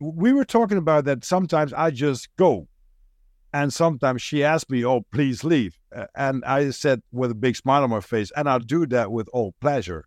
we 0.00 0.32
were 0.32 0.44
talking 0.44 0.78
about 0.78 1.06
that 1.06 1.24
sometimes 1.24 1.72
I 1.72 1.90
just 1.90 2.28
go. 2.36 2.68
And 3.52 3.72
sometimes 3.72 4.20
she 4.20 4.44
asked 4.44 4.70
me, 4.70 4.84
Oh, 4.84 5.02
please 5.12 5.42
leave. 5.42 5.78
And 6.14 6.44
I 6.44 6.70
said 6.70 7.02
with 7.12 7.30
a 7.30 7.34
big 7.34 7.56
smile 7.56 7.82
on 7.82 7.90
my 7.90 8.00
face, 8.00 8.30
and 8.36 8.48
I'll 8.48 8.58
do 8.58 8.86
that 8.86 9.10
with 9.10 9.28
all 9.32 9.54
pleasure. 9.60 10.04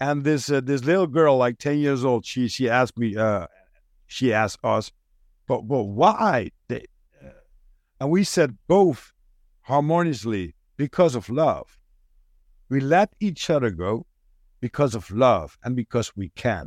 And 0.00 0.24
this 0.24 0.50
uh, 0.50 0.60
this 0.60 0.84
little 0.84 1.06
girl, 1.06 1.36
like 1.36 1.58
10 1.58 1.78
years 1.78 2.04
old, 2.04 2.26
she 2.26 2.48
she 2.48 2.68
asked 2.68 2.98
me, 2.98 3.16
uh, 3.16 3.46
she 4.06 4.32
asked 4.32 4.58
us, 4.64 4.90
but, 5.46 5.62
but 5.62 5.84
why? 5.84 6.50
Uh, 6.70 6.78
and 8.00 8.10
we 8.10 8.24
said 8.24 8.58
both 8.66 9.12
harmoniously 9.62 10.54
because 10.76 11.14
of 11.14 11.28
love. 11.28 11.78
We 12.68 12.80
let 12.80 13.12
each 13.20 13.48
other 13.48 13.70
go 13.70 14.06
because 14.60 14.94
of 14.94 15.10
love 15.10 15.58
and 15.62 15.76
because 15.76 16.16
we 16.16 16.30
can. 16.30 16.66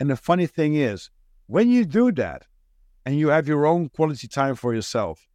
And 0.00 0.10
the 0.10 0.16
funny 0.16 0.46
thing 0.46 0.74
is, 0.74 1.10
when 1.46 1.68
you 1.68 1.84
do 1.84 2.12
that 2.12 2.46
and 3.06 3.18
you 3.18 3.28
have 3.28 3.46
your 3.48 3.66
own 3.66 3.88
quality 3.88 4.28
time 4.28 4.56
for 4.56 4.74
yourself, 4.74 5.28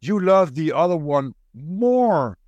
you 0.00 0.20
love 0.20 0.54
the 0.54 0.72
other 0.72 0.96
one 0.96 1.34
more 1.52 2.38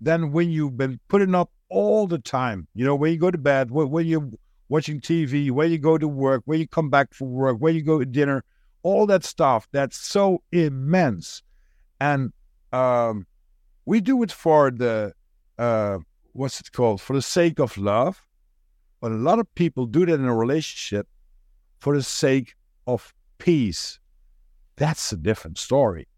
than 0.00 0.30
when 0.30 0.50
you've 0.50 0.76
been 0.76 1.00
putting 1.08 1.34
up 1.34 1.50
all 1.70 2.06
the 2.06 2.18
time. 2.18 2.68
You 2.74 2.84
know, 2.84 2.94
when 2.94 3.12
you 3.12 3.18
go 3.18 3.30
to 3.30 3.38
bed, 3.38 3.70
when 3.70 4.06
you're 4.06 4.30
watching 4.68 5.00
TV, 5.00 5.50
when 5.50 5.70
you 5.70 5.78
go 5.78 5.96
to 5.96 6.06
work, 6.06 6.42
when 6.44 6.60
you 6.60 6.68
come 6.68 6.90
back 6.90 7.14
from 7.14 7.32
work, 7.32 7.56
when 7.58 7.74
you 7.74 7.82
go 7.82 7.98
to 7.98 8.04
dinner, 8.04 8.44
all 8.82 9.06
that 9.06 9.24
stuff 9.24 9.66
that's 9.72 9.96
so 9.96 10.42
immense. 10.52 11.42
And 11.98 12.32
um, 12.72 13.26
we 13.86 14.00
do 14.00 14.22
it 14.22 14.30
for 14.30 14.70
the, 14.70 15.14
uh, 15.58 15.98
what's 16.32 16.60
it 16.60 16.72
called? 16.72 17.00
For 17.00 17.14
the 17.14 17.22
sake 17.22 17.58
of 17.58 17.78
love 17.78 18.22
But 19.00 19.12
a 19.12 19.16
lot 19.16 19.38
of 19.38 19.54
people 19.54 19.86
do 19.86 20.04
that 20.04 20.14
in 20.14 20.26
a 20.26 20.36
relationship 20.36 21.08
for 21.78 21.96
the 21.96 22.02
sake 22.02 22.54
of 22.86 23.14
peace. 23.44 23.98
That's 24.76 25.12
a 25.12 25.16
different 25.18 25.58
story. 25.58 26.08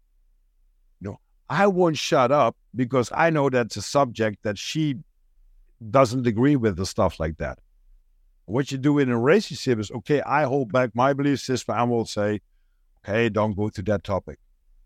You 1.01 1.09
know, 1.09 1.19
I 1.49 1.67
won't 1.67 1.97
shut 1.97 2.31
up 2.31 2.55
because 2.73 3.11
I 3.13 3.29
know 3.31 3.49
that's 3.49 3.75
a 3.75 3.81
subject 3.81 4.43
that 4.43 4.57
she 4.57 4.95
doesn't 5.91 6.25
agree 6.25 6.55
with 6.55 6.79
or 6.79 6.85
stuff 6.85 7.19
like 7.19 7.37
that. 7.39 7.59
What 8.45 8.71
you 8.71 8.77
do 8.77 8.97
in 8.97 9.09
a 9.09 9.19
relationship 9.19 9.77
is 9.77 9.91
okay, 9.91 10.21
I 10.21 10.43
hold 10.45 10.71
back 10.71 10.91
my 10.95 11.11
belief 11.11 11.41
system 11.41 11.75
and 11.77 11.91
will 11.91 12.05
say, 12.05 12.39
okay, 12.99 13.27
don't 13.27 13.57
go 13.57 13.67
to 13.67 13.81
that 13.81 14.05
topic. 14.05 14.39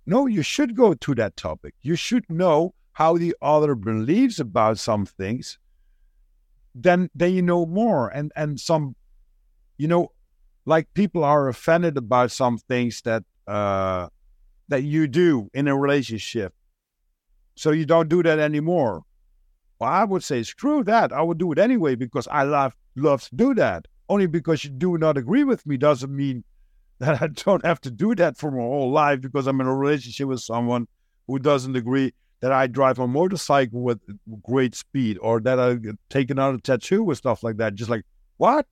No, 0.07 0.25
you 0.25 0.41
should 0.41 0.75
go 0.75 0.95
to 0.95 1.15
that 1.15 1.37
topic. 1.37 1.75
You 1.83 1.95
should 1.95 2.27
know 2.27 2.73
how 2.93 3.17
the 3.17 3.35
other 3.39 3.75
believes 3.75 4.39
about 4.39 4.79
some 4.79 5.05
things. 5.05 5.59
Then 6.73 7.11
then 7.13 7.33
you 7.33 7.43
know 7.43 7.67
more. 7.67 8.09
And 8.09 8.31
and 8.35 8.59
some 8.59 8.95
you 9.77 9.87
know, 9.87 10.11
like 10.65 10.93
people 10.93 11.23
are 11.23 11.47
offended 11.47 11.97
about 11.97 12.31
some 12.31 12.57
things 12.57 13.01
that 13.01 13.23
uh 13.47 14.07
that 14.67 14.83
you 14.83 15.07
do 15.07 15.49
in 15.53 15.67
a 15.67 15.77
relationship. 15.77 16.53
So 17.55 17.71
you 17.71 17.85
don't 17.85 18.09
do 18.09 18.23
that 18.23 18.39
anymore. 18.39 19.03
Well, 19.79 19.89
I 19.89 20.03
would 20.03 20.23
say 20.23 20.43
screw 20.43 20.83
that. 20.85 21.11
I 21.11 21.21
would 21.21 21.37
do 21.37 21.51
it 21.51 21.59
anyway 21.59 21.95
because 21.95 22.27
I 22.27 22.43
love 22.43 22.75
love 22.95 23.23
to 23.23 23.35
do 23.35 23.53
that. 23.55 23.87
Only 24.09 24.27
because 24.27 24.63
you 24.63 24.69
do 24.69 24.97
not 24.97 25.17
agree 25.17 25.43
with 25.43 25.65
me 25.65 25.77
doesn't 25.77 26.15
mean 26.15 26.43
that 26.99 27.21
I 27.21 27.27
don't 27.27 27.65
have 27.65 27.81
to 27.81 27.91
do 27.91 28.13
that 28.15 28.37
for 28.37 28.51
my 28.51 28.61
whole 28.61 28.91
life 28.91 29.21
because 29.21 29.47
I'm 29.47 29.59
in 29.59 29.67
a 29.67 29.75
relationship 29.75 30.27
with 30.27 30.41
someone 30.41 30.87
who 31.27 31.39
doesn't 31.39 31.75
agree 31.75 32.13
that 32.41 32.51
I 32.51 32.67
drive 32.67 32.99
a 32.99 33.07
motorcycle 33.07 33.81
with 33.81 33.99
great 34.43 34.75
speed 34.75 35.17
or 35.21 35.39
that 35.41 35.59
I 35.59 35.77
take 36.09 36.29
another 36.29 36.57
tattoo 36.57 37.05
or 37.05 37.15
stuff 37.15 37.43
like 37.43 37.57
that. 37.57 37.75
Just 37.75 37.89
like, 37.89 38.03
what? 38.37 38.65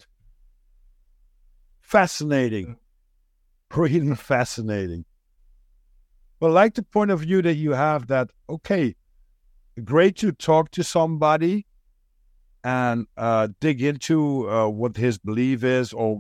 Fascinating. 1.90 2.78
Really 3.76 4.16
fascinating. 4.16 5.06
But 6.40 6.52
I 6.52 6.52
like 6.52 6.76
the 6.76 6.84
point 6.84 7.10
of 7.10 7.22
view 7.22 7.42
that 7.42 7.56
you 7.56 7.72
have 7.72 8.06
that, 8.08 8.30
okay, 8.48 8.96
great 9.84 10.16
to 10.18 10.32
talk 10.32 10.70
to 10.72 10.84
somebody 10.84 11.66
and 12.64 13.08
uh, 13.18 13.48
dig 13.60 13.82
into 13.82 14.48
uh, 14.48 14.68
what 14.68 14.98
his 14.98 15.18
belief 15.18 15.64
is 15.64 15.92
or 15.92 16.20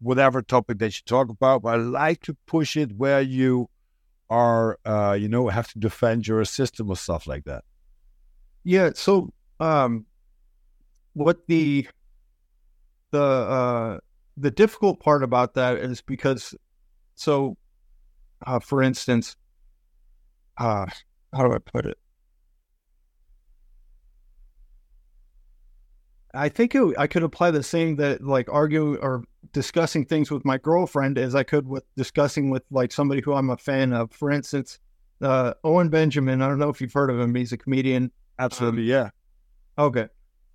whatever 0.00 0.40
topic 0.40 0.78
that 0.78 0.96
you 0.96 1.02
talk 1.04 1.28
about. 1.28 1.60
But 1.60 1.80
I 1.80 1.82
like 1.82 2.22
to 2.22 2.34
push 2.46 2.74
it 2.74 2.96
where 2.96 3.20
you 3.20 3.68
are, 4.30 4.78
uh, 4.86 5.18
you 5.20 5.28
know, 5.28 5.48
have 5.48 5.70
to 5.72 5.78
defend 5.78 6.26
your 6.26 6.42
system 6.46 6.88
or 6.88 6.96
stuff 6.96 7.26
like 7.26 7.44
that. 7.44 7.62
Yeah. 8.64 8.92
So, 8.94 9.34
um, 9.60 10.06
what 11.12 11.46
the 11.46 11.86
the 13.10 13.22
uh, 13.22 13.98
the 14.38 14.50
difficult 14.50 15.00
part 15.00 15.22
about 15.22 15.54
that 15.54 15.78
is 15.78 16.00
because, 16.00 16.54
so, 17.14 17.56
uh, 18.46 18.60
for 18.60 18.82
instance, 18.82 19.36
uh, 20.58 20.86
how 21.34 21.46
do 21.46 21.52
I 21.52 21.58
put 21.58 21.86
it? 21.86 21.98
I 26.34 26.48
think 26.48 26.74
it, 26.74 26.94
I 26.98 27.06
could 27.06 27.22
apply 27.22 27.50
the 27.50 27.62
same 27.62 27.96
that 27.96 28.22
like 28.22 28.48
argue 28.50 28.96
or 28.96 29.24
discussing 29.52 30.04
things 30.04 30.30
with 30.30 30.44
my 30.44 30.58
girlfriend 30.58 31.18
as 31.18 31.34
I 31.34 31.42
could 31.42 31.66
with 31.66 31.84
discussing 31.96 32.50
with 32.50 32.62
like 32.70 32.92
somebody 32.92 33.22
who 33.22 33.32
I'm 33.32 33.50
a 33.50 33.56
fan 33.56 33.92
of. 33.92 34.12
For 34.12 34.30
instance, 34.30 34.78
uh, 35.22 35.54
Owen 35.64 35.88
Benjamin. 35.88 36.42
I 36.42 36.48
don't 36.48 36.58
know 36.58 36.68
if 36.68 36.80
you've 36.80 36.92
heard 36.92 37.10
of 37.10 37.18
him. 37.18 37.34
He's 37.34 37.52
a 37.52 37.56
comedian. 37.56 38.12
Absolutely, 38.38 38.82
um, 38.82 38.88
yeah. 38.88 39.10
Okay. 39.82 40.08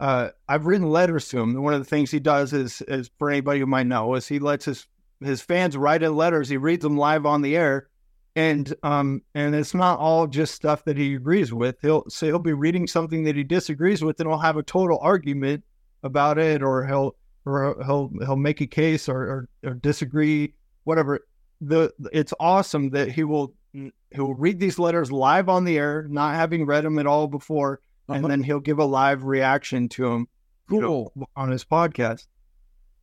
Uh, 0.03 0.31
I've 0.49 0.65
written 0.65 0.89
letters 0.89 1.29
to 1.29 1.39
him. 1.39 1.63
One 1.63 1.73
of 1.73 1.79
the 1.79 1.89
things 1.89 2.11
he 2.11 2.19
does 2.19 2.51
is, 2.51 2.81
is 2.89 3.09
for 3.17 3.29
anybody 3.29 3.61
who 3.61 3.65
might 3.65 3.87
know, 3.87 4.15
is 4.15 4.27
he 4.27 4.37
lets 4.37 4.65
his 4.65 4.85
his 5.21 5.41
fans 5.41 5.77
write 5.77 6.03
in 6.03 6.13
letters. 6.13 6.49
He 6.49 6.57
reads 6.57 6.83
them 6.83 6.97
live 6.97 7.25
on 7.25 7.41
the 7.41 7.55
air, 7.55 7.87
and 8.35 8.75
um 8.83 9.21
and 9.33 9.55
it's 9.55 9.73
not 9.73 9.99
all 9.99 10.27
just 10.27 10.55
stuff 10.55 10.83
that 10.83 10.97
he 10.97 11.15
agrees 11.15 11.53
with. 11.53 11.77
He'll 11.81 12.03
so 12.09 12.25
he'll 12.25 12.39
be 12.39 12.51
reading 12.51 12.85
something 12.85 13.23
that 13.23 13.37
he 13.37 13.45
disagrees 13.45 14.03
with, 14.03 14.19
and 14.19 14.27
he'll 14.27 14.39
have 14.39 14.57
a 14.57 14.63
total 14.63 14.99
argument 15.01 15.63
about 16.03 16.37
it, 16.37 16.61
or 16.61 16.85
he'll 16.85 17.15
or 17.45 17.81
he'll 17.85 18.11
he'll 18.25 18.35
make 18.35 18.59
a 18.59 18.67
case 18.67 19.07
or, 19.07 19.21
or, 19.21 19.49
or 19.63 19.73
disagree, 19.75 20.53
whatever. 20.83 21.21
The 21.61 21.93
it's 22.11 22.33
awesome 22.41 22.89
that 22.89 23.09
he 23.09 23.23
will 23.23 23.53
he 23.71 23.91
will 24.17 24.35
read 24.35 24.59
these 24.59 24.79
letters 24.79 25.13
live 25.13 25.47
on 25.47 25.63
the 25.63 25.77
air, 25.77 26.07
not 26.09 26.35
having 26.35 26.65
read 26.65 26.83
them 26.83 26.99
at 26.99 27.07
all 27.07 27.29
before. 27.29 27.79
And 28.15 28.25
then 28.25 28.43
he'll 28.43 28.59
give 28.59 28.79
a 28.79 28.85
live 28.85 29.23
reaction 29.23 29.89
to 29.89 30.09
them 30.09 30.27
cool. 30.69 31.11
Know, 31.15 31.27
on 31.35 31.51
his 31.51 31.65
podcast. 31.65 32.27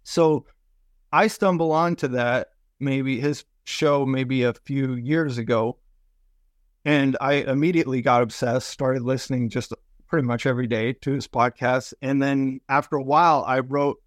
So 0.02 0.46
I 1.12 1.26
stumble 1.26 1.72
onto 1.72 2.08
that 2.08 2.48
maybe 2.78 3.20
his 3.20 3.44
show 3.64 4.06
maybe 4.06 4.42
a 4.42 4.54
few 4.54 4.94
years 4.94 5.38
ago, 5.38 5.78
and 6.84 7.16
I 7.20 7.34
immediately 7.34 8.02
got 8.02 8.22
obsessed, 8.22 8.68
started 8.68 9.02
listening 9.02 9.50
just 9.50 9.72
pretty 10.08 10.26
much 10.26 10.46
every 10.46 10.66
day 10.66 10.94
to 10.94 11.12
his 11.12 11.28
podcast, 11.28 11.94
and 12.02 12.22
then 12.22 12.60
after 12.68 12.96
a 12.96 13.02
while, 13.02 13.44
I 13.46 13.60
wrote 13.60 13.98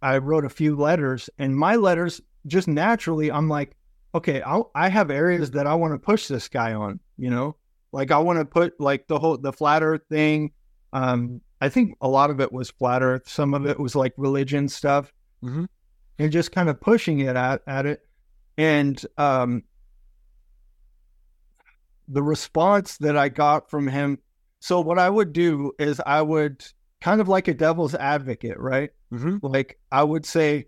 I 0.00 0.18
wrote 0.18 0.44
a 0.44 0.50
few 0.50 0.74
letters, 0.74 1.30
and 1.38 1.56
my 1.56 1.76
letters 1.76 2.20
just 2.46 2.66
naturally, 2.66 3.30
I'm 3.30 3.48
like, 3.48 3.76
okay, 4.14 4.42
I'll, 4.42 4.70
I 4.74 4.88
have 4.88 5.10
areas 5.10 5.52
that 5.52 5.66
I 5.66 5.74
want 5.74 5.94
to 5.94 5.98
push 5.98 6.26
this 6.26 6.48
guy 6.48 6.74
on. 6.74 6.98
You 7.16 7.30
know, 7.30 7.56
like 7.92 8.10
I 8.10 8.18
want 8.18 8.38
to 8.38 8.44
put 8.44 8.80
like 8.80 9.06
the 9.06 9.18
whole 9.18 9.38
the 9.38 9.52
flat 9.52 9.82
Earth 9.82 10.02
thing. 10.10 10.52
Um, 10.92 11.40
I 11.60 11.68
think 11.68 11.96
a 12.00 12.08
lot 12.08 12.30
of 12.30 12.40
it 12.40 12.52
was 12.52 12.70
flat 12.70 13.02
Earth. 13.02 13.28
Some 13.28 13.54
of 13.54 13.66
it 13.66 13.78
was 13.78 13.94
like 13.94 14.14
religion 14.16 14.68
stuff, 14.68 15.12
mm-hmm. 15.44 15.64
and 16.18 16.32
just 16.32 16.52
kind 16.52 16.68
of 16.68 16.80
pushing 16.80 17.20
it 17.20 17.36
at 17.36 17.62
at 17.66 17.86
it. 17.86 18.00
And 18.58 19.04
um, 19.16 19.62
the 22.08 22.22
response 22.22 22.98
that 22.98 23.16
I 23.16 23.28
got 23.28 23.70
from 23.70 23.88
him. 23.88 24.18
So 24.60 24.80
what 24.80 24.98
I 24.98 25.08
would 25.08 25.32
do 25.32 25.72
is 25.78 26.00
I 26.04 26.22
would 26.22 26.64
kind 27.00 27.20
of 27.20 27.28
like 27.28 27.48
a 27.48 27.54
devil's 27.54 27.94
advocate, 27.94 28.58
right? 28.58 28.90
Mm-hmm. 29.12 29.38
Like 29.42 29.78
I 29.90 30.04
would 30.04 30.24
say, 30.24 30.66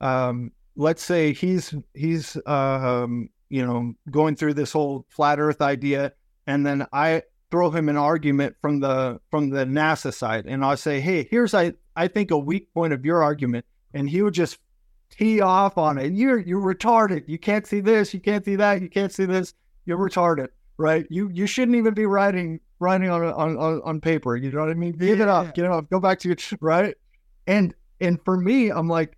um, 0.00 0.52
let's 0.76 1.02
say 1.02 1.32
he's 1.32 1.74
he's 1.94 2.36
um, 2.46 3.28
you 3.48 3.66
know 3.66 3.92
going 4.10 4.36
through 4.36 4.54
this 4.54 4.72
whole 4.72 5.06
flat 5.10 5.38
Earth 5.38 5.60
idea, 5.60 6.12
and 6.50 6.66
then 6.66 6.86
I 6.92 7.22
throw 7.50 7.70
him 7.70 7.88
an 7.88 7.96
argument 7.96 8.56
from 8.60 8.80
the 8.80 9.20
from 9.30 9.50
the 9.50 9.64
NASA 9.64 10.12
side, 10.12 10.46
and 10.46 10.64
I'll 10.64 10.76
say, 10.76 11.00
hey, 11.00 11.26
here's 11.30 11.54
I 11.54 11.74
I 11.96 12.08
think 12.08 12.30
a 12.30 12.38
weak 12.38 12.72
point 12.74 12.92
of 12.92 13.04
your 13.04 13.22
argument, 13.22 13.64
and 13.94 14.10
he 14.10 14.22
would 14.22 14.34
just 14.34 14.58
tee 15.10 15.40
off 15.40 15.78
on 15.78 15.98
it. 15.98 16.12
You're 16.12 16.38
you're 16.38 16.60
retarded. 16.60 17.24
You 17.28 17.38
can't 17.38 17.66
see 17.66 17.80
this. 17.80 18.12
You 18.12 18.20
can't 18.20 18.44
see 18.44 18.56
that. 18.56 18.82
You 18.82 18.88
can't 18.88 19.12
see 19.12 19.26
this. 19.26 19.54
You're 19.86 19.98
retarded, 19.98 20.48
right? 20.76 21.06
You 21.08 21.30
you 21.32 21.46
shouldn't 21.46 21.76
even 21.76 21.94
be 21.94 22.06
writing 22.06 22.60
writing 22.80 23.10
on 23.10 23.24
on 23.24 23.82
on 23.84 24.00
paper. 24.00 24.36
You 24.36 24.50
know 24.50 24.60
what 24.60 24.70
I 24.70 24.74
mean? 24.74 24.92
Give 24.92 25.18
yeah. 25.18 25.24
it 25.24 25.28
up. 25.28 25.54
Get 25.54 25.64
it 25.66 25.70
up. 25.70 25.88
Go 25.88 26.00
back 26.00 26.18
to 26.20 26.28
your 26.28 26.36
right. 26.60 26.96
And 27.46 27.74
and 28.00 28.20
for 28.24 28.36
me, 28.36 28.70
I'm 28.70 28.88
like, 28.88 29.16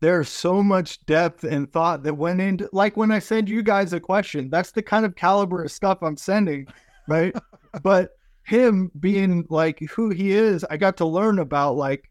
there's 0.00 0.28
so 0.28 0.62
much 0.62 1.04
depth 1.06 1.44
and 1.44 1.72
thought 1.72 2.02
that 2.02 2.14
went 2.14 2.40
into 2.40 2.68
like 2.72 2.96
when 2.96 3.10
I 3.10 3.18
send 3.18 3.48
you 3.48 3.62
guys 3.62 3.92
a 3.92 4.00
question, 4.00 4.50
that's 4.50 4.70
the 4.70 4.82
kind 4.82 5.04
of 5.04 5.16
caliber 5.16 5.64
of 5.64 5.72
stuff 5.72 6.02
I'm 6.02 6.16
sending, 6.16 6.66
right? 7.08 7.34
but 7.82 8.16
him 8.44 8.90
being 9.00 9.46
like 9.48 9.80
who 9.90 10.10
he 10.10 10.32
is, 10.32 10.64
I 10.68 10.76
got 10.76 10.96
to 10.98 11.06
learn 11.06 11.38
about 11.38 11.76
like 11.76 12.10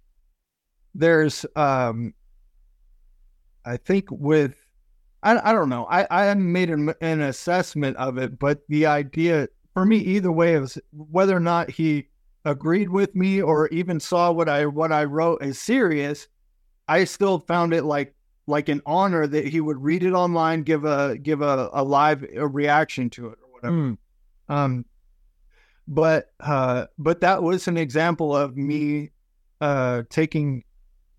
there's 0.96 1.46
um 1.56 2.14
I 3.66 3.78
think 3.78 4.06
with 4.12 4.56
I, 5.24 5.52
I 5.52 5.54
don't 5.54 5.70
know. 5.70 5.86
I, 5.90 6.06
I 6.12 6.26
haven't 6.26 6.52
made 6.52 6.70
an, 6.70 6.94
an 7.00 7.22
assessment 7.22 7.96
of 7.98 8.18
it, 8.18 8.38
but 8.38 8.60
the 8.68 8.86
idea 8.86 9.48
for 9.74 9.86
me 9.86 9.98
either 9.98 10.32
way 10.32 10.56
is 10.56 10.78
whether 10.92 11.36
or 11.36 11.40
not 11.40 11.70
he 11.70 12.10
agreed 12.46 12.90
with 12.90 13.16
me 13.16 13.42
or 13.42 13.70
even 13.70 14.00
saw 14.00 14.32
what 14.32 14.50
I 14.50 14.66
what 14.66 14.92
I 14.92 15.06
wrote 15.06 15.42
as 15.42 15.60
serious, 15.60 16.28
I 16.88 17.04
still 17.06 17.40
found 17.40 17.74
it 17.74 17.84
like 17.84 18.14
like 18.46 18.68
an 18.68 18.82
honor 18.86 19.26
that 19.26 19.48
he 19.48 19.62
would 19.62 19.82
read 19.82 20.04
it 20.04 20.14
online, 20.14 20.64
give 20.64 20.86
a 20.86 21.18
give 21.18 21.42
a, 21.42 21.70
a 21.74 21.84
live 21.84 22.26
a 22.36 22.48
reaction 22.48 23.10
to 23.12 23.28
it 23.28 23.40
or 23.42 23.52
whatever. 23.52 23.76
Mm. 23.76 23.98
Um, 24.50 24.86
but 25.88 26.32
uh, 26.40 26.86
but 26.98 27.22
that 27.22 27.42
was 27.42 27.68
an 27.68 27.78
example 27.78 28.36
of 28.36 28.58
me 28.58 29.12
uh, 29.62 30.04
taking 30.10 30.64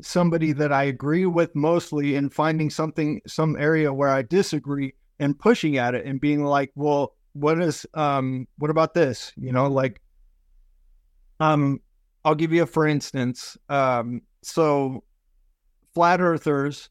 somebody 0.02 0.52
that 0.52 0.72
I 0.72 0.84
agree 0.84 1.26
with 1.26 1.54
mostly 1.54 2.16
and 2.16 2.32
finding 2.32 2.68
something 2.68 3.20
some 3.26 3.56
area 3.56 3.92
where 3.92 4.10
I 4.10 4.22
disagree 4.22 4.94
and 5.18 5.38
pushing 5.38 5.78
at 5.78 5.94
it 5.94 6.04
and 6.04 6.20
being 6.20 6.44
like, 6.44 6.72
well, 6.74 7.14
what 7.32 7.60
is 7.60 7.86
um 7.94 8.46
what 8.58 8.70
about 8.70 8.94
this? 8.94 9.32
You 9.36 9.52
know, 9.52 9.68
like 9.68 10.00
um, 11.40 11.80
I'll 12.24 12.34
give 12.34 12.52
you 12.52 12.62
a 12.62 12.66
for 12.66 12.86
instance. 12.86 13.56
Um, 13.68 14.22
so 14.42 15.04
flat 15.94 16.20
earthers 16.20 16.88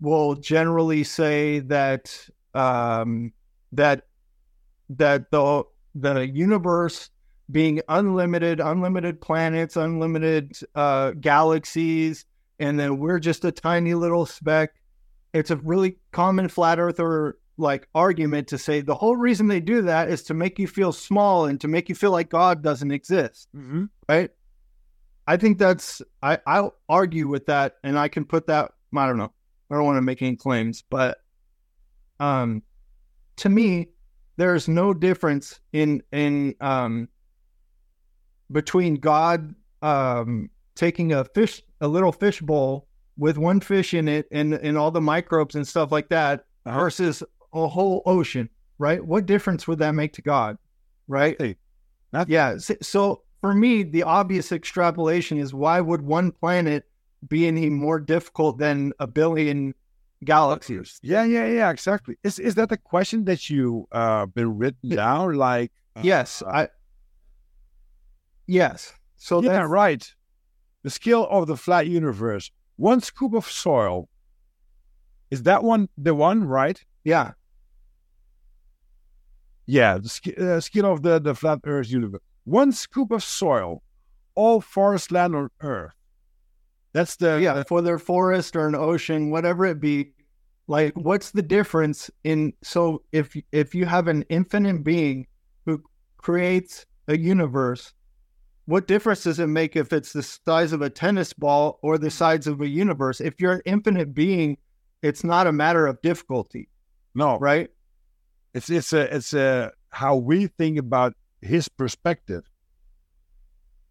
will 0.00 0.34
generally 0.34 1.04
say 1.04 1.60
that 1.60 2.28
um, 2.54 3.32
that 3.72 4.06
that 4.90 5.30
the 5.30 5.64
the 5.94 6.28
universe 6.28 7.10
being 7.50 7.80
unlimited, 7.88 8.60
unlimited 8.60 9.20
planets, 9.20 9.76
unlimited 9.76 10.56
uh, 10.74 11.10
galaxies, 11.12 12.24
and 12.60 12.78
then 12.78 12.98
we're 12.98 13.18
just 13.18 13.44
a 13.44 13.50
tiny 13.52 13.94
little 13.94 14.24
speck. 14.26 14.70
It's 15.32 15.50
a 15.50 15.56
really 15.56 15.96
common 16.12 16.48
flat 16.48 16.78
earther 16.78 17.36
like 17.56 17.88
argument 17.94 18.48
to 18.48 18.56
say 18.58 18.80
the 18.80 18.94
whole 18.94 19.16
reason 19.16 19.48
they 19.48 19.60
do 19.60 19.82
that 19.82 20.08
is 20.08 20.22
to 20.22 20.34
make 20.34 20.58
you 20.58 20.66
feel 20.66 20.92
small 20.92 21.44
and 21.44 21.60
to 21.60 21.68
make 21.68 21.88
you 21.88 21.94
feel 21.94 22.10
like 22.10 22.30
God 22.30 22.62
doesn't 22.62 22.90
exist, 22.90 23.48
Mm-hmm. 23.54 23.84
right? 24.08 24.30
I 25.30 25.36
think 25.36 25.58
that's 25.58 26.02
I 26.22 26.38
I'll 26.44 26.74
argue 26.88 27.28
with 27.28 27.46
that, 27.46 27.76
and 27.84 27.96
I 27.96 28.08
can 28.08 28.24
put 28.24 28.48
that. 28.48 28.72
I 28.96 29.06
don't 29.06 29.16
know. 29.16 29.32
I 29.70 29.76
don't 29.76 29.84
want 29.84 29.96
to 29.98 30.02
make 30.02 30.22
any 30.22 30.34
claims, 30.34 30.82
but 30.90 31.18
um, 32.18 32.64
to 33.36 33.48
me, 33.48 33.90
there's 34.38 34.66
no 34.66 34.92
difference 34.92 35.60
in 35.72 36.02
in 36.10 36.56
um 36.60 37.08
between 38.50 38.96
God 38.96 39.54
um 39.82 40.50
taking 40.74 41.12
a 41.12 41.24
fish 41.24 41.62
a 41.80 41.86
little 41.86 42.10
fish 42.12 42.40
bowl 42.40 42.88
with 43.16 43.38
one 43.38 43.60
fish 43.60 43.94
in 43.94 44.08
it 44.08 44.26
and 44.32 44.54
and 44.54 44.76
all 44.76 44.90
the 44.90 45.00
microbes 45.00 45.54
and 45.54 45.66
stuff 45.66 45.92
like 45.92 46.08
that 46.08 46.44
Uh-huh. 46.66 46.80
versus 46.80 47.22
a 47.52 47.68
whole 47.68 48.02
ocean, 48.04 48.48
right? 48.78 49.04
What 49.04 49.26
difference 49.26 49.68
would 49.68 49.78
that 49.78 49.92
make 49.94 50.12
to 50.14 50.22
God, 50.22 50.56
right? 51.06 51.36
Hey. 51.38 51.56
Yeah. 52.26 52.58
So 52.58 53.22
for 53.40 53.54
me, 53.54 53.82
the 53.82 54.02
obvious 54.02 54.52
extrapolation 54.52 55.38
is 55.38 55.54
why 55.54 55.80
would 55.80 56.02
one 56.02 56.32
planet 56.32 56.84
be 57.28 57.46
any 57.46 57.68
more 57.70 57.98
difficult 58.00 58.58
than 58.58 58.92
a 58.98 59.06
billion 59.06 59.74
galaxies? 60.24 60.98
Yeah, 61.02 61.24
yeah, 61.24 61.46
yeah, 61.46 61.70
exactly. 61.70 62.16
Is 62.22 62.38
is 62.38 62.54
that 62.56 62.68
the 62.68 62.76
question 62.76 63.24
that 63.24 63.48
you 63.50 63.86
uh 63.92 64.26
been 64.26 64.58
written 64.58 64.90
down? 64.90 65.34
Like 65.34 65.72
uh, 65.96 66.02
Yes, 66.04 66.42
I. 66.46 66.68
Yes. 68.46 68.92
So 69.16 69.40
yeah, 69.42 69.48
that's 69.48 69.68
right. 69.68 70.14
The 70.82 70.90
scale 70.90 71.26
of 71.30 71.46
the 71.46 71.56
flat 71.56 71.86
universe. 71.86 72.50
One 72.76 73.00
scoop 73.00 73.34
of 73.34 73.46
soil. 73.46 74.08
Is 75.30 75.42
that 75.44 75.62
one 75.62 75.88
the 75.96 76.14
one, 76.14 76.44
right? 76.44 76.82
yeah, 77.04 77.32
Yeah, 79.66 79.98
the 79.98 80.08
sc- 80.08 80.38
uh, 80.38 80.60
scale 80.60 80.86
of 80.92 81.02
the, 81.02 81.20
the 81.20 81.34
flat 81.34 81.60
Earth 81.64 81.90
universe. 81.90 82.22
One 82.44 82.72
scoop 82.72 83.10
of 83.10 83.22
soil, 83.22 83.82
all 84.34 84.60
forest 84.60 85.12
land 85.12 85.34
on 85.34 85.50
Earth. 85.60 85.94
That's 86.92 87.16
the 87.16 87.40
yeah. 87.40 87.62
For 87.68 87.82
their 87.82 87.98
forest 87.98 88.56
or 88.56 88.66
an 88.66 88.74
ocean, 88.74 89.30
whatever 89.30 89.64
it 89.66 89.80
be, 89.80 90.12
like 90.66 90.92
what's 90.94 91.30
the 91.30 91.42
difference 91.42 92.10
in? 92.24 92.52
So 92.62 93.02
if 93.12 93.36
if 93.52 93.74
you 93.74 93.86
have 93.86 94.08
an 94.08 94.24
infinite 94.28 94.82
being 94.82 95.26
who 95.66 95.82
creates 96.16 96.86
a 97.06 97.16
universe, 97.16 97.92
what 98.66 98.86
difference 98.86 99.24
does 99.24 99.38
it 99.38 99.46
make 99.46 99.76
if 99.76 99.92
it's 99.92 100.12
the 100.12 100.22
size 100.22 100.72
of 100.72 100.82
a 100.82 100.90
tennis 100.90 101.32
ball 101.32 101.78
or 101.82 101.98
the 101.98 102.10
size 102.10 102.46
of 102.46 102.60
a 102.60 102.68
universe? 102.68 103.20
If 103.20 103.40
you're 103.40 103.54
an 103.54 103.62
infinite 103.64 104.14
being, 104.14 104.58
it's 105.02 105.24
not 105.24 105.46
a 105.46 105.52
matter 105.52 105.86
of 105.86 106.00
difficulty, 106.02 106.68
no, 107.14 107.38
right? 107.38 107.68
It's 108.54 108.70
it's 108.70 108.92
a 108.92 109.14
it's 109.14 109.32
a 109.32 109.72
how 109.90 110.16
we 110.16 110.46
think 110.46 110.78
about 110.78 111.14
his 111.42 111.68
perspective. 111.68 112.50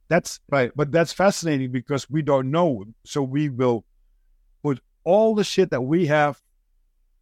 That's 0.07 0.39
Right. 0.49 0.71
but 0.76 0.91
that's 0.91 1.13
fascinating 1.13 1.71
because 1.71 2.09
we 2.09 2.21
don't 2.21 2.49
know. 2.49 2.85
So 3.05 3.21
we 3.21 3.49
will 3.49 3.85
put 4.63 4.80
all 5.03 5.35
the 5.35 5.43
shit 5.43 5.69
that 5.69 5.81
we 5.81 6.07
have 6.07 6.41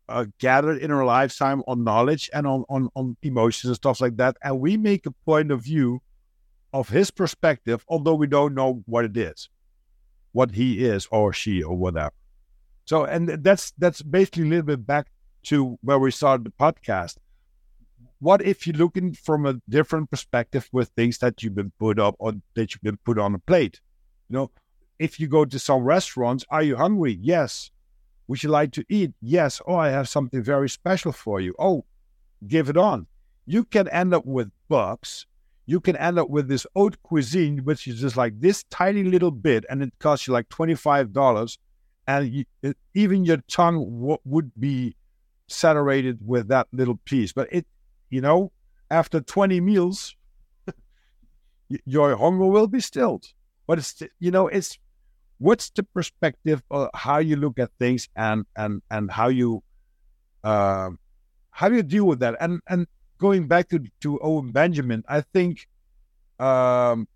uh, 0.10 0.26
gathered 0.40 0.78
in 0.82 0.90
our 0.90 1.04
lifetime 1.04 1.64
on 1.68 1.84
knowledge 1.84 2.30
and 2.34 2.48
on, 2.48 2.64
on 2.70 2.90
on 2.96 3.18
emotions 3.24 3.66
and 3.70 3.76
stuff 3.76 4.00
like 4.00 4.16
that, 4.18 4.38
and 4.42 4.60
we 4.62 4.78
make 4.78 5.06
a 5.06 5.12
point 5.26 5.52
of 5.52 5.62
view 5.62 6.02
of 6.72 6.88
his 6.90 7.12
perspective, 7.12 7.84
although 7.90 8.16
we 8.16 8.28
don't 8.28 8.54
know 8.54 8.84
what 8.86 9.04
it 9.04 9.18
is, 9.18 9.50
what 10.32 10.52
he 10.52 10.86
is 10.86 11.08
or 11.12 11.34
she 11.34 11.62
or 11.62 11.76
whatever. 11.76 12.14
So, 12.86 13.04
and 13.04 13.28
that's 13.44 13.74
that's 13.78 14.02
basically 14.02 14.44
a 14.44 14.48
little 14.48 14.66
bit 14.66 14.88
back 14.88 15.08
to 15.44 15.78
where 15.82 16.00
we 16.00 16.12
started 16.12 16.46
the 16.46 16.52
podcast 16.52 17.18
what 18.20 18.42
if 18.42 18.66
you're 18.66 18.76
looking 18.76 19.14
from 19.14 19.46
a 19.46 19.62
different 19.70 20.10
perspective 20.10 20.68
with 20.72 20.90
things 20.90 21.20
that 21.20 21.44
you've 21.44 21.56
been 21.56 21.72
put 21.80 22.00
up 22.00 22.16
or 22.20 22.34
that 22.56 22.74
you've 22.74 22.82
been 22.82 22.98
put 23.06 23.20
on 23.20 23.36
a 23.36 23.40
plate? 23.40 23.80
You 24.30 24.38
know, 24.38 24.52
if 25.00 25.20
you 25.20 25.28
go 25.28 25.46
to 25.46 25.60
some 25.60 25.84
restaurants, 25.84 26.44
are 26.50 26.64
you 26.64 26.76
hungry? 26.76 27.20
Yes. 27.22 27.72
Would 28.28 28.44
you 28.44 28.50
like 28.50 28.72
to 28.74 28.86
eat? 28.90 29.14
Yes. 29.22 29.62
Oh, 29.68 29.76
I 29.76 29.90
have 29.90 30.10
something 30.10 30.42
very 30.42 30.70
special 30.70 31.12
for 31.12 31.40
you. 31.40 31.54
Oh, 31.60 31.86
give 32.48 32.70
it 32.70 32.78
on. 32.78 33.08
You 33.46 33.64
can 33.64 33.88
end 33.90 34.14
up 34.14 34.26
with 34.26 34.52
bugs. 34.68 35.26
You 35.66 35.80
can 35.80 35.96
end 35.96 36.18
up 36.18 36.30
with 36.30 36.48
this 36.48 36.66
haute 36.76 37.02
cuisine, 37.04 37.60
which 37.60 37.88
is 37.88 38.02
just 38.02 38.18
like 38.18 38.40
this 38.40 38.64
tiny 38.70 39.04
little 39.04 39.32
bit, 39.32 39.66
and 39.70 39.84
it 39.84 39.94
costs 40.00 40.28
you 40.28 40.34
like 40.34 40.50
$25. 40.50 41.58
And 42.08 42.30
you, 42.30 42.46
it, 42.62 42.78
even 42.94 43.26
your 43.26 43.38
tongue 43.50 44.00
w- 44.00 44.18
would 44.24 44.52
be 44.58 44.96
saturated 45.48 46.20
with 46.26 46.48
that 46.48 46.68
little 46.72 47.00
piece. 47.06 47.34
But 47.34 47.50
it, 47.52 47.66
you 48.10 48.22
know, 48.22 48.52
after 48.90 49.22
20 49.22 49.60
meals, 49.62 50.16
your 51.86 52.16
hunger 52.16 52.46
will 52.46 52.68
be 52.68 52.80
stilled. 52.80 53.26
But 53.68 53.80
it's, 53.80 54.02
you 54.20 54.32
know, 54.32 54.48
it's 54.48 54.78
what's 55.40 55.70
the 55.72 55.84
perspective 55.84 56.64
of 56.72 56.90
how 56.94 57.20
you 57.20 57.36
look 57.36 57.60
at 57.60 57.70
things 57.80 58.10
and 58.16 58.46
and 58.56 58.82
and 58.90 59.12
how 59.12 59.28
you 59.28 59.64
uh, 60.44 60.90
how 61.52 61.70
do 61.70 61.76
you 61.76 61.84
deal 61.84 62.06
with 62.06 62.20
that? 62.20 62.36
And 62.40 62.62
and 62.68 62.88
going 63.18 63.48
back 63.48 63.70
to 63.70 63.84
to 64.02 64.20
Owen 64.22 64.52
Benjamin, 64.52 65.04
I 65.08 65.22
think 65.22 65.68
um, 66.40 67.08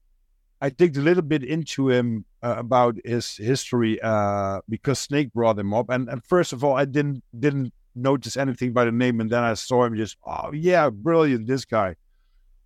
I 0.61 0.69
digged 0.69 0.97
a 0.97 1.01
little 1.01 1.23
bit 1.23 1.43
into 1.43 1.89
him 1.89 2.25
uh, 2.43 2.55
about 2.57 2.97
his 3.05 3.37
history 3.37 4.01
uh, 4.01 4.61
because 4.67 4.99
Snake 4.99 5.33
brought 5.33 5.57
him 5.57 5.73
up. 5.73 5.89
And 5.89 6.09
and 6.09 6.23
first 6.25 6.53
of 6.53 6.63
all, 6.63 6.75
I 6.75 6.85
didn't 6.85 7.23
didn't 7.37 7.73
notice 7.95 8.37
anything 8.37 8.73
by 8.73 8.85
the 8.85 8.91
name, 8.91 9.19
and 9.21 9.29
then 9.29 9.43
I 9.43 9.53
saw 9.53 9.85
him 9.85 9.95
just 9.95 10.17
oh 10.25 10.51
yeah, 10.53 10.89
brilliant, 10.89 11.47
this 11.47 11.65
guy. 11.65 11.95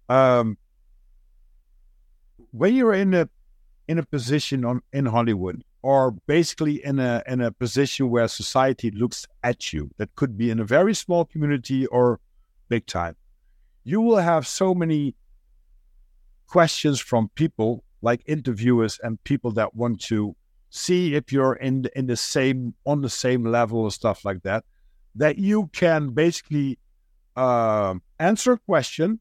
Um, 0.10 0.57
when 2.52 2.76
you're 2.76 2.93
in 2.93 3.14
a 3.14 3.30
in 3.88 3.99
a 3.99 4.03
position 4.03 4.65
on 4.65 4.81
in 4.93 5.06
Hollywood, 5.06 5.64
or 5.81 6.11
basically 6.11 6.84
in 6.84 6.99
a 6.99 7.23
in 7.27 7.41
a 7.41 7.52
position 7.52 8.10
where 8.10 8.27
society 8.27 8.91
looks 8.91 9.26
at 9.43 9.73
you, 9.73 9.89
that 9.97 10.15
could 10.15 10.38
be 10.38 10.49
in 10.49 10.60
a 10.60 10.65
very 10.65 10.93
small 10.93 11.26
community 11.26 11.85
or 11.88 12.19
big 12.69 12.85
time, 12.85 13.15
you 13.84 14.02
will 14.02 14.18
have 14.18 14.47
so 14.47 14.73
many 14.73 15.15
questions 16.47 16.99
from 16.99 17.30
people 17.35 17.84
like 18.02 18.22
interviewers 18.27 18.99
and 19.03 19.23
people 19.23 19.52
that 19.52 19.76
want 19.76 19.99
to 19.99 20.35
see 20.69 21.15
if 21.15 21.31
you're 21.31 21.53
in 21.56 21.85
in 21.95 22.06
the 22.06 22.18
same 22.18 22.73
on 22.85 23.02
the 23.02 23.10
same 23.10 23.45
level 23.45 23.80
or 23.80 23.91
stuff 23.91 24.26
like 24.26 24.43
that 24.43 24.64
that 25.15 25.37
you 25.37 25.67
can 25.73 26.09
basically 26.09 26.77
uh, 27.35 27.95
answer 28.19 28.53
a 28.53 28.59
question 28.59 29.19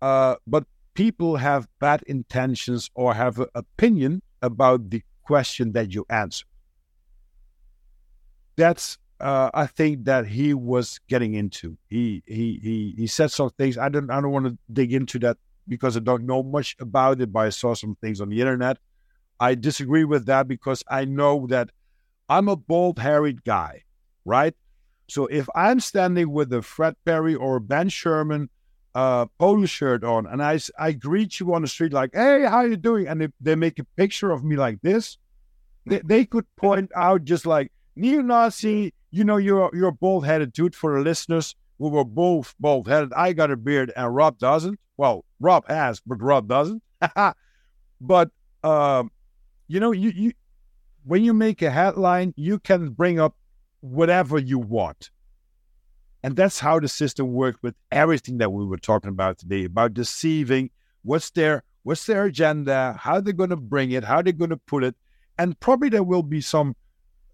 uh, 0.00 0.34
but 0.46 0.64
people 0.94 1.36
have 1.36 1.68
bad 1.78 2.02
intentions 2.06 2.90
or 2.94 3.14
have 3.14 3.38
an 3.38 3.46
opinion 3.54 4.22
about 4.42 4.90
the 4.90 5.02
question 5.22 5.72
that 5.72 5.94
you 5.94 6.04
answer 6.10 6.44
that's 8.56 8.98
uh, 9.22 9.50
I 9.54 9.66
think 9.66 10.04
that 10.06 10.26
he 10.26 10.52
was 10.52 10.98
getting 11.08 11.34
into. 11.34 11.78
He 11.88 12.22
he 12.26 12.58
he 12.60 12.94
he 12.98 13.06
said 13.06 13.30
some 13.30 13.50
things. 13.50 13.78
I 13.78 13.88
don't 13.88 14.10
I 14.10 14.20
don't 14.20 14.32
want 14.32 14.46
to 14.46 14.58
dig 14.72 14.92
into 14.92 15.20
that 15.20 15.38
because 15.68 15.96
I 15.96 16.00
don't 16.00 16.26
know 16.26 16.42
much 16.42 16.74
about 16.80 17.20
it, 17.20 17.32
but 17.32 17.40
I 17.46 17.50
saw 17.50 17.74
some 17.74 17.96
things 18.00 18.20
on 18.20 18.30
the 18.30 18.40
internet. 18.40 18.78
I 19.38 19.54
disagree 19.54 20.04
with 20.04 20.26
that 20.26 20.48
because 20.48 20.82
I 20.88 21.04
know 21.04 21.46
that 21.48 21.70
I'm 22.28 22.48
a 22.48 22.56
bald 22.56 22.98
haired 22.98 23.44
guy, 23.44 23.84
right? 24.24 24.54
So 25.12 25.26
if 25.26 25.46
I'm 25.54 25.78
standing 25.78 26.30
with 26.30 26.54
a 26.54 26.62
Fred 26.62 26.96
Perry 27.04 27.34
or 27.34 27.60
Ben 27.60 27.90
Sherman 27.90 28.48
uh, 28.94 29.26
polo 29.38 29.66
shirt 29.66 30.04
on, 30.04 30.26
and 30.26 30.42
I 30.42 30.58
I 30.78 30.92
greet 30.92 31.38
you 31.38 31.52
on 31.52 31.60
the 31.60 31.68
street 31.68 31.92
like, 31.92 32.14
"Hey, 32.14 32.46
how 32.48 32.62
you 32.62 32.78
doing?" 32.78 33.06
and 33.06 33.22
if 33.22 33.30
they 33.38 33.54
make 33.54 33.78
a 33.78 33.84
picture 33.84 34.30
of 34.30 34.42
me 34.42 34.56
like 34.56 34.80
this, 34.80 35.18
they, 35.84 35.98
they 35.98 36.24
could 36.24 36.46
point 36.56 36.90
out 36.96 37.24
just 37.24 37.44
like 37.44 37.70
neo-Nazi. 37.94 38.94
You 39.10 39.24
know, 39.24 39.36
you're 39.36 39.68
you're 39.74 39.88
a 39.88 39.92
bald-headed 39.92 40.50
dude. 40.54 40.74
For 40.74 40.96
the 40.96 41.04
listeners, 41.04 41.54
we 41.76 41.90
were 41.90 42.06
both 42.06 42.54
bald-headed. 42.58 43.12
I 43.12 43.34
got 43.34 43.50
a 43.50 43.56
beard, 43.58 43.92
and 43.94 44.14
Rob 44.14 44.38
doesn't. 44.38 44.80
Well, 44.96 45.26
Rob 45.40 45.68
has, 45.68 46.00
but 46.00 46.22
Rob 46.22 46.48
doesn't. 46.48 46.82
but 48.00 48.30
um, 48.64 49.10
you 49.68 49.78
know, 49.78 49.92
you 49.92 50.08
you 50.08 50.32
when 51.04 51.22
you 51.22 51.34
make 51.34 51.60
a 51.60 51.70
headline, 51.70 52.32
you 52.34 52.58
can 52.58 52.88
bring 52.92 53.20
up 53.20 53.36
whatever 53.82 54.38
you 54.38 54.58
want. 54.58 55.10
And 56.22 56.36
that's 56.36 56.58
how 56.58 56.80
the 56.80 56.88
system 56.88 57.32
works 57.32 57.58
with 57.62 57.74
everything 57.90 58.38
that 58.38 58.50
we 58.50 58.64
were 58.64 58.78
talking 58.78 59.10
about 59.10 59.38
today 59.38 59.64
about 59.64 59.92
deceiving. 59.92 60.70
What's 61.02 61.30
their 61.30 61.64
what's 61.82 62.06
their 62.06 62.24
agenda? 62.24 62.96
How 62.98 63.20
they're 63.20 63.32
going 63.32 63.50
to 63.50 63.56
bring 63.56 63.90
it? 63.90 64.04
How 64.04 64.22
they're 64.22 64.32
going 64.32 64.50
to 64.50 64.56
put 64.56 64.84
it? 64.84 64.94
And 65.36 65.58
probably 65.58 65.88
there 65.88 66.04
will 66.04 66.22
be 66.22 66.40
some 66.40 66.76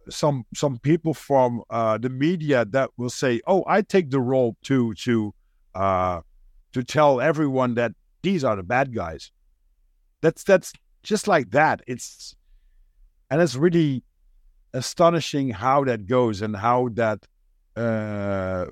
some 0.09 0.47
some 0.55 0.79
people 0.79 1.13
from 1.13 1.63
uh, 1.69 1.99
the 1.99 2.09
media 2.09 2.65
that 2.65 2.91
will 2.97 3.11
say, 3.11 3.43
"Oh, 3.47 3.63
I 3.67 3.83
take 3.83 4.11
the 4.11 4.21
role 4.21 4.57
to 4.65 4.95
to 4.95 5.35
uh, 5.75 6.23
to 6.73 6.83
tell 6.83 7.21
everyone 7.21 7.75
that 7.75 7.93
these 8.23 8.43
are 8.45 8.57
the 8.57 8.63
bad 8.63 8.95
guys. 8.95 9.31
That's 10.23 10.43
that's 10.45 10.73
just 11.03 11.29
like 11.29 11.51
that. 11.51 11.83
It's 11.87 12.35
and 13.31 13.41
it's 13.43 13.55
really 13.55 14.03
astonishing 14.73 15.51
how 15.51 15.85
that 15.85 16.07
goes 16.07 16.43
and 16.43 16.57
how 16.57 16.89
that 16.95 17.27
uh 17.77 18.67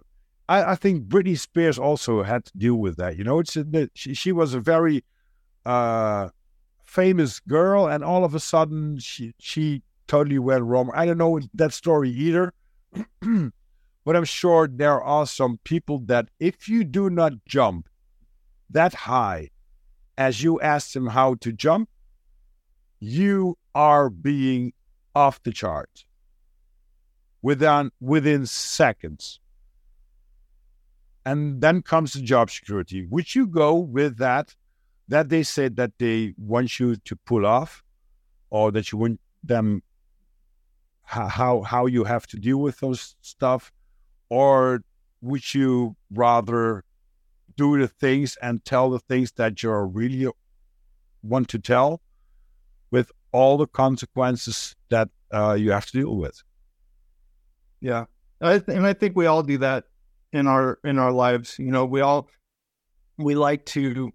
I, 0.48 0.73
I 0.73 0.74
think 0.77 1.09
Britney 1.09 1.39
Spears 1.39 1.78
also 1.78 2.23
had 2.23 2.44
to 2.44 2.52
deal 2.56 2.77
with 2.77 2.97
that. 2.98 3.16
You 3.16 3.24
know, 3.24 3.40
it's 3.40 3.56
a, 3.56 3.90
she, 3.94 4.14
she 4.14 4.32
was 4.32 4.55
a 4.55 4.60
very 4.60 5.05
uh 5.64 6.28
famous 6.85 7.40
girl 7.40 7.86
and 7.89 8.05
all 8.05 8.24
of 8.24 8.35
a 8.35 8.40
sudden 8.40 8.98
she 8.98 9.35
she 9.39 9.82
totally 10.06 10.39
went 10.39 10.64
wrong. 10.64 10.90
I 10.94 11.06
don't 11.06 11.18
know 11.18 11.40
that 11.55 11.73
story 11.73 12.10
either. 12.10 12.52
but 13.20 14.16
I'm 14.16 14.24
sure 14.24 14.68
there 14.68 15.02
are 15.02 15.27
some 15.27 15.59
people 15.64 15.98
that 16.06 16.28
if 16.39 16.68
you 16.68 16.85
do 16.85 17.10
not 17.10 17.32
jump 17.44 17.89
that 18.70 18.94
high 18.94 19.51
as 20.16 20.43
you 20.43 20.60
ask 20.60 20.93
them 20.93 21.09
how 21.09 21.35
to 21.35 21.52
jump, 21.52 21.89
you 23.01 23.59
are 23.74 24.09
being 24.09 24.73
off 25.16 25.43
the 25.43 25.51
chart 25.51 26.05
within 27.40 27.90
within 28.01 28.44
seconds. 28.44 29.40
And 31.24 31.60
then 31.60 31.82
comes 31.82 32.12
the 32.12 32.20
job 32.20 32.51
security, 32.51 33.06
which 33.09 33.34
you 33.34 33.48
go 33.48 33.74
with 33.74 34.18
that 34.18 34.55
that 35.09 35.28
they 35.28 35.43
said 35.43 35.76
that 35.76 35.93
they 35.98 36.34
want 36.36 36.78
you 36.78 36.97
to 36.97 37.16
pull 37.16 37.47
off 37.47 37.82
or 38.51 38.70
that 38.72 38.93
you 38.93 38.98
want 38.98 39.20
them 39.43 39.82
how 41.02 41.62
how 41.62 41.86
you 41.86 42.05
have 42.05 42.26
to 42.26 42.36
deal 42.36 42.59
with 42.59 42.80
those 42.80 43.16
stuff 43.20 43.72
or 44.28 44.82
would 45.20 45.55
you 45.55 45.97
rather 46.12 46.82
do 47.56 47.78
the 47.78 47.88
things 47.88 48.36
and 48.43 48.64
tell 48.64 48.90
the 48.90 48.98
things 48.98 49.32
that 49.32 49.62
you 49.62 49.70
really 49.70 50.28
want 51.22 51.48
to 51.48 51.59
tell 51.59 52.01
all 53.36 53.56
the 53.56 53.66
consequences 53.66 54.74
that 54.88 55.08
uh, 55.32 55.56
you 55.58 55.70
have 55.70 55.86
to 55.86 55.92
deal 55.92 56.16
with 56.16 56.42
yeah 57.80 58.04
I 58.40 58.58
th- 58.58 58.76
and 58.76 58.86
i 58.86 58.92
think 58.92 59.16
we 59.16 59.26
all 59.26 59.42
do 59.42 59.58
that 59.58 59.84
in 60.32 60.46
our 60.46 60.78
in 60.84 60.98
our 60.98 61.12
lives 61.12 61.58
you 61.58 61.70
know 61.70 61.84
we 61.84 62.00
all 62.00 62.28
we 63.18 63.34
like 63.34 63.64
to 63.66 64.12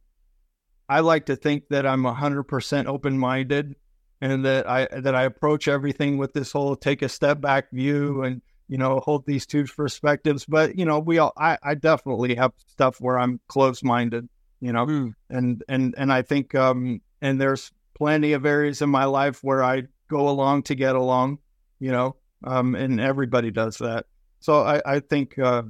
i 0.90 1.00
like 1.00 1.26
to 1.28 1.36
think 1.36 1.70
that 1.70 1.86
i'm 1.86 2.04
100% 2.04 2.86
open-minded 2.86 3.76
and 4.22 4.46
that 4.46 4.70
i 4.70 4.88
that 5.00 5.16
i 5.16 5.24
approach 5.24 5.68
everything 5.68 6.18
with 6.18 6.34
this 6.34 6.52
whole 6.52 6.76
take 6.76 7.02
a 7.02 7.10
step 7.10 7.42
back 7.42 7.72
view 7.72 8.24
and 8.24 8.42
you 8.72 8.78
know, 8.78 9.02
hold 9.02 9.26
these 9.26 9.46
two 9.46 9.66
perspectives. 9.66 10.46
But 10.46 10.78
you 10.78 10.86
know, 10.86 10.98
we 10.98 11.18
all 11.18 11.34
I, 11.38 11.58
I 11.62 11.76
definitely 11.76 12.36
have 12.36 12.54
stuff 12.68 13.02
where 13.02 13.20
I'm 13.20 13.42
close 13.50 13.84
minded, 13.84 14.30
you 14.62 14.72
know, 14.72 14.86
mm. 14.86 15.14
and 15.30 15.62
and 15.68 15.94
and 15.98 16.12
I 16.12 16.22
think 16.22 16.56
um 16.56 17.02
and 17.22 17.40
there's 17.40 17.74
plenty 18.02 18.34
of 18.34 18.48
areas 18.48 18.82
in 18.82 18.90
my 18.90 19.06
life 19.06 19.44
where 19.44 19.64
I 19.64 19.84
go 20.08 20.28
along 20.28 20.64
to 20.64 20.74
get 20.74 20.96
along, 20.96 21.38
you 21.80 21.92
know, 21.92 22.16
um, 22.44 22.74
and 22.74 23.00
everybody 23.00 23.52
does 23.52 23.78
that. 23.78 24.08
So 24.40 24.64
I 24.64 24.82
I 24.84 25.00
think 25.02 25.38
uh, 25.38 25.62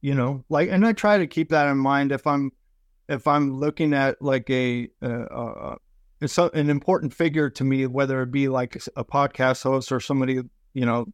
you 0.00 0.16
know, 0.16 0.44
like, 0.48 0.70
and 0.70 0.84
I 0.84 0.92
try 0.94 1.18
to 1.18 1.28
keep 1.28 1.50
that 1.50 1.68
in 1.68 1.78
mind 1.78 2.10
if 2.10 2.26
I'm 2.26 2.50
if 3.08 3.28
I'm 3.28 3.60
looking 3.60 3.94
at 3.94 4.20
like 4.20 4.50
a 4.50 4.88
uh, 5.00 5.06
uh, 5.06 5.76
it's 6.20 6.36
an 6.36 6.68
important 6.68 7.14
figure 7.14 7.48
to 7.48 7.62
me, 7.62 7.86
whether 7.86 8.20
it 8.22 8.32
be 8.32 8.48
like 8.48 8.74
a 8.96 9.04
podcast 9.04 9.62
host 9.62 9.92
or 9.92 10.00
somebody 10.00 10.40
you 10.74 10.84
know 10.84 11.06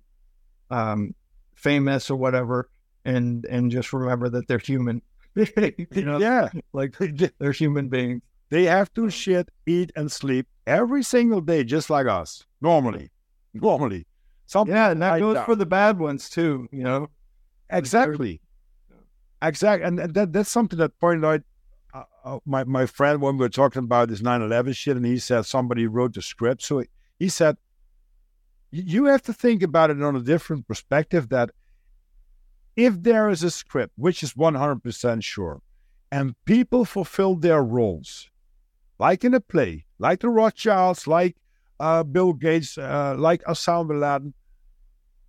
um, 0.71 1.15
famous 1.57 2.11
or 2.11 2.17
whatever, 2.17 2.71
and 3.05 3.45
and 3.45 3.71
just 3.71 3.93
remember 3.93 4.31
that 4.31 4.49
they're 4.49 4.57
human. 4.57 5.03
you 5.35 6.05
know, 6.07 6.17
yeah, 6.17 6.49
like 6.73 6.97
they're 7.39 7.53
human 7.53 7.91
beings. 7.91 8.23
They 8.51 8.65
have 8.65 8.93
to 8.95 9.11
shit, 9.11 9.49
eat, 9.67 9.91
and 9.97 10.11
sleep 10.11 10.47
every 10.67 11.03
single 11.03 11.41
day, 11.41 11.65
just 11.65 11.91
like 11.91 12.07
us. 12.07 12.45
Normally, 12.61 13.11
normally. 13.53 14.07
Some 14.47 14.69
yeah, 14.69 14.91
and 14.91 15.03
that 15.03 15.19
goes 15.19 15.39
for 15.45 15.55
the 15.55 15.67
bad 15.67 15.99
ones 15.99 16.29
too. 16.29 16.69
You 16.71 16.83
know, 16.83 17.11
exactly, 17.71 18.41
exactly, 19.43 19.87
and 19.87 19.99
that 20.15 20.33
that's 20.33 20.51
something 20.51 20.79
that 20.79 20.99
pointed 20.99 21.25
out 21.25 21.41
uh, 21.95 22.03
uh, 22.25 22.39
my 22.45 22.65
my 22.65 22.87
friend 22.87 23.21
when 23.21 23.37
we 23.37 23.45
were 23.45 23.49
talking 23.49 23.85
about 23.85 24.09
this 24.09 24.21
9/11 24.21 24.77
shit, 24.77 24.97
and 24.97 25.07
he 25.07 25.19
said 25.19 25.47
somebody 25.47 25.87
wrote 25.87 26.15
the 26.15 26.23
script. 26.23 26.63
So 26.63 26.81
he, 26.81 26.87
he 27.19 27.29
said 27.29 27.57
you 28.75 29.05
have 29.05 29.23
to 29.23 29.33
think 29.33 29.63
about 29.63 29.91
it 29.91 30.03
on 30.03 30.17
a 30.17 30.21
different 30.21 30.67
perspective 30.67 31.29
that 31.29 31.51
if 32.75 33.01
there 33.01 33.29
is 33.29 33.45
a 33.45 33.51
script, 33.51 33.93
which 33.97 34.23
is 34.25 34.35
100% 34.35 35.23
sure, 35.23 35.63
and 36.11 36.35
people 36.45 36.85
fulfill 36.85 37.37
their 37.37 37.63
roles, 37.63 38.29
like 38.99 39.25
in 39.25 39.35
a 39.35 39.41
play, 39.41 39.85
like 39.99 40.21
the 40.21 40.29
Rothschilds, 40.29 41.07
like 41.07 41.37
uh, 41.81 42.03
Bill 42.03 42.33
Gates, 42.33 42.79
uh, 42.79 43.15
like 43.19 43.43
Osama 43.45 43.89
bin 43.89 44.01
Laden, 44.01 44.35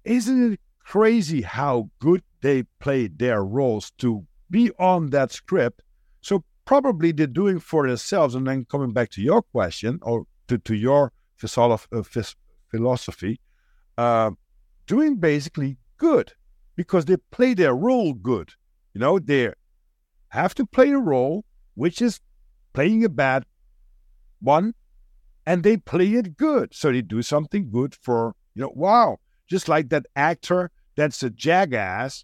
isn't 0.04 0.54
it 0.54 0.60
crazy 0.80 1.42
how 1.42 1.90
good 2.00 2.22
they 2.42 2.64
played 2.80 3.18
their 3.18 3.44
roles 3.44 3.92
to 3.98 4.26
be 4.50 4.72
on 4.78 5.10
that 5.10 5.32
script? 5.32 5.82
So 6.22 6.44
probably 6.66 7.12
they're 7.12 7.28
doing 7.28 7.60
for 7.60 7.88
themselves. 7.88 8.36
And 8.36 8.48
then 8.48 8.66
coming 8.66 8.94
back 8.94 9.10
to 9.12 9.22
your 9.22 9.42
question 9.42 10.00
or 10.04 10.26
to, 10.48 10.58
to 10.60 10.76
your 10.76 11.12
philosophy, 11.38 11.88
uh, 11.92 12.24
philosophy, 12.70 13.40
uh, 13.98 14.32
doing 14.86 15.16
basically 15.16 15.78
good 15.98 16.32
because 16.76 17.06
they 17.06 17.18
play 17.32 17.54
their 17.54 17.76
role 17.76 18.14
good. 18.14 18.52
You 18.94 19.02
know, 19.02 19.20
they 19.20 19.52
have 20.30 20.54
to 20.56 20.66
play 20.66 20.92
a 20.92 21.00
role, 21.00 21.46
which 21.74 22.02
is 22.02 22.20
playing 22.74 23.04
a 23.04 23.10
bad 23.10 23.46
one, 24.46 24.74
and 25.46 25.64
they 25.64 25.78
play 25.78 26.14
it 26.14 26.38
good. 26.38 26.74
So 26.74 26.92
they 26.92 27.02
do 27.02 27.22
something 27.22 27.70
good 27.70 27.96
for, 27.96 28.36
you 28.54 28.62
know, 28.62 28.72
wow, 28.74 29.18
just 29.48 29.68
like 29.68 29.90
that 29.90 30.06
actor 30.16 30.72
that's 30.96 31.22
a 31.24 31.30
jackass, 31.30 32.24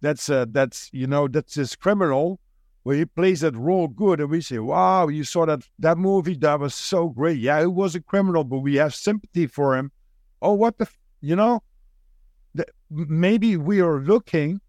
that's 0.00 0.28
a, 0.28 0.46
that's, 0.50 0.88
you 0.92 1.08
know, 1.08 1.26
that's 1.26 1.54
this 1.54 1.74
criminal 1.74 2.38
where 2.84 2.96
he 2.96 3.04
plays 3.04 3.40
that 3.40 3.56
role 3.56 3.88
good 3.88 4.20
and 4.20 4.30
we 4.30 4.40
say, 4.40 4.58
wow, 4.58 5.08
you 5.08 5.24
saw 5.24 5.46
that, 5.46 5.66
that 5.80 5.98
movie, 5.98 6.36
that 6.36 6.60
was 6.60 6.74
so 6.74 7.08
great. 7.08 7.38
Yeah, 7.38 7.60
he 7.60 7.66
was 7.66 7.96
a 7.96 8.00
criminal, 8.00 8.44
but 8.44 8.58
we 8.58 8.76
have 8.76 8.94
sympathy 8.94 9.46
for 9.46 9.76
him 9.76 9.90
oh, 10.44 10.52
what 10.52 10.78
the, 10.78 10.86
you 11.22 11.34
know, 11.34 11.62
the, 12.54 12.66
maybe 12.90 13.56
we 13.56 13.80
are 13.80 13.98
looking, 14.00 14.60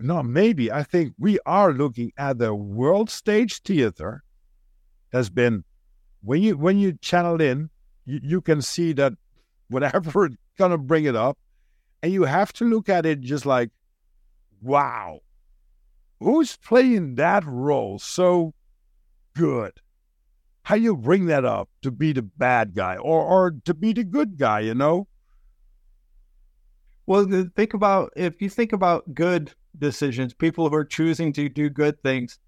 no, 0.00 0.22
maybe 0.22 0.70
I 0.70 0.82
think 0.82 1.14
we 1.18 1.38
are 1.46 1.72
looking 1.72 2.12
at 2.18 2.38
the 2.38 2.52
world 2.52 3.08
stage 3.08 3.62
theater 3.62 4.24
has 5.12 5.30
been, 5.30 5.64
when 6.26 6.42
you, 6.42 6.56
when 6.56 6.78
you 6.78 6.98
channel 7.00 7.40
in, 7.40 7.70
you, 8.04 8.20
you 8.22 8.40
can 8.40 8.60
see 8.60 8.92
that 8.94 9.14
whatever 9.68 10.30
gonna 10.58 10.78
bring 10.78 11.04
it 11.04 11.16
up, 11.16 11.38
and 12.02 12.12
you 12.12 12.24
have 12.24 12.52
to 12.54 12.64
look 12.64 12.88
at 12.88 13.06
it 13.06 13.20
just 13.20 13.46
like, 13.46 13.70
wow, 14.60 15.20
who's 16.20 16.56
playing 16.56 17.14
that 17.14 17.44
role 17.46 17.98
so 17.98 18.52
good? 19.34 19.72
how 20.66 20.74
you 20.74 20.96
bring 20.96 21.26
that 21.26 21.44
up 21.44 21.68
to 21.80 21.92
be 21.92 22.12
the 22.12 22.22
bad 22.22 22.74
guy 22.74 22.96
or 22.96 23.22
or 23.22 23.52
to 23.64 23.72
be 23.72 23.92
the 23.92 24.02
good 24.02 24.36
guy, 24.36 24.58
you 24.58 24.74
know? 24.74 25.06
Well, 27.06 27.24
think 27.54 27.72
about 27.72 28.12
if 28.16 28.42
you 28.42 28.50
think 28.50 28.72
about 28.72 29.14
good 29.14 29.54
decisions, 29.78 30.34
people 30.34 30.68
who 30.68 30.74
are 30.74 30.84
choosing 30.84 31.32
to 31.34 31.48
do 31.48 31.70
good 31.70 32.02
things. 32.02 32.40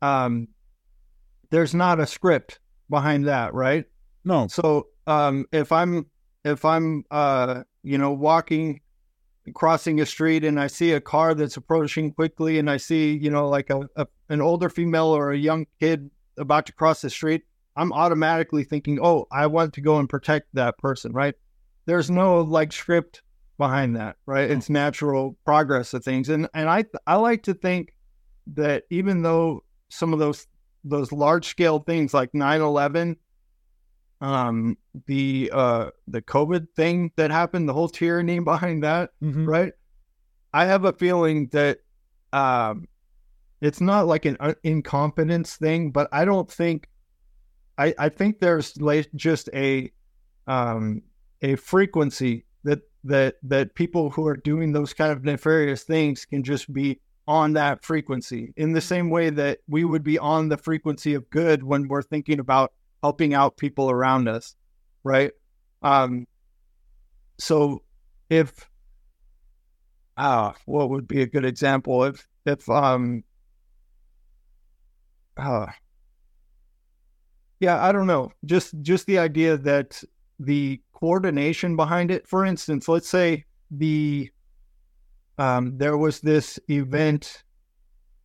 Um, 0.00 0.48
there's 1.50 1.74
not 1.74 2.00
a 2.00 2.06
script 2.06 2.60
behind 2.90 3.26
that, 3.26 3.54
right? 3.54 3.86
No. 4.24 4.48
So, 4.48 4.88
um, 5.06 5.46
if 5.52 5.72
I'm 5.72 6.06
if 6.44 6.64
I'm 6.64 7.04
uh, 7.10 7.62
you 7.82 7.96
know, 7.96 8.12
walking 8.12 8.80
crossing 9.54 10.00
a 10.00 10.06
street 10.06 10.44
and 10.44 10.60
I 10.60 10.66
see 10.66 10.92
a 10.92 11.00
car 11.00 11.34
that's 11.34 11.56
approaching 11.56 12.12
quickly 12.12 12.58
and 12.58 12.70
I 12.70 12.76
see, 12.76 13.16
you 13.16 13.30
know, 13.30 13.48
like 13.48 13.70
a, 13.70 13.88
a 13.96 14.06
an 14.28 14.40
older 14.40 14.68
female 14.68 15.06
or 15.06 15.32
a 15.32 15.38
young 15.38 15.66
kid 15.80 16.10
about 16.36 16.66
to 16.66 16.72
cross 16.72 17.00
the 17.00 17.10
street, 17.10 17.42
I'm 17.76 17.92
automatically 17.92 18.64
thinking, 18.64 18.98
oh, 19.02 19.26
I 19.32 19.46
want 19.46 19.72
to 19.74 19.80
go 19.80 19.98
and 19.98 20.08
protect 20.08 20.48
that 20.54 20.78
person, 20.78 21.12
right? 21.12 21.34
There's 21.86 22.10
no 22.10 22.42
like 22.42 22.72
script 22.72 23.22
behind 23.58 23.96
that, 23.96 24.16
right? 24.26 24.50
It's 24.50 24.70
natural 24.70 25.36
progress 25.44 25.94
of 25.94 26.04
things. 26.04 26.28
And 26.28 26.48
and 26.54 26.68
I 26.68 26.84
I 27.06 27.16
like 27.16 27.42
to 27.44 27.54
think 27.54 27.94
that 28.54 28.84
even 28.90 29.22
though 29.22 29.64
some 29.88 30.12
of 30.12 30.18
those 30.18 30.46
those 30.84 31.12
large 31.12 31.46
scale 31.46 31.78
things 31.80 32.14
like 32.14 32.32
9-11, 32.32 33.16
um, 34.20 34.76
the 35.06 35.50
uh 35.52 35.90
the 36.06 36.20
COVID 36.20 36.66
thing 36.76 37.10
that 37.16 37.30
happened, 37.30 37.68
the 37.68 37.72
whole 37.72 37.88
tyranny 37.88 38.38
behind 38.52 38.82
that, 38.84 39.10
mm-hmm. 39.22 39.48
right? 39.48 39.72
I 40.52 40.66
have 40.66 40.84
a 40.84 40.92
feeling 40.92 41.48
that 41.52 41.78
um 42.32 42.86
it's 43.60 43.80
not 43.80 44.06
like 44.06 44.24
an 44.24 44.36
uh, 44.40 44.54
incompetence 44.62 45.56
thing, 45.56 45.90
but 45.90 46.08
I 46.12 46.24
don't 46.24 46.50
think 46.50 46.88
I, 47.80 47.94
I 47.98 48.08
think 48.10 48.40
there's 48.40 48.78
like 48.80 49.08
just 49.14 49.48
a 49.54 49.90
um, 50.46 51.02
a 51.42 51.56
frequency 51.56 52.44
that 52.64 52.80
that 53.04 53.36
that 53.42 53.74
people 53.74 54.10
who 54.10 54.26
are 54.26 54.36
doing 54.36 54.72
those 54.72 54.92
kind 54.92 55.12
of 55.12 55.24
nefarious 55.24 55.84
things 55.84 56.26
can 56.26 56.42
just 56.42 56.72
be 56.72 57.00
on 57.30 57.52
that 57.52 57.84
frequency 57.84 58.52
in 58.56 58.72
the 58.72 58.80
same 58.80 59.08
way 59.08 59.30
that 59.30 59.58
we 59.68 59.84
would 59.84 60.02
be 60.02 60.18
on 60.18 60.48
the 60.48 60.56
frequency 60.56 61.14
of 61.14 61.30
good 61.30 61.62
when 61.62 61.86
we're 61.86 62.02
thinking 62.02 62.40
about 62.40 62.72
helping 63.04 63.34
out 63.34 63.56
people 63.56 63.88
around 63.88 64.26
us, 64.26 64.56
right? 65.04 65.30
Um, 65.80 66.26
so 67.38 67.84
if 68.28 68.68
ah, 70.16 70.54
what 70.66 70.90
would 70.90 71.06
be 71.06 71.22
a 71.22 71.26
good 71.26 71.44
example 71.44 72.02
if 72.02 72.26
if 72.46 72.68
um 72.68 73.22
uh 75.36 75.66
yeah, 77.60 77.80
I 77.80 77.92
don't 77.92 78.08
know. 78.08 78.32
Just 78.44 78.74
just 78.82 79.06
the 79.06 79.18
idea 79.18 79.56
that 79.56 80.02
the 80.40 80.80
coordination 80.92 81.76
behind 81.76 82.10
it. 82.10 82.26
For 82.26 82.44
instance, 82.44 82.88
let's 82.88 83.08
say 83.08 83.44
the 83.70 84.32
um, 85.38 85.76
there 85.78 85.96
was 85.96 86.20
this 86.20 86.58
event 86.68 87.44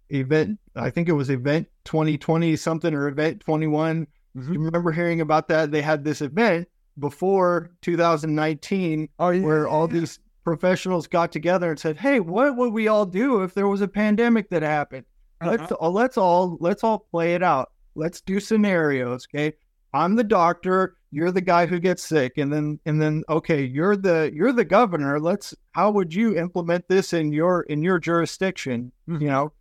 event 0.10 0.60
I 0.76 0.90
think 0.90 1.10
it 1.10 1.14
was 1.14 1.30
event 1.30 1.68
2020 1.86 2.56
something 2.56 2.94
or 2.94 3.08
event 3.08 3.40
21. 3.42 4.08
Mm-hmm. 4.38 4.54
You 4.54 4.60
remember 4.60 4.92
hearing 4.92 5.22
about 5.22 5.48
that? 5.48 5.72
They 5.72 5.82
had 5.82 6.04
this 6.04 6.22
event 6.22 6.68
before 7.00 7.72
2019 7.82 9.10
oh, 9.20 9.30
yeah, 9.30 9.42
where 9.42 9.68
all 9.68 9.88
these 9.88 10.20
professionals 10.44 11.08
got 11.08 11.32
together 11.32 11.72
and 11.72 11.80
said, 11.80 11.98
"Hey, 11.98 12.20
what 12.20 12.56
would 12.56 12.74
we 12.74 12.88
all 12.88 13.06
do 13.06 13.42
if 13.44 13.54
there 13.54 13.68
was 13.68 13.82
a 13.82 13.88
pandemic 13.88 14.50
that 14.50 14.62
happened? 14.62 15.06
Uh-huh. 15.42 15.52
Let's 15.52 15.72
uh, 15.72 15.90
let's 15.90 16.18
all 16.18 16.58
let's 16.60 16.84
all 16.84 17.00
play 17.00 17.34
it 17.36 17.44
out. 17.44 17.72
Let's 17.96 18.22
do 18.22 18.40
scenarios, 18.40 19.28
okay? 19.34 19.54
I'm 19.96 20.16
the 20.16 20.26
doctor, 20.26 20.98
you're 21.10 21.32
the 21.32 21.40
guy 21.40 21.66
who 21.66 21.80
gets 21.80 22.04
sick 22.04 22.34
and 22.38 22.52
then 22.52 22.80
and 22.86 23.02
then 23.02 23.24
okay, 23.30 23.64
you're 23.64 23.96
the 23.96 24.30
you're 24.34 24.52
the 24.52 24.66
governor. 24.66 25.22
Let's 25.22 25.56
how 25.72 25.90
would 25.92 26.14
you 26.14 26.38
implement 26.38 26.86
this 26.90 27.14
in 27.14 27.32
your 27.32 27.62
in 27.62 27.82
your 27.82 27.98
jurisdiction, 27.98 28.92
mm-hmm. 29.08 29.22
you 29.22 29.30
know? 29.30 29.54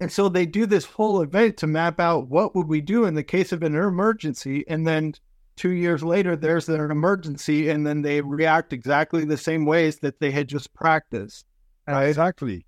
And 0.00 0.10
so 0.10 0.28
they 0.28 0.44
do 0.44 0.66
this 0.66 0.84
whole 0.84 1.22
event 1.22 1.56
to 1.58 1.68
map 1.68 2.00
out 2.00 2.28
what 2.28 2.56
would 2.56 2.66
we 2.66 2.80
do 2.80 3.04
in 3.04 3.14
the 3.14 3.22
case 3.22 3.52
of 3.52 3.62
an 3.62 3.76
emergency 3.76 4.64
and 4.66 4.84
then 4.84 5.14
two 5.54 5.70
years 5.70 6.02
later 6.02 6.34
there's 6.34 6.68
an 6.68 6.90
emergency 6.90 7.68
and 7.68 7.86
then 7.86 8.02
they 8.02 8.20
react 8.20 8.72
exactly 8.72 9.24
the 9.24 9.36
same 9.36 9.64
ways 9.64 10.00
that 10.00 10.18
they 10.18 10.32
had 10.32 10.48
just 10.48 10.74
practiced. 10.74 11.46
Right? 11.86 12.08
Exactly. 12.08 12.66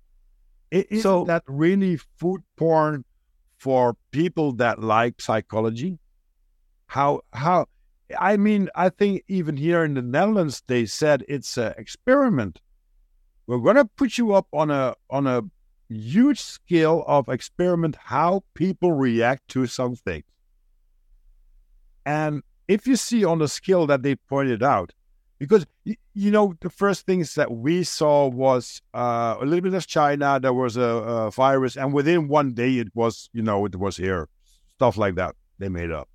Is 0.71 1.03
so 1.03 1.25
that 1.25 1.43
really 1.47 1.97
food 2.17 2.43
porn 2.55 3.03
for 3.57 3.97
people 4.11 4.53
that 4.53 4.79
like 4.81 5.19
psychology? 5.19 5.99
How 6.91 7.21
how 7.31 7.67
I 8.19 8.35
mean, 8.35 8.67
I 8.75 8.89
think 8.89 9.23
even 9.29 9.55
here 9.55 9.85
in 9.85 9.93
the 9.93 10.01
Netherlands 10.01 10.61
they 10.67 10.85
said 10.85 11.23
it's 11.29 11.55
an 11.57 11.73
experiment. 11.77 12.59
We're 13.47 13.59
gonna 13.59 13.85
put 13.85 14.17
you 14.17 14.33
up 14.33 14.47
on 14.51 14.69
a 14.69 14.95
on 15.09 15.25
a 15.25 15.43
huge 15.87 16.41
scale 16.41 17.05
of 17.07 17.29
experiment 17.29 17.95
how 17.95 18.43
people 18.55 18.91
react 18.91 19.47
to 19.51 19.67
something. 19.67 20.21
And 22.05 22.43
if 22.67 22.85
you 22.85 22.97
see 22.97 23.23
on 23.23 23.39
the 23.39 23.47
scale 23.47 23.87
that 23.87 24.03
they 24.03 24.15
pointed 24.15 24.61
out, 24.61 24.91
because 25.39 25.65
you 25.85 26.29
know 26.29 26.55
the 26.59 26.69
first 26.69 27.05
things 27.05 27.35
that 27.35 27.53
we 27.53 27.85
saw 27.85 28.27
was 28.27 28.81
uh, 28.93 29.37
a 29.39 29.45
little 29.45 29.61
bit 29.61 29.73
of 29.73 29.87
China. 29.87 30.41
There 30.41 30.53
was 30.53 30.75
a, 30.75 30.81
a, 30.81 31.31
virus, 31.31 31.77
and 31.77 31.93
within 31.93 32.27
one 32.27 32.51
day 32.51 32.79
it 32.79 32.89
was 32.93 33.29
you 33.31 33.43
know 33.43 33.65
it 33.65 33.77
was 33.77 33.95
here, 33.95 34.27
stuff 34.75 34.97
like 34.97 35.15
that 35.15 35.35
they 35.57 35.69
made 35.69 35.91
up. 35.91 36.09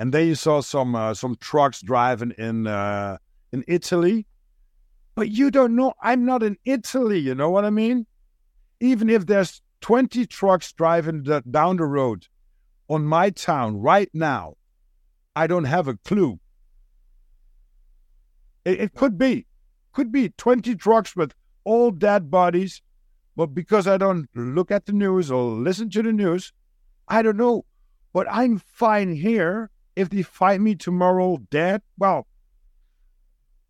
And 0.00 0.12
then 0.12 0.26
you 0.26 0.34
saw 0.34 0.60
some 0.60 0.94
uh, 0.94 1.14
some 1.14 1.36
trucks 1.36 1.80
driving 1.80 2.32
in 2.32 2.66
uh, 2.66 3.18
in 3.52 3.64
Italy, 3.68 4.26
but 5.14 5.30
you 5.30 5.50
don't 5.50 5.76
know. 5.76 5.94
I'm 6.02 6.24
not 6.24 6.42
in 6.42 6.56
Italy. 6.64 7.18
You 7.20 7.34
know 7.34 7.50
what 7.50 7.64
I 7.64 7.70
mean? 7.70 8.06
Even 8.80 9.08
if 9.08 9.26
there's 9.26 9.62
20 9.80 10.26
trucks 10.26 10.72
driving 10.72 11.22
the, 11.22 11.42
down 11.50 11.76
the 11.76 11.84
road 11.84 12.26
on 12.88 13.04
my 13.04 13.30
town 13.30 13.80
right 13.80 14.10
now, 14.12 14.56
I 15.36 15.46
don't 15.46 15.64
have 15.64 15.88
a 15.88 15.96
clue 16.04 16.40
it, 18.64 18.80
it 18.80 18.94
could 18.94 19.18
be, 19.18 19.46
could 19.92 20.10
be 20.10 20.30
20 20.30 20.74
trucks 20.76 21.14
with 21.14 21.32
all 21.64 21.90
dead 21.90 22.30
bodies. 22.30 22.82
But 23.36 23.48
because 23.48 23.86
I 23.86 23.96
don't 23.96 24.28
look 24.34 24.70
at 24.70 24.86
the 24.86 24.92
news 24.92 25.30
or 25.30 25.52
listen 25.52 25.90
to 25.90 26.02
the 26.02 26.12
news, 26.12 26.52
I 27.08 27.22
don't 27.22 27.36
know. 27.36 27.64
But 28.12 28.26
I'm 28.30 28.58
fine 28.58 29.14
here. 29.14 29.70
If 29.96 30.10
they 30.10 30.22
find 30.22 30.62
me 30.62 30.74
tomorrow 30.74 31.38
dead, 31.50 31.82
well, 31.98 32.26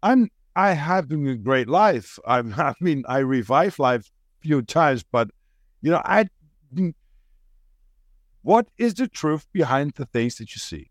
I'm 0.02 0.30
I 0.56 0.72
have 0.72 1.08
been 1.08 1.26
a 1.26 1.36
great 1.36 1.68
life. 1.68 2.18
I, 2.26 2.38
I 2.56 2.74
mean, 2.80 3.04
I 3.08 3.18
revive 3.18 3.78
life 3.78 4.10
a 4.42 4.46
few 4.46 4.62
times, 4.62 5.02
but 5.02 5.30
you 5.82 5.90
know, 5.90 6.02
I. 6.04 6.26
What 8.42 8.68
is 8.76 8.92
the 8.92 9.08
truth 9.08 9.46
behind 9.52 9.94
the 9.94 10.04
things 10.04 10.36
that 10.36 10.54
you 10.54 10.58
see? 10.58 10.90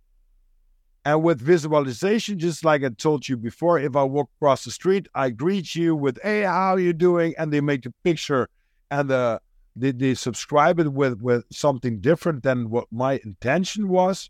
And 1.05 1.22
with 1.22 1.41
visualization, 1.41 2.39
just 2.39 2.64
like 2.64 2.84
I 2.84 2.89
told 2.89 3.27
you 3.27 3.35
before, 3.35 3.77
if 3.77 3.95
I 3.95 4.03
walk 4.03 4.30
across 4.38 4.64
the 4.64 4.72
street, 4.72 5.07
I 5.14 5.31
greet 5.31 5.76
you 5.76 5.95
with, 5.95 6.18
hey, 6.23 6.43
how 6.43 6.76
are 6.76 6.80
you 6.80 6.93
doing? 6.93 7.35
And 7.38 7.51
they 7.51 7.61
make 7.61 7.85
a 7.85 7.91
picture 8.03 8.47
and 8.89 9.11
uh, 9.11 9.39
they, 9.76 9.91
they 9.91 10.14
subscribe 10.14 10.80
it 10.80 10.93
with, 10.93 11.22
with 11.22 11.43
something 11.51 11.99
different 11.99 12.43
than 12.43 12.69
what 12.69 12.88
my 12.89 13.19
intention 13.26 13.89
was. 13.89 14.30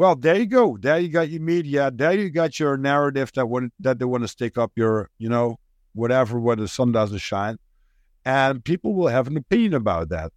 Well, 0.00 0.16
there 0.16 0.38
you 0.38 0.46
go. 0.46 0.78
There 0.80 0.98
you 0.98 1.10
got 1.10 1.28
your 1.28 1.42
media. 1.42 1.90
There 1.94 2.14
you 2.14 2.30
got 2.30 2.58
your 2.58 2.78
narrative 2.78 3.30
that 3.34 3.44
want, 3.50 3.74
that 3.80 3.98
they 3.98 4.06
want 4.06 4.24
to 4.24 4.28
stick 4.28 4.56
up 4.56 4.72
your, 4.74 5.10
you 5.18 5.28
know, 5.28 5.58
whatever, 5.92 6.40
where 6.40 6.56
the 6.56 6.68
sun 6.68 6.90
doesn't 6.92 7.18
shine. 7.18 7.58
And 8.24 8.64
people 8.64 8.94
will 8.94 9.08
have 9.08 9.26
an 9.26 9.36
opinion 9.36 9.74
about 9.74 10.08
that 10.08 10.32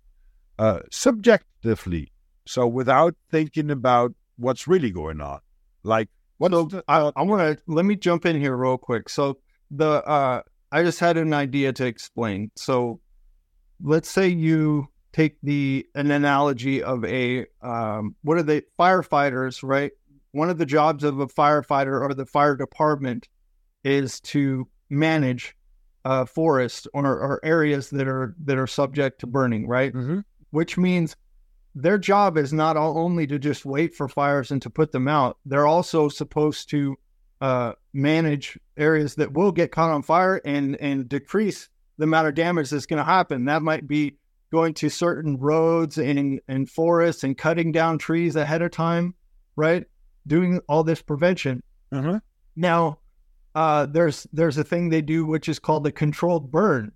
uh, 0.59 0.79
subjectively. 0.91 2.11
So 2.45 2.67
without 2.67 3.15
thinking 3.31 3.71
about 3.71 4.13
what's 4.35 4.67
really 4.67 4.91
going 4.91 5.21
on. 5.21 5.39
Like, 5.83 6.09
what? 6.39 6.51
So 6.51 6.65
the, 6.65 6.83
I, 6.89 7.13
I 7.15 7.21
want 7.21 7.57
to 7.57 7.63
let 7.65 7.85
me 7.85 7.95
jump 7.95 8.25
in 8.25 8.37
here 8.37 8.57
real 8.57 8.77
quick. 8.77 9.07
So 9.07 9.37
the 9.71 10.03
uh, 10.05 10.41
I 10.73 10.83
just 10.83 10.99
had 10.99 11.15
an 11.15 11.33
idea 11.33 11.71
to 11.71 11.85
explain. 11.85 12.51
So 12.57 12.99
let's 13.81 14.09
say 14.09 14.27
you 14.27 14.89
take 15.13 15.37
the 15.41 15.87
an 15.95 16.11
analogy 16.11 16.83
of 16.83 17.05
a 17.05 17.45
um, 17.61 18.15
what 18.23 18.37
are 18.37 18.43
they 18.43 18.63
firefighters, 18.79 19.63
right? 19.63 19.91
One 20.31 20.49
of 20.49 20.57
the 20.57 20.65
jobs 20.65 21.03
of 21.03 21.19
a 21.19 21.27
firefighter 21.27 22.01
or 22.01 22.13
the 22.13 22.25
fire 22.25 22.55
department 22.55 23.29
is 23.83 24.19
to 24.21 24.67
manage 24.89 25.55
uh, 26.05 26.25
forest 26.25 26.87
or, 26.93 27.05
or, 27.05 27.39
areas 27.43 27.89
that 27.91 28.07
are 28.07 28.35
that 28.43 28.57
are 28.57 28.67
subject 28.67 29.19
to 29.21 29.27
burning, 29.27 29.67
right? 29.67 29.93
Mm-hmm. 29.93 30.19
Which 30.49 30.77
means 30.77 31.15
their 31.75 31.97
job 31.97 32.37
is 32.37 32.51
not 32.51 32.75
only 32.75 33.25
to 33.27 33.39
just 33.39 33.65
wait 33.65 33.95
for 33.95 34.07
fires 34.07 34.51
and 34.51 34.61
to 34.61 34.69
put 34.69 34.91
them 34.91 35.07
out, 35.07 35.37
they're 35.45 35.65
also 35.65 36.09
supposed 36.09 36.69
to 36.69 36.97
uh, 37.41 37.73
manage 37.93 38.59
areas 38.77 39.15
that 39.15 39.33
will 39.33 39.51
get 39.51 39.71
caught 39.71 39.89
on 39.89 40.03
fire 40.03 40.39
and, 40.45 40.75
and 40.77 41.09
decrease 41.09 41.69
the 41.97 42.03
amount 42.03 42.27
of 42.27 42.35
damage 42.35 42.69
that's 42.69 42.85
going 42.85 42.99
to 42.99 43.03
happen. 43.03 43.45
That 43.45 43.61
might 43.61 43.87
be 43.87 44.17
going 44.53 44.73
to 44.75 44.89
certain 44.89 45.35
roads 45.37 45.97
and, 45.97 46.39
and 46.47 46.69
forests 46.69 47.25
and 47.25 47.37
cutting 47.37 47.73
down 47.73 47.97
trees 47.97 48.37
ahead 48.37 48.61
of 48.61 48.71
time, 48.71 49.13
right? 49.57 49.83
Doing 50.27 50.61
all 50.69 50.83
this 50.83 51.01
prevention. 51.01 51.61
Uh-huh. 51.91 52.19
Now, 52.55 52.99
uh, 53.55 53.87
there's 53.87 54.25
there's 54.31 54.57
a 54.57 54.63
thing 54.63 54.89
they 54.89 55.01
do 55.01 55.25
which 55.25 55.49
is 55.49 55.59
called 55.59 55.83
the 55.83 55.91
controlled 55.91 56.51
burn, 56.51 56.91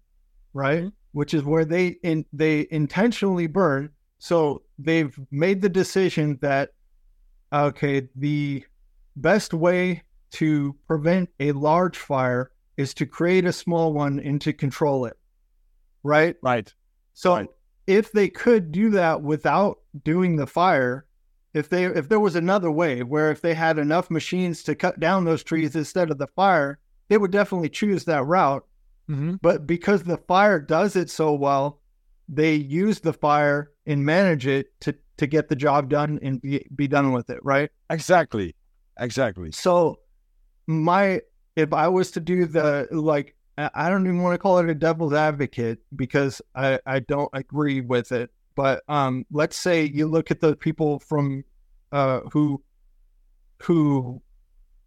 right? 0.54 0.80
Mm-hmm. 0.80 0.90
Which 1.12 1.34
is 1.34 1.44
where 1.44 1.66
they 1.66 1.98
in, 2.04 2.26
they 2.32 2.68
intentionally 2.72 3.48
burn 3.48 3.90
so 4.20 4.64
they've 4.80 5.18
made 5.32 5.62
the 5.62 5.70
decision 5.70 6.40
that, 6.42 6.72
okay, 7.54 8.08
the 8.16 8.64
best 9.16 9.54
way 9.54 10.04
to 10.32 10.76
prevent 10.88 11.30
a 11.40 11.52
large 11.52 11.98
fire 11.98 12.52
is 12.78 12.94
to 12.96 13.06
create 13.06 13.46
a 13.46 13.54
small 13.54 13.94
one 13.94 14.20
and 14.20 14.42
to 14.42 14.54
control 14.54 15.06
it. 15.06 15.18
Right? 16.04 16.36
Right. 16.42 16.74
So 17.18 17.34
right. 17.34 17.50
if 17.88 18.12
they 18.12 18.30
could 18.30 18.72
do 18.72 18.92
that 18.92 19.24
without 19.24 19.80
doing 20.04 20.36
the 20.36 20.46
fire, 20.46 21.08
if 21.56 21.68
they 21.68 21.86
if 21.86 22.08
there 22.10 22.20
was 22.20 22.36
another 22.36 22.70
way 22.70 23.02
where 23.02 23.32
if 23.32 23.42
they 23.42 23.56
had 23.56 23.80
enough 23.80 24.12
machines 24.12 24.62
to 24.64 24.76
cut 24.76 25.00
down 25.00 25.26
those 25.26 25.44
trees 25.44 25.76
instead 25.76 26.12
of 26.12 26.20
the 26.20 26.28
fire, 26.28 26.78
they 27.08 27.18
would 27.18 27.32
definitely 27.32 27.70
choose 27.70 28.06
that 28.06 28.24
route. 28.28 28.64
Mm-hmm. 29.10 29.38
But 29.42 29.66
because 29.66 30.04
the 30.04 30.20
fire 30.28 30.60
does 30.60 30.96
it 30.96 31.10
so 31.10 31.34
well, 31.34 31.82
they 32.30 32.54
use 32.54 33.00
the 33.00 33.14
fire 33.14 33.72
and 33.88 34.06
manage 34.06 34.46
it 34.46 34.80
to 34.82 34.94
to 35.18 35.26
get 35.26 35.50
the 35.50 35.56
job 35.56 35.90
done 35.90 36.20
and 36.22 36.40
be, 36.40 36.68
be 36.76 36.88
done 36.88 37.14
with 37.14 37.32
it 37.32 37.40
right 37.42 37.72
exactly 37.90 38.54
exactly 39.00 39.52
so 39.52 39.98
my 40.68 41.20
if 41.56 41.74
i 41.74 41.88
was 41.88 42.12
to 42.12 42.20
do 42.20 42.46
the 42.46 42.88
like 42.92 43.36
i 43.58 43.90
don't 43.90 44.06
even 44.06 44.22
want 44.22 44.34
to 44.34 44.38
call 44.38 44.60
it 44.60 44.70
a 44.70 44.76
devil's 44.76 45.14
advocate 45.14 45.80
because 45.96 46.42
i 46.56 46.80
i 46.86 47.00
don't 47.00 47.30
agree 47.34 47.82
with 47.82 48.12
it 48.12 48.30
but 48.56 48.84
um 48.88 49.26
let's 49.32 49.58
say 49.58 49.84
you 49.84 50.08
look 50.08 50.32
at 50.32 50.40
the 50.40 50.56
people 50.56 51.00
from 51.00 51.44
uh 51.92 52.22
who 52.32 52.62
who 53.64 54.22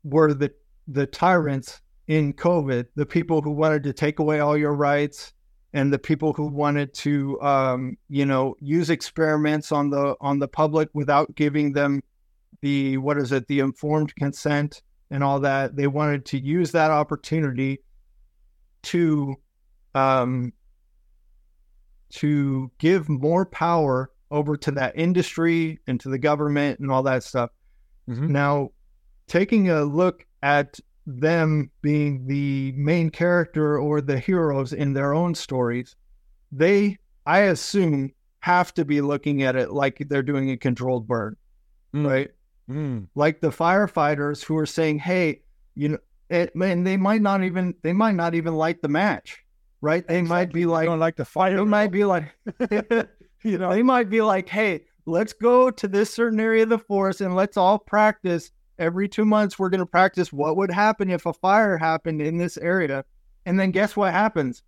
were 0.04 0.32
the 0.32 0.50
the 0.88 1.06
tyrants 1.06 1.80
in 2.06 2.32
covid 2.32 2.86
the 2.94 3.06
people 3.06 3.42
who 3.42 3.50
wanted 3.50 3.82
to 3.82 3.92
take 3.92 4.18
away 4.18 4.40
all 4.40 4.56
your 4.56 4.74
rights 4.74 5.32
and 5.72 5.92
the 5.92 5.98
people 5.98 6.32
who 6.32 6.46
wanted 6.46 6.92
to, 6.92 7.40
um, 7.40 7.96
you 8.08 8.26
know, 8.26 8.56
use 8.60 8.90
experiments 8.90 9.70
on 9.70 9.90
the 9.90 10.16
on 10.20 10.38
the 10.38 10.48
public 10.48 10.88
without 10.94 11.34
giving 11.34 11.72
them 11.72 12.02
the 12.60 12.96
what 12.98 13.18
is 13.18 13.32
it, 13.32 13.46
the 13.46 13.60
informed 13.60 14.14
consent 14.16 14.82
and 15.10 15.22
all 15.22 15.40
that. 15.40 15.76
They 15.76 15.86
wanted 15.86 16.26
to 16.26 16.38
use 16.38 16.72
that 16.72 16.90
opportunity 16.90 17.80
to 18.82 19.36
um, 19.94 20.52
to 22.10 22.70
give 22.78 23.08
more 23.08 23.46
power 23.46 24.10
over 24.30 24.56
to 24.56 24.70
that 24.72 24.96
industry 24.96 25.78
and 25.86 25.98
to 26.00 26.08
the 26.08 26.18
government 26.18 26.80
and 26.80 26.90
all 26.90 27.02
that 27.02 27.24
stuff. 27.24 27.50
Mm-hmm. 28.08 28.32
Now, 28.32 28.70
taking 29.26 29.70
a 29.70 29.82
look 29.84 30.24
at 30.42 30.78
them 31.06 31.70
being 31.82 32.26
the 32.26 32.72
main 32.72 33.10
character 33.10 33.78
or 33.78 34.00
the 34.00 34.18
heroes 34.18 34.72
in 34.72 34.92
their 34.92 35.14
own 35.14 35.34
stories, 35.34 35.96
they, 36.52 36.98
I 37.26 37.40
assume, 37.40 38.12
have 38.40 38.72
to 38.74 38.84
be 38.84 39.00
looking 39.00 39.42
at 39.42 39.56
it 39.56 39.70
like 39.70 40.04
they're 40.08 40.22
doing 40.22 40.50
a 40.50 40.56
controlled 40.56 41.06
burn, 41.06 41.36
mm. 41.94 42.06
right? 42.06 42.30
Mm. 42.70 43.08
Like 43.14 43.40
the 43.40 43.50
firefighters 43.50 44.42
who 44.44 44.56
are 44.56 44.66
saying, 44.66 45.00
"Hey, 45.00 45.42
you 45.74 45.90
know," 45.90 45.98
it, 46.30 46.54
and 46.54 46.86
they 46.86 46.96
might 46.96 47.22
not 47.22 47.42
even 47.42 47.74
they 47.82 47.92
might 47.92 48.14
not 48.14 48.34
even 48.34 48.54
light 48.54 48.80
the 48.80 48.88
match, 48.88 49.44
right? 49.80 50.06
They 50.06 50.22
might 50.22 50.52
be 50.52 50.66
like, 50.66 50.86
"Don't 50.86 51.00
like 51.00 51.16
the 51.16 51.24
fire." 51.24 51.56
They 51.56 51.64
might 51.64 51.90
be 51.90 52.04
like, 52.04 52.24
you 53.44 53.58
know, 53.58 53.70
they 53.70 53.82
might 53.82 54.08
be 54.08 54.22
like, 54.22 54.48
"Hey, 54.48 54.82
let's 55.06 55.32
go 55.32 55.70
to 55.70 55.88
this 55.88 56.12
certain 56.12 56.40
area 56.40 56.62
of 56.62 56.68
the 56.68 56.78
forest 56.78 57.20
and 57.20 57.34
let's 57.34 57.56
all 57.56 57.78
practice 57.78 58.50
every 58.78 59.08
two 59.08 59.24
months 59.24 59.58
we're 59.58 59.68
going 59.68 59.80
to 59.80 59.86
practice 59.86 60.32
what 60.32 60.56
would 60.56 60.70
happen 60.70 61.10
if 61.10 61.26
a 61.26 61.32
fire 61.32 61.76
happened 61.76 62.22
in 62.22 62.38
this 62.38 62.56
area. 62.56 63.04
And 63.44 63.60
then 63.60 63.70
guess 63.70 63.96
what 63.96 64.12
happens? 64.12 64.62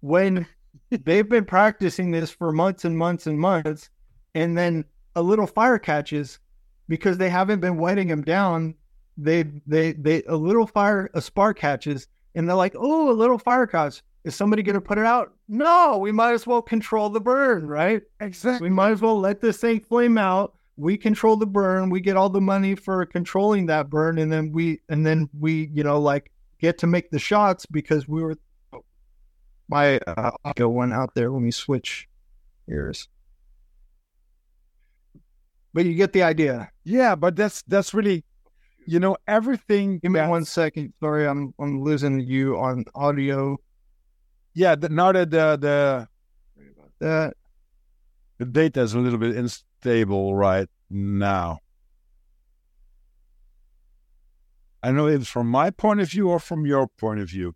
When 0.00 0.46
they've 0.90 1.28
been 1.28 1.46
practicing 1.46 2.10
this 2.10 2.30
for 2.30 2.52
months 2.52 2.84
and 2.84 2.96
months 2.96 3.26
and 3.26 3.38
months, 3.38 3.88
and 4.34 4.56
then 4.56 4.84
a 5.16 5.22
little 5.22 5.46
fire 5.46 5.78
catches 5.78 6.38
because 6.86 7.18
they 7.18 7.30
haven't 7.30 7.60
been 7.60 7.78
wetting 7.78 8.08
them 8.08 8.22
down. 8.22 8.74
They, 9.18 9.44
they, 9.66 9.92
they, 9.92 10.22
a 10.22 10.36
little 10.36 10.66
fire, 10.66 11.10
a 11.12 11.20
spark 11.20 11.58
catches, 11.58 12.06
and 12.34 12.48
they're 12.48 12.56
like, 12.56 12.74
oh, 12.78 13.10
a 13.10 13.12
little 13.12 13.38
fire 13.38 13.66
catch. 13.66 14.02
Is 14.24 14.34
somebody 14.34 14.62
going 14.62 14.74
to 14.74 14.80
put 14.80 14.98
it 14.98 15.04
out? 15.04 15.32
No, 15.48 15.98
we 15.98 16.12
might 16.12 16.32
as 16.32 16.46
well 16.46 16.62
control 16.62 17.10
the 17.10 17.20
burn, 17.20 17.66
right? 17.66 18.02
Exactly. 18.20 18.68
We 18.68 18.74
might 18.74 18.92
as 18.92 19.00
well 19.00 19.18
let 19.18 19.40
this 19.40 19.58
thing 19.58 19.80
flame 19.80 20.18
out 20.18 20.54
we 20.78 20.96
control 20.96 21.36
the 21.36 21.46
burn 21.46 21.90
we 21.90 22.00
get 22.00 22.16
all 22.16 22.30
the 22.30 22.40
money 22.40 22.74
for 22.74 23.04
controlling 23.04 23.66
that 23.66 23.90
burn 23.90 24.18
and 24.18 24.32
then 24.32 24.52
we 24.52 24.80
and 24.88 25.04
then 25.04 25.28
we 25.38 25.68
you 25.74 25.82
know 25.82 26.00
like 26.00 26.30
get 26.60 26.78
to 26.78 26.86
make 26.86 27.10
the 27.10 27.18
shots 27.18 27.66
because 27.66 28.06
we 28.06 28.22
were 28.22 28.36
my 29.68 29.98
uh, 30.06 30.30
audio 30.44 30.68
went 30.68 30.92
out 30.92 31.12
there 31.14 31.32
when 31.32 31.42
we 31.42 31.50
switch 31.50 32.08
ears 32.70 33.08
but 35.74 35.84
you 35.84 35.94
get 35.94 36.12
the 36.12 36.22
idea 36.22 36.70
yeah 36.84 37.16
but 37.16 37.34
that's 37.34 37.62
that's 37.62 37.92
really 37.92 38.24
you 38.88 38.98
know 38.98 39.16
everything 39.26 39.98
give 39.98 40.12
me 40.12 40.20
one 40.20 40.44
second 40.44 40.92
sorry 41.00 41.26
i'm 41.26 41.52
i'm 41.60 41.82
losing 41.82 42.20
you 42.20 42.56
on 42.56 42.84
audio 42.94 43.56
yeah 44.54 44.74
the, 44.74 44.88
now 44.88 45.12
that 45.12 45.30
the 45.30 45.58
the 45.60 46.08
that 46.98 47.34
the 48.38 48.46
data 48.46 48.80
is 48.80 48.94
a 48.94 48.98
little 48.98 49.18
bit 49.18 49.36
unstable 49.36 50.34
right 50.34 50.68
now. 50.88 51.58
I 54.82 54.92
know 54.92 55.06
it's 55.06 55.28
from 55.28 55.48
my 55.48 55.70
point 55.70 56.00
of 56.00 56.08
view 56.08 56.30
or 56.30 56.38
from 56.38 56.64
your 56.64 56.86
point 56.86 57.20
of 57.20 57.28
view. 57.28 57.54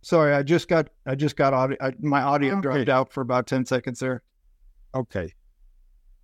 Sorry, 0.00 0.32
I 0.32 0.42
just 0.42 0.68
got 0.68 0.88
I 1.06 1.16
just 1.16 1.36
got 1.36 1.52
audio. 1.52 1.76
I, 1.80 1.92
my 2.00 2.22
audio 2.22 2.54
okay. 2.54 2.60
dropped 2.60 2.88
out 2.88 3.12
for 3.12 3.20
about 3.20 3.46
ten 3.46 3.66
seconds 3.66 3.98
there. 3.98 4.22
Okay. 4.94 5.32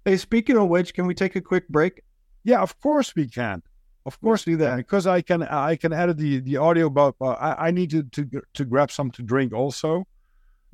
Hey, 0.04 0.16
speaking 0.16 0.56
of 0.56 0.68
which, 0.68 0.94
can 0.94 1.06
we 1.06 1.14
take 1.14 1.36
a 1.36 1.40
quick 1.40 1.68
break? 1.68 2.02
Yeah, 2.44 2.60
of 2.60 2.78
course 2.80 3.14
we 3.14 3.28
can. 3.28 3.62
Of 4.06 4.20
course, 4.20 4.44
do 4.44 4.56
that 4.56 4.76
because 4.76 5.06
I 5.06 5.20
can 5.20 5.42
I 5.42 5.76
can 5.76 5.92
edit 5.92 6.16
the 6.16 6.40
the 6.40 6.56
audio, 6.56 6.88
but 6.88 7.14
uh, 7.20 7.32
I, 7.32 7.68
I 7.68 7.70
need 7.70 7.90
to, 7.90 8.02
to 8.04 8.42
to 8.54 8.64
grab 8.64 8.90
some 8.90 9.10
to 9.12 9.22
drink 9.22 9.52
also. 9.52 10.06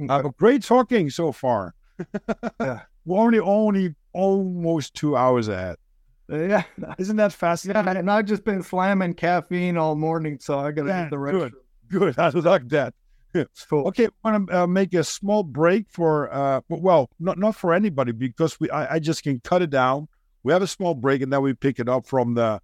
Uh, 0.09 0.23
great 0.39 0.63
talking 0.63 1.11
so 1.11 1.33
far. 1.33 1.75
yeah. 2.61 2.83
We're 3.05 3.19
only 3.19 3.41
only 3.41 3.95
almost 4.13 4.95
two 4.95 5.17
hours 5.17 5.49
ahead. 5.49 5.77
Yeah, 6.29 6.63
isn't 6.99 7.17
that 7.17 7.33
fascinating? 7.33 7.85
Yeah, 7.85 7.99
and 7.99 8.11
I've 8.11 8.25
just 8.25 8.45
been 8.45 8.63
slamming 8.63 9.15
caffeine 9.15 9.77
all 9.77 9.95
morning, 9.95 10.39
so 10.41 10.59
I 10.59 10.71
got 10.73 10.85
to 10.85 10.89
get 10.89 11.11
the 11.11 11.19
rest. 11.19 11.35
Good, 11.35 11.53
good. 11.89 12.19
I 12.19 12.29
like 12.31 12.69
that. 12.69 12.95
Cool. 13.69 13.89
Okay, 13.89 14.07
I 14.07 14.31
want 14.31 14.49
to 14.49 14.63
uh, 14.63 14.67
make 14.67 14.95
a 14.95 15.03
small 15.03 15.43
break 15.43 15.87
for, 15.91 16.33
uh, 16.33 16.61
well, 16.69 17.11
not 17.19 17.37
not 17.37 17.57
for 17.57 17.75
anybody 17.75 18.13
because 18.13 18.61
we 18.61 18.71
I, 18.71 18.95
I, 18.95 18.99
just 19.01 19.25
can 19.25 19.41
cut 19.41 19.61
it 19.61 19.71
down. 19.71 20.07
We 20.45 20.53
have 20.53 20.63
a 20.63 20.69
small 20.69 20.95
break 20.95 21.23
and 21.23 21.33
then 21.33 21.43
we 21.43 21.55
pick 21.55 21.81
it 21.81 21.89
up 21.89 22.07
from 22.07 22.35
the 22.35 22.61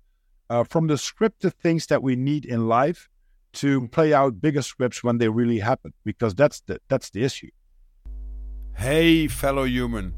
uh, 0.48 0.65
from 0.65 0.86
the 0.86 0.94
scripted 0.94 1.55
things 1.55 1.86
that 1.86 2.02
we 2.02 2.15
need 2.15 2.44
in 2.44 2.69
life 2.69 3.09
to 3.52 3.89
play 3.89 4.12
out 4.12 4.40
bigger 4.40 4.62
scripts 4.62 5.02
when 5.02 5.19
they 5.19 5.28
really 5.28 5.59
happen 5.59 5.93
because 6.05 6.35
that's 6.35 6.61
the 6.61 6.81
that's 6.89 7.11
the 7.11 7.24
issue. 7.24 7.51
Hey, 8.77 9.27
fellow 9.27 9.65
human 9.65 10.15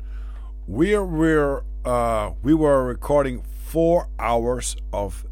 we 0.67 0.97
were 0.97 1.65
uh, 1.85 2.31
we 2.43 2.55
were 2.55 2.85
recording 2.85 3.43
four 3.43 4.09
hours 4.19 4.77
of 4.93 5.27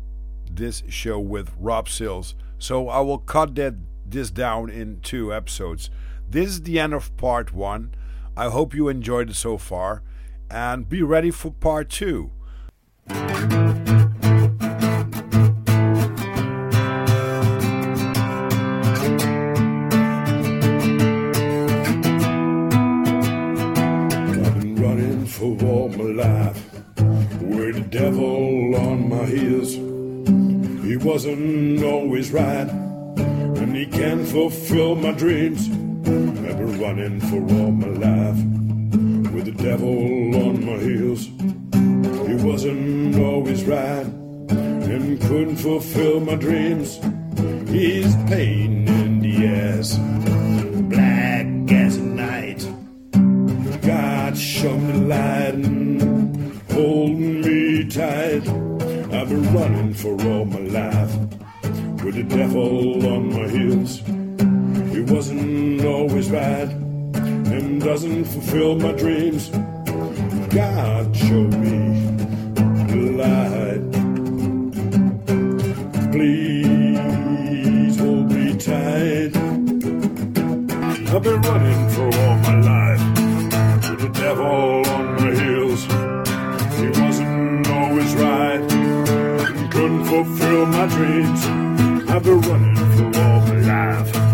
this 0.50 0.82
show 0.88 1.20
with 1.20 1.52
Rob 1.58 1.88
Sills, 1.88 2.34
so 2.58 2.88
I 2.88 3.00
will 3.00 3.18
cut 3.18 3.54
that 3.54 3.74
this 4.04 4.30
down 4.30 4.70
in 4.70 5.00
two 5.00 5.32
episodes. 5.32 5.90
This 6.28 6.48
is 6.48 6.62
the 6.62 6.80
end 6.80 6.94
of 6.94 7.16
part 7.16 7.52
one. 7.52 7.94
I 8.36 8.48
hope 8.48 8.74
you 8.74 8.88
enjoyed 8.88 9.30
it 9.30 9.36
so 9.36 9.56
far, 9.56 10.02
and 10.50 10.88
be 10.88 11.02
ready 11.02 11.30
for 11.30 11.50
part 11.52 11.88
two. 11.88 12.30
I've 13.08 13.38
been 24.58 24.76
running 24.76 25.26
for 25.26 25.56
all 25.64 25.88
my 25.88 26.24
life, 26.24 26.72
with 27.40 27.74
the 27.76 27.86
devil 27.88 28.74
on 28.76 29.08
my 29.08 29.24
heels. 29.26 29.74
He 30.84 30.96
wasn't 30.96 31.82
always 31.84 32.32
right, 32.32 32.68
and 32.68 33.76
he 33.76 33.86
can't 33.86 34.26
fulfill 34.26 34.96
my 34.96 35.12
dreams. 35.12 35.68
I've 35.68 36.58
been 36.58 36.80
running 36.80 37.20
for 37.20 37.36
all 37.36 37.70
my 37.70 37.86
life 37.86 38.59
with 39.42 39.56
the 39.56 39.62
devil 39.62 40.36
on 40.46 40.64
my 40.66 40.76
heels. 40.76 41.26
He 42.28 42.34
wasn't 42.44 43.16
always 43.16 43.64
right 43.64 44.06
and 44.06 45.20
couldn't 45.22 45.56
fulfill 45.56 46.20
my 46.20 46.34
dreams. 46.34 46.96
He's 47.70 48.14
pain 48.28 48.86
in 48.86 49.20
the 49.20 49.46
ass, 49.46 49.96
black 50.90 51.46
as 51.72 51.96
night. 51.96 52.68
God 53.80 54.36
show 54.36 54.76
me 54.76 54.92
light 55.06 55.54
and 55.54 56.60
hold 56.72 57.18
me 57.18 57.88
tight. 57.88 58.46
I've 59.14 59.28
been 59.30 59.54
running 59.54 59.94
for 59.94 60.20
all 60.28 60.44
my 60.44 60.60
life 60.80 61.16
with 62.04 62.16
the 62.16 62.24
devil 62.24 63.06
on 63.06 63.32
my 63.32 63.48
heels. 63.48 64.00
He 64.92 65.00
wasn't 65.00 65.84
always 65.86 66.30
right 66.30 66.89
and 67.52 67.80
doesn't 67.80 68.24
fulfill 68.24 68.76
my 68.76 68.92
dreams. 68.92 69.48
God 70.50 71.16
showed 71.16 71.54
me 71.58 72.00
the 72.90 73.02
light. 73.22 73.84
Please 76.12 77.96
hold 77.98 78.32
me 78.32 78.56
tight. 78.56 79.36
I've 81.12 81.22
been 81.22 81.40
running 81.42 81.88
for 81.90 82.08
all 82.20 82.36
my 82.38 82.60
life 82.60 83.04
with 83.90 84.00
the 84.00 84.10
devil 84.14 84.86
on 84.94 85.16
my 85.16 85.30
heels 85.40 85.84
He 86.78 86.88
wasn't 87.00 87.68
always 87.68 88.14
right 88.14 88.90
couldn't 89.70 90.04
fulfill 90.04 90.66
my 90.66 90.86
dreams. 90.86 91.40
I've 92.10 92.22
been 92.22 92.40
running 92.42 92.76
for 92.76 93.20
all 93.20 93.40
my 93.40 93.60
life 93.60 94.29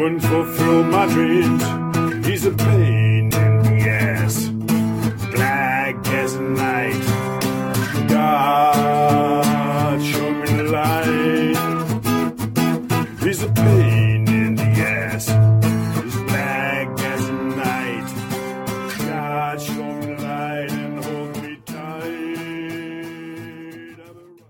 couldn't 0.00 0.20
fulfill 0.20 0.82
my 0.84 1.04
dreams. 1.08 2.26
He's 2.26 2.46
a 2.46 2.52
pain 2.52 2.99